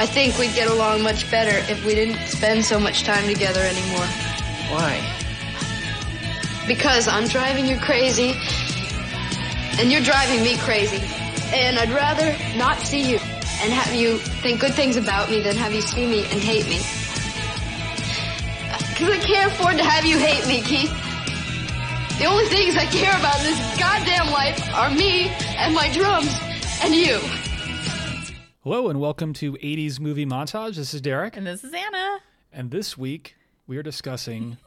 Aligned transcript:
I 0.00 0.06
think 0.06 0.38
we'd 0.38 0.54
get 0.54 0.70
along 0.70 1.02
much 1.02 1.30
better 1.30 1.52
if 1.70 1.84
we 1.84 1.94
didn't 1.94 2.26
spend 2.26 2.64
so 2.64 2.80
much 2.80 3.02
time 3.02 3.28
together 3.28 3.60
anymore. 3.60 4.06
Why? 4.72 4.96
Because 6.66 7.06
I'm 7.06 7.28
driving 7.28 7.66
you 7.66 7.76
crazy, 7.76 8.32
and 9.78 9.92
you're 9.92 10.00
driving 10.00 10.42
me 10.42 10.56
crazy. 10.56 11.04
And 11.52 11.78
I'd 11.78 11.90
rather 11.90 12.34
not 12.56 12.78
see 12.78 13.10
you 13.10 13.18
and 13.60 13.74
have 13.74 13.94
you 13.94 14.16
think 14.16 14.62
good 14.62 14.72
things 14.72 14.96
about 14.96 15.28
me 15.28 15.42
than 15.42 15.54
have 15.56 15.74
you 15.74 15.82
see 15.82 16.06
me 16.06 16.24
and 16.32 16.40
hate 16.40 16.64
me. 16.64 16.80
Because 18.88 19.12
I 19.12 19.20
can't 19.20 19.52
afford 19.52 19.76
to 19.76 19.84
have 19.84 20.06
you 20.06 20.16
hate 20.16 20.48
me, 20.48 20.62
Keith. 20.62 20.96
The 22.18 22.24
only 22.24 22.46
things 22.46 22.74
I 22.74 22.86
care 22.86 23.14
about 23.18 23.38
in 23.40 23.44
this 23.44 23.78
goddamn 23.78 24.32
life 24.32 24.66
are 24.72 24.88
me 24.88 25.28
and 25.58 25.74
my 25.74 25.92
drums 25.92 26.34
and 26.80 26.94
you. 26.94 27.20
Hello 28.62 28.88
and 28.88 29.00
welcome 29.00 29.32
to 29.34 29.54
80s 29.54 29.98
Movie 30.00 30.26
Montage. 30.26 30.76
This 30.76 30.92
is 30.92 31.00
Derek. 31.00 31.36
And 31.36 31.46
this 31.46 31.64
is 31.64 31.72
Anna. 31.72 32.18
And 32.52 32.70
this 32.70 32.96
week 32.98 33.34
we 33.66 33.76
are 33.78 33.82
discussing 33.82 34.58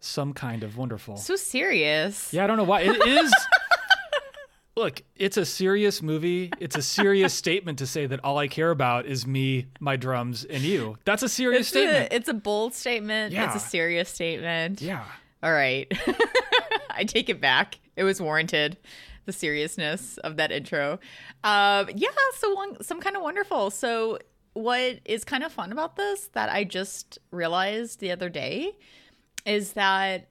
Some 0.00 0.32
Kind 0.32 0.62
of 0.62 0.76
Wonderful. 0.76 1.16
So 1.16 1.34
serious. 1.36 2.32
Yeah, 2.32 2.44
I 2.44 2.46
don't 2.46 2.56
know 2.56 2.64
why. 2.64 2.82
It 2.82 2.96
is. 3.04 3.32
Look, 4.76 5.02
it's 5.16 5.36
a 5.36 5.44
serious 5.44 6.00
movie. 6.02 6.52
It's 6.60 6.76
a 6.76 6.82
serious 6.82 7.34
statement 7.34 7.78
to 7.80 7.86
say 7.86 8.06
that 8.06 8.20
all 8.24 8.38
I 8.38 8.48
care 8.48 8.70
about 8.70 9.06
is 9.06 9.26
me, 9.26 9.66
my 9.80 9.96
drums, 9.96 10.44
and 10.44 10.62
you. 10.62 10.96
That's 11.04 11.22
a 11.22 11.28
serious 11.28 11.60
It's 11.62 11.68
statement. 11.70 12.12
a, 12.12 12.14
it's 12.16 12.28
a 12.28 12.34
bold 12.34 12.74
statement. 12.74 13.32
Yeah. 13.34 13.46
It's 13.52 13.56
a 13.64 13.68
serious 13.68 14.08
statement. 14.08 14.80
yeah. 14.80 15.04
All 15.42 15.52
right. 15.52 15.92
I 16.90 17.04
take 17.04 17.28
it 17.28 17.40
back. 17.40 17.78
It 17.96 18.04
was 18.04 18.20
warranted. 18.22 18.78
The 19.24 19.32
seriousness 19.32 20.18
of 20.18 20.36
that 20.36 20.50
intro. 20.52 20.98
Um, 21.44 21.88
yeah, 21.94 22.08
so 22.36 22.54
one, 22.54 22.82
some 22.82 23.00
kind 23.00 23.16
of 23.16 23.22
wonderful. 23.22 23.70
So, 23.70 24.18
what 24.54 24.98
is 25.04 25.24
kind 25.24 25.42
of 25.44 25.52
fun 25.52 25.72
about 25.72 25.96
this 25.96 26.28
that 26.34 26.50
I 26.50 26.64
just 26.64 27.18
realized 27.30 28.00
the 28.00 28.10
other 28.10 28.28
day 28.28 28.72
is 29.46 29.72
that, 29.74 30.28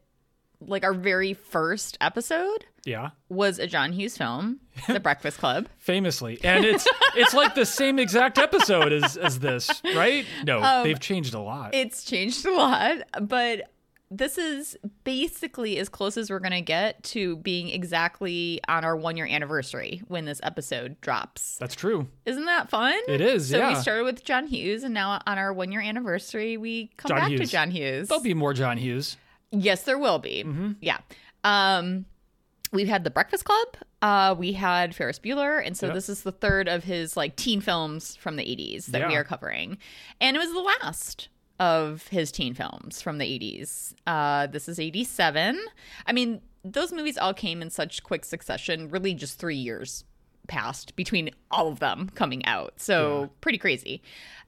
like, 0.60 0.84
our 0.84 0.94
very 0.94 1.34
first 1.34 1.98
episode 2.02 2.66
Yeah. 2.86 3.10
was 3.30 3.58
a 3.60 3.66
John 3.66 3.94
Hughes 3.94 4.18
film, 4.18 4.60
The 4.88 5.00
Breakfast 5.08 5.38
Club. 5.40 5.68
Famously. 5.78 6.40
And 6.44 6.66
it's 6.66 6.88
it's 7.16 7.34
like 7.34 7.56
the 7.56 7.66
same 7.66 7.98
exact 7.98 8.38
episode 8.38 8.92
as, 8.94 9.18
as 9.18 9.40
this, 9.40 9.82
right? 9.96 10.26
No, 10.46 10.84
they've 10.84 11.00
changed 11.00 11.34
a 11.34 11.40
lot. 11.40 11.74
It's 11.74 12.04
changed 12.04 12.46
a 12.46 12.54
lot, 12.54 12.98
but 13.22 13.72
this 14.14 14.38
is 14.38 14.78
basically 15.06 15.78
as 15.78 15.88
close 15.88 16.18
as 16.18 16.30
we're 16.30 16.40
going 16.40 16.52
to 16.52 16.62
get 16.62 17.02
to 17.04 17.38
being 17.38 17.70
exactly 17.70 18.60
on 18.68 18.84
our 18.84 18.96
one 18.96 19.16
year 19.16 19.26
anniversary 19.26 20.02
when 20.10 20.26
this 20.26 20.42
episode 20.44 21.00
drops. 21.00 21.58
That's 21.60 21.76
true. 21.76 22.08
Isn't 22.26 22.46
that 22.46 22.70
fun? 22.70 22.94
It 23.08 23.22
is, 23.22 23.50
So 23.50 23.66
we 23.70 23.76
started 23.76 24.04
with 24.04 24.24
John 24.26 24.48
Hughes, 24.48 24.84
and 24.84 24.94
now 24.94 25.22
on 25.26 25.38
our 25.38 25.54
one 25.54 25.72
year 25.72 25.82
anniversary, 25.82 26.58
we 26.58 26.92
come 26.98 27.10
John 27.10 27.20
back 27.20 27.30
to 27.40 27.46
John 27.46 27.72
Hughes. 27.72 28.10
There'll 28.10 28.22
be 28.24 28.34
more 28.34 28.54
John 28.54 28.78
Hughes. 28.78 29.16
Yes, 29.52 29.84
there 29.84 29.98
will 29.98 30.20
be. 30.20 30.44
Mm-hmm. 30.46 30.72
Yeah. 30.82 30.98
Um, 31.44 32.06
we've 32.74 32.88
had 32.88 33.04
The 33.04 33.10
Breakfast 33.12 33.46
Club. 33.46 33.68
Uh, 34.02 34.36
we 34.38 34.54
had 34.54 34.96
Ferris 34.96 35.20
Bueller, 35.20 35.66
and 35.66 35.78
so 35.78 35.86
Yep. 35.88 35.96
this 35.96 36.10
is 36.10 36.24
the 36.24 36.32
third 36.32 36.68
of 36.68 36.84
his 36.84 37.16
like 37.16 37.36
teen 37.36 37.62
films 37.62 38.16
from 38.16 38.36
the 38.36 38.44
'80s 38.44 38.88
that 38.88 39.08
we 39.08 39.16
are 39.16 39.24
covering, 39.24 39.78
and 40.20 40.36
it 40.36 40.40
was 40.40 40.52
the 40.52 40.60
last 40.60 41.30
of 41.62 42.08
his 42.08 42.32
teen 42.32 42.54
films 42.54 43.02
from 43.02 43.18
the 43.20 43.26
'80s. 43.26 43.94
Uh, 44.08 44.48
this 44.48 44.68
is 44.68 44.80
'87. 44.80 45.60
I 46.08 46.12
mean, 46.12 46.42
those 46.66 46.92
movies 46.92 47.18
all 47.18 47.34
came 47.34 47.62
in 47.62 47.70
such 47.70 48.04
quick 48.04 48.26
succession. 48.26 48.90
Really, 48.90 49.14
just 49.14 49.38
three 49.40 49.56
years 49.58 50.04
passed 50.48 50.96
between 50.96 51.30
all 51.52 51.68
of 51.70 51.80
them 51.80 52.10
coming 52.16 52.44
out. 52.46 52.74
So 52.78 53.30
pretty 53.42 53.58
crazy. 53.60 54.02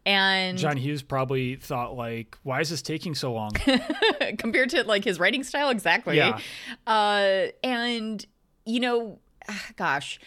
And 0.06 0.58
John 0.58 0.76
Hughes 0.76 1.02
probably 1.02 1.56
thought 1.56 1.96
like, 1.96 2.38
why 2.44 2.60
is 2.60 2.70
this 2.70 2.82
taking 2.82 3.16
so 3.16 3.32
long? 3.32 3.52
compared 4.38 4.70
to 4.72 4.84
like 4.84 5.04
his 5.06 5.20
writing 5.20 5.44
style 5.44 5.70
exactly 5.70 6.18
Yeah. 6.18 6.40
uh 6.88 7.48
and 7.64 8.26
you 8.66 8.80
know 8.80 9.20
ah, 9.48 9.68
gosh 9.76 10.20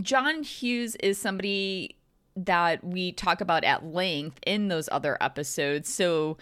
john 0.00 0.42
hughes 0.42 0.96
is 0.96 1.18
somebody 1.18 1.96
that 2.36 2.82
we 2.82 3.12
talk 3.12 3.40
about 3.40 3.64
at 3.64 3.84
length 3.84 4.38
in 4.46 4.68
those 4.68 4.88
other 4.92 5.16
episodes 5.20 5.92
so 5.92 6.36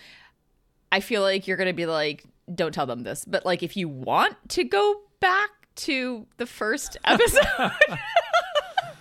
i 0.92 1.00
feel 1.00 1.22
like 1.22 1.46
you're 1.46 1.56
gonna 1.56 1.72
be 1.72 1.86
like 1.86 2.24
don't 2.54 2.72
tell 2.72 2.86
them 2.86 3.02
this 3.02 3.24
but 3.24 3.44
like 3.44 3.62
if 3.62 3.76
you 3.76 3.88
want 3.88 4.36
to 4.48 4.64
go 4.64 5.00
back 5.20 5.50
to 5.74 6.26
the 6.36 6.46
first 6.46 6.96
episode 7.04 7.72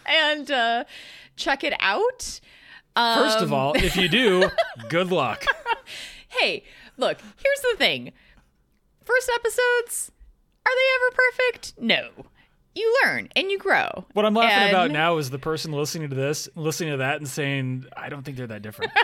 and 0.06 0.52
uh 0.52 0.84
check 1.36 1.64
it 1.64 1.74
out 1.80 2.40
First 2.96 3.40
of 3.40 3.54
um, 3.54 3.60
all, 3.60 3.74
if 3.76 3.96
you 3.96 4.10
do, 4.10 4.50
good 4.90 5.12
luck. 5.12 5.46
hey, 6.28 6.64
look, 6.98 7.18
here's 7.38 7.62
the 7.72 7.78
thing. 7.78 8.12
First 9.04 9.32
episodes, 9.36 10.12
are 10.66 10.72
they 10.76 10.88
ever 10.96 11.16
perfect? 11.16 11.74
No. 11.80 12.10
You 12.79 12.95
learn 13.06 13.28
and 13.35 13.51
you 13.51 13.57
grow. 13.57 14.06
What 14.13 14.25
I'm 14.25 14.34
laughing 14.34 14.57
And- 14.57 14.69
about 14.72 14.91
now 14.91 15.17
is 15.17 15.29
the 15.29 15.40
person 15.40 15.72
listening 15.73 16.09
to 16.09 16.16
this, 16.16 16.47
listening 16.56 16.91
to 16.91 16.97
that, 16.97 17.17
and 17.17 17.28
saying, 17.28 17.85
I 17.95 18.07
don't 18.09 18.23
think 18.23 18.38
they're 18.38 18.47
that 18.47 18.62
different. 18.62 18.91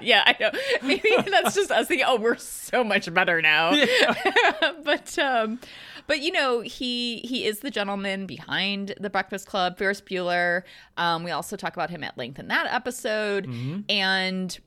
Yeah, 0.00 0.22
I 0.26 0.36
know. 0.38 0.50
Maybe 0.82 1.08
that's 1.30 1.54
just 1.54 1.70
us 1.70 1.86
thinking, 1.86 2.04
oh, 2.06 2.16
we're 2.20 2.36
so 2.36 2.84
much 2.84 3.12
better 3.14 3.40
now. 3.40 3.70
but 4.84 5.18
um 5.18 5.60
but 6.06 6.20
you 6.20 6.30
know, 6.32 6.60
he 6.60 7.20
he 7.20 7.46
is 7.46 7.60
the 7.60 7.70
gentleman 7.70 8.26
behind 8.26 8.94
the 9.00 9.08
Breakfast 9.08 9.46
Club, 9.46 9.78
Ferris 9.78 10.02
Bueller. 10.02 10.62
Um, 10.98 11.24
we 11.24 11.30
also 11.30 11.56
talk 11.56 11.72
about 11.74 11.88
him 11.88 12.04
at 12.04 12.18
length 12.18 12.38
in 12.38 12.48
that 12.48 12.66
episode. 12.70 13.48
And 13.88 14.58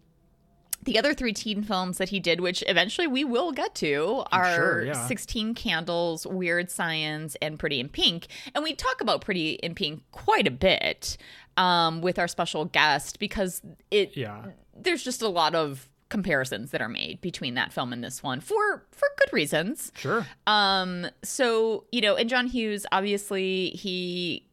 the 0.88 0.98
other 0.98 1.14
three 1.14 1.34
teen 1.34 1.62
films 1.62 2.00
that 2.00 2.10
he 2.10 2.20
did, 2.20 2.42
which 2.42 2.64
eventually 2.66 3.06
we 3.06 3.24
will 3.24 3.52
get 3.52 3.76
to, 3.76 4.24
are 4.32 4.56
sure, 4.56 4.86
yeah. 4.86 5.08
16 5.08 5.54
Candles, 5.54 6.26
Weird 6.26 6.72
Science, 6.72 7.38
and 7.42 7.60
Pretty 7.60 7.80
in 7.80 7.90
Pink. 7.90 8.26
And 8.56 8.64
we 8.64 8.74
talk 8.74 9.00
about 9.00 9.22
Pretty 9.22 9.52
in 9.52 9.76
Pink 9.76 10.02
quite 10.12 10.48
a 10.48 10.52
bit 10.52 11.18
um, 11.58 12.02
with 12.02 12.18
our 12.18 12.28
special 12.28 12.66
guest 12.66 13.20
because 13.20 13.62
it 13.92 14.18
Yeah. 14.18 14.46
there's 14.76 15.04
just 15.04 15.22
a 15.22 15.28
lot 15.28 15.54
of 15.54 15.88
comparisons 16.10 16.72
that 16.72 16.82
are 16.82 16.88
made 16.88 17.20
between 17.20 17.54
that 17.56 17.74
film 17.74 17.92
and 17.92 18.02
this 18.02 18.24
one 18.24 18.40
for 18.40 18.86
for 18.92 19.10
good 19.20 19.34
reasons. 19.34 19.92
Sure. 19.98 20.26
Um, 20.48 21.06
so 21.22 21.84
you 21.92 22.00
know, 22.00 22.16
and 22.16 22.30
John 22.30 22.48
Hughes, 22.48 22.86
obviously, 22.94 23.72
he 23.72 24.48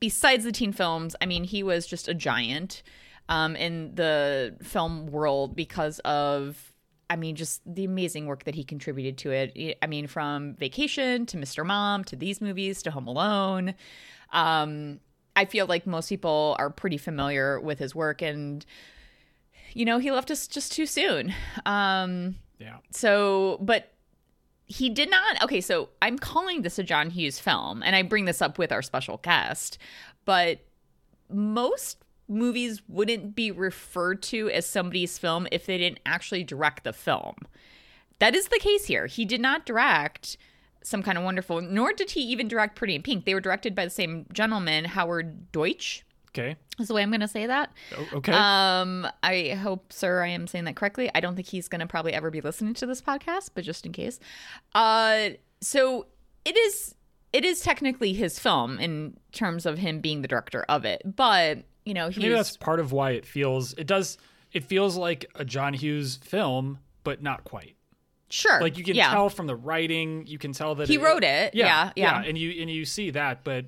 besides 0.00 0.44
the 0.44 0.52
teen 0.52 0.72
films, 0.72 1.14
I 1.20 1.26
mean, 1.26 1.44
he 1.44 1.62
was 1.62 1.86
just 1.86 2.08
a 2.08 2.14
giant 2.14 2.82
um, 3.28 3.56
in 3.56 3.94
the 3.94 4.56
film 4.62 5.06
world 5.06 5.54
because 5.56 5.98
of. 6.00 6.70
I 7.10 7.16
mean, 7.16 7.36
just 7.36 7.60
the 7.66 7.84
amazing 7.84 8.24
work 8.26 8.44
that 8.44 8.54
he 8.54 8.64
contributed 8.64 9.18
to 9.18 9.30
it. 9.30 9.76
I 9.82 9.86
mean, 9.86 10.06
from 10.06 10.54
Vacation 10.54 11.26
to 11.26 11.36
Mr. 11.36 11.64
Mom 11.64 12.02
to 12.04 12.16
these 12.16 12.40
movies 12.40 12.82
to 12.82 12.90
Home 12.90 13.06
Alone. 13.06 13.74
Um, 14.32 15.00
I 15.36 15.44
feel 15.44 15.66
like 15.66 15.86
most 15.86 16.08
people 16.08 16.56
are 16.58 16.70
pretty 16.70 16.96
familiar 16.96 17.60
with 17.60 17.78
his 17.78 17.94
work, 17.94 18.22
and 18.22 18.64
you 19.74 19.84
know, 19.84 19.98
he 19.98 20.10
left 20.12 20.30
us 20.30 20.46
just 20.48 20.72
too 20.72 20.86
soon. 20.86 21.34
Um, 21.66 22.36
Yeah. 22.58 22.78
so, 22.90 23.58
but 23.60 23.92
he 24.66 24.88
did 24.88 25.10
not. 25.10 25.42
Okay, 25.42 25.60
so 25.60 25.90
I'm 26.00 26.18
calling 26.18 26.62
this 26.62 26.78
a 26.78 26.82
John 26.82 27.10
Hughes 27.10 27.38
film, 27.38 27.82
and 27.82 27.94
I 27.94 28.02
bring 28.02 28.24
this 28.24 28.40
up 28.40 28.58
with 28.58 28.72
our 28.72 28.82
special 28.82 29.18
guest, 29.18 29.76
but 30.24 30.60
most 31.28 31.98
movies 32.28 32.82
wouldn't 32.88 33.34
be 33.34 33.50
referred 33.50 34.22
to 34.22 34.50
as 34.50 34.66
somebody's 34.66 35.18
film 35.18 35.46
if 35.52 35.66
they 35.66 35.78
didn't 35.78 36.00
actually 36.06 36.44
direct 36.44 36.84
the 36.84 36.92
film. 36.92 37.36
That 38.18 38.34
is 38.34 38.48
the 38.48 38.58
case 38.58 38.86
here. 38.86 39.06
He 39.06 39.24
did 39.24 39.40
not 39.40 39.66
direct 39.66 40.36
some 40.82 41.02
kind 41.02 41.16
of 41.18 41.24
wonderful, 41.24 41.60
nor 41.60 41.92
did 41.92 42.10
he 42.10 42.20
even 42.20 42.48
direct 42.48 42.76
Pretty 42.76 42.94
in 42.94 43.02
Pink. 43.02 43.24
They 43.24 43.34
were 43.34 43.40
directed 43.40 43.74
by 43.74 43.84
the 43.84 43.90
same 43.90 44.26
gentleman, 44.32 44.84
Howard 44.84 45.50
Deutsch. 45.50 46.04
Okay. 46.30 46.56
Is 46.78 46.88
the 46.88 46.94
way 46.94 47.02
I'm 47.02 47.10
going 47.10 47.20
to 47.20 47.28
say 47.28 47.46
that. 47.46 47.72
Okay. 48.12 48.32
Um, 48.32 49.06
I 49.22 49.50
hope, 49.50 49.92
sir, 49.92 50.22
I 50.22 50.28
am 50.28 50.46
saying 50.46 50.64
that 50.64 50.74
correctly. 50.74 51.10
I 51.14 51.20
don't 51.20 51.36
think 51.36 51.46
he's 51.46 51.68
going 51.68 51.80
to 51.80 51.86
probably 51.86 52.12
ever 52.12 52.30
be 52.30 52.40
listening 52.40 52.74
to 52.74 52.86
this 52.86 53.00
podcast, 53.00 53.50
but 53.54 53.62
just 53.62 53.86
in 53.86 53.92
case. 53.92 54.18
Uh, 54.74 55.30
so 55.60 56.06
it 56.44 56.56
is 56.56 56.94
it 57.32 57.44
is 57.44 57.60
technically 57.60 58.12
his 58.12 58.38
film 58.38 58.78
in 58.78 59.16
terms 59.32 59.66
of 59.66 59.78
him 59.78 60.00
being 60.00 60.22
the 60.22 60.28
director 60.28 60.64
of 60.68 60.84
it, 60.84 61.02
but 61.16 61.64
you 61.84 61.94
know 61.94 62.08
he's 62.08 62.18
Maybe 62.18 62.34
that's 62.34 62.56
part 62.56 62.80
of 62.80 62.92
why 62.92 63.12
it 63.12 63.26
feels 63.26 63.72
it 63.74 63.86
does 63.86 64.18
it 64.52 64.64
feels 64.64 64.96
like 64.96 65.26
a 65.34 65.44
John 65.44 65.74
Hughes 65.74 66.16
film, 66.22 66.78
but 67.02 67.22
not 67.22 67.44
quite. 67.44 67.76
sure 68.28 68.60
Like 68.60 68.78
you 68.78 68.84
can 68.84 68.94
yeah. 68.94 69.10
tell 69.10 69.28
from 69.28 69.46
the 69.46 69.56
writing, 69.56 70.26
you 70.26 70.38
can 70.38 70.52
tell 70.52 70.74
that 70.76 70.88
He 70.88 70.96
wrote 70.96 71.24
it. 71.24 71.54
Yeah, 71.54 71.92
yeah. 71.96 72.22
and 72.22 72.38
you 72.38 72.62
and 72.62 72.70
you 72.70 72.84
see 72.84 73.10
that, 73.10 73.44
but 73.44 73.66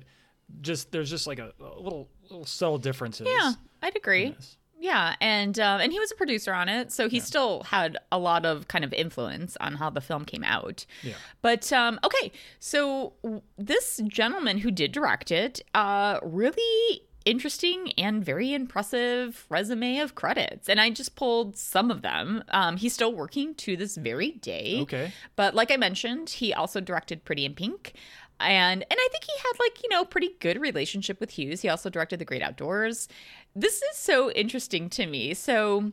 just 0.61 0.91
there's 0.91 1.09
just 1.09 1.27
like 1.27 1.39
a, 1.39 1.51
a 1.59 1.79
little 1.81 2.07
little 2.23 2.45
subtle 2.45 2.77
differences. 2.77 3.27
Yeah, 3.29 3.53
I'd 3.81 3.95
agree. 3.95 4.35
Yeah, 4.79 5.15
and 5.19 5.59
um, 5.59 5.81
and 5.81 5.91
he 5.91 5.99
was 5.99 6.11
a 6.11 6.15
producer 6.15 6.53
on 6.53 6.69
it, 6.69 6.91
so 6.91 7.09
he 7.09 7.19
still 7.19 7.63
had 7.63 7.97
a 8.11 8.19
lot 8.19 8.45
of 8.45 8.67
kind 8.67 8.85
of 8.85 8.93
influence 8.93 9.57
on 9.59 9.73
how 9.73 9.89
the 9.89 10.01
film 10.01 10.23
came 10.23 10.43
out. 10.43 10.85
Yeah. 11.01 11.15
But 11.41 11.73
um, 11.73 11.99
okay, 12.03 12.31
so 12.59 13.13
w- 13.23 13.41
this 13.57 13.99
gentleman 14.07 14.59
who 14.59 14.69
did 14.69 14.91
direct 14.91 15.31
it 15.31 15.61
uh, 15.73 16.19
really 16.21 17.01
interesting 17.27 17.91
and 17.97 18.23
very 18.23 18.53
impressive 18.53 19.45
resume 19.49 19.99
of 19.99 20.15
credits. 20.15 20.69
And 20.69 20.79
I 20.79 20.89
just 20.89 21.15
pulled 21.15 21.57
some 21.57 21.91
of 21.91 22.01
them. 22.01 22.43
Um, 22.49 22.77
he's 22.77 22.93
still 22.93 23.13
working 23.13 23.53
to 23.55 23.75
this 23.75 23.97
very 23.97 24.31
day. 24.31 24.79
Okay. 24.81 25.11
But 25.35 25.53
like 25.53 25.69
I 25.69 25.75
mentioned, 25.75 26.29
he 26.29 26.53
also 26.53 26.79
directed 26.79 27.25
Pretty 27.25 27.43
in 27.45 27.53
Pink. 27.53 27.93
And 28.39 28.83
and 28.83 28.99
I 28.99 29.07
think 29.11 29.23
he 29.25 29.33
had 29.39 29.59
like, 29.59 29.83
you 29.83 29.89
know, 29.89 30.05
pretty 30.05 30.35
good 30.39 30.61
relationship 30.61 31.19
with 31.19 31.31
Hughes. 31.31 31.61
He 31.61 31.69
also 31.69 31.89
directed 31.89 32.19
The 32.19 32.25
Great 32.25 32.41
Outdoors. 32.41 33.09
This 33.55 33.81
is 33.81 33.97
so 33.97 34.31
interesting 34.31 34.89
to 34.91 35.05
me. 35.05 35.33
So 35.33 35.91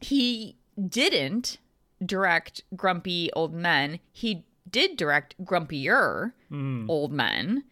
he 0.00 0.56
didn't 0.88 1.58
direct 2.04 2.64
Grumpy 2.76 3.30
Old 3.32 3.54
Men. 3.54 4.00
He 4.12 4.44
did 4.68 4.96
direct 4.96 5.36
Grumpier 5.42 6.32
Old 6.88 7.12
Men. 7.12 7.64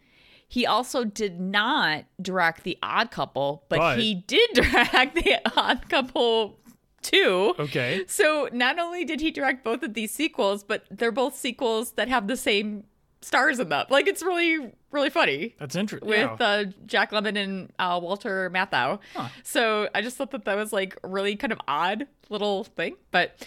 He 0.53 0.67
also 0.67 1.03
did 1.03 1.39
not 1.39 2.05
direct 2.21 2.61
The 2.63 2.77
Odd 2.83 3.09
Couple, 3.09 3.63
but, 3.69 3.79
But- 3.79 3.97
he 3.97 4.13
did 4.13 4.47
direct 4.53 5.15
The 5.15 5.39
Odd 5.57 5.89
Couple 5.89 6.59
2. 7.01 7.55
Okay. 7.57 8.03
So 8.07 8.49
not 8.53 8.77
only 8.77 9.03
did 9.03 9.19
he 9.19 9.31
direct 9.31 9.63
both 9.63 9.81
of 9.81 9.95
these 9.95 10.11
sequels, 10.11 10.63
but 10.63 10.85
they're 10.91 11.11
both 11.11 11.35
sequels 11.35 11.93
that 11.93 12.07
have 12.07 12.27
the 12.27 12.37
same 12.37 12.83
stars 13.21 13.57
in 13.59 13.69
them. 13.69 13.87
Like 13.89 14.05
it's 14.05 14.21
really, 14.21 14.71
really 14.91 15.09
funny 15.09 15.55
That's 15.59 15.75
interesting. 15.75 16.07
with 16.07 16.39
uh, 16.39 16.65
Jack 16.85 17.09
Lemmon 17.11 17.35
and 17.35 17.73
uh, 17.79 17.99
Walter 18.01 18.51
Matthau. 18.51 18.99
So 19.43 19.89
I 19.95 20.01
just 20.03 20.17
thought 20.17 20.29
that 20.31 20.45
that 20.45 20.55
was 20.55 20.71
like 20.71 20.95
really 21.03 21.35
kind 21.35 21.51
of 21.51 21.59
odd 21.67 22.05
little 22.29 22.63
thing. 22.63 22.95
But 23.09 23.43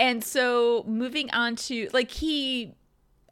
and 0.00 0.24
so 0.24 0.82
moving 0.88 1.30
on 1.32 1.56
to 1.56 1.90
like 1.92 2.10
he 2.10 2.74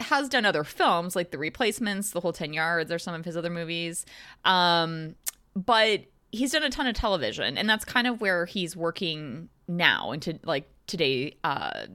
has 0.01 0.29
done 0.29 0.45
other 0.45 0.65
films 0.65 1.17
like 1.17 1.31
The 1.31 1.39
Replacements, 1.39 2.11
The 2.11 2.21
Whole 2.21 2.33
Ten 2.33 2.53
Yards, 2.53 2.93
or 2.93 2.99
some 2.99 3.15
of 3.15 3.25
his 3.25 3.37
other 3.37 3.51
movies. 3.51 4.05
Um, 4.45 5.15
but 5.55 6.05
he's 6.33 6.53
done 6.53 6.63
a 6.63 6.71
ton 6.71 6.87
of 6.87 6.95
television, 6.95 7.57
and 7.57 7.69
that's 7.69 7.85
kind 7.85 8.07
of 8.07 8.21
where 8.21 8.47
he's 8.47 8.77
working 8.77 9.49
now 9.69 10.13
into 10.13 10.39
like 10.45 10.69
today. 10.87 11.37
Uh, 11.45 11.87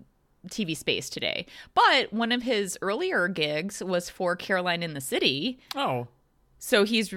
TV 0.47 0.75
space 0.75 1.07
today. 1.07 1.45
But 1.75 2.11
one 2.11 2.31
of 2.31 2.41
his 2.41 2.75
earlier 2.81 3.27
gigs 3.27 3.83
was 3.83 4.09
for 4.09 4.35
Caroline 4.35 4.81
in 4.81 4.95
the 4.95 4.99
City, 4.99 5.59
oh, 5.75 6.07
so 6.57 6.83
he's 6.83 7.13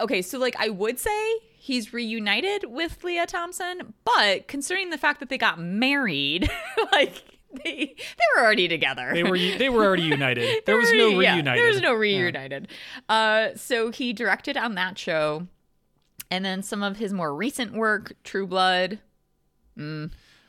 okay. 0.00 0.22
So 0.22 0.38
like 0.38 0.56
I 0.58 0.70
would 0.70 0.98
say 0.98 1.34
he's 1.56 1.92
reunited 1.92 2.64
with 2.70 3.04
Lea 3.04 3.26
Thompson, 3.26 3.92
but 4.04 4.48
considering 4.48 4.90
the 4.90 4.98
fact 4.98 5.20
that 5.20 5.28
they 5.28 5.38
got 5.38 5.58
married, 5.58 6.50
like 6.92 7.35
they 7.64 7.94
they 7.96 8.24
were 8.36 8.44
already 8.44 8.68
together. 8.68 9.10
they 9.12 9.22
were 9.22 9.38
they 9.38 9.68
were 9.68 9.84
already 9.84 10.04
united. 10.04 10.62
There 10.66 10.76
was 10.76 10.92
no 10.92 11.20
yeah, 11.20 11.34
reunited. 11.34 11.62
there 11.62 11.68
was 11.68 11.80
no 11.80 11.94
reunited. 11.94 12.68
Uh, 13.08 13.48
so 13.54 13.90
he 13.90 14.12
directed 14.12 14.56
on 14.56 14.74
that 14.74 14.98
show, 14.98 15.46
and 16.30 16.44
then 16.44 16.62
some 16.62 16.82
of 16.82 16.96
his 16.96 17.12
more 17.12 17.34
recent 17.34 17.72
work, 17.72 18.14
True 18.24 18.46
Blood. 18.46 19.00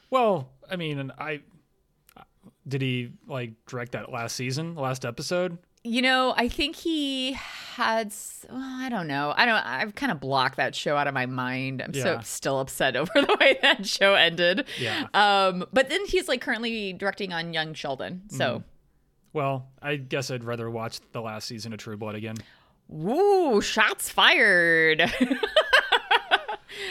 Well, 0.09 0.49
I 0.69 0.75
mean, 0.75 1.11
I 1.17 1.41
did 2.67 2.81
he 2.81 3.11
like 3.27 3.53
direct 3.65 3.93
that 3.93 4.11
last 4.11 4.35
season, 4.35 4.75
last 4.75 5.05
episode? 5.05 5.57
You 5.87 6.01
know, 6.01 6.33
I 6.37 6.47
think 6.49 6.75
he 6.75 7.33
had. 7.33 8.13
Well, 8.49 8.59
I 8.61 8.89
don't 8.89 9.07
know. 9.07 9.33
I 9.35 9.45
don't. 9.45 9.55
I've 9.65 9.95
kind 9.95 10.11
of 10.11 10.19
blocked 10.19 10.57
that 10.57 10.75
show 10.75 10.95
out 10.97 11.07
of 11.07 11.13
my 11.13 11.25
mind. 11.25 11.81
I'm 11.81 11.93
so 11.93 12.19
still 12.23 12.59
upset 12.59 12.95
over 12.95 13.11
the 13.15 13.37
way 13.39 13.57
that 13.61 13.85
show 13.85 14.13
ended. 14.15 14.65
Yeah. 14.79 15.07
Um. 15.13 15.65
But 15.73 15.89
then 15.89 16.05
he's 16.05 16.27
like 16.27 16.41
currently 16.41 16.93
directing 16.93 17.33
on 17.33 17.53
Young 17.53 17.73
Sheldon. 17.73 18.23
So, 18.29 18.63
Well, 19.33 19.67
I 19.81 19.95
guess 19.97 20.31
I'd 20.31 20.43
rather 20.43 20.69
watch 20.69 20.99
the 21.11 21.21
last 21.21 21.47
season 21.47 21.73
of 21.73 21.79
True 21.79 21.97
Blood 21.97 22.15
again. 22.15 22.35
woo, 22.87 23.61
shots 23.61 24.09
fired. 24.09 25.01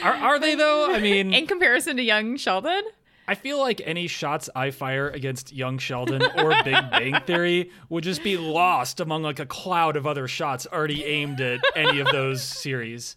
Are 0.03 0.13
are 0.13 0.39
they 0.39 0.55
though? 0.55 0.93
I 0.93 1.01
mean, 1.01 1.33
In 1.33 1.47
comparison 1.47 1.97
to 1.97 2.03
Young 2.03 2.37
Sheldon, 2.37 2.83
I 3.29 3.35
feel 3.35 3.59
like 3.59 3.81
any 3.85 4.07
shots 4.07 4.49
I 4.55 4.71
fire 4.71 5.09
against 5.09 5.53
Young 5.53 5.79
Sheldon 5.79 6.23
or 6.39 6.55
Big 6.65 6.75
Bang 6.91 7.21
Theory 7.27 7.71
would 7.89 8.05
just 8.05 8.23
be 8.23 8.37
lost 8.37 9.01
among 9.01 9.23
like 9.23 9.41
a 9.41 9.47
cloud 9.47 9.97
of 9.97 10.07
other 10.07 10.29
shots 10.29 10.67
already 10.73 11.05
aimed 11.05 11.41
at 11.41 11.61
any 11.75 12.01
of 12.01 12.09
those 12.09 12.43
series. 12.43 13.17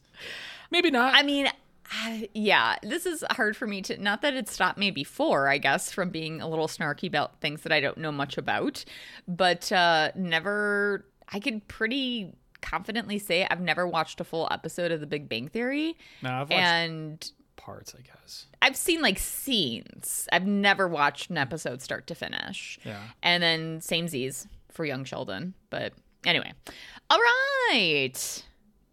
Maybe 0.72 0.92
not. 0.92 1.14
I 1.16 1.24
mean. 1.24 1.48
Yeah, 2.36 2.76
this 2.84 3.08
is 3.08 3.24
hard 3.32 3.58
for 3.58 3.66
me 3.66 3.82
to. 3.84 3.98
Not 3.98 4.22
that 4.22 4.36
it 4.36 4.48
stopped 4.48 4.78
me 4.78 4.92
before, 4.92 5.48
I 5.48 5.58
guess, 5.58 5.92
from 5.92 6.12
being 6.12 6.40
a 6.40 6.48
little 6.48 6.68
snarky 6.68 7.08
about 7.08 7.42
things 7.42 7.62
that 7.62 7.72
I 7.72 7.80
don't 7.80 7.98
know 7.98 8.12
much 8.12 8.38
about, 8.38 8.86
but 9.28 9.72
uh, 9.72 10.12
never. 10.16 11.06
I 11.30 11.40
could 11.40 11.68
pretty 11.68 12.36
confidently 12.62 13.20
say 13.20 13.48
I've 13.50 13.62
never 13.62 13.88
watched 13.88 14.20
a 14.22 14.24
full 14.24 14.48
episode 14.52 14.92
of 14.92 15.00
The 15.00 15.08
Big 15.08 15.30
Bang 15.30 15.48
Theory, 15.48 15.98
no, 16.22 16.30
I've 16.30 16.50
watched 16.50 16.62
and 16.62 17.32
parts, 17.60 17.94
I 17.98 18.02
guess. 18.02 18.48
I've 18.62 18.76
seen 18.76 19.02
like 19.02 19.20
scenes. 19.20 20.28
I've 20.32 20.48
never 20.48 20.88
watched 20.88 21.30
an 21.30 21.38
episode 21.38 21.82
start 21.82 22.08
to 22.08 22.16
finish. 22.16 22.80
Yeah. 22.84 23.02
And 23.22 23.44
then 23.44 23.82
same 23.82 24.08
Z's 24.08 24.48
for 24.72 24.86
Young 24.86 25.04
Sheldon. 25.04 25.54
But 25.70 25.94
anyway. 26.26 26.52
All 27.10 27.20
right. 27.72 28.44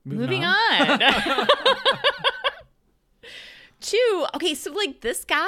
Moving, 0.05 0.45
on. 0.45 1.01
Two. 3.81 4.27
Okay, 4.35 4.55
so 4.55 4.73
like 4.73 5.01
this 5.01 5.25
guy, 5.25 5.47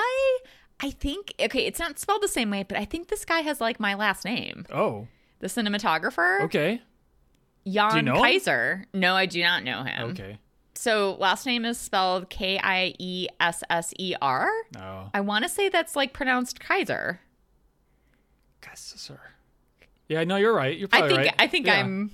I 0.81 0.91
think 0.91 1.33
okay, 1.41 1.67
it's 1.67 1.79
not 1.79 1.99
spelled 1.99 2.23
the 2.23 2.29
same 2.29 2.51
way, 2.51 2.63
but 2.63 2.77
I 2.79 2.85
think 2.85 3.09
this 3.09 3.25
guy 3.25 3.41
has 3.41 3.61
like 3.61 3.81
my 3.81 3.95
last 3.95 4.25
name. 4.25 4.67
Oh, 4.73 5.07
The 5.41 5.47
cinematographer. 5.49 6.43
okay. 6.43 6.83
Jan 7.67 7.97
you 7.97 8.03
know 8.03 8.15
him? 8.17 8.23
Kiesser. 8.25 8.85
No, 8.95 9.15
I 9.15 9.27
do 9.27 9.43
not 9.43 9.63
know 9.65 9.83
him. 9.83 10.11
Okay. 10.11 10.39
So 10.79 11.17
last 11.19 11.45
name 11.45 11.65
is 11.65 11.77
spelled 11.77 12.31
K 12.31 12.57
I 12.63 12.95
E 13.01 13.27
S 13.41 13.65
S 13.69 13.93
E 13.99 14.15
R. 14.23 14.49
Oh, 14.79 15.11
I 15.13 15.21
want 15.21 15.43
to 15.43 15.49
say 15.49 15.69
that's 15.69 15.97
like 15.97 16.13
pronounced 16.13 16.61
Kaiser. 16.61 17.21
sir. 18.75 19.19
Yeah, 20.07 20.23
no, 20.23 20.37
you're 20.37 20.55
right. 20.55 20.79
You're 20.79 20.89
I 20.93 20.99
probably 21.01 21.17
think 21.17 21.27
right. 21.27 21.35
I 21.41 21.47
think 21.49 21.67
Yeah. 21.67 21.81
I'm 21.81 22.13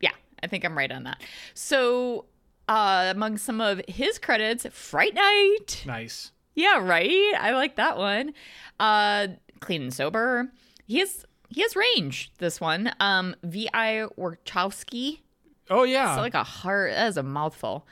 yeah, 0.00 0.12
I 0.42 0.46
think 0.46 0.64
I'm 0.64 0.78
right 0.78 0.90
on 0.90 1.04
that. 1.04 1.22
So 1.52 2.24
uh 2.70 3.12
among 3.14 3.36
some 3.36 3.60
of 3.60 3.82
his 3.86 4.18
credits, 4.18 4.66
Fright 4.70 5.12
Night. 5.14 5.82
nice. 5.86 6.32
Yeah, 6.54 6.80
right. 6.82 7.34
I 7.38 7.50
like 7.50 7.76
that 7.76 7.98
one. 7.98 8.32
Uh 8.80 9.28
Clean 9.60 9.82
and 9.82 9.92
Sober. 9.92 10.50
He 10.86 11.00
has 11.00 11.26
he 11.50 11.60
has 11.60 11.76
range, 11.76 12.32
this 12.38 12.62
one. 12.62 12.92
Um 12.98 13.36
V.I. 13.42 14.06
Warshawski. 14.16 15.18
Oh 15.68 15.82
yeah. 15.82 16.14
It's 16.14 16.20
like 16.20 16.32
a 16.32 16.44
heart 16.44 16.92
that 16.92 17.08
is 17.08 17.18
a 17.18 17.22
mouthful. 17.22 17.86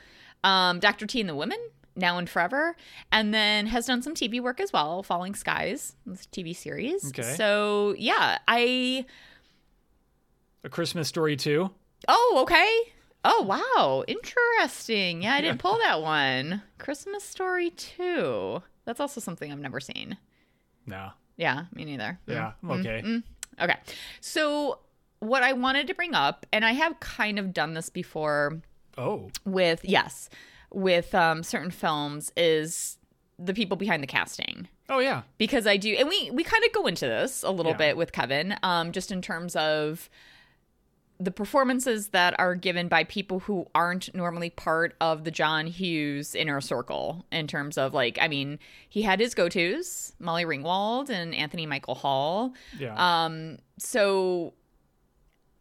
Um 0.45 0.79
Dr. 0.79 1.05
T 1.07 1.19
and 1.19 1.27
the 1.29 1.35
Women, 1.35 1.59
Now 1.95 2.17
and 2.17 2.29
Forever, 2.29 2.77
and 3.11 3.33
then 3.33 3.67
has 3.67 3.85
done 3.87 4.01
some 4.01 4.13
TV 4.13 4.39
work 4.41 4.61
as 4.61 4.71
well, 4.71 5.03
Falling 5.03 5.35
Skies, 5.35 5.95
TV 6.31 6.55
series. 6.55 7.09
Okay. 7.09 7.35
So 7.35 7.95
yeah, 7.97 8.37
I 8.47 9.05
a 10.63 10.69
Christmas 10.69 11.07
Story 11.07 11.35
too. 11.35 11.69
Oh, 12.07 12.39
okay. 12.41 12.91
Oh, 13.23 13.41
wow. 13.41 14.03
Interesting. 14.07 15.23
Yeah, 15.23 15.33
I 15.33 15.41
didn't 15.41 15.59
pull 15.59 15.77
that 15.79 16.01
one. 16.01 16.61
Christmas 16.77 17.23
Story 17.23 17.71
too. 17.71 18.61
That's 18.85 18.99
also 18.99 19.19
something 19.19 19.51
I've 19.51 19.59
never 19.59 19.79
seen. 19.79 20.17
No. 20.85 21.09
Yeah, 21.37 21.65
me 21.73 21.85
neither. 21.85 22.19
Mm, 22.27 22.33
yeah, 22.33 22.51
I'm 22.63 22.69
mm, 22.69 22.79
okay. 22.79 23.01
Mm. 23.03 23.23
Okay. 23.61 23.75
So, 24.21 24.79
what 25.19 25.43
I 25.43 25.53
wanted 25.53 25.87
to 25.87 25.95
bring 25.95 26.13
up, 26.13 26.45
and 26.53 26.63
I 26.63 26.73
have 26.73 26.99
kind 26.99 27.39
of 27.39 27.53
done 27.53 27.73
this 27.73 27.89
before 27.89 28.61
Oh, 28.97 29.29
with, 29.45 29.83
yes, 29.83 30.29
with 30.71 31.13
um, 31.15 31.43
certain 31.43 31.71
films, 31.71 32.31
is 32.37 32.97
the 33.37 33.53
people 33.53 33.75
behind 33.77 34.01
the 34.01 34.07
casting 34.07 34.67
oh 34.89 34.99
yeah. 34.99 35.23
because 35.37 35.67
I 35.67 35.75
do, 35.77 35.93
and 35.99 36.07
we 36.07 36.31
we 36.31 36.43
kind 36.43 36.63
of 36.63 36.71
go 36.71 36.87
into 36.87 37.05
this 37.05 37.43
a 37.43 37.51
little 37.51 37.73
Yeah. 37.73 37.77
bit 37.77 37.97
with 37.97 38.11
Kevin, 38.13 38.55
um, 38.63 38.91
just 38.93 39.11
in 39.11 39.21
terms 39.21 39.55
of 39.57 40.09
the 41.17 41.31
performances 41.31 42.09
that 42.09 42.37
are 42.39 42.55
given 42.55 42.89
by 42.89 43.03
people 43.05 43.39
who 43.39 43.65
aren't 43.73 44.13
normally 44.13 44.49
part 44.49 44.95
of 44.99 45.23
the 45.23 45.31
John 45.31 45.65
Hughes 45.65 46.35
inner 46.35 46.59
circle. 46.59 47.25
In 47.31 47.47
terms 47.47 47.77
of 47.77 47.93
like, 47.93 48.17
I 48.21 48.27
mean, 48.27 48.59
he 48.89 49.01
had 49.01 49.21
his 49.21 49.33
go 49.33 49.47
tos, 49.47 50.13
Molly 50.19 50.43
Ringwald 50.43 51.09
and 51.09 51.33
Anthony 51.33 51.65
Michael 51.65 51.95
Hall. 51.95 52.53
Yeah. 52.77 52.95
Um, 52.97 53.59
so 53.79 54.53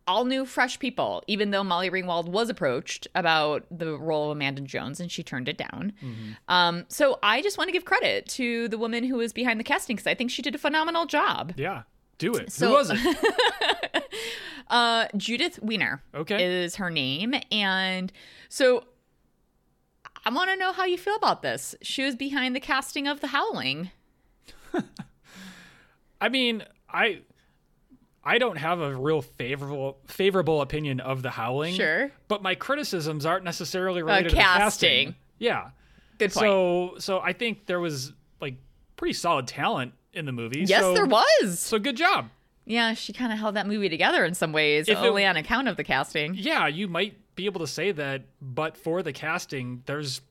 all 0.07 0.25
new 0.25 0.45
fresh 0.45 0.79
people, 0.79 1.23
even 1.27 1.51
though 1.51 1.65
Molly 1.65 1.89
Ringwald 1.91 2.29
was 2.29 2.51
approached 2.51 3.07
about 3.15 3.65
the 3.71 3.97
role 3.97 4.31
of 4.31 4.37
Amanda 4.37 4.61
Jones 4.63 5.01
and 5.01 5.11
she 5.11 5.23
turned 5.23 5.49
it 5.49 5.57
down. 5.57 5.93
Um, 6.49 6.85
so 6.89 7.19
I 7.23 7.41
just 7.43 7.57
want 7.57 7.69
to 7.69 7.73
give 7.73 7.85
credit 7.85 8.29
to 8.31 8.69
the 8.69 8.77
woman 8.79 9.05
who 9.05 9.17
was 9.17 9.33
behind 9.33 9.59
the 9.59 9.65
casting 9.65 9.97
because 9.97 10.07
I 10.07 10.15
think 10.15 10.31
she 10.31 10.43
did 10.43 10.55
a 10.55 10.59
phenomenal 10.59 11.07
job. 11.07 11.55
yeah. 11.57 11.83
Do 12.19 12.35
it. 12.37 12.53
so- 12.53 12.69
Who 12.69 12.73
was 12.75 12.91
it? 12.93 14.05
Uh, 14.71 15.07
Judith 15.17 15.59
Wiener 15.63 16.03
Okay. 16.15 16.43
is 16.43 16.77
her 16.77 16.89
name. 16.91 17.35
And 17.53 18.11
so 18.49 18.85
I 20.25 20.31
want 20.31 20.49
to 20.51 20.57
know 20.57 20.73
how 20.73 20.85
you 20.87 20.97
feel 20.97 21.17
about 21.17 21.43
this. 21.43 21.75
She 21.83 22.03
was 22.03 22.17
behind 22.17 22.57
the 22.57 22.61
casting 22.61 23.07
of 23.07 23.21
The 23.21 23.27
Howling. 23.29 23.91
I 26.21 26.29
mean, 26.31 26.65
I 26.89 27.21
I 28.25 28.38
don't 28.38 28.57
have 28.57 28.81
a 28.81 28.95
real 28.97 29.21
favorable 29.23 29.99
favorable 30.07 30.61
opinion 30.62 31.00
of 31.00 31.23
The 31.23 31.31
Howling. 31.31 31.75
Sure. 31.75 32.11
But 32.28 32.43
my 32.43 32.54
criticisms 32.54 33.26
aren't 33.26 33.45
necessarily 33.45 34.02
related 34.02 34.31
to 34.31 34.35
the 34.37 34.40
casting. 34.40 35.09
casting. 35.09 35.14
Yeah. 35.38 35.71
Good 36.19 36.33
point. 36.33 36.45
So 36.45 36.95
so 36.99 37.21
I 37.21 37.33
think 37.33 37.66
there 37.66 37.81
was 37.81 38.12
like 38.40 38.54
pretty 38.97 39.12
solid 39.14 39.47
talent 39.47 39.93
in 40.12 40.25
the 40.26 40.33
movie. 40.33 40.64
yes, 40.66 40.81
so, 40.83 40.95
there 40.95 41.07
was. 41.07 41.59
So 41.59 41.78
good 41.78 41.97
job. 41.97 42.28
Yeah, 42.66 42.95
she 42.95 43.12
kind 43.12 43.31
of 43.33 43.38
held 43.38 43.57
that 43.57 43.66
movie 43.66 43.88
together 43.90 44.25
in 44.25 44.33
some 44.35 44.52
ways, 44.52 44.88
If 44.88 44.97
it- 44.99 45.04
only 45.04 45.26
on 45.26 45.37
account 45.37 45.69
of 45.69 45.76
the 45.76 45.85
casting. 45.85 46.35
Yeah, 46.35 46.66
you 46.66 46.88
might 46.88 47.19
be 47.35 47.45
able 47.47 47.61
to 47.61 47.66
say 47.66 47.90
that, 47.93 48.23
but 48.40 48.76
for 48.76 49.02
the 49.02 49.12
casting, 49.12 49.83
there's 49.87 50.23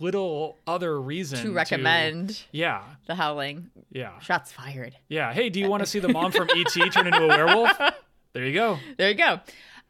little 0.00 0.56
other 0.66 1.00
reason 1.00 1.40
To 1.42 1.52
recommend 1.52 2.42
yeah, 2.52 2.82
The 3.06 3.14
Howling. 3.14 3.70
yeah, 3.90 4.18
Shots 4.20 4.52
fired. 4.52 4.96
yeah. 5.08 5.32
Hey, 5.32 5.48
do 5.50 5.58
you 5.60 5.68
want 5.68 5.82
to 5.82 5.86
see 5.86 5.98
the 5.98 6.08
mom 6.08 6.32
from 6.32 6.48
ET 6.54 6.92
turn 6.92 7.06
into 7.06 7.22
a 7.24 7.28
werewolf? 7.28 7.78
There 8.34 8.44
you 8.44 8.52
go. 8.52 8.78
There 8.98 9.08
you 9.08 9.14
go. 9.16 9.40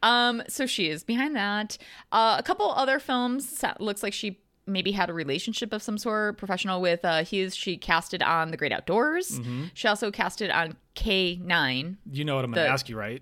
Um, 0.01 0.41
so 0.47 0.65
she 0.65 0.89
is 0.89 1.03
behind 1.03 1.35
that. 1.35 1.77
Uh, 2.11 2.37
a 2.39 2.41
couple 2.43 2.71
other 2.71 2.97
films. 2.97 3.63
Looks 3.79 4.01
like 4.01 4.13
she 4.13 4.39
maybe 4.65 4.91
had 4.93 5.09
a 5.09 5.13
relationship 5.13 5.73
of 5.73 5.83
some 5.83 5.97
sort, 5.97 6.37
professional 6.37 6.79
with 6.79 7.03
uh, 7.03 7.23
Hughes. 7.25 7.53
She 7.55 7.77
casted 7.77 8.23
on 8.23 8.49
The 8.51 8.57
Great 8.57 8.71
Outdoors. 8.71 9.39
Mm-hmm. 9.39 9.65
She 9.73 9.87
also 9.89 10.09
casted 10.09 10.49
on 10.51 10.77
K 10.95 11.35
nine. 11.43 11.97
You 12.09 12.23
know 12.23 12.37
what 12.37 12.45
I'm 12.45 12.51
gonna 12.51 12.65
ask 12.65 12.87
you, 12.87 12.97
right? 12.97 13.21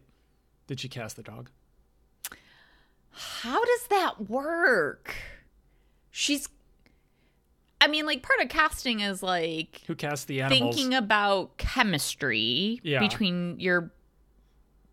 Did 0.67 0.79
she 0.79 0.87
cast 0.87 1.15
the 1.15 1.23
dog? 1.23 1.49
How 3.11 3.65
does 3.65 3.87
that 3.89 4.29
work? 4.29 5.15
She's. 6.11 6.47
I 7.79 7.87
mean, 7.87 8.05
like 8.05 8.23
part 8.23 8.39
of 8.41 8.49
casting 8.49 9.01
is 9.01 9.21
like 9.21 9.81
Who 9.87 9.95
cast 9.95 10.27
the 10.27 10.41
animals? 10.41 10.75
thinking 10.75 10.93
about 10.95 11.57
chemistry 11.57 12.79
Yeah. 12.83 12.99
between 12.99 13.59
your 13.59 13.91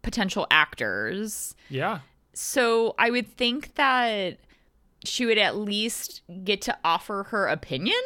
potential 0.02 0.46
actors. 0.50 1.54
yeah, 1.70 2.00
So 2.34 2.94
I 2.98 3.10
would 3.10 3.26
think 3.26 3.74
that 3.76 4.38
she 5.04 5.24
would 5.26 5.38
at 5.38 5.56
least 5.56 6.22
get 6.44 6.60
to 6.62 6.76
offer 6.84 7.24
her 7.30 7.46
opinion, 7.46 8.00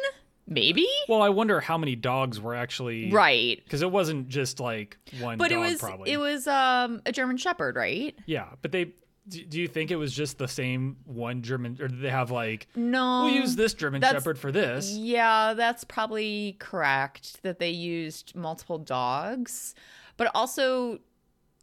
maybe. 0.47 0.87
Well, 1.09 1.21
I 1.21 1.29
wonder 1.29 1.59
how 1.59 1.77
many 1.77 1.95
dogs 1.95 2.39
were 2.39 2.55
actually 2.55 3.11
Right. 3.11 3.61
because 3.63 3.81
it 3.81 3.91
wasn't 3.91 4.29
just 4.29 4.59
like 4.61 4.97
one. 5.19 5.37
But 5.37 5.51
it 5.51 5.57
was 5.57 5.79
probably. 5.79 6.11
it 6.11 6.17
was 6.17 6.47
um 6.47 7.01
a 7.05 7.11
German 7.11 7.35
shepherd, 7.37 7.75
right? 7.75 8.15
yeah, 8.25 8.47
but 8.61 8.71
they. 8.71 8.93
Do 9.27 9.43
do 9.45 9.59
you 9.59 9.67
think 9.67 9.91
it 9.91 9.95
was 9.95 10.13
just 10.13 10.37
the 10.37 10.47
same 10.47 10.97
one 11.05 11.41
German, 11.41 11.77
or 11.79 11.87
did 11.87 12.01
they 12.01 12.09
have 12.09 12.31
like 12.31 12.67
No. 12.75 13.25
we'll 13.25 13.33
use 13.35 13.55
this 13.55 13.73
German 13.73 14.01
Shepherd 14.01 14.39
for 14.39 14.51
this? 14.51 14.91
Yeah, 14.91 15.53
that's 15.53 15.83
probably 15.83 16.55
correct 16.59 17.41
that 17.43 17.59
they 17.59 17.69
used 17.69 18.35
multiple 18.35 18.77
dogs. 18.79 19.75
But 20.17 20.31
also 20.33 20.99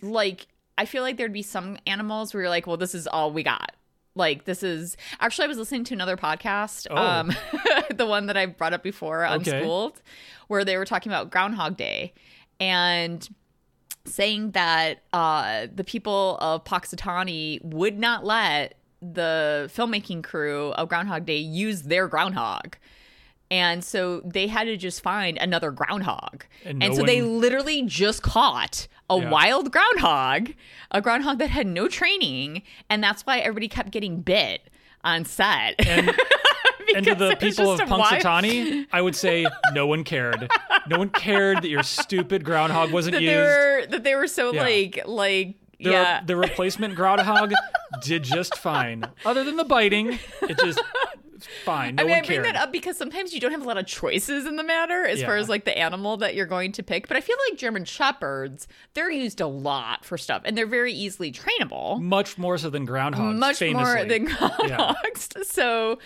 like 0.03 0.47
I 0.79 0.85
feel 0.85 1.03
like 1.03 1.17
there'd 1.17 1.33
be 1.33 1.43
some 1.43 1.79
animals 1.87 2.35
where 2.35 2.43
you're 2.43 2.51
like, 2.51 2.67
well, 2.67 2.77
this 2.77 2.95
is 2.95 3.07
all 3.07 3.33
we 3.33 3.43
got. 3.43 3.73
Like 4.15 4.45
this 4.45 4.63
is 4.63 4.97
actually 5.21 5.45
I 5.47 5.49
was 5.49 5.59
listening 5.59 5.85
to 5.85 5.95
another 5.95 6.17
podcast, 6.17 6.87
Oh. 6.91 6.97
um 6.97 7.33
the 7.95 8.07
one 8.07 8.27
that 8.27 8.37
I 8.37 8.47
brought 8.47 8.73
up 8.75 8.83
before, 8.83 9.27
Okay. 9.27 9.51
Unspooled, 9.53 9.97
where 10.49 10.65
they 10.65 10.77
were 10.77 10.85
talking 10.85 11.11
about 11.11 11.31
Groundhog 11.31 11.77
Day 11.77 12.13
and 12.61 13.29
saying 14.07 14.53
that 14.53 15.03
uh 15.13 15.67
the 15.75 15.85
people 15.85 16.39
of 16.41 16.65
Punxsutawney 16.65 17.63
would 17.65 17.99
not 17.99 18.25
let 18.25 18.75
the 19.03 19.71
filmmaking 19.75 20.23
crew 20.25 20.71
of 20.73 20.89
Groundhog 20.89 21.27
Day 21.27 21.39
use 21.39 21.83
their 21.83 22.09
groundhog. 22.09 22.77
And 23.51 23.85
so 23.85 24.21
they 24.25 24.49
had 24.49 24.65
to 24.65 24.77
just 24.77 25.03
find 25.03 25.39
another 25.39 25.71
groundhog. 25.71 26.45
And 26.65 26.83
And, 26.83 26.93
no 26.95 27.01
so 27.01 27.07
they 27.07 27.23
literally 27.23 27.83
just 27.83 28.23
caught 28.23 28.89
a 29.09 29.19
Yeah. 29.19 29.31
wild 29.31 29.71
groundhog, 29.71 30.51
a 30.91 31.01
groundhog 31.01 31.39
that 31.39 31.51
had 31.51 31.67
no 31.69 31.87
training. 31.87 32.63
And 32.91 33.05
that's 33.05 33.23
why 33.25 33.39
everybody 33.39 33.69
kept 33.69 33.93
getting 33.93 34.21
bit 34.23 34.69
on 35.05 35.25
set. 35.25 35.75
And 35.87 36.13
and 36.97 37.07
to 37.07 37.15
the 37.15 37.37
people 37.37 37.73
of 37.73 37.79
just 37.79 37.91
a 37.91 37.95
wild- 37.97 38.23
Punxsutawney, 38.23 38.87
I 38.93 39.01
would 39.03 39.17
say 39.17 39.47
no 39.73 39.87
one 39.87 40.05
cared. 40.05 40.49
No 40.89 40.99
one 40.99 41.09
cared 41.11 41.63
that 41.63 41.69
your 41.69 41.83
stupid 41.83 42.45
groundhog 42.45 42.93
wasn't 42.93 43.15
that 43.15 43.23
used. 43.23 43.33
they 43.33 43.37
were 43.39 43.87
that 43.91 44.05
they 44.05 44.15
were 44.15 44.27
so 44.29 44.53
Yeah. 44.53 44.63
like 44.63 45.03
like 45.07 45.57
the, 45.79 45.91
yeah. 45.91 46.23
the 46.25 46.37
replacement 46.37 46.95
groundhog 46.95 47.53
did 48.03 48.23
just 48.23 48.57
fine. 48.57 49.05
Other 49.27 49.45
than 49.45 49.57
the 49.57 49.65
biting, 49.65 50.19
it 50.43 50.59
just 50.59 50.81
fine. 51.67 51.97
No 51.97 52.03
I 52.03 52.07
mean, 52.07 52.17
I 52.17 52.21
bring 52.21 52.43
cared. 52.43 52.47
that 52.47 52.57
up 52.57 52.73
because 52.73 52.97
sometimes 52.97 53.35
you 53.35 53.41
don't 53.41 53.51
have 53.51 53.61
a 53.61 53.67
lot 53.67 53.77
of 53.77 53.85
choices 53.87 54.47
in 54.47 54.57
the 54.57 54.63
matter 54.65 55.05
as 55.05 55.23
far 55.23 55.37
as 55.37 55.51
like 55.51 55.67
the 55.67 55.77
animal 55.77 56.17
that 56.19 56.35
you're 56.35 56.47
going 56.47 56.73
to 56.73 56.83
pick. 56.83 57.09
But 57.09 57.19
I 57.19 57.21
feel 57.21 57.37
like 57.51 57.59
German 57.59 57.85
Shepherds, 57.85 58.67
they're 58.95 59.11
used 59.11 59.43
a 59.43 59.47
lot 59.47 60.03
for 60.03 60.17
stuff 60.17 60.41
and 60.47 60.57
they're 60.57 60.67
very 60.67 60.95
easily 60.95 61.31
trainable. 61.31 62.01
Much 62.01 62.39
more 62.39 62.57
so 62.57 62.71
than 62.71 62.87
groundhogs. 62.87 63.37
much 63.37 63.61
more 63.61 64.03
than 64.07 64.29
groundhogs. 64.29 65.45
So 65.45 65.99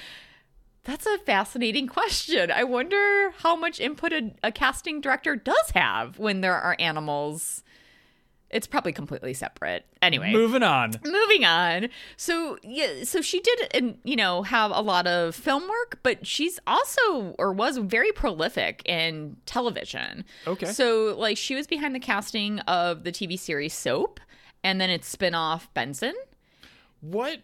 that's 0.85 1.07
a 1.07 1.19
fascinating 1.19 1.87
question. 1.87 2.51
I 2.51 2.65
wonder 2.65 3.31
how 3.39 3.57
much 3.57 3.81
input 3.81 4.13
a, 4.13 4.31
a 4.43 4.53
casting 4.53 5.01
director 5.01 5.37
does 5.37 5.71
have 5.75 6.19
when 6.19 6.41
there 6.41 6.55
are 6.57 6.77
animals. 6.79 7.63
It's 8.51 8.67
probably 8.67 8.93
completely 8.93 9.33
separate. 9.33 9.87
Anyway, 10.03 10.33
Moving 10.33 10.65
on. 10.65 10.95
moving 11.05 11.45
on. 11.45 11.89
So 12.17 12.59
yeah, 12.65 13.05
so 13.05 13.21
she 13.23 13.39
did, 13.41 13.69
and 13.73 13.99
you 14.03 14.17
know, 14.17 14.43
have 14.43 14.73
a 14.73 14.81
lot 14.81 15.07
of 15.07 15.37
film 15.37 15.69
work, 15.69 16.01
but 16.03 16.27
she's 16.27 16.59
also 16.67 17.37
or 17.39 17.53
was 17.53 17.77
very 17.77 18.11
prolific 18.11 18.83
in 18.87 19.37
television. 19.47 20.25
Okay. 20.49 20.67
So 20.67 21.15
like 21.17 21.37
she 21.37 21.55
was 21.55 21.69
behind 21.69 21.95
the 21.95 22.01
casting 22.01 22.59
of 22.61 23.05
the 23.05 23.13
TV 23.13 23.39
series 23.39 23.73
Soap, 23.73 24.19
and 24.65 24.81
then 24.81 24.91
its 24.91 25.07
spin-off 25.07 25.73
Benson. 25.73 26.15
What? 27.03 27.39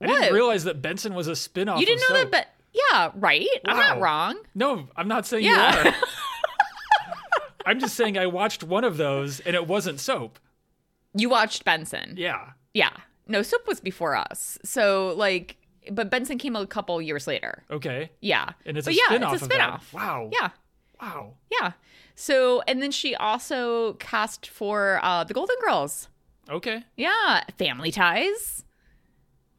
I 0.00 0.06
What? 0.06 0.20
didn't 0.20 0.34
realize 0.34 0.64
that 0.64 0.80
Benson 0.82 1.14
was 1.14 1.26
a 1.26 1.34
spin-off 1.36 1.80
You 1.80 1.86
didn't 1.86 2.00
know 2.08 2.16
Soap. 2.20 2.30
that, 2.30 2.48
but 2.72 2.80
yeah, 2.92 3.10
right. 3.14 3.46
I'm 3.64 3.76
not 3.76 4.00
wrong. 4.00 4.36
No, 4.54 4.88
I'm 4.96 5.08
not 5.08 5.26
saying 5.26 5.44
Yeah. 5.44 5.84
you 5.84 5.90
are. 5.90 5.94
I'm 7.66 7.80
just 7.80 7.96
saying 7.96 8.16
I 8.16 8.26
watched 8.26 8.62
one 8.62 8.84
of 8.84 8.96
those 8.96 9.40
and 9.40 9.54
it 9.54 9.66
wasn't 9.66 10.00
soap. 10.00 10.38
You 11.14 11.28
watched 11.28 11.64
Benson. 11.64 12.14
Yeah. 12.16 12.50
Yeah. 12.72 12.90
No, 13.26 13.42
Soap 13.42 13.66
was 13.66 13.80
before 13.80 14.16
us. 14.16 14.56
So 14.64 15.14
like, 15.16 15.56
but 15.90 16.10
Benson 16.10 16.38
came 16.38 16.56
a 16.56 16.66
couple 16.66 17.00
years 17.02 17.26
later. 17.26 17.64
Okay. 17.70 18.10
Yeah. 18.20 18.52
And 18.64 18.78
it's 18.78 18.86
but 18.86 18.94
a 18.94 18.96
yeah, 18.96 19.06
spin-off 19.06 19.32
it's 19.34 19.42
a 19.42 19.44
of 19.46 19.50
that. 19.50 19.82
Wow. 19.92 20.30
Yeah. 20.32 20.50
Wow. 21.00 21.34
Yeah. 21.50 21.72
So, 22.14 22.62
and 22.66 22.82
then 22.82 22.90
she 22.90 23.14
also 23.14 23.94
cast 23.94 24.46
for 24.48 24.98
uh, 25.02 25.24
the 25.24 25.34
Golden 25.34 25.56
Girls. 25.64 26.08
Okay. 26.50 26.82
Yeah, 26.96 27.42
Family 27.58 27.90
Ties. 27.92 28.64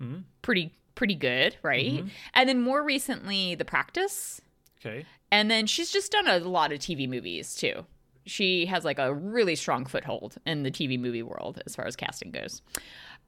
Mm-hmm. 0.02 0.20
Pretty, 0.42 0.74
pretty 0.96 1.16
good, 1.16 1.58
right? 1.62 2.04
And 2.34 2.50
then 2.50 2.62
more 2.62 2.84
recently, 2.84 3.56
The 3.56 3.66
Practice. 3.66 4.42
Okay. 4.80 5.06
And 5.32 5.52
then 5.52 5.68
she's 5.68 5.92
just 5.92 6.12
done 6.12 6.28
a 6.28 6.40
lot 6.40 6.72
of 6.72 6.80
TV 6.80 7.08
movies 7.08 7.56
too. 7.56 7.86
She 8.26 8.66
has 8.68 8.86
like 8.86 9.00
a 9.00 9.14
really 9.14 9.56
strong 9.56 9.86
foothold 9.86 10.38
in 10.46 10.64
the 10.64 10.72
TV 10.72 11.00
movie 11.00 11.24
world 11.24 11.62
as 11.66 11.76
far 11.76 11.86
as 11.86 11.96
casting 11.96 12.32
goes. 12.32 12.62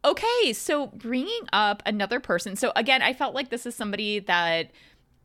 Okay, 0.04 0.54
so 0.54 0.88
bringing 0.88 1.42
up 1.54 1.84
another 1.86 2.20
person. 2.20 2.56
So 2.56 2.72
again, 2.76 3.02
I 3.02 3.14
felt 3.14 3.36
like 3.36 3.50
this 3.50 3.66
is 3.66 3.76
somebody 3.76 4.20
that 4.20 4.72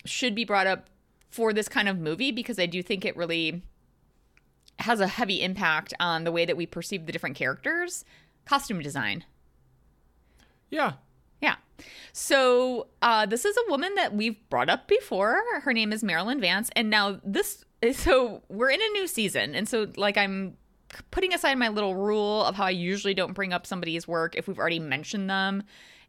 should 0.04 0.34
be 0.34 0.44
brought 0.44 0.66
up 0.66 0.88
for 1.30 1.52
this 1.52 1.68
kind 1.68 1.88
of 1.88 1.98
movie 1.98 2.30
because 2.30 2.58
I 2.58 2.66
do 2.66 2.82
think 2.82 3.04
it 3.04 3.16
really 3.16 3.62
has 4.78 5.00
a 5.00 5.06
heavy 5.06 5.42
impact 5.42 5.94
on 5.98 6.24
the 6.24 6.32
way 6.32 6.44
that 6.44 6.56
we 6.56 6.66
perceive 6.66 7.06
the 7.06 7.12
different 7.12 7.36
characters. 7.36 8.04
Costume 8.44 8.80
design. 8.80 9.24
Yeah. 10.70 10.94
Yeah. 11.40 11.56
So 12.12 12.86
uh, 13.02 13.26
this 13.26 13.44
is 13.44 13.56
a 13.56 13.70
woman 13.70 13.94
that 13.96 14.14
we've 14.14 14.36
brought 14.48 14.68
up 14.68 14.88
before. 14.88 15.42
Her 15.62 15.72
name 15.72 15.92
is 15.92 16.02
Marilyn 16.02 16.40
Vance, 16.40 16.70
and 16.76 16.90
now 16.90 17.20
this. 17.24 17.64
So 17.92 18.42
we're 18.48 18.70
in 18.70 18.80
a 18.80 18.88
new 18.94 19.06
season, 19.06 19.54
and 19.54 19.68
so 19.68 19.86
like 19.96 20.16
I'm 20.16 20.56
putting 21.10 21.34
aside 21.34 21.56
my 21.56 21.68
little 21.68 21.94
rule 21.94 22.42
of 22.44 22.54
how 22.54 22.64
I 22.64 22.70
usually 22.70 23.12
don't 23.14 23.34
bring 23.34 23.52
up 23.52 23.66
somebody's 23.66 24.08
work 24.08 24.34
if 24.34 24.48
we've 24.48 24.58
already 24.58 24.78
mentioned 24.78 25.28
them 25.28 25.62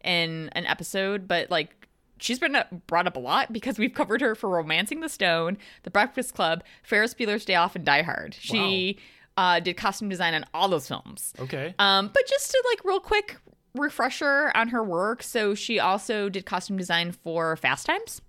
in 0.03 0.49
an 0.53 0.65
episode, 0.65 1.27
but 1.27 1.51
like 1.51 1.87
she's 2.19 2.39
been 2.39 2.57
brought 2.87 3.07
up 3.07 3.15
a 3.15 3.19
lot 3.19 3.51
because 3.51 3.77
we've 3.77 3.93
covered 3.93 4.21
her 4.21 4.35
for 4.35 4.49
Romancing 4.49 5.01
the 5.01 5.09
Stone, 5.09 5.57
The 5.83 5.91
Breakfast 5.91 6.33
Club, 6.33 6.63
Ferris 6.83 7.13
Bueller's 7.13 7.45
Day 7.45 7.55
Off, 7.55 7.75
and 7.75 7.85
Die 7.85 8.01
Hard. 8.01 8.35
She 8.39 8.97
uh, 9.35 9.59
did 9.59 9.77
costume 9.77 10.09
design 10.09 10.33
on 10.33 10.45
all 10.53 10.67
those 10.67 10.87
films. 10.87 11.33
Okay. 11.39 11.75
Um, 11.79 12.09
but 12.13 12.27
just 12.27 12.51
to 12.51 12.63
like 12.71 12.83
real 12.85 12.99
quick 12.99 13.37
refresher 13.75 14.51
on 14.55 14.69
her 14.69 14.83
work. 14.83 15.23
So 15.23 15.55
she 15.55 15.79
also 15.79 16.29
did 16.29 16.45
costume 16.45 16.77
design 16.77 17.11
for 17.11 17.55
Fast 17.57 17.85
Times 17.85 18.21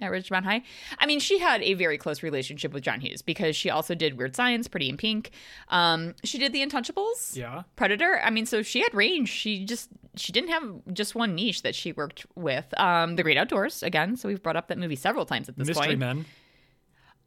at 0.00 0.10
Ridgemont 0.10 0.42
High. 0.42 0.62
I 0.98 1.06
mean, 1.06 1.20
she 1.20 1.38
had 1.38 1.62
a 1.62 1.74
very 1.74 1.96
close 1.96 2.24
relationship 2.24 2.72
with 2.72 2.82
John 2.82 3.00
Hughes 3.00 3.22
because 3.22 3.54
she 3.54 3.70
also 3.70 3.94
did 3.94 4.18
Weird 4.18 4.34
Science, 4.34 4.66
Pretty 4.66 4.88
in 4.88 4.96
Pink. 4.96 5.30
Um, 5.68 6.16
she 6.24 6.38
did 6.38 6.52
The 6.52 6.60
Untouchables, 6.66 7.36
Yeah. 7.36 7.62
Predator. 7.76 8.20
I 8.24 8.30
mean, 8.30 8.46
so 8.46 8.62
she 8.62 8.80
had 8.80 8.92
range. 8.92 9.28
She 9.28 9.64
just 9.64 9.90
she 10.16 10.32
didn't 10.32 10.50
have 10.50 10.64
just 10.92 11.14
one 11.14 11.36
niche 11.36 11.62
that 11.62 11.76
she 11.76 11.92
worked 11.92 12.26
with. 12.34 12.66
Um, 12.80 13.14
The 13.14 13.22
Great 13.22 13.36
Outdoors 13.36 13.84
again. 13.84 14.16
So 14.16 14.28
we've 14.28 14.42
brought 14.42 14.56
up 14.56 14.66
that 14.68 14.78
movie 14.78 14.96
several 14.96 15.24
times 15.24 15.48
at 15.48 15.56
this 15.56 15.68
Mystery 15.68 15.86
point. 15.86 15.98
Mystery 16.00 16.14
Men. 16.16 16.24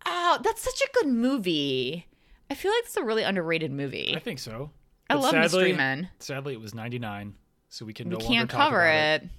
Oh, 0.05 0.37
that's 0.43 0.61
such 0.61 0.81
a 0.81 0.89
good 0.95 1.07
movie. 1.07 2.07
I 2.49 2.55
feel 2.55 2.71
like 2.71 2.83
it's 2.85 2.97
a 2.97 3.03
really 3.03 3.23
underrated 3.23 3.71
movie. 3.71 4.13
I 4.15 4.19
think 4.19 4.39
so. 4.39 4.71
I 5.09 5.15
But 5.15 5.21
love 5.21 5.31
sadly, 5.31 5.41
Mystery 5.41 5.73
Men. 5.73 6.09
Sadly, 6.19 6.53
it 6.53 6.61
was 6.61 6.73
99, 6.73 7.35
so 7.69 7.85
we 7.85 7.93
can 7.93 8.09
We 8.09 8.13
no 8.13 8.19
longer 8.19 8.33
can't 8.33 8.49
cover 8.49 8.81
about 8.81 9.23
it. 9.23 9.29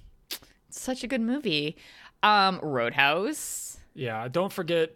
It's 0.69 0.81
such 0.81 1.05
a 1.05 1.07
good 1.07 1.21
movie. 1.21 1.77
Um, 2.23 2.61
Roadhouse. 2.63 3.79
Yeah, 3.95 4.29
don't 4.29 4.53
forget 4.53 4.95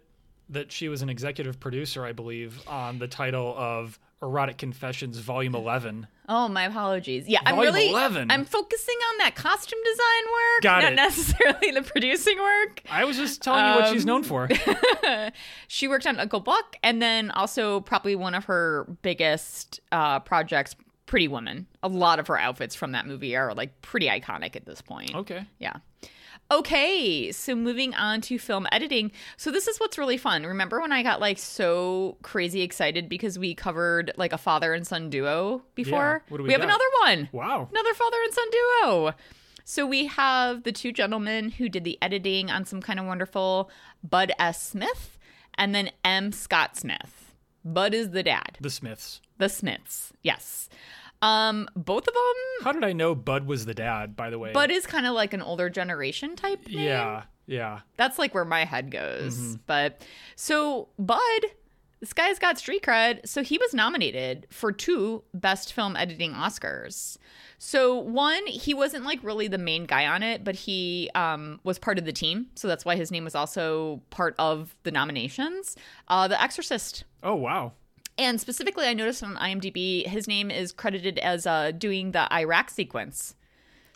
that 0.49 0.71
she 0.71 0.89
was 0.89 1.01
an 1.01 1.09
executive 1.09 1.59
producer, 1.59 2.05
I 2.05 2.11
believe, 2.11 2.61
on 2.67 2.99
the 2.99 3.07
title 3.07 3.55
of 3.57 3.99
Erotic 4.23 4.57
Confessions 4.57 5.19
Volume 5.19 5.53
11. 5.53 6.07
Oh, 6.29 6.47
my 6.47 6.63
apologies. 6.63 7.27
Yeah, 7.27 7.39
I'm 7.45 7.55
Volume 7.55 7.73
really 7.75 7.89
11. 7.89 8.31
I'm 8.31 8.45
focusing 8.45 8.95
on 9.11 9.17
that 9.19 9.35
costume 9.35 9.79
design 9.83 10.23
work, 10.31 10.61
Got 10.63 10.81
not 10.83 10.91
it. 10.93 10.95
necessarily 10.95 11.71
the 11.71 11.81
producing 11.81 12.37
work. 12.39 12.81
I 12.89 13.03
was 13.03 13.17
just 13.17 13.41
telling 13.41 13.65
you 13.65 13.71
what 13.81 13.91
she's 13.93 14.03
Um, 14.03 14.07
known 14.07 14.23
for. 14.23 14.49
She 15.67 15.87
worked 15.87 16.05
on 16.07 16.19
Uncle 16.19 16.39
Buck, 16.39 16.75
and 16.83 17.01
then 17.01 17.31
also 17.31 17.81
probably 17.81 18.15
one 18.15 18.35
of 18.35 18.45
her 18.45 18.87
biggest 19.01 19.79
uh, 19.91 20.19
projects, 20.19 20.75
Pretty 21.05 21.27
Woman. 21.27 21.67
A 21.81 21.87
lot 21.87 22.19
of 22.19 22.27
her 22.27 22.37
outfits 22.37 22.75
from 22.75 22.91
that 22.93 23.05
movie 23.05 23.35
are 23.35 23.53
like 23.53 23.81
pretty 23.81 24.07
iconic 24.07 24.55
at 24.55 24.65
this 24.65 24.81
point. 24.81 25.13
Okay. 25.13 25.45
Yeah. 25.59 25.73
Okay, 26.51 27.31
so 27.31 27.55
moving 27.55 27.95
on 27.95 28.21
to 28.21 28.37
film 28.37 28.67
editing. 28.71 29.11
So 29.37 29.49
this 29.51 29.67
is 29.67 29.79
what's 29.79 29.97
really 29.97 30.17
fun. 30.17 30.45
Remember 30.45 30.79
when 30.79 30.91
I 30.91 31.01
got 31.01 31.19
like 31.19 31.39
so 31.39 32.17
crazy 32.21 32.61
excited 32.61 33.09
because 33.09 33.39
we 33.39 33.55
covered 33.55 34.11
like 34.17 34.33
a 34.33 34.37
father 34.37 34.73
and 34.73 34.85
son 34.85 35.09
duo 35.09 35.63
before? 35.73 36.23
what 36.29 36.37
do 36.37 36.43
we 36.43 36.51
have 36.51 36.61
another 36.61 36.85
one. 37.01 37.29
Wow. 37.31 37.67
Another 37.71 37.93
father 37.93 38.17
and 38.23 38.33
son 38.33 38.45
duo. 38.51 39.13
So 39.65 39.85
we 39.85 40.05
have 40.07 40.63
the 40.63 40.71
two 40.71 40.91
gentlemen 40.91 41.49
who 41.49 41.69
did 41.69 41.85
the 41.85 41.97
editing 42.01 42.51
on 42.51 42.65
some 42.65 42.81
kind 42.81 42.99
of 42.99 43.05
wonderful 43.05 43.71
Bud 44.03 44.31
S. 44.37 44.61
Smith 44.61 45.17
and 45.55 45.73
then 45.73 45.89
M. 46.03 46.31
Scott 46.31 46.75
Smith. 46.75 47.33
Bud 47.65 47.93
is 47.93 48.09
the 48.09 48.23
dad. 48.23 48.57
The 48.59 48.69
Smiths. 48.69 49.21
The 49.37 49.47
Smiths. 49.47 50.11
Yes. 50.21 50.67
Um, 51.23 51.69
both 51.75 52.07
of 52.07 52.13
them. 52.13 52.65
How 52.65 52.71
did 52.73 52.83
I 52.83 52.91
know 52.91 53.15
Bud 53.15 53.47
was 53.47 53.65
the 53.65 53.73
dad, 53.73 54.15
by 54.15 54.29
the 54.29 54.37
way? 54.37 54.51
Bud 54.51 54.71
is 54.71 54.85
kind 54.85 55.05
of 55.05 55.13
like 55.13 55.33
an 55.33 55.41
older 55.41 55.69
generation 55.69 56.35
type 56.35 56.67
name. 56.67 56.79
Yeah, 56.79 57.23
yeah. 57.47 57.79
That's 57.95 58.19
like 58.19 58.35
where 58.35 58.45
my 58.45 58.65
head 58.65 58.91
goes. 58.91 59.37
Mm-hmm. 59.37 59.53
But 59.65 60.05
so 60.35 60.89
Bud, 60.99 61.19
this 62.01 62.11
guy's 62.11 62.39
got 62.39 62.57
street 62.57 62.83
cred. 62.83 63.25
So 63.25 63.41
he 63.41 63.57
was 63.57 63.73
nominated 63.73 64.47
for 64.49 64.73
two 64.73 65.23
Best 65.33 65.71
Film 65.71 65.95
Editing 65.95 66.33
Oscars. 66.33 67.17
So 67.57 67.97
one, 67.97 68.45
he 68.45 68.73
wasn't 68.73 69.05
like 69.05 69.23
really 69.23 69.47
the 69.47 69.57
main 69.57 69.85
guy 69.85 70.05
on 70.05 70.21
it, 70.23 70.43
but 70.43 70.55
he 70.55 71.09
um, 71.15 71.61
was 71.63 71.79
part 71.79 71.97
of 71.97 72.03
the 72.03 72.11
team. 72.11 72.47
So 72.55 72.67
that's 72.67 72.83
why 72.83 72.97
his 72.97 73.09
name 73.09 73.23
was 73.23 73.35
also 73.35 74.01
part 74.09 74.35
of 74.37 74.75
the 74.83 74.91
nominations. 74.91 75.77
Uh, 76.09 76.27
the 76.27 76.41
Exorcist. 76.41 77.05
Oh, 77.23 77.35
wow. 77.35 77.71
And 78.17 78.39
specifically, 78.39 78.85
I 78.85 78.93
noticed 78.93 79.23
on 79.23 79.35
IMDb, 79.35 80.05
his 80.07 80.27
name 80.27 80.51
is 80.51 80.71
credited 80.71 81.17
as 81.19 81.47
uh, 81.47 81.71
doing 81.71 82.11
the 82.11 82.31
Iraq 82.33 82.69
sequence. 82.69 83.35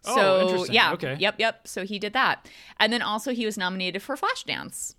Oh, 0.06 0.16
So 0.16 0.42
interesting. 0.42 0.76
yeah, 0.76 0.94
Okay. 0.94 1.16
yep, 1.20 1.36
yep. 1.38 1.68
So 1.68 1.86
he 1.86 2.00
did 2.00 2.14
that, 2.14 2.50
and 2.80 2.92
then 2.92 3.02
also 3.02 3.32
he 3.34 3.46
was 3.46 3.58
nominated 3.58 4.02
for 4.02 4.16
Flashdance. 4.16 4.96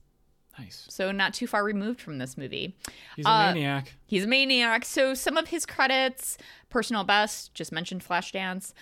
Nice. 0.59 0.87
So 0.89 1.13
not 1.13 1.35
too 1.35 1.47
far 1.47 1.63
removed 1.65 2.01
from 2.01 2.19
this 2.19 2.37
movie. 2.37 2.77
He's 3.17 3.25
a 3.25 3.29
Uh, 3.31 3.53
maniac. 3.55 3.95
He's 4.07 4.25
a 4.25 4.27
maniac. 4.27 4.85
So 4.85 5.15
some 5.15 5.37
of 5.37 5.49
his 5.49 5.65
credits, 5.65 6.37
personal 6.69 7.05
best, 7.05 7.55
just 7.55 7.71
mentioned 7.71 8.05
Flashdance. 8.05 8.73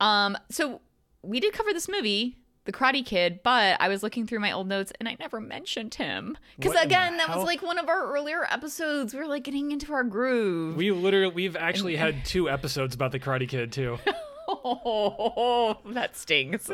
Um, 0.00 0.36
so 0.50 0.80
we 1.22 1.38
did 1.40 1.52
cover 1.52 1.72
this 1.74 1.88
movie, 1.90 2.38
The 2.66 2.72
Karate 2.72 3.04
Kid, 3.06 3.40
but 3.42 3.80
I 3.80 3.88
was 3.88 4.02
looking 4.02 4.26
through 4.26 4.40
my 4.40 4.52
old 4.52 4.68
notes 4.68 4.92
and 4.98 5.08
I 5.08 5.16
never 5.18 5.40
mentioned 5.40 5.94
him 5.94 6.36
because 6.56 6.74
What 6.74 6.82
in 6.82 6.88
the 6.88 6.94
again, 6.94 7.16
that 7.16 7.34
was 7.34 7.44
like 7.44 7.62
one 7.62 7.78
of 7.78 7.88
our 7.88 8.12
earlier 8.12 8.44
episodes. 8.50 9.14
We 9.14 9.20
were 9.20 9.26
like 9.26 9.44
getting 9.44 9.72
into 9.72 9.92
our 9.92 10.04
groove. 10.04 10.76
We 10.76 10.90
literally, 10.90 11.32
we've 11.32 11.56
actually 11.56 11.96
had 12.04 12.24
two 12.24 12.50
episodes 12.50 12.94
about 12.94 13.12
the 13.12 13.20
Karate 13.20 13.48
Kid, 13.48 13.72
too. 13.72 13.98
Oh, 14.48 15.78
that 15.86 16.16
stings. 16.16 16.70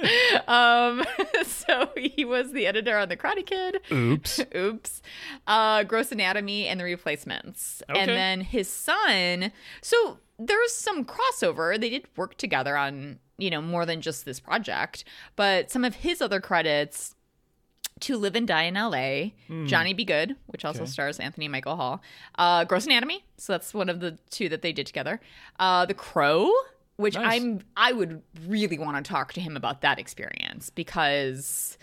um, 0.47 1.05
so 1.45 1.89
he 1.97 2.23
was 2.23 2.53
the 2.53 2.67
editor 2.67 2.99
on 2.99 3.09
The 3.09 3.17
Karate 3.17 3.47
Kid. 3.47 3.81
Oops. 3.91 4.41
Oops. 4.55 5.03
Uh, 5.47 5.83
Gross 5.85 6.13
Anatomy 6.13 6.67
and 6.67 6.79
The 6.79 6.85
Replacements. 6.85 7.83
And 7.89 8.11
then 8.11 8.41
his 8.43 8.69
son. 8.69 9.53
So 9.81 10.19
there's 10.47 10.73
some 10.75 11.05
crossover. 11.05 11.79
They 11.81 11.91
did 11.91 12.07
work 12.17 12.37
together 12.37 12.77
on, 12.77 13.19
you 13.39 13.51
know, 13.51 13.63
more 13.63 13.85
than 13.87 14.01
just 14.01 14.25
this 14.25 14.41
project. 14.41 15.05
But 15.37 15.71
some 15.71 15.85
of 15.85 15.97
his 15.97 16.21
other 16.23 16.41
credits 16.41 17.15
to 18.01 18.17
Live 18.17 18.35
and 18.35 18.49
Die 18.49 18.63
in 18.65 18.75
LA, 18.75 19.31
Johnny 19.67 19.95
Be 19.95 20.05
Good, 20.05 20.35
which 20.47 20.65
also. 20.65 20.83
Okay. 20.83 20.91
stars 20.91 21.21
Anthony 21.21 21.47
Michael 21.49 21.77
Hall, 21.77 22.03
uh, 22.37 22.65
Gross 22.65 22.87
Anatomy. 22.87 23.25
So 23.37 23.53
that's 23.53 23.73
one 23.73 23.89
of 23.89 24.01
the 24.01 24.19
two 24.31 24.49
that 24.49 24.63
they 24.63 24.73
did 24.73 24.87
together. 24.87 25.21
Uh, 25.61 25.87
the 25.87 25.95
Crow, 25.95 26.51
which 26.97 27.15
Nice. 27.15 27.41
I'm 27.41 27.61
I 27.77 27.93
would 27.93 28.23
really 28.47 28.79
want 28.79 29.03
to 29.05 29.09
talk 29.09 29.33
to 29.35 29.41
him 29.41 29.57
about 29.57 29.83
that 29.83 29.99
experience 30.01 30.69
because 30.71 31.79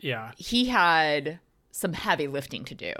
Yeah. 0.00 0.32
he 0.36 0.66
had 0.66 1.38
some 1.70 1.92
heavy 1.92 2.26
lifting 2.26 2.64
to 2.64 2.74
do 2.74 2.92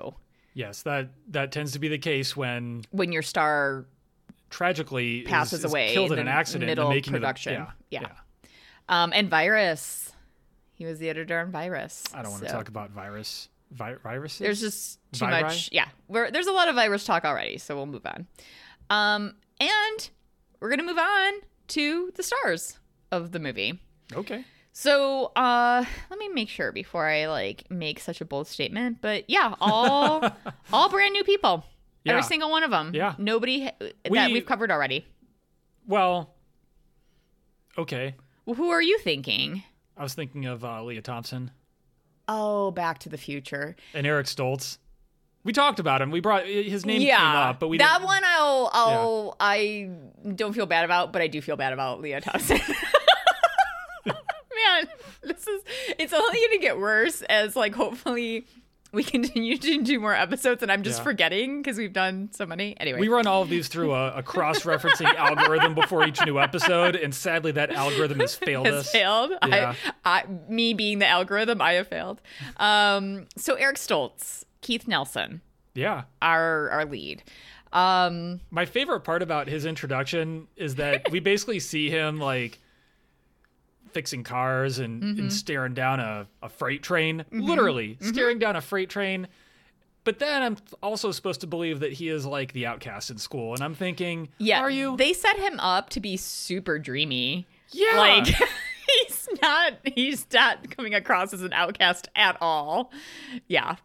Yes, 0.55 0.83
that 0.83 1.11
that 1.29 1.53
tends 1.53 1.73
to 1.73 1.79
be 1.79 1.89
the 1.89 1.99
case 1.99 2.37
when 2.37 2.83
when 2.93 3.11
your 3.13 3.23
star 3.23 3.87
tragically 4.51 5.23
passes 5.23 5.61
is, 5.61 5.65
is 5.65 5.71
away 5.71 5.93
killed 5.95 6.13
in 6.13 6.19
in 6.19 6.27
an 6.27 6.29
accident 6.29 6.69
middle 6.69 6.89
in 6.89 6.95
making 6.97 7.13
production. 7.13 7.55
The, 7.55 7.69
yeah, 7.91 8.01
Yeah. 8.03 8.09
um, 8.89 9.13
and 9.15 9.29
Virus. 9.31 10.13
He 10.75 10.85
was 10.87 10.99
the 10.99 11.09
editor 11.11 11.39
on 11.41 11.51
Virus. 11.51 12.05
I 12.15 12.23
don't 12.23 12.31
want 12.33 12.45
to 12.45 12.51
talk 12.51 12.69
about 12.69 12.91
virus 12.91 13.49
vi- 13.71 13.97
viruses. 14.03 14.39
There's 14.39 14.61
just 14.61 14.99
too 15.13 15.27
Viri? 15.27 15.43
much. 15.43 15.69
Yeah, 15.73 15.89
we're, 16.09 16.31
there's 16.31 16.47
a 16.47 16.53
lot 16.53 16.69
of 16.69 16.75
virus 16.75 17.05
talk 17.05 17.25
already, 17.25 17.59
so 17.59 17.77
we'll 17.77 17.85
move 17.87 18.07
on. 18.07 18.27
Um, 18.89 19.35
and 19.61 20.11
we're 20.59 20.71
gonna 20.71 20.83
move 20.85 20.99
on 20.99 21.33
to 21.69 22.11
the 22.17 22.23
stars 22.23 22.79
of 23.13 23.33
the 23.33 23.39
movie. 23.39 23.81
okay. 24.15 24.45
So, 24.73 25.33
uh, 25.35 25.85
let 26.11 26.19
me 26.19 26.29
make 26.29 26.49
sure 26.49 26.71
before 26.73 27.07
I 27.07 27.27
like 27.27 27.69
make 27.71 27.99
such 28.01 28.21
a 28.21 28.25
bold 28.25 28.47
statement. 28.47 28.99
But 29.03 29.29
yeah, 29.29 29.55
all 29.61 30.25
all 30.73 30.89
brand 30.89 31.13
new 31.13 31.25
people. 31.25 31.65
Every 32.07 32.23
single 32.23 32.51
one 32.51 32.63
of 32.63 32.71
them. 32.71 32.93
Yeah. 32.95 33.15
Nobody 33.19 33.65
ha- 33.65 33.73
that 33.81 34.11
We- 34.11 34.33
we've 34.33 34.47
covered 34.47 34.71
already. 34.71 35.07
Well, 35.87 36.35
okay. 37.77 38.15
Well, 38.47 38.55
who 38.57 38.71
are 38.71 38.83
you 38.83 38.99
thinking? 38.99 39.63
I 39.97 40.03
was 40.03 40.15
thinking 40.15 40.47
of 40.47 40.65
uh, 40.65 40.83
Lea 40.83 41.01
Thompson 41.01 41.51
Oh, 42.29 42.71
Back 42.71 42.99
to 43.01 43.09
the 43.09 43.19
Future. 43.19 43.77
and 43.93 44.07
Eric 44.07 44.27
Stoltz. 44.27 44.79
We 45.43 45.53
talked 45.53 45.81
about 45.81 46.03
him. 46.03 46.11
We 46.11 46.21
brought 46.21 46.45
his 46.47 46.85
name 46.85 47.01
yeah, 47.01 47.17
came 47.17 47.27
up, 47.27 47.61
but 47.61 47.69
we 47.69 47.79
that 47.79 47.95
didn't, 47.95 48.05
one 48.07 48.23
I'll 48.25 48.71
I'll 48.75 49.37
I 49.41 49.89
don't 50.35 50.53
feel 50.53 50.67
bad 50.67 50.85
about, 50.85 51.13
but 51.15 51.23
I 51.23 51.29
do 51.29 51.41
feel 51.41 51.57
bad 51.57 51.73
about 51.73 52.01
Lea 52.03 52.21
Thompson. 52.21 52.61
Man, 54.07 54.89
this 55.23 55.47
is 55.47 55.63
it's 55.99 56.13
only 56.13 56.39
gonna 56.47 56.61
get 56.61 56.79
worse 56.79 57.23
as 57.23 57.57
like 57.57 57.75
hopefully 57.75 58.47
we 58.93 59.05
continue 59.17 59.57
to 59.57 59.83
do 59.83 60.01
more 60.01 60.15
episodes 60.15 60.63
and 60.63 60.71
I'm 60.73 60.83
just 60.83 60.99
Yeah. 60.99 61.05
forgetting 61.05 61.63
because 61.63 61.79
we've 61.79 61.93
done 61.93 62.31
so 62.33 62.45
many. 62.47 62.77
Anyway. 62.81 62.99
We 63.01 63.09
run 63.09 63.27
all 63.27 63.43
of 63.43 63.49
these 63.49 63.69
through 63.69 63.93
a, 63.93 64.17
a 64.17 64.23
cross-referencing 64.23 65.15
algorithm 65.17 65.75
before 65.75 66.07
each 66.07 66.25
new 66.27 66.39
episode, 66.41 66.97
and 66.97 67.15
sadly, 67.15 67.53
that 67.53 67.71
algorithm 67.71 68.21
has 68.21 68.35
failed 68.35 68.67
has 68.67 68.75
us. 68.77 68.91
failed. 68.91 69.33
Yeah. 69.47 69.75
I, 70.05 70.23
I, 70.23 70.25
me 70.49 70.75
being 70.75 70.99
the 70.99 71.07
algorithm, 71.07 71.61
I 71.63 71.73
have 71.75 71.89
failed. 71.89 72.21
Um, 72.57 73.27
so 73.37 73.55
Eric 73.55 73.77
Stoltz, 73.77 74.45
Keith 74.61 74.87
Nelson, 74.89 75.41
Yeah. 75.75 76.03
our 76.23 76.69
our 76.71 76.85
lead. 76.85 77.23
Um, 77.73 78.41
My 78.51 78.65
favorite 78.67 79.01
part 79.03 79.23
about 79.23 79.47
his 79.47 79.65
introduction 79.65 80.49
is 80.57 80.75
that 80.77 81.09
we 81.13 81.21
basically 81.21 81.61
see 81.61 81.89
him 81.91 82.19
like 82.19 82.59
fixing 83.93 84.25
cars 84.25 84.79
and, 84.79 85.03
Mm-hmm. 85.03 85.21
and 85.21 85.33
staring 85.33 85.75
down 85.75 86.01
a, 86.01 86.27
a 86.43 86.49
freight 86.49 86.83
train, 86.83 87.25
literally 87.31 87.97
staring 88.01 88.39
down 88.39 88.57
a 88.57 88.61
freight 88.61 88.89
train. 88.91 89.29
But 90.03 90.19
then 90.19 90.43
I'm 90.43 90.57
also 90.83 91.13
supposed 91.13 91.43
to 91.43 91.47
believe 91.47 91.81
that 91.81 91.93
he 91.93 92.09
is 92.09 92.25
like 92.25 92.53
the 92.55 92.67
outcast 92.67 93.11
in 93.11 93.19
school, 93.19 93.53
and 93.55 93.63
I'm 93.63 93.75
thinking, 93.75 94.29
yeah, 94.39 94.61
are 94.61 94.71
you? 94.71 94.97
They 94.97 95.13
set 95.13 95.37
him 95.37 95.61
up 95.61 95.91
to 95.91 96.01
be 96.01 96.17
super 96.17 96.79
dreamy. 96.79 97.47
yeah, 97.71 97.97
Like 97.99 98.27
he's 99.07 99.29
not 99.43 99.73
he's 99.85 100.27
not 100.33 100.75
coming 100.75 100.95
across 100.95 101.35
as 101.35 101.43
an 101.43 101.53
outcast 101.53 102.09
at 102.17 102.37
all. 102.41 102.91
Yeah. 103.47 103.77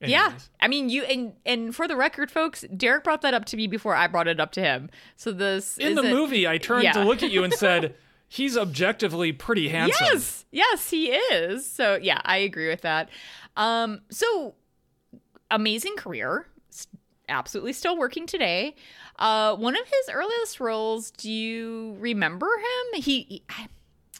Yeah. 0.00 0.32
I 0.60 0.68
mean 0.68 0.90
you 0.90 1.02
and 1.04 1.32
and 1.46 1.74
for 1.74 1.88
the 1.88 1.96
record 1.96 2.30
folks, 2.30 2.64
Derek 2.76 3.02
brought 3.02 3.22
that 3.22 3.34
up 3.34 3.46
to 3.46 3.56
me 3.56 3.66
before 3.66 3.94
I 3.96 4.06
brought 4.06 4.28
it 4.28 4.38
up 4.38 4.52
to 4.52 4.60
him. 4.60 4.90
So 5.16 5.32
this 5.32 5.76
In 5.78 5.94
the 5.96 6.02
a- 6.02 6.10
movie, 6.10 6.46
I 6.46 6.58
turned 6.58 6.84
Yeah. 6.84 6.92
to 6.92 7.04
look 7.04 7.22
at 7.22 7.30
you 7.32 7.42
and 7.42 7.52
said, 7.52 7.94
"He's 8.28 8.56
objectively 8.56 9.32
pretty 9.32 9.68
handsome." 9.68 10.06
Yes, 10.12 10.44
yes, 10.50 10.90
he 10.90 11.06
is. 11.12 11.70
So 11.70 11.96
yeah, 12.00 12.20
I 12.24 12.36
agree 12.38 12.68
with 12.68 12.82
that. 12.82 13.08
Um, 13.56 14.00
so 14.10 14.54
amazing 15.50 15.96
career, 15.96 16.46
absolutely 17.28 17.72
still 17.72 17.96
working 17.98 18.26
today. 18.26 18.74
Uh, 19.18 19.56
one 19.56 19.74
of 19.74 19.84
his 19.86 20.08
earliest 20.14 20.60
roles. 20.60 21.10
Do 21.10 21.30
you 21.30 21.96
remember 21.98 22.46
him? 22.46 23.02
He, 23.02 23.22
he- 23.22 23.42
I 23.48 23.66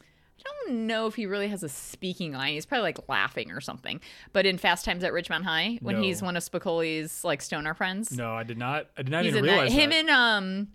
I 0.01 0.65
don't 0.65 0.87
know 0.87 1.05
if 1.05 1.15
he 1.15 1.25
really 1.25 1.47
has 1.49 1.63
a 1.63 1.69
speaking 1.69 2.31
line. 2.33 2.53
He's 2.53 2.65
probably 2.65 2.83
like 2.83 3.09
laughing 3.09 3.51
or 3.51 3.59
something. 3.61 3.99
But 4.33 4.45
in 4.45 4.57
Fast 4.57 4.83
Times 4.85 5.03
at 5.03 5.11
Ridgemont 5.11 5.43
High, 5.43 5.77
when 5.81 5.97
No. 5.97 6.01
he's 6.01 6.21
one 6.21 6.35
of 6.37 6.43
Spicoli's 6.43 7.23
like 7.23 7.41
stoner 7.41 7.73
friends, 7.73 8.11
No, 8.17 8.33
I 8.33 8.43
did 8.43 8.57
not. 8.57 8.87
I 8.97 9.03
did 9.03 9.11
not 9.11 9.25
he's 9.25 9.33
even 9.35 9.43
in 9.43 9.47
that. 9.47 9.51
realize 9.53 9.73
Him 9.73 9.89
that. 9.91 9.95
and 9.99 10.09
um, 10.09 10.67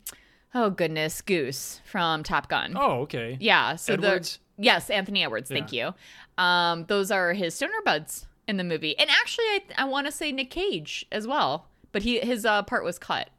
oh 0.55 0.71
goodness, 0.71 1.21
Goose 1.21 1.81
from 1.85 2.23
Top 2.23 2.49
Gun. 2.49 2.75
oh, 2.77 3.01
okay. 3.03 3.37
Yeah. 3.41 3.77
So 3.77 3.95
Edwards? 3.95 4.39
the 4.57 4.65
yes, 4.65 4.91
Anthony 4.91 5.25
Edwards. 5.25 5.51
Thank 5.51 5.73
you. 5.73 5.95
Um, 6.39 6.85
those 6.87 7.11
are 7.11 7.33
his 7.33 7.55
stoner 7.55 7.83
buds 7.85 8.27
in 8.49 8.57
the 8.57 8.65
movie, 8.65 8.99
and 8.99 9.09
actually, 9.11 9.45
I 9.47 9.63
I 9.79 9.85
want 9.85 10.07
to 10.07 10.13
say 10.13 10.33
Nick 10.33 10.51
Cage 10.51 11.07
as 11.13 11.27
well, 11.27 11.67
but 11.93 12.03
he 12.03 12.19
his 12.21 12.45
uh, 12.45 12.63
part 12.63 12.85
was 12.85 12.99
cut, 12.99 13.31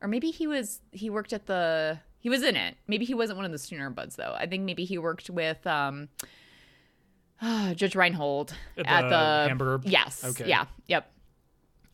or 0.00 0.08
maybe 0.08 0.30
he 0.30 0.46
was 0.46 0.80
he 0.92 1.10
worked 1.10 1.32
at 1.32 1.46
the 1.46 2.00
he 2.20 2.28
was 2.28 2.42
in 2.42 2.56
it. 2.56 2.76
Maybe 2.86 3.04
he 3.04 3.14
wasn't 3.14 3.36
one 3.36 3.46
of 3.46 3.52
the 3.52 3.58
stoner 3.58 3.90
buds 3.90 4.16
though. 4.16 4.34
I 4.38 4.46
think 4.46 4.64
maybe 4.64 4.84
he 4.84 4.98
worked 4.98 5.30
with 5.30 5.66
um. 5.66 6.08
Judge 7.76 7.94
Reinhold 7.94 8.52
At 8.76 8.86
at, 8.86 9.02
the 9.02 9.08
the, 9.08 9.48
hamburger- 9.48 9.88
Yes. 9.88 10.24
Okay. 10.24 10.48
Yeah. 10.48 10.64
Yep. 10.88 11.08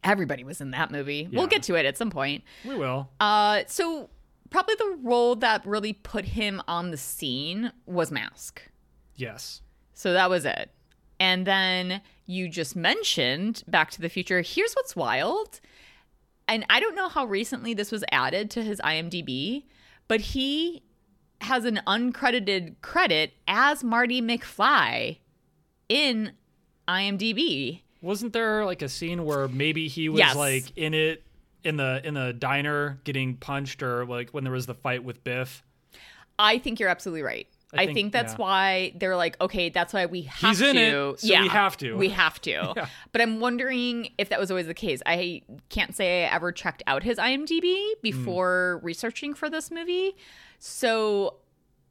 Everybody 0.02 0.42
was 0.42 0.60
in 0.62 0.70
that 0.70 0.90
movie. 0.90 1.28
We'll 1.32 1.46
get 1.46 1.62
to 1.64 1.74
it 1.76 1.84
at 1.86 1.96
some 1.98 2.10
point. 2.10 2.44
We 2.66 2.74
will. 2.76 3.10
Uh, 3.20 3.64
so 3.66 4.08
probably 4.54 4.76
the 4.76 4.98
role 5.02 5.34
that 5.36 5.66
really 5.66 5.92
put 5.92 6.24
him 6.24 6.62
on 6.68 6.90
the 6.92 6.96
scene 6.96 7.72
was 7.86 8.12
Mask. 8.12 8.62
Yes. 9.16 9.62
So 9.94 10.12
that 10.12 10.30
was 10.30 10.44
it. 10.44 10.70
And 11.18 11.44
then 11.44 12.00
you 12.26 12.48
just 12.48 12.76
mentioned 12.76 13.64
Back 13.66 13.90
to 13.92 14.00
the 14.00 14.08
Future. 14.08 14.42
Here's 14.42 14.72
what's 14.74 14.94
wild. 14.94 15.60
And 16.46 16.64
I 16.70 16.78
don't 16.78 16.94
know 16.94 17.08
how 17.08 17.24
recently 17.24 17.74
this 17.74 17.90
was 17.90 18.04
added 18.12 18.48
to 18.52 18.62
his 18.62 18.80
IMDb, 18.84 19.64
but 20.06 20.20
he 20.20 20.82
has 21.40 21.64
an 21.64 21.80
uncredited 21.86 22.76
credit 22.80 23.32
as 23.48 23.82
Marty 23.82 24.22
McFly 24.22 25.18
in 25.88 26.32
IMDb. 26.86 27.80
Wasn't 28.00 28.32
there 28.32 28.64
like 28.64 28.82
a 28.82 28.88
scene 28.88 29.24
where 29.24 29.48
maybe 29.48 29.88
he 29.88 30.08
was 30.08 30.18
Yes. 30.20 30.36
like 30.36 30.64
in 30.76 30.94
it 30.94 31.22
in 31.64 31.76
the 31.76 32.00
in 32.04 32.14
the 32.14 32.32
diner 32.32 33.00
getting 33.04 33.36
punched 33.36 33.82
or 33.82 34.04
like 34.06 34.30
when 34.30 34.44
there 34.44 34.52
was 34.52 34.66
the 34.66 34.74
fight 34.74 35.02
with 35.04 35.24
Biff? 35.24 35.62
I 36.38 36.58
think 36.58 36.80
you're 36.80 36.88
absolutely 36.88 37.22
right. 37.22 37.46
I 37.72 37.82
I 37.82 37.86
think- 37.86 37.96
think, 37.96 38.12
that's 38.12 38.34
yeah. 38.34 38.38
why 38.38 38.92
they're 38.96 39.16
like, 39.16 39.40
okay, 39.40 39.68
that's 39.68 39.92
why 39.92 40.06
we 40.06 40.22
have 40.22 40.50
He's 40.50 40.58
to. 40.60 40.68
in 40.70 40.76
it, 40.76 41.20
so 41.20 41.28
we 41.40 41.48
have 41.48 41.76
to. 41.78 41.94
We 41.96 42.08
have 42.10 42.40
to. 42.42 42.72
Yeah. 42.76 42.86
But 43.10 43.20
I'm 43.20 43.40
wondering 43.40 44.10
if 44.18 44.28
that 44.28 44.38
was 44.38 44.50
always 44.50 44.66
the 44.68 44.74
case. 44.74 45.02
I 45.06 45.42
can't 45.70 45.94
say 45.96 46.24
I 46.24 46.32
ever 46.34 46.52
checked 46.52 46.82
out 46.86 47.02
his 47.02 47.18
IMDb 47.18 47.84
before 48.02 48.78
researching 48.84 49.34
for 49.34 49.50
this 49.50 49.70
movie. 49.72 50.14
So 50.60 51.36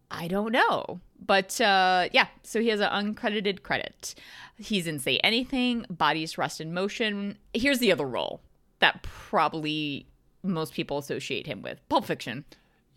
I 0.09 0.27
don't 0.29 0.51
know. 0.53 1.01
But 1.25 1.59
uh, 1.59 2.07
yeah, 2.13 2.27
so 2.43 2.61
he 2.61 2.69
has 2.69 2.79
an 2.79 2.89
uncredited 3.15 3.63
credit. 3.63 4.15
He's 4.57 4.87
in 4.87 4.99
Say 4.99 5.17
Anything, 5.17 5.85
Bodies 5.89 6.37
Rest 6.37 6.61
in 6.61 6.73
Motion. 6.73 7.37
Here's 7.53 7.79
the 7.79 7.91
other 7.91 8.05
role 8.07 8.41
that 8.83 9.01
probably 9.03 10.05
most 10.43 10.73
people 10.73 10.97
associate 10.97 11.47
him 11.47 11.61
with 11.61 11.79
Pulp 11.89 12.05
Fiction. 12.05 12.43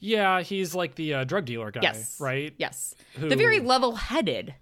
Yeah, 0.00 0.42
he's 0.42 0.74
like 0.74 0.94
the 0.96 1.14
uh, 1.14 1.24
drug 1.24 1.46
dealer 1.46 1.70
guy, 1.70 1.80
Yes. 1.82 2.20
right? 2.20 2.52
Yes. 2.58 2.94
Who- 3.14 3.28
The 3.28 3.36
very 3.36 3.60
level 3.60 3.94
headed 3.96 4.54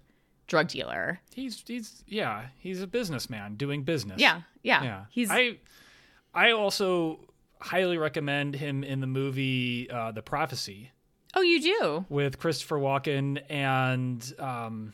drug 0.47 0.67
dealer. 0.69 1.19
He's 1.33 1.63
he's 1.67 2.03
yeah, 2.07 2.45
he's 2.59 2.81
a 2.81 2.87
businessman 2.87 3.55
doing 3.55 3.83
business. 3.83 4.21
Yeah. 4.21 4.41
Yeah. 4.63 4.83
Yeah. 4.83 5.05
He's 5.09 5.29
I 5.31 5.57
I 6.33 6.51
also 6.51 7.19
highly 7.59 7.97
recommend 7.97 8.55
him 8.55 8.83
in 8.83 8.99
the 9.01 9.07
movie 9.07 9.89
uh, 9.89 10.11
The 10.11 10.21
Prophecy 10.21 10.91
Oh, 11.33 11.41
you 11.41 11.59
do? 11.61 12.05
with 12.07 12.37
Christopher 12.37 12.77
Walken 12.77 13.41
and 13.49 14.33
um 14.39 14.93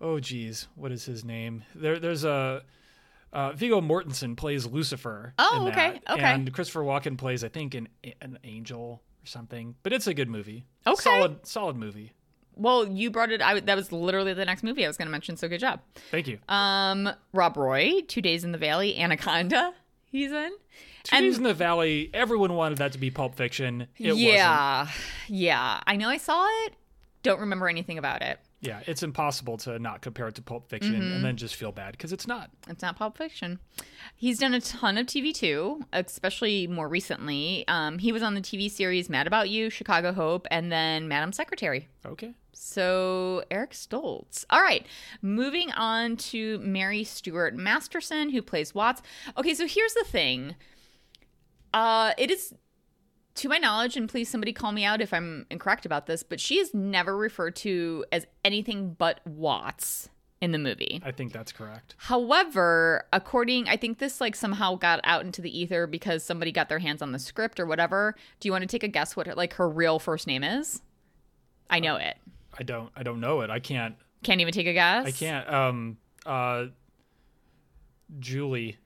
oh 0.00 0.20
geez, 0.20 0.68
what 0.76 0.92
is 0.92 1.04
his 1.04 1.24
name? 1.24 1.64
There 1.74 1.98
there's 1.98 2.24
a 2.24 2.62
uh, 3.36 3.52
Viggo 3.52 3.82
Mortensen 3.82 4.34
plays 4.34 4.66
Lucifer. 4.66 5.34
Oh, 5.38 5.66
okay, 5.68 6.00
okay. 6.08 6.22
And 6.22 6.50
Christopher 6.52 6.80
Walken 6.80 7.18
plays, 7.18 7.44
I 7.44 7.48
think, 7.48 7.74
an 7.74 7.88
an 8.22 8.38
angel 8.44 9.02
or 9.22 9.26
something. 9.26 9.74
But 9.82 9.92
it's 9.92 10.06
a 10.06 10.14
good 10.14 10.30
movie. 10.30 10.64
Okay. 10.86 11.02
Solid, 11.02 11.46
solid 11.46 11.76
movie. 11.76 12.12
Well, 12.54 12.88
you 12.88 13.10
brought 13.10 13.30
it 13.30 13.42
I 13.42 13.60
that 13.60 13.76
was 13.76 13.92
literally 13.92 14.32
the 14.32 14.46
next 14.46 14.62
movie 14.62 14.84
I 14.86 14.88
was 14.88 14.96
going 14.96 15.06
to 15.06 15.12
mention, 15.12 15.36
so 15.36 15.48
good 15.48 15.60
job. 15.60 15.80
Thank 16.10 16.26
you. 16.26 16.38
Um 16.48 17.10
Rob 17.34 17.58
Roy, 17.58 18.00
2 18.08 18.22
Days 18.22 18.42
in 18.42 18.52
the 18.52 18.58
Valley, 18.58 18.96
Anaconda. 18.96 19.74
He's 20.06 20.32
in. 20.32 20.52
Two 21.04 21.18
Days 21.18 21.36
in 21.36 21.42
the 21.42 21.52
Valley. 21.52 22.08
Everyone 22.14 22.54
wanted 22.54 22.78
that 22.78 22.92
to 22.92 22.98
be 22.98 23.10
Pulp 23.10 23.34
Fiction. 23.34 23.82
It 23.98 24.08
wasn't. 24.12 24.18
yeah. 24.20 24.88
Yeah. 25.28 25.80
I 25.86 25.96
know 25.96 26.08
I 26.08 26.16
saw 26.16 26.46
it. 26.64 26.72
Don't 27.22 27.40
remember 27.40 27.68
anything 27.68 27.98
about 27.98 28.22
it. 28.22 28.38
Yeah, 28.60 28.80
it's 28.86 29.02
impossible 29.02 29.58
to 29.58 29.78
not 29.78 30.00
compare 30.00 30.28
it 30.28 30.34
to 30.36 30.42
Pulp 30.42 30.68
Fiction 30.68 30.94
Mm-hmm. 30.94 31.12
and 31.16 31.24
then 31.24 31.36
just 31.36 31.54
feel 31.56 31.72
bad 31.72 31.92
because 31.92 32.12
it's 32.12 32.26
not. 32.26 32.50
It's 32.68 32.82
not 32.82 32.96
Pulp 32.96 33.18
Fiction. 33.18 33.58
He's 34.16 34.38
done 34.38 34.54
a 34.54 34.60
ton 34.60 34.96
of 34.96 35.06
TV 35.06 35.34
too, 35.34 35.82
especially 35.92 36.66
more 36.66 36.88
recently. 36.88 37.64
Um, 37.68 37.98
he 37.98 38.12
was 38.12 38.22
on 38.22 38.34
the 38.34 38.40
TV 38.40 38.70
series 38.70 39.10
Mad 39.10 39.26
About 39.26 39.50
You, 39.50 39.68
Chicago 39.68 40.12
Hope, 40.12 40.46
and 40.50 40.72
then 40.72 41.06
Madam 41.06 41.32
Secretary. 41.32 41.86
Okay. 42.06 42.32
So 42.54 43.44
Eric 43.50 43.72
Stoltz. 43.72 44.46
All 44.48 44.62
right, 44.62 44.86
moving 45.20 45.70
on 45.72 46.16
to 46.16 46.58
Mary 46.60 47.04
Stuart 47.04 47.54
Masterson, 47.54 48.30
who 48.30 48.40
plays 48.40 48.74
Watts. 48.74 49.02
Okay, 49.36 49.52
so 49.54 49.66
here's 49.66 49.92
the 49.92 50.04
thing. 50.08 50.54
Uh, 51.74 52.12
it 52.16 52.30
is, 52.30 52.54
to 53.36 53.48
my 53.48 53.58
knowledge, 53.58 53.96
and 53.96 54.08
please 54.08 54.28
somebody 54.28 54.52
call 54.52 54.72
me 54.72 54.84
out 54.84 55.00
if 55.00 55.12
I'm 55.12 55.46
incorrect 55.50 55.86
about 55.86 56.06
this, 56.06 56.22
but 56.22 56.40
she 56.40 56.58
is 56.58 56.74
never 56.74 57.16
referred 57.16 57.56
to 57.56 58.04
as 58.12 58.26
anything 58.44 58.94
but 58.98 59.20
Watts 59.26 60.08
in 60.40 60.52
the 60.52 60.58
movie. 60.58 61.00
I 61.04 61.12
think 61.12 61.32
that's 61.32 61.52
correct. 61.52 61.94
However, 61.98 63.06
according, 63.12 63.68
I 63.68 63.76
think 63.76 63.98
this 63.98 64.20
like 64.20 64.36
somehow 64.36 64.74
got 64.76 65.00
out 65.04 65.24
into 65.24 65.40
the 65.40 65.58
ether 65.58 65.86
because 65.86 66.22
somebody 66.22 66.52
got 66.52 66.68
their 66.68 66.78
hands 66.78 67.02
on 67.02 67.12
the 67.12 67.18
script 67.18 67.58
or 67.58 67.66
whatever. 67.66 68.14
Do 68.40 68.48
you 68.48 68.52
want 68.52 68.62
to 68.62 68.68
take 68.68 68.82
a 68.82 68.88
guess 68.88 69.16
what 69.16 69.34
like 69.36 69.54
her 69.54 69.68
real 69.68 69.98
first 69.98 70.26
name 70.26 70.44
is? 70.44 70.82
I 71.70 71.80
know 71.80 71.96
it. 71.96 72.16
I 72.58 72.62
don't. 72.62 72.90
I 72.94 73.02
don't 73.02 73.20
know 73.20 73.40
it. 73.40 73.50
I 73.50 73.58
can't. 73.60 73.96
Can't 74.22 74.40
even 74.40 74.52
take 74.52 74.66
a 74.66 74.72
guess. 74.72 75.06
I 75.06 75.10
can't. 75.10 75.48
Um. 75.48 75.96
Uh. 76.24 76.66
Julie. 78.18 78.76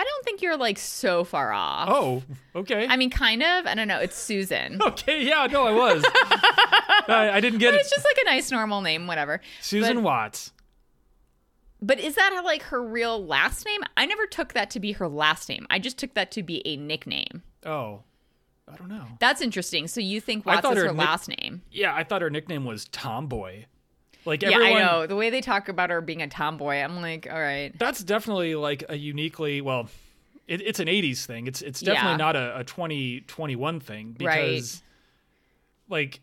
I 0.00 0.04
don't 0.04 0.24
think 0.24 0.40
you're 0.40 0.56
like 0.56 0.78
so 0.78 1.24
far 1.24 1.52
off. 1.52 1.88
Oh. 1.90 2.22
Okay. 2.54 2.86
I 2.88 2.96
mean, 2.96 3.10
kind 3.10 3.42
of. 3.42 3.66
I 3.66 3.74
don't 3.74 3.86
know. 3.86 3.98
It's 3.98 4.16
Susan. 4.16 4.80
okay. 4.86 5.22
Yeah. 5.22 5.46
No, 5.50 5.66
I 5.66 5.72
was. 5.72 6.02
I, 7.06 7.32
I 7.34 7.40
didn't 7.40 7.58
get 7.58 7.74
it. 7.74 7.80
It's 7.80 7.90
just 7.90 8.06
like 8.06 8.16
a 8.22 8.24
nice 8.24 8.50
normal 8.50 8.80
name, 8.80 9.06
whatever. 9.06 9.42
Susan 9.60 9.96
but- 9.96 10.04
Watts. 10.04 10.52
But 11.82 12.00
is 12.00 12.14
that 12.14 12.40
like 12.46 12.62
her 12.64 12.82
real 12.82 13.22
last 13.22 13.66
name? 13.66 13.80
I 13.94 14.06
never 14.06 14.26
took 14.26 14.54
that 14.54 14.70
to 14.70 14.80
be 14.80 14.92
her 14.92 15.06
last 15.06 15.50
name. 15.50 15.66
I 15.68 15.78
just 15.78 15.98
took 15.98 16.14
that 16.14 16.30
to 16.32 16.42
be 16.42 16.66
a 16.66 16.78
nickname. 16.78 17.42
Oh. 17.66 18.00
I 18.66 18.76
don't 18.76 18.88
know. 18.88 19.04
That's 19.18 19.42
interesting. 19.42 19.86
So 19.86 20.00
you 20.00 20.18
think 20.22 20.46
Watts 20.46 20.66
is 20.66 20.76
her 20.76 20.80
her 20.86 20.92
nick- 20.92 20.96
last 20.96 21.28
name? 21.28 21.60
Yeah, 21.70 21.94
I 21.94 22.04
thought 22.04 22.22
her 22.22 22.30
nickname 22.30 22.64
was 22.64 22.86
Tomboy. 22.86 23.64
Like 24.24 24.42
Yeah, 24.42 24.50
everyone. 24.52 24.82
I 24.82 24.84
know. 24.84 25.06
The 25.06 25.16
way 25.16 25.30
they 25.30 25.40
talk 25.40 25.68
about 25.68 25.90
her 25.90 26.00
being 26.00 26.20
a 26.22 26.28
tomboy, 26.28 26.76
I'm 26.76 27.00
like, 27.00 27.26
all 27.30 27.40
right. 27.40 27.72
That's 27.78 28.02
definitely 28.04 28.54
like 28.54 28.84
a 28.88 28.96
uniquely 28.96 29.60
well. 29.60 29.88
It, 30.46 30.60
it's 30.62 30.80
an 30.80 30.88
'80s 30.88 31.24
thing. 31.26 31.46
It's 31.46 31.62
it's 31.62 31.80
definitely 31.80 32.10
Yeah. 32.12 32.16
not 32.16 32.36
a, 32.36 32.58
a 32.58 32.64
2021 32.64 33.80
thing 33.80 34.16
Right. 34.20 34.46
because, 34.50 34.82
like, 35.88 36.20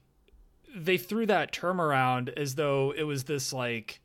they 0.75 0.97
threw 0.97 1.25
that 1.27 1.51
term 1.51 1.79
around 1.81 2.29
as 2.29 2.55
though 2.55 2.93
it 2.95 3.03
was 3.03 3.23
this 3.23 3.51
like 3.53 3.99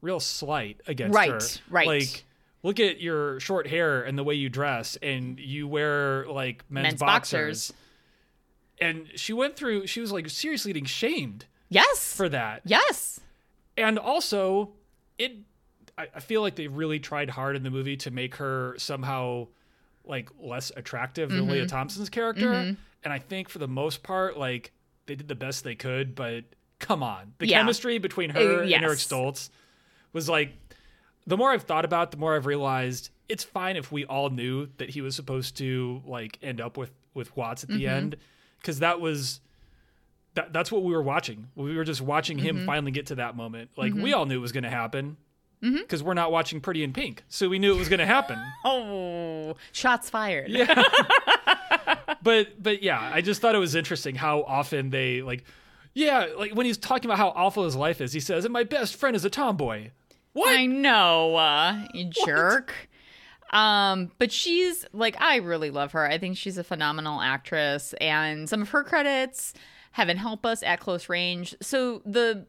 real 0.00 0.20
slight 0.20 0.80
against 0.86 1.14
Right, 1.14 1.30
her. 1.30 1.40
right. 1.70 1.86
Like, 1.86 2.24
look 2.62 2.80
at 2.80 3.00
your 3.00 3.40
short 3.40 3.66
hair 3.66 4.02
and 4.02 4.16
the 4.16 4.24
way 4.24 4.34
you 4.34 4.48
dress, 4.48 4.96
and 5.02 5.38
you 5.38 5.66
wear 5.68 6.26
like 6.28 6.64
men's, 6.70 6.84
Men's 6.84 7.00
boxers. 7.00 7.68
boxers. 7.68 7.72
And 8.80 9.08
she 9.16 9.32
went 9.32 9.56
through. 9.56 9.86
She 9.86 10.00
was 10.00 10.12
like 10.12 10.28
seriously 10.30 10.72
getting 10.72 10.86
shamed 10.86 11.46
Yes. 11.72 12.14
for 12.14 12.28
that 12.28 12.62
yes. 12.64 13.20
and 13.76 13.98
also 13.98 14.72
it 15.18 15.32
I, 15.98 16.08
I 16.16 16.20
feel 16.20 16.40
like 16.42 16.56
they 16.56 16.68
really 16.68 16.98
tried 17.00 17.30
hard 17.30 17.56
in 17.56 17.62
the 17.62 17.70
movie 17.70 17.96
to 17.98 18.10
make 18.10 18.36
her 18.36 18.74
somehow 18.78 19.48
like 20.04 20.30
less 20.40 20.72
attractive 20.76 21.30
than 21.30 21.42
Mm-hmm. 21.42 21.50
lea 21.50 21.66
thompson's 21.66 22.08
character 22.10 22.52
and 22.52 23.12
i 23.12 23.18
think 23.18 23.48
for 23.48 23.58
the 23.58 23.68
most 23.68 24.02
part 24.02 24.36
like 24.38 24.72
they 25.06 25.14
did 25.14 25.28
the 25.28 25.34
best 25.34 25.64
they 25.64 25.74
could 25.74 26.14
but 26.14 26.44
come 26.78 27.02
on 27.02 27.34
the 27.38 27.46
Yeah. 27.46 27.58
chemistry 27.58 27.98
between 27.98 28.30
her 28.30 28.60
Uh, 28.60 28.62
and 28.62 28.72
eric 28.84 28.98
stoltz 28.98 29.50
was 30.12 30.28
like 30.28 30.52
the 31.26 31.36
more 31.36 31.50
i've 31.52 31.62
thought 31.62 31.84
about 31.84 32.08
it, 32.08 32.10
the 32.12 32.16
more 32.16 32.34
i've 32.36 32.46
realized 32.46 33.10
it's 33.28 33.44
fine 33.44 33.76
if 33.76 33.90
we 33.92 34.04
all 34.04 34.28
knew 34.30 34.68
that 34.78 34.90
he 34.90 35.00
was 35.00 35.14
supposed 35.14 35.56
to 35.58 36.02
like 36.04 36.38
end 36.42 36.60
up 36.60 36.76
with 36.76 36.90
with 37.14 37.34
watts 37.36 37.62
at 37.62 37.68
the 37.68 37.84
Mm-hmm. 37.84 37.94
end 37.94 38.16
because 38.58 38.80
that 38.80 39.00
was 39.00 39.40
that, 40.34 40.52
that's 40.52 40.72
what 40.72 40.82
we 40.82 40.92
were 40.94 41.02
watching. 41.02 41.48
We 41.54 41.76
were 41.76 41.84
just 41.84 42.00
watching 42.00 42.38
Mm-hmm. 42.38 42.46
him 42.60 42.66
finally 42.66 42.90
get 42.92 43.06
to 43.06 43.16
that 43.16 43.36
moment. 43.36 43.70
Like 43.76 43.92
we 43.94 44.12
all 44.12 44.26
knew 44.26 44.36
it 44.38 44.40
was 44.42 44.52
going 44.52 44.64
to 44.64 44.70
happen 44.70 45.16
because 45.60 46.02
we're 46.02 46.14
not 46.14 46.32
watching 46.32 46.60
Pretty 46.60 46.82
in 46.82 46.92
Pink, 46.92 47.22
so 47.28 47.48
we 47.48 47.58
knew 47.58 47.72
it 47.74 47.78
was 47.78 47.88
going 47.88 48.00
to 48.00 48.06
happen. 48.06 48.38
Oh, 48.64 49.56
shots 49.72 50.08
fired. 50.10 50.48
Yeah. 50.50 50.82
but 52.22 52.62
but 52.62 52.82
yeah, 52.82 53.10
I 53.12 53.20
just 53.20 53.40
thought 53.40 53.54
it 53.54 53.58
was 53.58 53.74
interesting 53.74 54.14
how 54.14 54.42
often 54.42 54.90
they 54.90 55.22
like 55.22 55.44
Yeah, 55.94 56.28
like 56.38 56.54
when 56.54 56.66
he's 56.66 56.78
talking 56.78 57.06
about 57.10 57.18
how 57.18 57.28
awful 57.30 57.64
his 57.64 57.76
life 57.76 58.00
is, 58.00 58.12
he 58.12 58.20
says, 58.20 58.44
"And 58.44 58.52
my 58.52 58.64
best 58.64 58.96
friend 58.96 59.14
is 59.16 59.24
a 59.24 59.30
tomboy." 59.30 59.90
What? 60.32 60.48
I 60.58 60.64
know, 60.66 61.36
uh, 61.36 61.84
you 61.92 62.10
jerk. 62.24 62.72
Um, 63.50 64.10
but 64.16 64.32
she's 64.32 64.86
like, 64.94 65.20
I 65.20 65.36
really 65.36 65.70
love 65.70 65.92
her. 65.92 66.06
I 66.08 66.16
think 66.16 66.38
she's 66.38 66.56
a 66.56 66.64
phenomenal 66.64 67.20
actress, 67.20 67.92
and 68.00 68.48
some 68.48 68.62
of 68.62 68.70
her 68.70 68.82
credits, 68.82 69.52
Heaven 69.92 70.16
Help 70.16 70.44
Us, 70.44 70.62
At 70.62 70.80
Close 70.80 71.08
Range. 71.08 71.54
So 71.62 72.02
the, 72.04 72.46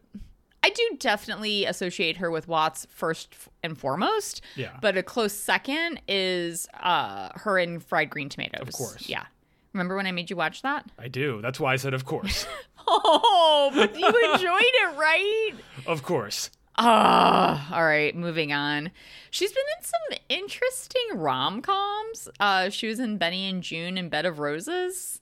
I 0.64 0.70
do 0.70 0.98
definitely 1.00 1.66
associate 1.66 2.18
her 2.18 2.32
with 2.32 2.48
Watts 2.48 2.88
first 2.90 3.36
and 3.64 3.78
foremost. 3.78 4.42
Yeah. 4.56 4.78
But 4.82 4.98
a 4.98 5.04
close 5.04 5.34
second 5.34 6.02
is 6.08 6.68
uh 6.82 7.30
her 7.36 7.58
in 7.60 7.80
Fried 7.80 8.10
Green 8.10 8.30
Tomatoes. 8.30 8.68
Of 8.68 8.74
course. 8.74 9.08
Yeah. 9.10 9.26
Remember 9.74 9.96
when 9.96 10.06
I 10.08 10.12
made 10.12 10.30
you 10.30 10.36
watch 10.36 10.62
that? 10.62 10.86
I 11.00 11.08
do. 11.08 11.42
That's 11.42 11.60
why 11.60 11.74
I 11.74 11.78
said, 11.78 11.94
"Of 11.96 12.06
course, 12.06 12.46
Oh, 12.88 13.72
but 13.74 13.98
you 14.00 14.06
enjoyed 14.34 14.62
it, 14.62 14.98
right? 14.98 15.52
of 15.88 16.04
course." 16.04 16.52
Ah, 16.76 17.74
all 17.76 17.84
right, 17.84 18.16
moving 18.16 18.52
on. 18.54 18.92
She's 19.32 19.52
been 19.52 19.64
in 19.80 19.84
some 19.84 20.20
interesting 20.30 21.02
rom 21.16 21.62
coms. 21.62 22.30
Uh, 22.40 22.70
she 22.70 22.88
was 22.88 23.00
in 23.00 23.18
Benny 23.18 23.48
and 23.50 23.62
Joon 23.64 23.98
and 23.98 24.10
Bed 24.12 24.26
of 24.28 24.38
Roses. 24.40 25.22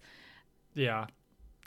Yeah, 0.74 1.08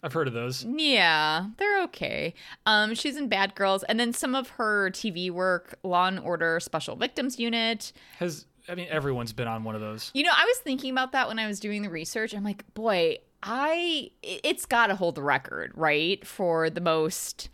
I've 0.04 0.12
heard 0.12 0.28
of 0.28 0.34
those. 0.34 0.64
Yeah, 0.64 1.46
they're 1.56 1.82
okay. 1.84 2.34
Um, 2.66 2.94
she's 2.94 3.16
in 3.16 3.28
Bad 3.28 3.54
Girls, 3.54 3.82
and 3.84 3.98
then 3.98 4.12
some 4.12 4.34
of 4.34 4.50
her 4.50 4.90
TV 4.90 5.30
work, 5.30 5.78
Law 5.82 6.06
and 6.08 6.18
Order 6.20 6.60
Special 6.60 6.94
Victims 6.94 7.38
Unit. 7.38 7.90
Has 8.18 8.44
I 8.68 8.74
mean, 8.74 8.86
everyone's 8.90 9.32
been 9.32 9.48
on 9.48 9.64
one 9.64 9.74
of 9.74 9.80
those. 9.80 10.10
You 10.14 10.22
know, 10.24 10.32
I 10.34 10.44
was 10.44 10.58
thinking 10.58 10.90
about 10.90 11.12
that 11.12 11.26
when 11.26 11.38
I 11.38 11.46
was 11.46 11.58
doing 11.58 11.80
the 11.82 11.88
research. 11.90 12.34
I'm 12.34 12.44
like, 12.44 12.72
boy, 12.74 13.16
I 13.42 14.10
it's 14.22 14.66
got 14.66 14.88
to 14.88 14.94
hold 14.94 15.14
the 15.14 15.22
record, 15.22 15.72
right, 15.74 16.24
for 16.26 16.68
the 16.68 16.80
most 16.82 17.48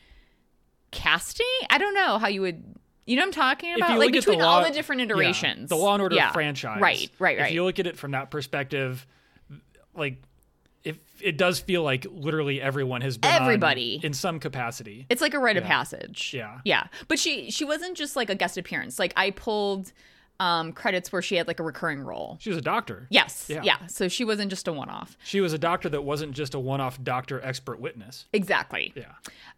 casting. 0.90 1.46
I 1.70 1.78
don't 1.78 1.94
know 1.94 2.18
how 2.18 2.26
you 2.28 2.40
would. 2.42 2.64
You 3.06 3.16
know 3.16 3.22
what 3.22 3.26
I'm 3.28 3.32
talking 3.32 3.74
about? 3.74 3.98
Like 3.98 4.08
at 4.08 4.12
the 4.12 4.18
between 4.18 4.42
all 4.42 4.62
the 4.64 4.70
different 4.70 5.00
Yeah, 5.00 5.06
iterations. 5.06 5.68
the 5.68 5.76
Law 5.76 5.94
and 5.94 6.02
Order 6.02 6.14
Yeah. 6.16 6.30
franchise, 6.32 6.80
Right, 6.80 7.10
right, 7.18 7.38
right. 7.38 7.46
If 7.48 7.52
you 7.54 7.64
look 7.64 7.78
at 7.80 7.86
it 7.86 7.96
from 7.96 8.12
that 8.12 8.30
perspective, 8.30 9.04
like, 9.94 10.22
it 11.22 11.36
does 11.36 11.60
feel 11.60 11.82
like 11.82 12.06
literally 12.10 12.60
everyone 12.60 13.00
has 13.02 13.18
been 13.18 13.30
Everybody. 13.32 14.00
in 14.02 14.12
some 14.12 14.38
capacity. 14.40 15.06
It's 15.08 15.20
like 15.22 15.34
a 15.34 15.38
rite 15.38 15.56
of 15.56 15.64
passage. 15.64 16.32
Yeah. 16.34 16.58
Yeah. 16.64 16.84
But 17.08 17.18
she 17.18 17.50
she 17.50 17.64
wasn't 17.64 17.96
just 17.96 18.16
like 18.16 18.30
a 18.30 18.34
guest 18.34 18.56
appearance. 18.58 18.98
Like 18.98 19.12
I 19.16 19.30
pulled 19.30 19.92
um 20.38 20.72
credits 20.72 21.12
where 21.12 21.20
she 21.20 21.36
had 21.36 21.46
like 21.46 21.60
a 21.60 21.62
recurring 21.62 22.00
role. 22.00 22.38
She 22.40 22.48
was 22.50 22.58
a 22.58 22.62
doctor. 22.62 23.06
Yes. 23.10 23.46
Yeah. 23.48 23.60
Yeah. 23.62 23.86
So 23.88 24.08
she 24.08 24.24
wasn't 24.24 24.50
just 24.50 24.66
a 24.68 24.72
one 24.72 24.88
off. 24.88 25.16
She 25.24 25.40
was 25.40 25.52
a 25.52 25.58
doctor 25.58 25.88
that 25.90 26.02
wasn't 26.02 26.32
just 26.32 26.54
a 26.54 26.58
one-off 26.58 27.02
doctor 27.02 27.40
expert 27.44 27.78
witness. 27.80 28.26
Exactly. 28.32 28.92
Yeah. 28.96 29.12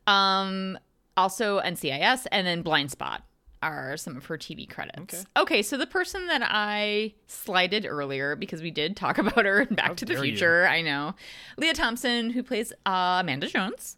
Um 0.06 0.78
also 1.16 1.60
NCIS 1.60 2.26
and 2.32 2.46
then 2.46 2.62
Blind 2.62 2.90
Spot 2.90 3.22
are 3.62 3.96
some 3.96 4.16
of 4.16 4.26
her 4.26 4.36
TV 4.36 4.68
credits. 4.68 4.98
Okay. 5.14 5.24
Okay, 5.36 5.62
so 5.62 5.76
the 5.76 5.86
person 5.86 6.26
that 6.26 6.42
I 6.44 7.14
slighted 7.26 7.86
earlier 7.86 8.36
because 8.36 8.60
we 8.62 8.70
did 8.70 8.96
talk 8.96 9.18
about 9.18 9.44
her 9.44 9.62
in 9.62 9.74
Back 9.74 9.96
to 9.96 10.04
the 10.04 10.14
dare 10.14 10.24
you. 10.24 10.32
Future, 10.32 10.66
I 10.66 10.82
know. 10.82 11.14
Lea 11.56 11.72
Thompson 11.72 12.30
who 12.30 12.42
plays 12.42 12.72
uh, 12.86 13.18
Amanda 13.20 13.46
Jones. 13.46 13.96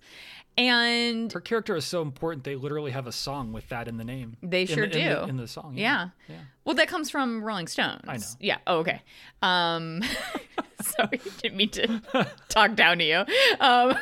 And 0.57 1.33
Her 1.33 1.41
character 1.41 1.75
is 1.75 1.85
so 1.85 2.01
important 2.01 2.45
they 2.45 2.55
literally 2.55 2.93
have 2.93 3.09
a 3.09 3.13
song 3.13 3.53
with 3.53 3.69
that 3.71 3.89
in 3.89 3.97
the 3.97 4.05
name. 4.05 4.37
They 4.41 4.67
sure 4.67 4.85
in 4.85 4.91
the- 4.91 4.99
do. 5.25 5.29
in 5.29 5.37
the 5.37 5.49
song. 5.49 5.75
Yeah. 5.77 6.11
Yeah. 6.29 6.37
Well, 6.65 6.77
that 6.77 6.87
comes 6.87 7.11
from 7.11 7.43
Rolling 7.43 7.67
Stones. 7.67 8.03
I 8.07 8.19
know. 8.19 8.27
Yeah. 8.39 8.59
Oh, 8.69 8.79
okay. 8.79 9.03
Um, 9.43 10.01
sorry, 10.81 11.21
didn't 11.43 11.57
mean 11.57 11.71
to 11.71 12.01
talk 12.49 12.77
down 12.77 12.99
to 12.99 13.05
you. 13.05 13.25
Um, 13.59 13.97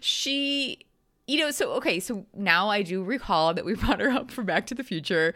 she, 0.00 0.78
you 1.26 1.38
know, 1.38 1.50
so 1.50 1.72
okay, 1.72 1.98
so 1.98 2.24
now 2.34 2.68
I 2.68 2.82
do 2.82 3.02
recall 3.02 3.54
that 3.54 3.64
we 3.64 3.74
brought 3.76 4.00
her 4.00 4.10
up 4.10 4.30
for 4.30 4.42
Back 4.42 4.66
to 4.66 4.74
the 4.74 4.84
Future, 4.84 5.34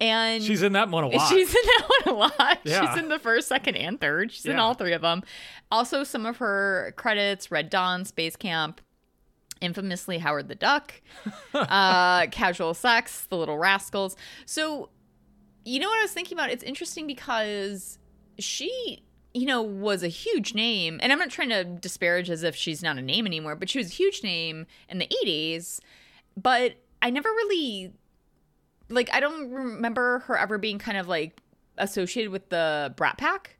and 0.00 0.42
She's 0.42 0.62
in 0.62 0.72
that 0.74 0.88
one 0.88 1.04
a 1.04 1.08
lot. 1.08 1.28
She's 1.28 1.48
in 1.48 1.62
that 1.64 1.88
one 2.04 2.14
a 2.14 2.18
lot. 2.18 2.58
Yeah. 2.64 2.94
She's 2.94 3.02
in 3.02 3.08
the 3.08 3.18
first, 3.18 3.48
second, 3.48 3.76
and 3.76 4.00
third. 4.00 4.32
She's 4.32 4.46
in 4.46 4.58
all 4.58 4.74
three 4.74 4.92
of 4.92 5.02
them. 5.02 5.22
Also, 5.70 6.04
some 6.04 6.26
of 6.26 6.36
her 6.38 6.94
credits: 6.96 7.50
Red 7.50 7.70
Dawn, 7.70 8.04
Space 8.04 8.36
Camp, 8.36 8.80
infamously 9.60 10.18
Howard 10.18 10.48
the 10.48 10.54
Duck, 10.54 10.94
uh, 11.54 12.26
Casual 12.26 12.74
Sex, 12.74 13.26
The 13.30 13.36
Little 13.36 13.58
Rascals. 13.58 14.16
So, 14.46 14.90
you 15.64 15.80
know 15.80 15.88
what 15.88 15.98
I 15.98 16.02
was 16.02 16.12
thinking 16.12 16.36
about? 16.36 16.50
It's 16.50 16.64
interesting 16.64 17.06
because 17.06 17.98
she, 18.38 19.02
you 19.34 19.46
know, 19.46 19.62
was 19.62 20.02
a 20.02 20.08
huge 20.08 20.54
name, 20.54 20.98
and 21.02 21.12
I'm 21.12 21.18
not 21.18 21.30
trying 21.30 21.48
to 21.48 21.64
disparage 21.64 22.30
as 22.30 22.42
if 22.42 22.54
she's 22.54 22.82
not 22.82 22.98
a 22.98 23.02
name 23.02 23.26
anymore, 23.26 23.56
but 23.56 23.70
she 23.70 23.78
was 23.78 23.88
a 23.88 23.94
huge 23.94 24.22
name 24.22 24.66
in 24.88 24.98
the 24.98 25.08
80s. 25.24 25.80
But 26.36 26.74
I 27.00 27.10
never 27.10 27.28
really 27.28 27.92
like 28.88 29.08
I 29.12 29.20
don't 29.20 29.50
remember 29.50 30.20
her 30.20 30.36
ever 30.36 30.58
being 30.58 30.78
kind 30.78 30.98
of 30.98 31.08
like 31.08 31.40
associated 31.78 32.30
with 32.30 32.48
the 32.50 32.92
Brat 32.96 33.18
Pack. 33.18 33.56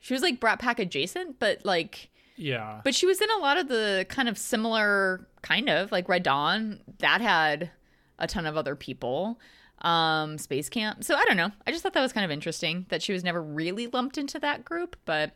She 0.00 0.14
was 0.14 0.22
like 0.22 0.40
Brat 0.40 0.58
Pack 0.58 0.78
adjacent, 0.78 1.38
but 1.38 1.64
like 1.64 2.10
yeah. 2.36 2.80
but 2.84 2.94
she 2.94 3.06
was 3.06 3.20
in 3.20 3.30
a 3.30 3.38
lot 3.38 3.58
of 3.58 3.68
the 3.68 4.06
kind 4.08 4.28
of 4.28 4.38
similar 4.38 5.28
kind 5.42 5.68
of 5.68 5.92
like 5.92 6.08
Red 6.08 6.22
Dawn 6.22 6.80
that 6.98 7.20
had 7.20 7.70
a 8.18 8.26
ton 8.26 8.46
of 8.46 8.56
other 8.56 8.76
people. 8.76 9.38
Um 9.82 10.38
Space 10.38 10.68
Camp. 10.68 11.04
So 11.04 11.14
I 11.16 11.24
don't 11.26 11.36
know. 11.36 11.50
I 11.66 11.70
just 11.70 11.82
thought 11.82 11.92
that 11.94 12.02
was 12.02 12.12
kind 12.12 12.24
of 12.24 12.30
interesting 12.30 12.86
that 12.88 13.02
she 13.02 13.12
was 13.12 13.22
never 13.24 13.42
really 13.42 13.86
lumped 13.88 14.16
into 14.18 14.38
that 14.38 14.64
group, 14.64 14.96
but 15.04 15.32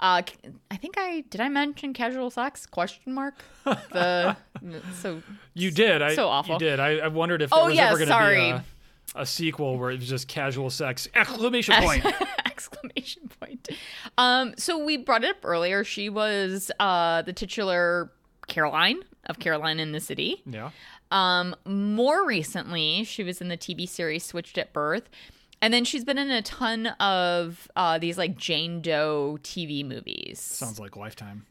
uh 0.00 0.22
I 0.70 0.76
think 0.76 0.96
I 0.98 1.22
did 1.30 1.40
I 1.40 1.48
mention 1.48 1.92
casual 1.92 2.30
sex 2.30 2.66
question 2.66 3.14
mark? 3.14 3.34
The 3.64 4.36
so 5.00 5.22
You 5.54 5.70
did. 5.70 6.02
I, 6.02 6.14
So 6.14 6.28
awful. 6.28 6.54
You 6.54 6.58
did. 6.58 6.80
I, 6.80 6.96
I 6.98 7.08
wondered 7.08 7.42
if 7.42 7.52
Oh, 7.52 7.56
there 7.60 7.66
was 7.66 7.76
yeah, 7.76 7.88
ever 7.90 7.98
going 8.04 8.08
to 8.08 8.34
be 8.34 8.50
a, 8.50 9.22
a 9.22 9.26
sequel 9.26 9.78
where 9.78 9.90
it 9.92 10.00
was 10.00 10.08
just 10.08 10.28
casual 10.28 10.68
sex! 10.68 11.08
Exclamation 11.14 11.74
point. 11.82 12.04
exclamation 12.44 13.30
point. 13.40 13.68
Um, 14.18 14.54
so 14.58 14.84
we 14.84 14.96
brought 14.96 15.24
it 15.24 15.30
up 15.30 15.44
earlier. 15.44 15.84
She 15.84 16.08
was 16.08 16.70
uh, 16.80 17.22
the 17.22 17.32
titular 17.32 18.10
Caroline 18.48 19.02
of 19.26 19.38
Caroline 19.38 19.80
in 19.80 19.92
the 19.92 20.00
City. 20.00 20.42
yeah. 20.46 20.70
Um, 21.10 21.54
more 21.64 22.26
recently, 22.26 23.04
she 23.04 23.22
was 23.22 23.40
in 23.40 23.48
the 23.48 23.56
TV 23.56 23.88
series 23.88 24.24
Switched 24.24 24.58
at 24.58 24.72
Birth. 24.72 25.08
And 25.62 25.72
then 25.72 25.84
she's 25.84 26.04
been 26.04 26.18
in 26.18 26.30
a 26.30 26.42
ton 26.42 26.88
of 27.00 27.68
uh, 27.76 27.98
these 27.98 28.18
like 28.18 28.36
Jane 28.36 28.82
Doe 28.82 29.38
TV 29.42 29.84
movies. 29.86 30.38
Sounds 30.40 30.78
like 30.78 30.96
Lifetime. 30.96 31.46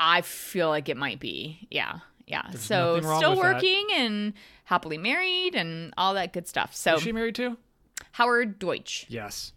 I 0.00 0.22
feel 0.22 0.68
like 0.68 0.88
it 0.88 0.96
might 0.96 1.20
be. 1.20 1.66
Yeah. 1.70 1.98
Yeah. 2.26 2.50
so 2.50 3.00
still 3.00 3.30
with 3.30 3.40
that. 3.40 3.54
working 3.54 3.86
and 3.94 4.32
happily 4.64 4.98
married 4.98 5.54
and 5.54 5.92
all 5.96 6.14
that 6.14 6.32
good 6.32 6.46
stuff. 6.46 6.74
So 6.74 6.94
Is 6.96 7.02
she 7.02 7.12
married 7.12 7.34
too? 7.34 7.56
Howard 8.12 8.58
Deutsch. 8.58 9.06
Yes. 9.08 9.52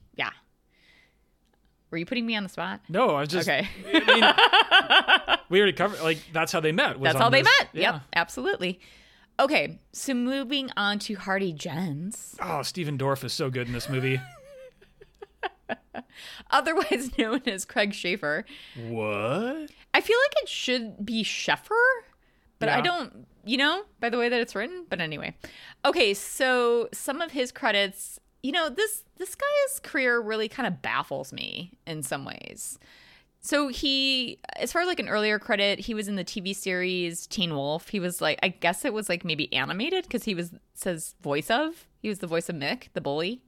Yeah. 1.91 1.93
Were 1.93 1.97
you 1.97 2.05
putting 2.05 2.25
me 2.25 2.35
on 2.35 2.43
the 2.43 2.49
spot? 2.49 2.81
No, 2.89 3.15
I 3.15 3.19
was 3.21 3.29
just. 3.29 3.47
Okay. 3.49 3.67
I 3.93 5.27
mean, 5.27 5.37
we 5.49 5.59
already 5.59 5.73
covered. 5.73 6.01
Like 6.01 6.19
that's 6.33 6.51
how 6.51 6.59
they 6.61 6.71
met. 6.71 6.99
was 6.99 7.11
That's 7.11 7.21
how 7.21 7.29
they 7.29 7.41
this- 7.41 7.51
met. 7.59 7.69
Yeah. 7.73 7.93
Yep, 7.93 8.01
absolutely. 8.15 8.79
Okay, 9.39 9.79
so 9.91 10.13
moving 10.13 10.69
on 10.77 10.99
to 10.99 11.15
Hardy 11.15 11.51
Jenns, 11.51 12.35
Oh, 12.41 12.61
Stephen 12.61 12.97
Dorff 12.97 13.23
is 13.23 13.33
so 13.33 13.49
good 13.49 13.65
in 13.67 13.73
this 13.73 13.89
movie. 13.89 14.21
otherwise 16.51 17.11
known 17.17 17.41
as 17.47 17.65
Craig 17.65 17.93
Schaefer. 17.93 18.45
what? 18.87 19.69
I 19.93 20.01
feel 20.01 20.17
like 20.17 20.43
it 20.43 20.49
should 20.49 21.05
be 21.05 21.23
Sheffer, 21.23 21.69
but 22.59 22.69
I 22.69 22.81
don't, 22.81 23.27
you 23.43 23.57
know, 23.57 23.83
by 23.99 24.09
the 24.09 24.17
way 24.17 24.29
that 24.29 24.39
it's 24.39 24.55
written. 24.55 24.85
But 24.89 25.01
anyway, 25.01 25.35
okay. 25.85 26.13
So 26.13 26.89
some 26.93 27.21
of 27.21 27.31
his 27.31 27.51
credits, 27.51 28.19
you 28.43 28.51
know, 28.51 28.69
this 28.69 29.03
this 29.17 29.35
guy's 29.35 29.79
career 29.79 30.19
really 30.19 30.47
kind 30.49 30.67
of 30.67 30.81
baffles 30.81 31.31
me 31.31 31.77
in 31.85 32.03
some 32.03 32.25
ways. 32.25 32.79
So 33.43 33.69
he, 33.69 34.39
as 34.57 34.71
far 34.71 34.83
as 34.83 34.87
like 34.87 34.99
an 34.99 35.09
earlier 35.09 35.39
credit, 35.39 35.79
he 35.79 35.95
was 35.95 36.07
in 36.07 36.15
the 36.15 36.23
TV 36.23 36.55
series 36.55 37.25
Teen 37.25 37.55
Wolf. 37.55 37.89
He 37.89 37.99
was 37.99 38.21
like, 38.21 38.37
I 38.43 38.49
guess 38.49 38.85
it 38.85 38.93
was 38.93 39.09
like 39.09 39.25
maybe 39.25 39.51
animated 39.51 40.03
because 40.03 40.23
he 40.25 40.35
was 40.35 40.51
says 40.75 41.15
voice 41.21 41.49
of. 41.49 41.87
He 42.01 42.07
was 42.09 42.19
the 42.19 42.27
voice 42.27 42.49
of 42.49 42.55
Mick, 42.55 42.89
the 42.93 43.01
bully. 43.01 43.41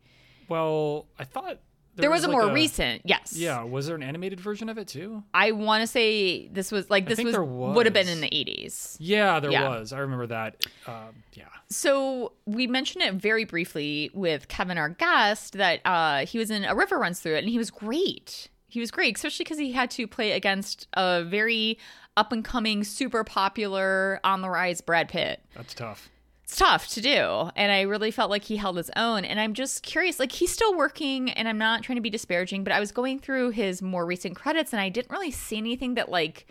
Well, 0.49 1.06
I 1.19 1.23
thought 1.25 1.60
There, 1.95 2.10
was, 2.10 2.23
a 2.23 2.27
like 2.27 2.34
more 2.34 2.51
recent, 2.51 3.03
yes. 3.06 3.34
Yeah, 3.36 3.63
was 3.63 3.86
there 3.86 3.95
an 3.95 4.01
animated 4.03 4.39
version 4.39 4.67
of 4.67 4.79
it 4.79 4.88
too? 4.88 5.23
I 5.34 5.51
want 5.51 5.82
to 5.82 5.88
say 5.88 6.47
this 6.47 6.71
was 6.71 6.89
like 6.89 7.08
this 7.08 7.15
think 7.17 7.27
was, 7.27 7.38
would 7.38 7.86
have 7.86 7.93
been 7.93 8.08
in 8.10 8.19
the 8.19 8.34
eighties. 8.36 8.97
Yeah, 8.99 9.39
there 9.39 9.51
Yeah. 9.51 9.69
was. 9.69 9.93
I 9.93 9.99
remember 9.99 10.25
that. 10.27 10.65
Um, 10.88 11.23
yeah. 11.34 11.45
So 11.73 12.33
we 12.45 12.67
mentioned 12.67 13.03
it 13.03 13.15
very 13.15 13.45
briefly 13.45 14.12
with 14.13 14.47
Kevin, 14.47 14.77
our 14.77 14.89
guest, 14.89 15.53
that 15.53 15.81
uh, 15.86 16.25
he 16.25 16.38
was 16.38 16.51
in 16.51 16.63
A 16.63 16.75
River 16.75 16.99
Runs 16.99 17.19
Through 17.19 17.36
It, 17.36 17.39
and 17.39 17.49
he 17.49 17.57
was 17.57 17.71
great. 17.71 18.49
He 18.67 18.79
was 18.79 18.91
great, 18.91 19.15
especially 19.17 19.43
because 19.43 19.57
he 19.57 19.71
had 19.71 19.89
to 19.91 20.07
play 20.07 20.31
against 20.31 20.88
a 20.93 21.23
very 21.23 21.79
up 22.15 22.31
and 22.31 22.45
coming, 22.45 22.83
super 22.83 23.23
popular, 23.23 24.19
on 24.23 24.41
the 24.41 24.49
rise 24.49 24.81
Brad 24.81 25.09
Pitt. 25.09 25.41
That's 25.55 25.73
tough. 25.73 26.09
It's 26.43 26.57
tough 26.57 26.88
to 26.89 27.01
do, 27.01 27.49
and 27.55 27.71
I 27.71 27.81
really 27.81 28.12
felt 28.12 28.29
like 28.29 28.43
he 28.43 28.57
held 28.57 28.77
his 28.77 28.91
own. 28.95 29.25
And 29.25 29.39
I'm 29.39 29.53
just 29.53 29.81
curious, 29.81 30.19
like 30.19 30.31
he's 30.31 30.51
still 30.51 30.75
working, 30.75 31.31
and 31.31 31.47
I'm 31.47 31.57
not 31.57 31.81
trying 31.81 31.95
to 31.95 32.01
be 32.01 32.09
disparaging, 32.09 32.63
but 32.63 32.73
I 32.73 32.79
was 32.79 32.91
going 32.91 33.19
through 33.19 33.51
his 33.51 33.81
more 33.81 34.05
recent 34.05 34.36
credits, 34.36 34.73
and 34.73 34.81
I 34.81 34.89
didn't 34.89 35.09
really 35.09 35.31
see 35.31 35.57
anything 35.57 35.95
that 35.95 36.09
like 36.09 36.45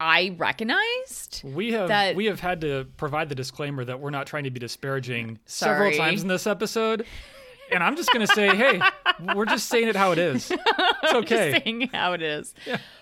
I 0.00 0.34
recognized. 0.38 1.42
We 1.44 1.72
have 1.72 1.88
That- 1.88 2.14
we 2.16 2.26
have 2.26 2.40
had 2.40 2.60
to 2.60 2.86
provide 2.96 3.28
the 3.28 3.34
disclaimer 3.34 3.84
that 3.84 3.98
we're 4.00 4.10
not 4.10 4.26
trying 4.26 4.44
to 4.44 4.50
be 4.50 4.60
disparaging 4.60 5.38
several 5.44 5.92
times 5.92 6.22
in 6.22 6.28
this 6.28 6.46
episode. 6.46 7.04
And 7.70 7.82
I'm 7.82 7.96
just 7.96 8.10
going 8.12 8.26
to 8.26 8.32
say, 8.32 8.54
hey, 8.56 8.80
we're 9.34 9.44
just 9.44 9.68
saying 9.68 9.88
it 9.88 9.96
how 9.96 10.12
it 10.12 10.18
is. 10.18 10.50
It's 10.50 11.12
okay. 11.14 11.50
Just 11.52 11.64
saying 11.64 11.90
how 11.92 12.12
it 12.14 12.22
is. 12.22 12.54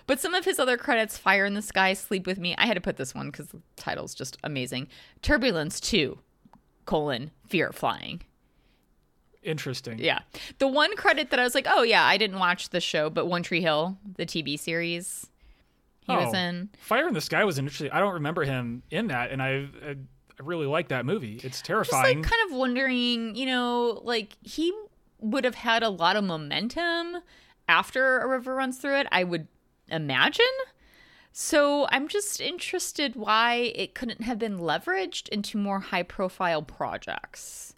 But 0.07 0.19
some 0.19 0.33
of 0.33 0.43
his 0.43 0.59
other 0.59 0.75
credits, 0.75 1.17
Fire 1.17 1.45
in 1.45 1.53
the 1.53 1.61
Sky, 1.61 1.93
Sleep 1.93 2.27
with 2.27 2.37
Me. 2.37 2.53
I 2.57 2.65
had 2.65 2.73
to 2.73 2.81
put 2.81 2.97
this 2.97 3.15
one 3.15 3.27
because 3.31 3.47
the 3.47 3.61
title's 3.77 4.13
just 4.13 4.37
amazing. 4.43 4.87
Turbulence 5.21 5.79
2, 5.79 6.17
colon, 6.85 7.31
Fear 7.47 7.67
of 7.67 7.75
Flying. 7.75 8.23
Interesting. 9.43 9.99
Yeah. 9.99 10.19
The 10.59 10.67
one 10.67 10.95
credit 10.97 11.29
that 11.29 11.39
I 11.39 11.43
was 11.43 11.55
like, 11.55 11.67
oh, 11.69 11.83
yeah, 11.83 12.03
I 12.03 12.17
didn't 12.17 12.39
watch 12.39 12.69
the 12.69 12.81
show, 12.81 13.09
but 13.09 13.27
One 13.27 13.43
Tree 13.43 13.61
Hill, 13.61 13.97
the 14.17 14.25
TV 14.25 14.59
series, 14.59 15.27
he 16.07 16.15
was 16.15 16.33
Oh, 16.33 16.37
in. 16.37 16.69
Fire 16.79 17.07
in 17.07 17.13
the 17.13 17.21
Sky 17.21 17.43
was 17.43 17.57
interesting. 17.57 17.91
I 17.91 17.99
don't 17.99 18.15
remember 18.15 18.43
him 18.43 18.83
in 18.91 19.07
that, 19.07 19.31
and 19.31 19.41
I, 19.41 19.67
I, 19.85 19.89
I 19.91 19.95
really 20.43 20.65
like 20.65 20.87
that 20.89 21.05
movie. 21.05 21.35
It's 21.35 21.57
Just 21.57 21.65
terrifying. 21.65 22.21
like 22.21 22.29
kind 22.31 22.49
of 22.51 22.57
wondering, 22.57 23.35
you 23.35 23.45
know, 23.45 24.01
like 24.03 24.37
he 24.41 24.73
would 25.19 25.43
have 25.43 25.55
had 25.55 25.83
a 25.83 25.89
lot 25.89 26.15
of 26.15 26.23
momentum 26.23 27.17
after 27.67 28.19
a 28.19 28.27
river 28.27 28.55
runs 28.55 28.77
through 28.77 28.97
it, 28.99 29.07
I 29.11 29.23
would 29.23 29.47
imagine. 29.89 30.45
So 31.31 31.87
I'm 31.91 32.07
just 32.07 32.39
interested 32.41 33.15
why 33.15 33.71
it 33.75 33.93
couldn't 33.93 34.21
have 34.21 34.39
been 34.39 34.57
leveraged 34.57 35.27
into 35.29 35.57
more 35.57 35.79
high 35.79 36.03
profile 36.03 36.61
projects. 36.63 37.73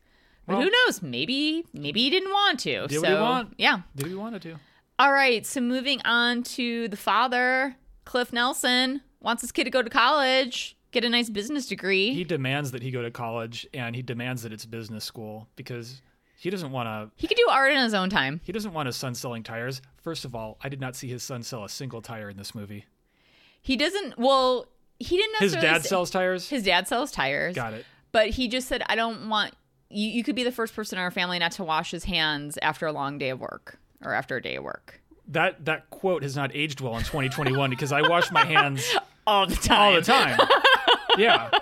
But 0.46 0.58
Well- 0.58 0.64
who 0.66 0.72
knows? 0.86 1.02
Maybe 1.02 1.66
maybe 1.74 2.02
he 2.04 2.10
didn't 2.10 2.32
want 2.32 2.60
to. 2.62 2.88
Did 2.88 3.02
so 3.02 3.08
he 3.08 3.14
want. 3.14 3.54
yeah. 3.58 3.82
Did 3.96 4.08
we 4.08 4.16
wanted 4.16 4.42
to? 4.44 4.56
All 4.98 5.14
right, 5.14 5.46
so 5.46 5.62
moving 5.62 6.02
on 6.04 6.44
to 6.44 6.88
the 6.90 6.98
father, 6.98 7.76
Cliff 8.10 8.34
Nelson 8.34 9.02
wants 9.20 9.44
his 9.44 9.52
kid 9.52 9.66
to 9.66 9.70
go 9.70 9.84
to 9.84 9.90
college, 9.90 10.76
get 10.90 11.06
a 11.06 11.10
nice 11.10 11.30
business 11.30 11.68
degree. 11.68 12.12
He 12.12 12.24
demands 12.24 12.72
that 12.72 12.82
he 12.82 12.90
go 12.90 13.04
to 13.04 13.12
college, 13.12 13.68
and 13.72 13.96
he 13.96 14.02
demands 14.02 14.42
that 14.42 14.52
it's 14.52 14.66
business 14.66 15.06
school 15.06 15.48
because 15.56 16.02
he 16.36 16.50
doesn't 16.50 16.72
want 16.72 16.88
to. 16.88 17.12
he 17.22 17.28
could 17.28 17.38
do 17.38 17.46
art 17.52 17.72
in 17.72 17.78
his 17.78 17.94
own 17.94 18.10
time. 18.10 18.42
He 18.44 18.52
doesn't 18.52 18.74
want 18.74 18.88
his 18.88 18.96
son 18.96 19.14
selling 19.14 19.44
tires. 19.44 19.84
First 20.02 20.26
of 20.26 20.34
all, 20.34 20.58
I 20.60 20.70
did 20.70 20.82
not 20.82 20.96
see 20.96 21.08
his 21.08 21.22
son 21.22 21.44
sell 21.44 21.64
a 21.64 21.70
single 21.70 22.02
tire 22.02 22.32
in 22.32 22.38
this 22.38 22.56
movie. 22.56 22.88
He 23.62 23.78
doesn't. 23.78 24.18
Well, 24.18 24.66
he 24.98 25.16
didn't. 25.16 25.38
His 25.38 25.54
dad 25.54 25.84
say- 25.84 25.90
sells 25.90 26.10
tires. 26.10 26.50
His 26.50 26.64
dad 26.64 26.88
sells 26.88 27.12
tires. 27.12 27.54
Got 27.54 27.74
it. 27.76 27.86
But 28.12 28.30
he 28.30 28.48
just 28.48 28.68
said, 28.68 28.82
"I 28.88 28.96
don't 28.96 29.30
want 29.30 29.54
you. 29.92 30.10
You 30.10 30.24
could 30.24 30.36
be 30.36 30.44
the 30.44 30.52
first 30.52 30.76
person 30.76 30.98
in 30.98 31.04
our 31.04 31.12
family 31.12 31.38
not 31.38 31.52
to 31.54 31.64
wash 31.64 31.92
his 31.92 32.06
hands 32.06 32.58
after 32.64 32.88
a 32.88 32.92
long 32.92 33.20
day 33.20 33.30
of 33.30 33.40
work 33.40 33.78
or 34.02 34.16
after 34.16 34.36
a 34.36 34.42
day 34.42 34.56
of 34.56 34.64
work 34.64 35.00
That 35.30 35.66
that 35.66 35.90
quote 35.92 36.24
has 36.24 36.36
not 36.36 36.52
aged 36.56 36.82
well 36.82 36.98
in 36.98 37.04
2021 37.04 37.70
because 37.70 37.92
I 37.92 38.02
wash 38.08 38.32
my 38.32 38.44
hands 38.46 38.96
all 39.28 39.46
the 39.48 39.56
time. 39.56 39.80
all 39.80 39.94
the 39.94 40.02
time. 40.02 40.40
Yeah. 41.18 41.50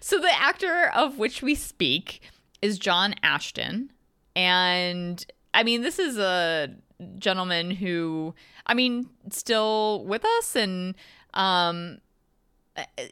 So 0.00 0.20
the 0.20 0.32
actor 0.32 0.92
of 0.94 1.18
which 1.18 1.42
we 1.42 1.56
speak 1.56 2.20
is 2.62 2.78
John 2.78 3.16
Ashton, 3.24 3.90
and 4.36 5.24
I 5.52 5.64
mean, 5.64 5.82
this 5.82 5.98
is 5.98 6.18
a 6.18 6.72
gentleman 7.18 7.72
who, 7.72 8.32
I 8.66 8.74
mean, 8.74 9.08
still 9.30 10.04
with 10.04 10.24
us 10.24 10.54
and. 10.56 10.94
um 11.34 11.98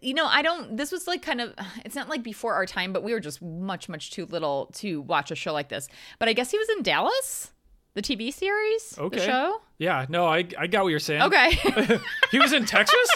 you 0.00 0.14
know, 0.14 0.26
I 0.26 0.42
don't. 0.42 0.76
This 0.76 0.92
was 0.92 1.08
like 1.08 1.22
kind 1.22 1.40
of. 1.40 1.52
It's 1.84 1.96
not 1.96 2.08
like 2.08 2.22
before 2.22 2.54
our 2.54 2.66
time, 2.66 2.92
but 2.92 3.02
we 3.02 3.12
were 3.12 3.18
just 3.18 3.42
much, 3.42 3.88
much 3.88 4.12
too 4.12 4.24
little 4.26 4.70
to 4.74 5.00
watch 5.02 5.32
a 5.32 5.34
show 5.34 5.52
like 5.52 5.70
this. 5.70 5.88
But 6.20 6.28
I 6.28 6.34
guess 6.34 6.52
he 6.52 6.58
was 6.58 6.68
in 6.76 6.84
Dallas, 6.84 7.50
the 7.94 8.02
TV 8.02 8.32
series, 8.32 8.96
Okay. 8.96 9.18
the 9.18 9.24
show. 9.24 9.60
Yeah. 9.78 10.06
No, 10.08 10.26
I 10.26 10.46
I 10.58 10.66
got 10.66 10.84
what 10.84 10.90
you're 10.90 10.98
saying. 10.98 11.22
Okay, 11.22 11.50
He 12.30 12.38
was 12.38 12.52
in 12.52 12.64
Texas? 12.64 13.08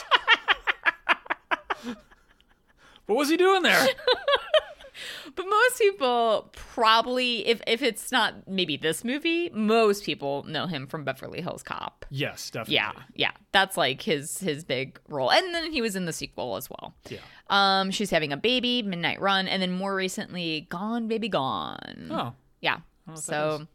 what 3.07 3.17
was 3.17 3.29
he 3.29 3.37
doing 3.37 3.63
there? 3.63 3.87
but 5.35 5.45
most 5.49 5.79
people 5.79 6.51
probably, 6.53 7.47
if 7.47 7.61
if 7.67 7.83
it's 7.83 8.13
not 8.13 8.47
maybe 8.49 8.77
this 8.77 9.05
movie, 9.05 9.51
most 9.51 10.05
people 10.05 10.45
know 10.45 10.67
him 10.67 10.87
from 10.87 11.05
Beverly 11.05 11.41
Hills 11.41 11.63
Cop. 11.63 12.07
Yes, 12.11 12.51
definitely. 12.51 12.75
Yeah, 12.77 12.93
yeah, 13.15 13.33
that's 13.53 13.77
like 13.77 14.03
his 14.03 14.39
his 14.39 14.65
big 14.65 15.01
role, 15.09 15.31
and 15.31 15.55
then 15.55 15.73
he 15.73 15.81
was 15.81 15.97
in 15.97 16.05
the 16.05 16.13
sequel 16.13 16.57
as 16.57 16.69
well. 16.71 16.95
Yeah. 17.09 17.19
Um, 17.49 17.91
she's 17.91 18.11
having 18.11 18.33
a 18.33 18.37
baby, 18.37 18.83
Midnight 18.83 19.21
Run, 19.21 19.49
and 19.49 19.61
then 19.61 19.73
more 19.73 19.95
recently, 19.95 20.67
Gone 20.71 21.09
Baby 21.09 21.29
Gone. 21.29 22.09
Oh. 22.11 22.33
Yeah. 22.61 22.79
So, 23.15 23.67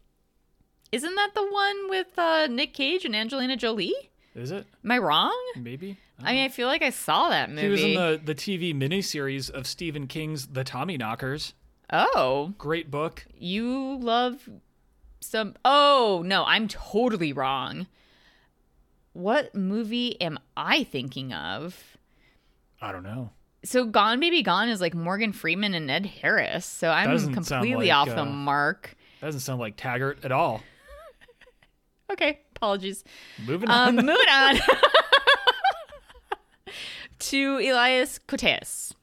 is. 0.95 1.03
not 1.03 1.15
that 1.15 1.36
the 1.36 1.51
one 1.51 1.89
with 1.89 2.17
uh, 2.17 2.47
Nick 2.47 2.73
Cage 2.73 3.05
and 3.05 3.15
Angelina 3.15 3.55
Jolie? 3.55 3.93
Is 4.36 4.51
it? 4.51 4.65
Am 4.84 4.91
I 4.91 4.97
wrong? 4.97 5.38
Maybe. 5.55 5.97
I 6.21 6.34
mean, 6.34 6.45
I 6.45 6.49
feel 6.49 6.67
like 6.67 6.81
I 6.81 6.89
saw 6.89 7.29
that 7.29 7.49
movie. 7.49 7.62
He 7.62 7.67
was 7.69 7.84
in 7.84 7.93
the, 7.95 8.21
the 8.23 8.36
TV 8.36 8.73
miniseries 8.73 9.49
of 9.49 9.67
Stephen 9.67 10.08
King's 10.08 10.47
The 10.47 10.63
Tommyknockers. 10.63 11.53
oh, 11.91 12.53
Great 12.58 12.89
book. 12.89 13.25
you 13.38 13.97
love 13.97 14.49
some. 15.21 15.55
Oh 15.65 16.21
no, 16.25 16.43
I'm 16.45 16.67
totally 16.67 17.34
wrong. 17.34 17.88
What 19.13 19.55
movie 19.55 20.19
am 20.21 20.39
I 20.58 20.84
thinking 20.84 21.31
of? 21.34 21.97
I 22.81 22.91
don't 22.91 23.03
know. 23.03 23.31
So, 23.63 23.86
Gone 23.86 24.19
Baby 24.19 24.43
Gone 24.43 24.69
is 24.69 24.79
like 24.79 24.93
Morgan 24.93 25.31
Freeman 25.31 25.73
and 25.73 25.89
Ed 25.89 26.05
Harris. 26.05 26.65
So 26.65 26.89
I'm 26.91 27.34
completely 27.34 27.88
like, 27.88 27.95
off 27.95 28.08
the 28.08 28.21
uh, 28.21 28.25
mark. 28.25 28.95
Doesn't 29.21 29.39
sound 29.39 29.60
like 29.60 29.75
Taggart 29.75 30.23
at 30.23 30.31
all. 30.31 30.62
Okay, 32.12 32.39
apologies. 32.56 33.04
Moving 33.46 33.70
on. 33.70 34.00
Um, 34.00 34.06
moving 34.06 34.30
on 34.32 34.56
to 37.20 37.58
Elias 37.58 38.20
Koteas, 38.28 38.94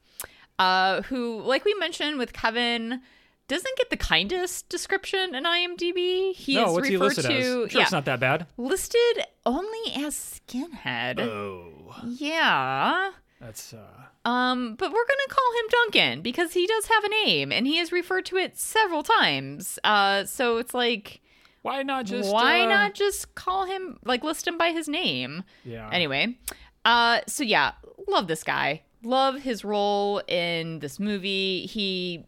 uh, 0.59 1.03
who, 1.03 1.41
like 1.43 1.65
we 1.65 1.75
mentioned 1.75 2.19
with 2.19 2.33
Kevin, 2.33 3.01
doesn't 3.49 3.77
get 3.77 3.91
the 3.91 3.97
kindest 3.97 4.69
description 4.69 5.35
in 5.35 5.45
IMDb. 5.45 6.33
He 6.35 6.55
no, 6.55 6.69
is 6.69 6.73
what's 6.75 6.89
he 6.89 6.97
referred 6.97 7.17
listed 7.17 7.25
to, 7.27 7.37
as? 7.37 7.45
Sure, 7.45 7.67
yeah, 7.69 7.83
it's 7.83 7.93
not 7.93 8.05
that 8.05 8.21
bad. 8.21 8.47
listed 8.57 9.25
only 9.45 9.93
as 9.97 10.41
skinhead. 10.49 11.21
Oh, 11.21 11.97
yeah. 12.07 13.11
that's 13.41 13.75
uh. 13.75 13.79
Um, 14.25 14.77
but 14.77 14.93
we're 14.93 15.05
gonna 15.05 15.29
call 15.29 15.53
him 15.59 15.67
Duncan 15.71 16.23
because 16.23 16.53
he 16.53 16.65
does 16.69 16.87
have 16.87 17.03
a 17.03 17.09
name 17.09 17.51
and 17.51 17.67
he 17.67 17.79
has 17.79 17.91
referred 17.91 18.25
to 18.27 18.37
it 18.37 18.57
several 18.57 19.03
times. 19.03 19.81
Uh, 19.83 20.25
so 20.25 20.59
it's 20.59 20.73
like, 20.75 21.21
Why 21.63 21.83
not 21.83 22.07
just? 22.07 22.33
why 22.33 22.63
uh, 22.63 22.69
not 22.69 22.95
just 22.95 23.35
call 23.35 23.67
him 23.67 23.99
like 24.05 24.23
list 24.23 24.47
him 24.47 24.59
by 24.59 24.71
his 24.71 24.89
name? 24.89 25.45
Yeah. 25.65 25.89
Anyway, 25.93 26.37
uh, 26.85 27.21
so 27.27 27.43
yeah, 27.45 27.73
love 28.09 28.27
this 28.27 28.45
guy. 28.45 28.83
Love 29.05 29.41
his 29.41 29.65
role 29.65 30.19
in 30.29 30.79
this 30.79 31.01
movie. 31.01 31.67
He, 31.67 32.25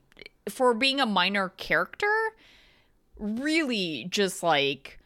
for 0.49 0.75
being 0.75 1.01
a 1.01 1.07
minor 1.07 1.51
character, 1.51 2.13
really 3.19 4.07
just 4.11 4.43
like 4.43 4.99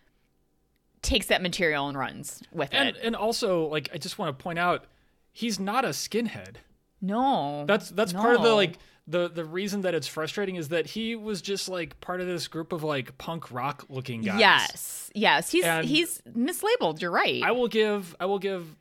takes 1.02 1.26
that 1.26 1.42
material 1.42 1.88
and 1.88 1.96
runs 1.96 2.42
with 2.52 2.70
and 2.72 2.88
it. 2.90 2.96
and 3.02 3.14
also 3.14 3.66
like 3.66 3.88
I 3.94 3.98
just 3.98 4.18
want 4.18 4.36
to 4.36 4.42
point 4.42 4.58
out, 4.58 4.86
he's 5.32 5.58
not 5.58 5.84
a 5.84 5.88
skinhead. 5.88 6.56
No, 7.00 7.64
That's 7.66 7.90
that's 7.90 8.12
part 8.12 8.34
of 8.34 8.42
the 8.42 8.54
like 8.54 8.78
the 9.10 9.28
the 9.28 9.44
reason 9.44 9.80
that 9.80 9.94
it's 9.94 10.06
frustrating 10.06 10.56
is 10.56 10.68
that 10.68 10.86
he 10.86 11.16
was 11.16 11.40
just 11.40 11.68
like 11.68 11.98
part 12.00 12.20
of 12.20 12.26
this 12.26 12.46
group 12.46 12.72
of 12.72 12.82
like 12.84 13.16
punk 13.18 13.50
rock 13.50 13.84
looking 13.88 14.20
guys. 14.20 14.38
Yes, 14.38 15.10
yes, 15.14 15.50
he's 15.50 15.64
And- 15.64 15.86
he's 15.86 16.20
mislabeled. 16.30 17.00
You're 17.00 17.10
right. 17.10 17.42
I 17.42 17.52
will 17.52 17.68
give 17.68 18.14
I 18.20 18.26
will 18.26 18.38
give 18.38 18.76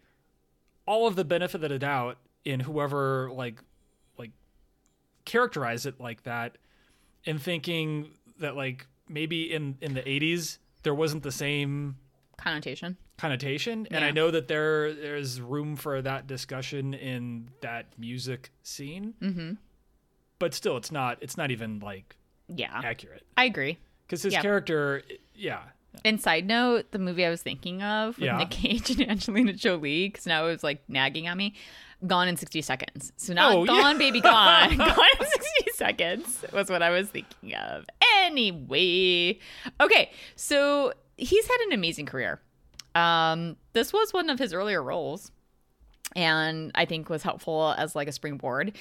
all 0.85 1.07
of 1.07 1.15
the 1.15 1.23
benefit 1.25 1.63
of 1.63 1.69
the 1.69 1.79
doubt 1.79 2.17
in 2.45 2.59
whoever 2.59 3.29
like 3.31 3.61
like 4.17 4.31
characterized 5.25 5.85
it 5.85 5.99
like 5.99 6.23
that 6.23 6.57
and 7.25 7.41
thinking 7.41 8.09
that 8.39 8.55
like 8.55 8.85
maybe 9.09 9.53
in 9.53 9.77
in 9.81 9.93
the 9.93 10.01
80s 10.01 10.57
there 10.83 10.93
wasn't 10.95 11.23
the 11.23 11.31
same 11.31 11.95
Connotation. 12.37 12.95
connotation 13.17 13.87
and 13.91 14.01
Yeah. 14.01 14.07
i 14.07 14.11
know 14.11 14.29
that 14.31 14.47
there 14.47 14.93
there's 14.93 15.41
room 15.41 15.75
for 15.75 16.01
that 16.01 16.27
discussion 16.27 16.93
in 16.93 17.49
that 17.61 17.87
music 17.97 18.51
scene 18.63 19.15
mm-hmm. 19.21 19.53
But 20.39 20.53
still 20.53 20.77
it's 20.77 20.91
not 20.91 21.17
it's 21.21 21.37
not 21.37 21.51
even 21.51 21.79
like 21.79 22.15
Yeah, 22.47 22.81
accurate 22.83 23.23
I 23.35 23.45
agree. 23.45 23.77
because 24.05 24.23
his 24.23 24.33
Yeah. 24.33 24.41
character 24.41 25.01
yeah 25.35 25.61
And 26.05 26.21
side 26.21 26.45
note, 26.45 26.91
the 26.91 26.99
movie 26.99 27.25
I 27.25 27.29
was 27.29 27.41
thinking 27.41 27.81
of 27.81 28.17
with 28.17 28.25
Yeah. 28.25 28.37
Nick 28.37 28.51
Cage 28.51 28.89
and 28.99 29.09
Angelina 29.09 29.53
Jolie, 29.53 30.09
because 30.09 30.27
now 30.27 30.45
it 30.45 30.51
was 30.51 30.63
like 30.63 30.81
nagging 30.87 31.27
on 31.27 31.37
me. 31.37 31.55
Gone 32.05 32.27
in 32.27 32.37
60 32.37 32.61
seconds. 32.61 33.11
So 33.17 33.33
now 33.33 33.49
Oh, 33.57 33.63
yeah. 33.63 33.81
Gone, 33.81 33.97
Baby 33.97 34.21
Gone. 34.21 34.77
gone 34.77 34.89
in 35.19 35.25
60 35.25 35.71
seconds 35.73 36.45
was 36.53 36.69
what 36.69 36.83
I 36.83 36.91
was 36.91 37.09
thinking 37.09 37.55
of. 37.55 37.85
Anyway. 38.25 39.39
Okay, 39.81 40.11
so 40.35 40.93
he's 41.17 41.47
had 41.47 41.57
an 41.67 41.73
amazing 41.73 42.05
career. 42.05 42.39
Um, 42.93 43.57
this 43.73 43.91
was 43.93 44.13
one 44.13 44.29
of 44.29 44.37
his 44.39 44.53
earlier 44.53 44.81
roles 44.83 45.31
and 46.15 46.71
I 46.75 46.85
think 46.85 47.09
was 47.09 47.23
helpful 47.23 47.73
as 47.77 47.95
like 47.95 48.07
a 48.07 48.11
springboard. 48.11 48.75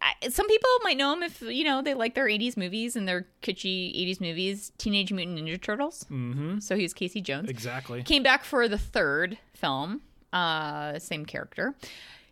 I- 0.00 0.28
Some 0.28 0.46
people 0.48 0.70
might 0.82 0.96
know 0.96 1.12
him 1.12 1.22
if 1.22 1.40
you 1.42 1.64
know 1.64 1.82
they 1.82 1.94
like 1.94 2.14
their 2.14 2.26
'80s 2.26 2.56
movies 2.56 2.96
and 2.96 3.06
their 3.06 3.26
kitschy 3.42 3.94
'80s 4.08 4.20
movies. 4.20 4.72
Teenage 4.78 5.12
Mutant 5.12 5.38
Ninja 5.38 5.60
Turtles. 5.60 6.04
Mm-hmm. 6.10 6.60
So 6.60 6.76
he's 6.76 6.94
Casey 6.94 7.20
Jones. 7.20 7.48
exactly 7.50 8.02
Came 8.02 8.22
back 8.22 8.44
for 8.44 8.66
the 8.68 8.78
third 8.78 9.38
film. 9.54 10.00
Uh, 10.32 10.98
same 10.98 11.26
character. 11.26 11.74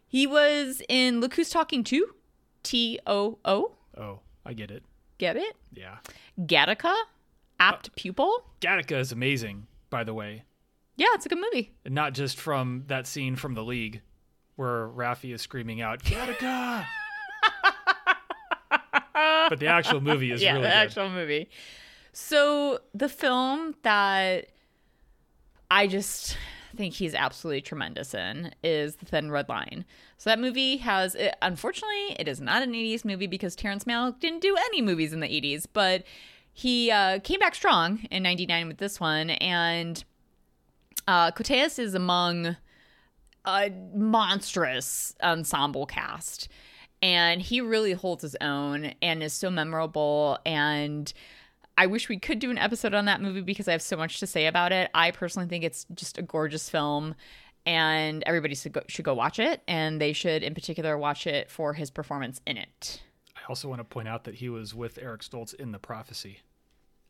He 0.07 0.27
was 0.27 0.81
in 0.89 1.21
Look 1.21 1.35
Who's 1.35 1.51
Talking 1.51 1.85
Too. 1.85 2.07
T 2.63 2.99
O 3.07 3.39
O. 3.45 3.73
Oh, 3.97 4.21
I 4.47 4.53
get 4.55 4.71
it. 4.71 4.83
Get 5.19 5.37
it? 5.37 5.57
Yeah. 5.73 5.99
Gattaca. 6.41 6.95
Apt 7.61 7.95
pupil. 7.97 8.45
Gattaca 8.61 8.99
is 9.01 9.11
amazing, 9.11 9.67
by 9.91 10.05
the 10.05 10.15
way. 10.15 10.45
Yeah, 10.97 11.07
it's 11.15 11.27
a 11.27 11.29
good 11.29 11.39
movie. 11.41 11.73
And 11.85 11.95
not 11.95 12.15
just 12.15 12.39
from 12.41 12.85
that 12.87 13.07
scene 13.07 13.35
from 13.37 13.55
the 13.55 13.65
league 13.65 14.01
where 14.59 14.89
Raffi 14.89 15.33
is 15.33 15.41
screaming 15.41 15.81
out, 15.81 16.03
Gattaca! 16.05 16.85
but 19.49 19.61
the 19.61 19.69
actual 19.69 20.01
movie 20.01 20.33
is 20.33 20.43
yeah, 20.43 20.55
really 20.55 20.63
the 20.63 20.69
good. 20.69 20.75
actual 20.75 21.11
movie. 21.11 21.49
So 22.13 22.81
the 22.93 23.09
film 23.09 23.77
that 23.83 24.49
I 25.71 25.87
just 25.87 26.37
think 26.77 26.95
he's 26.95 27.15
absolutely 27.15 27.61
tremendous 27.61 28.15
in 28.15 28.53
is 28.65 28.97
The 28.97 29.07
Thin 29.07 29.31
Red 29.31 29.49
Line. 29.49 29.85
So 30.17 30.29
that 30.31 30.41
movie 30.41 30.79
has, 30.79 31.15
it, 31.15 31.37
unfortunately, 31.41 32.17
it 32.19 32.27
is 32.27 32.41
not 32.41 32.63
an 32.63 32.73
80s 32.73 33.05
movie 33.05 33.29
because 33.29 33.55
Terrence 33.55 33.85
Malick 33.85 34.19
didn't 34.19 34.41
do 34.41 34.57
any 34.57 34.83
movies 34.83 35.13
in 35.13 35.21
the 35.21 35.29
80s, 35.29 35.67
but 35.73 36.03
he 36.53 36.91
uh, 36.91 37.21
came 37.21 37.39
back 37.39 37.55
strong 37.55 38.01
in 38.11 38.25
99 38.25 38.67
with 38.67 38.79
this 38.79 38.99
one. 38.99 39.31
And 39.31 40.03
uh, 41.07 41.31
Koteas 41.31 41.79
is 41.79 41.95
among 41.95 42.57
a 43.49 43.73
monstrous 43.95 45.15
ensemble 45.23 45.87
cast. 45.87 46.49
And 47.01 47.41
he 47.41 47.61
really 47.61 47.93
holds 47.93 48.23
his 48.23 48.37
own 48.41 48.93
and 49.01 49.23
is 49.23 49.33
so 49.33 49.51
memorable. 49.51 50.39
And 50.45 51.13
I 51.77 51.87
wish 51.87 52.09
we 52.09 52.19
could 52.19 52.41
do 52.41 52.51
an 52.51 52.59
episode 52.59 52.93
on 52.93 53.05
that 53.05 53.21
movie 53.21 53.41
because 53.41 53.69
I 53.69 53.73
have 53.73 53.83
so 53.83 53.97
much 53.97 54.21
to 54.21 54.27
say 54.27 54.47
about 54.47 54.73
it. 54.73 54.91
I 54.95 55.13
personally 55.13 55.49
think 55.49 55.65
it's 55.65 55.87
just 55.95 56.19
a 56.19 56.23
gorgeous 56.23 56.69
film 56.69 57.15
and 57.65 58.25
everybody 58.27 58.55
should 58.55 58.73
go, 58.73 58.83
should 58.89 59.05
go 59.05 59.15
watch 59.15 59.39
it. 59.39 59.63
And 59.69 60.01
they 60.01 60.13
should, 60.13 60.43
in 60.43 60.55
particular, 60.55 60.99
watch 60.99 61.27
it 61.27 61.51
for 61.51 61.75
his 61.75 61.91
performance 61.91 62.41
in 62.47 62.57
it. 62.57 63.01
I 63.37 63.41
also 63.49 63.69
want 63.69 63.81
to 63.81 63.85
point 63.85 64.09
out 64.09 64.25
that 64.25 64.37
he 64.37 64.49
was 64.49 64.75
with 64.75 64.99
Eric 65.01 65.23
Stoltz 65.23 65.55
in 65.55 65.73
The 65.73 65.79
Prophecy. 65.79 66.41